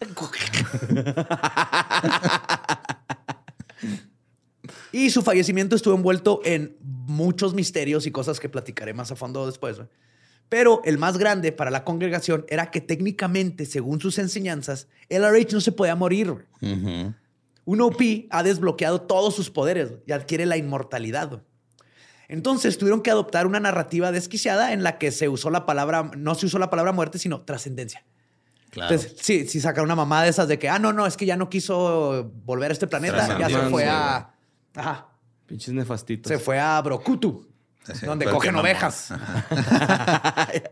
Y 4.92 5.10
su 5.10 5.22
fallecimiento 5.22 5.76
estuvo 5.76 5.94
envuelto 5.94 6.40
en 6.44 6.76
muchos 6.80 7.52
misterios 7.54 8.06
y 8.06 8.10
cosas 8.10 8.40
que 8.40 8.48
platicaré 8.48 8.94
más 8.94 9.10
a 9.12 9.16
fondo 9.16 9.44
después. 9.46 9.76
güey. 9.76 9.88
Pero 10.48 10.80
el 10.84 10.98
más 10.98 11.18
grande 11.18 11.52
para 11.52 11.70
la 11.70 11.84
congregación 11.84 12.44
era 12.48 12.70
que 12.70 12.80
técnicamente, 12.80 13.66
según 13.66 14.00
sus 14.00 14.18
enseñanzas, 14.18 14.88
LRH 15.08 15.54
no 15.54 15.60
se 15.60 15.72
podía 15.72 15.96
morir. 15.96 16.32
güey. 16.32 16.72
Ujú. 16.72 17.14
Un 17.64 17.80
OP 17.80 18.00
ha 18.30 18.42
desbloqueado 18.44 19.02
todos 19.02 19.34
sus 19.34 19.50
poderes 19.50 19.94
y 20.06 20.12
adquiere 20.12 20.46
la 20.46 20.56
inmortalidad. 20.56 21.42
Entonces 22.28 22.78
tuvieron 22.78 23.02
que 23.02 23.10
adoptar 23.10 23.46
una 23.46 23.60
narrativa 23.60 24.12
desquiciada 24.12 24.72
en 24.72 24.82
la 24.82 24.98
que 24.98 25.10
se 25.10 25.28
usó 25.28 25.50
la 25.50 25.66
palabra, 25.66 26.10
no 26.16 26.34
se 26.36 26.46
usó 26.46 26.58
la 26.58 26.70
palabra 26.70 26.92
muerte, 26.92 27.18
sino 27.18 27.40
trascendencia. 27.42 28.04
Claro. 28.70 28.94
Entonces, 28.94 29.16
sí, 29.20 29.48
sí 29.48 29.60
sacaron 29.60 29.86
una 29.86 29.96
mamá 29.96 30.22
de 30.22 30.28
esas 30.28 30.48
de 30.48 30.58
que, 30.58 30.68
ah, 30.68 30.78
no, 30.78 30.92
no, 30.92 31.06
es 31.06 31.16
que 31.16 31.26
ya 31.26 31.36
no 31.36 31.48
quiso 31.48 32.30
volver 32.44 32.70
a 32.70 32.72
este 32.72 32.86
planeta, 32.86 33.38
ya 33.38 33.48
se 33.48 33.70
fue 33.70 33.86
a... 33.86 34.32
Ajá. 34.74 35.08
Pinches 35.46 35.72
nefastitos. 35.72 36.28
Se 36.30 36.38
fue 36.38 36.58
a 36.58 36.80
Brokutu. 36.82 37.48
Donde 38.04 38.26
cogen 38.26 38.56
ovejas. 38.56 39.12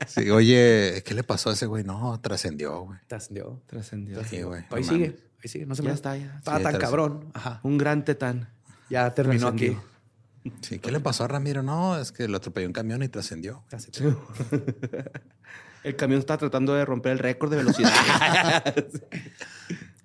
Sí, 0.07 0.31
oye, 0.31 1.03
¿qué 1.05 1.15
le 1.15 1.25
pasó 1.25 1.51
a 1.51 1.53
ese 1.55 1.67
güey? 1.67 1.85
No, 1.85 2.19
trascendió, 2.21 2.81
güey. 2.83 2.99
Trascendió. 3.07 3.63
Trascendió. 3.67 4.25
Sí, 4.25 4.43
güey. 4.43 4.65
Ahí 4.71 4.83
no 4.83 4.89
sigue. 4.89 5.09
mames. 5.09 5.23
Ahí 5.43 5.49
sigue. 5.49 5.67
No 5.67 5.75
se 5.75 5.83
Ya 5.83 5.89
me 5.89 5.95
está, 5.95 6.17
ya. 6.17 6.35
Estaba 6.39 6.59
Sí, 6.59 6.63
tan 6.65 6.79
cabrón. 6.79 7.31
Ajá. 7.35 7.61
Un 7.63 7.79
gran 7.79 8.05
tetán. 8.05 8.49
Ya 8.91 9.13
terminó 9.15 9.49
aquí. 9.49 9.77
Sí, 10.61 10.79
¿qué 10.79 10.91
le 10.93 11.01
pasó 11.01 11.25
a 11.25 11.29
Ramiro? 11.29 11.63
No, 11.63 11.99
es 11.99 12.13
que 12.13 12.29
lo 12.29 12.37
atropelló 12.37 12.67
un 12.67 12.73
camión 12.73 13.03
y 13.03 13.09
trascendió. 13.09 13.65
Trascendió. 13.69 14.21
El 15.83 15.97
camión 15.97 16.21
está 16.21 16.37
tratando 16.39 16.75
de 16.75 16.85
romper 16.85 17.13
el 17.13 17.19
récord 17.19 17.51
de 17.51 17.57
velocidad. 17.59 18.75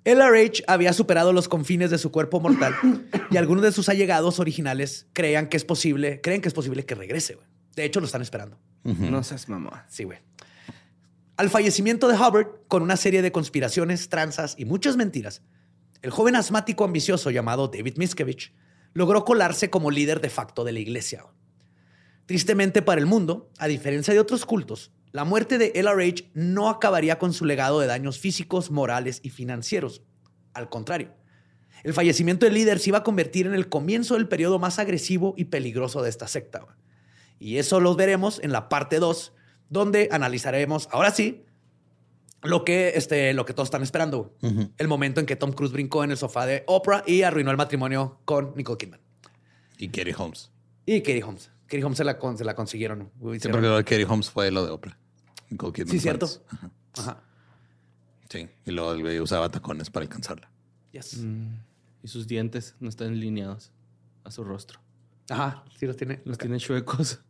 LRH 0.04 0.64
había 0.66 0.92
superado 0.92 1.32
los 1.32 1.48
confines 1.48 1.90
de 1.90 1.98
su 1.98 2.10
cuerpo 2.10 2.40
mortal 2.40 2.74
y 3.30 3.36
algunos 3.36 3.62
de 3.62 3.72
sus 3.72 3.88
allegados 3.88 4.38
originales 4.40 5.06
creían 5.12 5.48
que 5.48 5.56
es 5.56 5.64
posible, 5.64 6.20
creen 6.22 6.40
que 6.40 6.48
es 6.48 6.54
posible 6.54 6.86
que 6.86 6.94
regrese. 6.94 7.34
güey. 7.34 7.46
De 7.76 7.84
hecho, 7.84 8.00
lo 8.00 8.06
están 8.06 8.22
esperando. 8.22 8.58
no 8.84 9.22
seas 9.22 9.48
mamón. 9.48 9.72
Sí, 9.88 10.04
güey. 10.04 10.18
Al 11.36 11.50
fallecimiento 11.50 12.08
de 12.08 12.16
Hubbard, 12.16 12.48
con 12.68 12.82
una 12.82 12.96
serie 12.96 13.22
de 13.22 13.32
conspiraciones, 13.32 14.08
tranzas 14.08 14.54
y 14.58 14.64
muchas 14.64 14.96
mentiras, 14.96 15.42
el 16.02 16.10
joven 16.10 16.36
asmático 16.36 16.84
ambicioso 16.84 17.30
llamado 17.30 17.68
David 17.68 17.96
Miskevich 17.96 18.52
logró 18.92 19.24
colarse 19.24 19.70
como 19.70 19.90
líder 19.90 20.20
de 20.20 20.30
facto 20.30 20.64
de 20.64 20.72
la 20.72 20.80
iglesia. 20.80 21.24
Tristemente 22.26 22.82
para 22.82 23.00
el 23.00 23.06
mundo, 23.06 23.50
a 23.58 23.66
diferencia 23.68 24.14
de 24.14 24.20
otros 24.20 24.46
cultos, 24.46 24.92
la 25.12 25.24
muerte 25.24 25.58
de 25.58 25.72
LRH 25.74 26.30
no 26.34 26.68
acabaría 26.68 27.18
con 27.18 27.32
su 27.32 27.44
legado 27.44 27.80
de 27.80 27.86
daños 27.86 28.18
físicos, 28.18 28.70
morales 28.70 29.20
y 29.22 29.30
financieros. 29.30 30.02
Al 30.54 30.68
contrario, 30.68 31.12
el 31.82 31.94
fallecimiento 31.94 32.46
del 32.46 32.54
líder 32.54 32.78
se 32.78 32.90
iba 32.90 32.98
a 32.98 33.02
convertir 33.02 33.46
en 33.46 33.54
el 33.54 33.68
comienzo 33.68 34.14
del 34.14 34.28
periodo 34.28 34.58
más 34.58 34.78
agresivo 34.78 35.34
y 35.36 35.46
peligroso 35.46 36.02
de 36.02 36.10
esta 36.10 36.28
secta. 36.28 36.66
Y 37.38 37.56
eso 37.56 37.80
lo 37.80 37.94
veremos 37.96 38.38
en 38.42 38.52
la 38.52 38.68
parte 38.68 38.98
2, 38.98 39.32
donde 39.68 40.08
analizaremos, 40.12 40.88
ahora 40.92 41.10
sí, 41.10 41.44
lo 42.42 42.64
que, 42.64 42.92
este, 42.96 43.32
lo 43.34 43.44
que 43.44 43.52
todos 43.54 43.66
están 43.68 43.82
esperando. 43.82 44.34
El 44.78 44.88
momento 44.88 45.20
en 45.20 45.26
que 45.26 45.36
Tom 45.36 45.52
Cruise 45.52 45.72
brincó 45.72 46.04
en 46.04 46.10
el 46.10 46.16
sofá 46.16 46.46
de 46.46 46.64
Oprah 46.66 47.02
y 47.06 47.22
arruinó 47.22 47.50
el 47.50 47.56
matrimonio 47.56 48.20
con 48.24 48.52
Nicole 48.56 48.78
Kidman. 48.78 49.00
Y 49.78 49.88
Kerry 49.88 50.14
Holmes. 50.16 50.50
Y 50.86 51.00
Katie 51.00 51.22
Holmes. 51.22 51.50
Katie 51.66 51.84
Holmes 51.84 51.98
se 51.98 52.04
la, 52.04 52.18
con- 52.18 52.36
se 52.36 52.44
la 52.44 52.54
consiguieron. 52.54 53.10
Sí, 53.38 53.48
porque 53.48 53.66
lo 53.68 53.76
de 53.76 53.84
Kerry 53.84 54.04
Holmes 54.04 54.28
fue 54.28 54.50
lo 54.50 54.64
de 54.66 54.70
Oprah. 54.72 54.98
Nicole 55.50 55.72
Kidman 55.72 55.90
Sí, 55.92 56.00
cierto. 56.00 56.26
Ajá. 56.48 56.70
Ajá. 56.96 57.22
Sí, 58.28 58.48
y 58.64 58.70
luego 58.70 58.92
el 58.92 59.02
güey 59.02 59.20
usaba 59.20 59.50
tacones 59.50 59.90
para 59.90 60.04
alcanzarla. 60.04 60.50
Yes. 60.92 61.18
Mm. 61.18 61.48
Y 62.02 62.08
sus 62.08 62.26
dientes 62.26 62.76
no 62.80 62.88
están 62.88 63.08
alineados 63.08 63.72
a 64.24 64.30
su 64.30 64.44
rostro. 64.44 64.80
Ajá. 65.28 65.64
Sí 65.78 65.86
los 65.86 65.96
tiene. 65.96 66.22
Los 66.24 66.38
tiene 66.38 66.58
chuecos. 66.58 67.20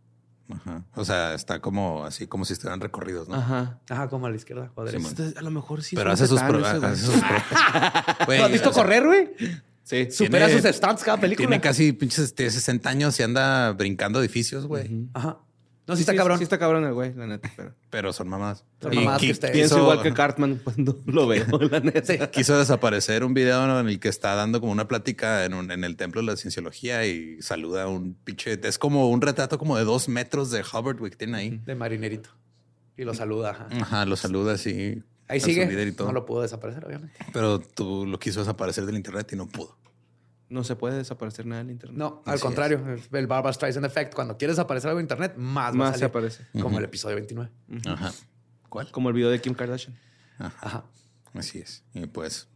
Ajá. 0.53 0.85
O 0.95 1.05
sea, 1.05 1.35
está 1.35 1.61
como 1.61 2.05
así, 2.05 2.27
como 2.27 2.45
si 2.45 2.53
estuvieran 2.55 2.81
recorridos, 2.81 3.29
¿no? 3.29 3.37
Ajá. 3.37 3.79
Ajá, 3.89 4.09
como 4.09 4.27
a 4.27 4.31
la 4.31 4.37
izquierda. 4.37 4.73
o 4.75 4.83
a 4.83 5.43
lo 5.43 5.51
mejor 5.51 5.83
sí. 5.83 5.97
Pero 5.97 6.11
hace 6.11 6.27
sus, 6.27 6.41
Güey, 8.27 8.39
¿Lo 8.39 8.45
has 8.45 8.53
visto 8.53 8.71
o 8.71 8.73
sea, 8.73 8.83
correr, 8.83 9.07
güey? 9.07 9.31
Sí. 9.85 10.11
Supera 10.11 10.47
tiene- 10.47 10.63
sus 10.63 10.77
stunts 10.77 11.03
cada 11.05 11.19
película. 11.19 11.49
Tiene 11.49 11.61
casi 11.61 11.93
pinches 11.93 12.35
tiene 12.35 12.51
60 12.51 12.89
años 12.89 13.19
y 13.21 13.23
anda 13.23 13.73
brincando 13.73 14.21
edificios, 14.21 14.67
güey. 14.67 15.09
Ajá. 15.15 15.39
No, 15.91 15.97
sí 15.97 16.03
está 16.03 16.15
cabrón. 16.15 16.39
Sí 16.39 16.45
está 16.45 16.59
cabrón 16.59 16.85
el 16.85 16.95
güey, 16.95 17.13
la 17.15 17.27
nesta. 17.27 17.51
Pero 17.57 17.75
Pero 17.91 18.13
son 18.13 18.29
mamás. 18.29 18.65
Son 18.81 18.93
qui- 18.93 19.19
que 19.19 19.31
esté- 19.31 19.51
pienso 19.53 19.79
igual 19.79 20.01
que 20.03 20.13
Cartman 20.15 20.61
cuando 20.65 20.99
lo 21.07 21.27
veo, 21.27 21.45
la 21.71 21.81
neta. 21.81 22.03
Sí. 22.05 22.19
Quiso 22.33 22.59
desaparecer 22.59 23.25
un 23.25 23.35
video 23.35 23.81
en 23.81 23.89
el 23.89 24.01
que 24.01 24.09
está 24.09 24.35
dando 24.35 24.61
como 24.61 24.73
una 24.73 24.89
plática 24.89 25.45
en, 25.45 25.55
un- 25.55 25.71
en 25.71 25.85
el 25.85 25.97
templo 25.97 26.21
de 26.23 26.27
la 26.29 26.37
cienciología 26.37 27.05
y 27.07 27.43
saluda 27.43 27.83
a 27.83 27.89
un 27.89 28.15
pinche. 28.15 28.59
Es 28.63 28.79
como 28.79 29.11
un 29.11 29.21
retrato 29.21 29.59
como 29.59 29.77
de 29.77 29.85
dos 29.85 30.09
metros 30.09 30.51
de 30.51 30.63
Hubbard, 30.63 30.99
güey, 30.99 31.11
que 31.11 31.17
tiene 31.19 31.37
ahí. 31.37 31.61
De 31.67 31.75
marinerito. 31.75 32.31
Y 32.97 33.05
lo 33.05 33.15
saluda. 33.15 33.51
Ajá. 33.51 33.69
Ajá, 33.81 34.07
lo 34.07 34.17
saluda 34.17 34.53
así. 34.55 35.03
Ahí 35.29 35.41
sigue. 35.41 35.67
líder 35.67 35.89
y 35.89 35.93
todo. 35.93 36.09
No 36.09 36.13
lo 36.13 36.27
pudo 36.27 36.43
desaparecer, 36.43 36.85
obviamente. 36.85 37.17
Pero 37.33 37.61
tú 37.61 38.05
lo 38.07 38.19
quiso 38.19 38.41
desaparecer 38.41 38.85
del 38.87 38.97
internet 38.97 39.29
y 39.33 39.37
no 39.37 39.47
pudo. 39.47 39.77
No 40.51 40.65
se 40.65 40.77
puede 40.77 40.97
desaparecer 40.97 41.47
nada 41.47 41.63
del 41.63 41.71
internet. 41.71 41.97
No, 41.97 42.23
al 42.27 42.35
Así 42.35 42.43
contrario. 42.43 42.85
El 43.13 43.27
Barbara 43.27 43.53
Streisand 43.53 43.87
Effect. 43.87 44.15
Cuando 44.15 44.37
quieres 44.37 44.57
desaparecer 44.57 44.89
algo 44.89 44.99
de 44.99 45.05
internet, 45.05 45.35
más, 45.37 45.67
va 45.67 45.69
a 45.69 45.73
Más 45.73 45.89
se 45.93 46.01
salir. 46.01 46.11
aparece. 46.11 46.47
Como 46.61 46.79
el 46.79 46.85
episodio 46.85 47.15
29. 47.17 47.51
Ajá. 47.87 48.13
¿Cuál? 48.69 48.91
Como 48.91 49.09
el 49.09 49.15
video 49.15 49.31
de 49.31 49.41
Kim 49.41 49.55
Kardashian. 49.55 49.97
Ajá. 50.39 50.85
Así 51.35 51.59
es. 51.61 51.85
Y 51.95 52.07
pues 52.07 52.49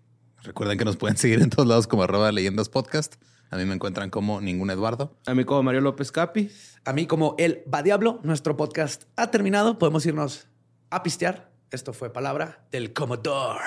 recuerden 0.42 0.76
que 0.76 0.84
nos 0.84 0.96
pueden 0.96 1.16
seguir 1.16 1.40
en 1.40 1.50
todos 1.50 1.68
lados 1.68 1.86
como 1.86 2.02
arroba 2.02 2.30
leyendas 2.32 2.68
podcast. 2.68 3.14
A 3.50 3.56
mí 3.56 3.64
me 3.64 3.74
encuentran 3.74 4.10
como 4.10 4.40
ningún 4.40 4.70
Eduardo. 4.70 5.16
A 5.26 5.34
mí 5.34 5.44
como 5.44 5.62
Mario 5.62 5.80
López 5.80 6.10
Capi. 6.10 6.50
A 6.84 6.92
mí, 6.92 7.06
como 7.06 7.36
el 7.38 7.62
va 7.72 7.84
diablo, 7.84 8.18
nuestro 8.24 8.56
podcast 8.56 9.04
ha 9.14 9.30
terminado. 9.30 9.78
Podemos 9.78 10.04
irnos 10.06 10.48
a 10.90 11.04
pistear. 11.04 11.52
Esto 11.70 11.92
fue 11.92 12.12
palabra 12.12 12.66
del 12.72 12.92
Commodore. 12.92 13.60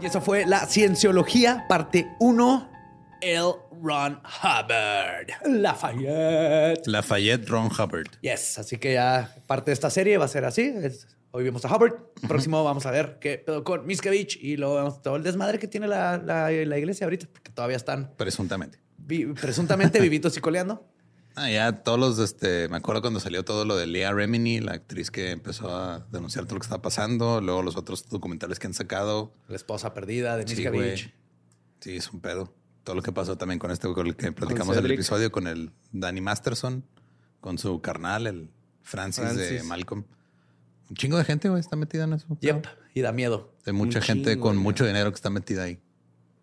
Y 0.00 0.06
eso 0.06 0.20
fue 0.20 0.46
la 0.46 0.66
Cienciología, 0.66 1.66
parte 1.68 2.08
1. 2.20 2.70
El 3.20 3.42
Ron 3.82 4.20
Hubbard. 4.42 5.26
Lafayette. 5.44 6.86
Lafayette 6.86 7.46
Ron 7.48 7.66
Hubbard. 7.66 8.06
Yes, 8.22 8.58
así 8.58 8.78
que 8.78 8.94
ya 8.94 9.34
parte 9.46 9.70
de 9.70 9.74
esta 9.74 9.90
serie 9.90 10.16
va 10.16 10.24
a 10.24 10.28
ser 10.28 10.46
así. 10.46 10.62
Es- 10.82 11.06
hoy 11.32 11.44
vimos 11.44 11.64
a 11.66 11.76
Hubbard. 11.76 11.94
Próximo 12.26 12.64
vamos 12.64 12.86
a 12.86 12.90
ver 12.90 13.18
qué 13.20 13.36
pedo 13.38 13.62
con 13.62 13.86
Miskevich 13.86 14.38
y 14.42 14.56
luego 14.56 14.76
vemos 14.76 15.02
todo 15.02 15.16
el 15.16 15.22
desmadre 15.22 15.58
que 15.58 15.68
tiene 15.68 15.86
la, 15.86 16.16
la- 16.16 16.50
la 16.50 16.78
iglesia 16.78 17.04
ahorita, 17.04 17.26
porque 17.30 17.50
todavía 17.52 17.76
están 17.76 18.14
Presuntamente. 18.16 18.78
vi- 18.96 19.26
presuntamente 19.26 20.00
vivitos 20.00 20.34
y 20.38 20.40
coleando. 20.40 20.89
Ah, 21.42 21.50
ya 21.50 21.72
todos 21.82 21.98
los, 21.98 22.18
este, 22.18 22.68
me 22.68 22.76
acuerdo 22.76 23.00
cuando 23.00 23.18
salió 23.18 23.44
todo 23.44 23.64
lo 23.64 23.74
de 23.76 23.86
Leah 23.86 24.12
Remini, 24.12 24.60
la 24.60 24.72
actriz 24.72 25.10
que 25.10 25.30
empezó 25.30 25.74
a 25.74 26.06
denunciar 26.12 26.44
todo 26.44 26.56
lo 26.56 26.60
que 26.60 26.66
estaba 26.66 26.82
pasando, 26.82 27.40
luego 27.40 27.62
los 27.62 27.76
otros 27.76 28.08
documentales 28.10 28.58
que 28.58 28.66
han 28.66 28.74
sacado. 28.74 29.32
La 29.48 29.56
esposa 29.56 29.94
perdida 29.94 30.36
de 30.36 30.46
Sí, 30.46 30.56
Miskevich. 30.56 30.74
güey. 30.80 31.14
Sí, 31.80 31.96
es 31.96 32.10
un 32.12 32.20
pedo. 32.20 32.52
Todo 32.84 32.94
lo 32.96 33.02
que 33.02 33.12
pasó 33.12 33.36
también 33.38 33.58
con 33.58 33.70
este, 33.70 33.88
con 33.92 34.06
el 34.06 34.16
que 34.16 34.32
platicamos 34.32 34.76
en 34.76 34.84
el 34.84 34.90
episodio, 34.90 35.32
con 35.32 35.46
el 35.46 35.70
Danny 35.92 36.20
Masterson, 36.20 36.84
con 37.40 37.56
su 37.56 37.80
carnal, 37.80 38.26
el 38.26 38.50
Francis, 38.82 39.34
de. 39.36 39.62
Malcolm. 39.62 40.04
Un 40.90 40.96
chingo 40.96 41.16
de 41.16 41.24
gente, 41.24 41.48
güey, 41.48 41.60
está 41.60 41.76
metida 41.76 42.04
en 42.04 42.12
eso. 42.14 42.26
yep, 42.40 42.66
y 42.94 43.00
da 43.00 43.12
miedo. 43.12 43.54
De 43.64 43.72
mucha 43.72 44.00
Un 44.00 44.04
gente 44.04 44.32
chingo, 44.32 44.42
con 44.48 44.56
mucho 44.58 44.84
dinero 44.84 45.10
que 45.10 45.14
está 45.16 45.30
metida 45.30 45.62
ahí. 45.62 45.78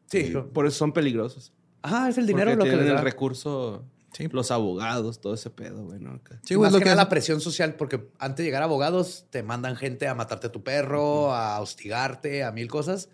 Sí. 0.09 0.33
Por 0.53 0.65
eso 0.65 0.77
son 0.77 0.91
peligrosos. 0.93 1.53
Ajá, 1.83 2.09
es 2.09 2.17
el 2.17 2.25
dinero 2.25 2.51
Porque 2.51 2.57
lo 2.57 2.63
que 2.63 2.69
tienen 2.69 2.85
les 2.85 2.93
da. 2.95 2.99
el 2.99 3.05
recurso, 3.05 3.85
Sí. 4.13 4.27
los 4.31 4.51
abogados, 4.51 5.19
todo 5.21 5.33
ese 5.35 5.49
pedo, 5.49 5.83
güey, 5.85 5.99
¿no? 5.99 6.19
Sí, 6.43 6.55
más 6.57 6.67
es 6.67 6.73
lo 6.73 6.79
que 6.79 6.83
que 6.85 6.89
nada 6.89 7.03
la 7.03 7.09
presión 7.09 7.39
social, 7.41 7.75
porque 7.75 8.07
antes 8.19 8.37
de 8.37 8.43
llegar 8.45 8.61
a 8.61 8.65
abogados, 8.65 9.25
te 9.29 9.43
mandan 9.43 9.75
gente 9.75 10.07
a 10.07 10.15
matarte 10.15 10.47
a 10.47 10.51
tu 10.51 10.63
perro, 10.63 11.33
a 11.33 11.59
hostigarte, 11.59 12.43
a 12.43 12.51
mil 12.51 12.67
cosas, 12.67 13.09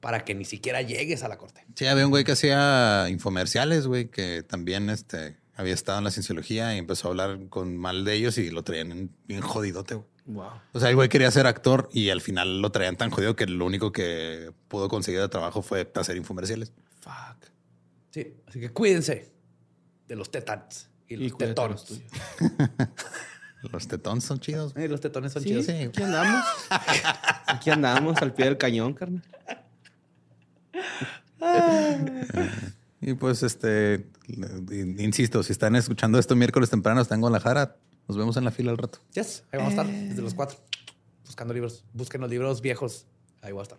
para 0.00 0.24
que 0.24 0.34
ni 0.34 0.44
siquiera 0.44 0.82
llegues 0.82 1.22
a 1.24 1.28
la 1.28 1.38
corte. 1.38 1.64
Sí, 1.74 1.86
había 1.86 2.04
un 2.04 2.10
güey 2.10 2.24
que 2.24 2.32
hacía 2.32 3.06
infomerciales, 3.08 3.86
güey, 3.86 4.08
que 4.10 4.42
también 4.42 4.90
este, 4.90 5.38
había 5.56 5.72
estado 5.74 5.98
en 5.98 6.04
la 6.04 6.10
cienciología 6.10 6.74
y 6.74 6.78
empezó 6.78 7.08
a 7.08 7.10
hablar 7.12 7.48
con 7.48 7.76
mal 7.76 8.04
de 8.04 8.14
ellos 8.14 8.36
y 8.38 8.50
lo 8.50 8.62
traían 8.62 8.92
en- 8.92 9.10
bien 9.26 9.40
jodidote, 9.40 9.94
güey. 9.94 10.06
Wow. 10.26 10.46
O 10.72 10.80
sea, 10.80 10.88
el 10.88 10.94
güey 10.94 11.08
quería 11.10 11.30
ser 11.30 11.46
actor 11.46 11.88
y 11.92 12.08
al 12.10 12.20
final 12.22 12.62
lo 12.62 12.70
traían 12.70 12.96
tan 12.96 13.10
jodido 13.10 13.36
que 13.36 13.46
lo 13.46 13.66
único 13.66 13.92
que 13.92 14.52
pudo 14.68 14.88
conseguir 14.88 15.20
de 15.20 15.28
trabajo 15.28 15.60
fue 15.60 15.90
hacer 15.96 16.16
infomerciales. 16.16 16.72
Fuck. 17.00 17.50
Sí, 18.10 18.32
así 18.46 18.58
que 18.60 18.70
cuídense 18.70 19.33
de 20.08 20.16
los 20.16 20.30
tetans 20.30 20.88
y 21.08 21.16
los 21.16 21.26
Y 21.26 21.28
los 21.30 21.38
tetones. 21.38 22.02
Los 23.62 23.88
tetones 23.88 24.24
son 24.24 24.40
chidos. 24.40 24.72
Eh, 24.76 24.88
los 24.88 25.00
tetones 25.00 25.32
son 25.32 25.42
Sí, 25.42 25.48
chidos. 25.50 25.66
sí. 25.66 25.72
aquí 25.72 26.02
andamos. 26.02 26.44
Aquí 27.46 27.70
andamos 27.70 28.16
al 28.22 28.32
pie 28.34 28.46
del 28.46 28.58
cañón, 28.58 28.94
carnal. 28.94 29.22
Y 33.00 33.14
pues, 33.14 33.42
este, 33.42 34.06
insisto, 34.70 35.42
si 35.42 35.52
están 35.52 35.76
escuchando 35.76 36.18
esto 36.18 36.34
miércoles 36.36 36.70
temprano, 36.70 37.00
están 37.02 37.16
en 37.16 37.20
Guadalajara, 37.20 37.76
nos 38.08 38.16
vemos 38.16 38.36
en 38.38 38.44
la 38.44 38.50
fila 38.50 38.70
al 38.70 38.78
rato. 38.78 38.98
Yes, 39.12 39.44
ahí 39.52 39.58
vamos 39.58 39.74
a 39.78 39.82
estar, 39.82 39.86
desde 39.86 40.22
los 40.22 40.32
cuatro, 40.34 40.58
buscando 41.26 41.52
libros. 41.52 41.84
Busquen 41.92 42.20
los 42.22 42.30
libros 42.30 42.62
viejos, 42.62 43.06
ahí 43.42 43.52
voy 43.52 43.60
a 43.60 43.64
estar. 43.64 43.78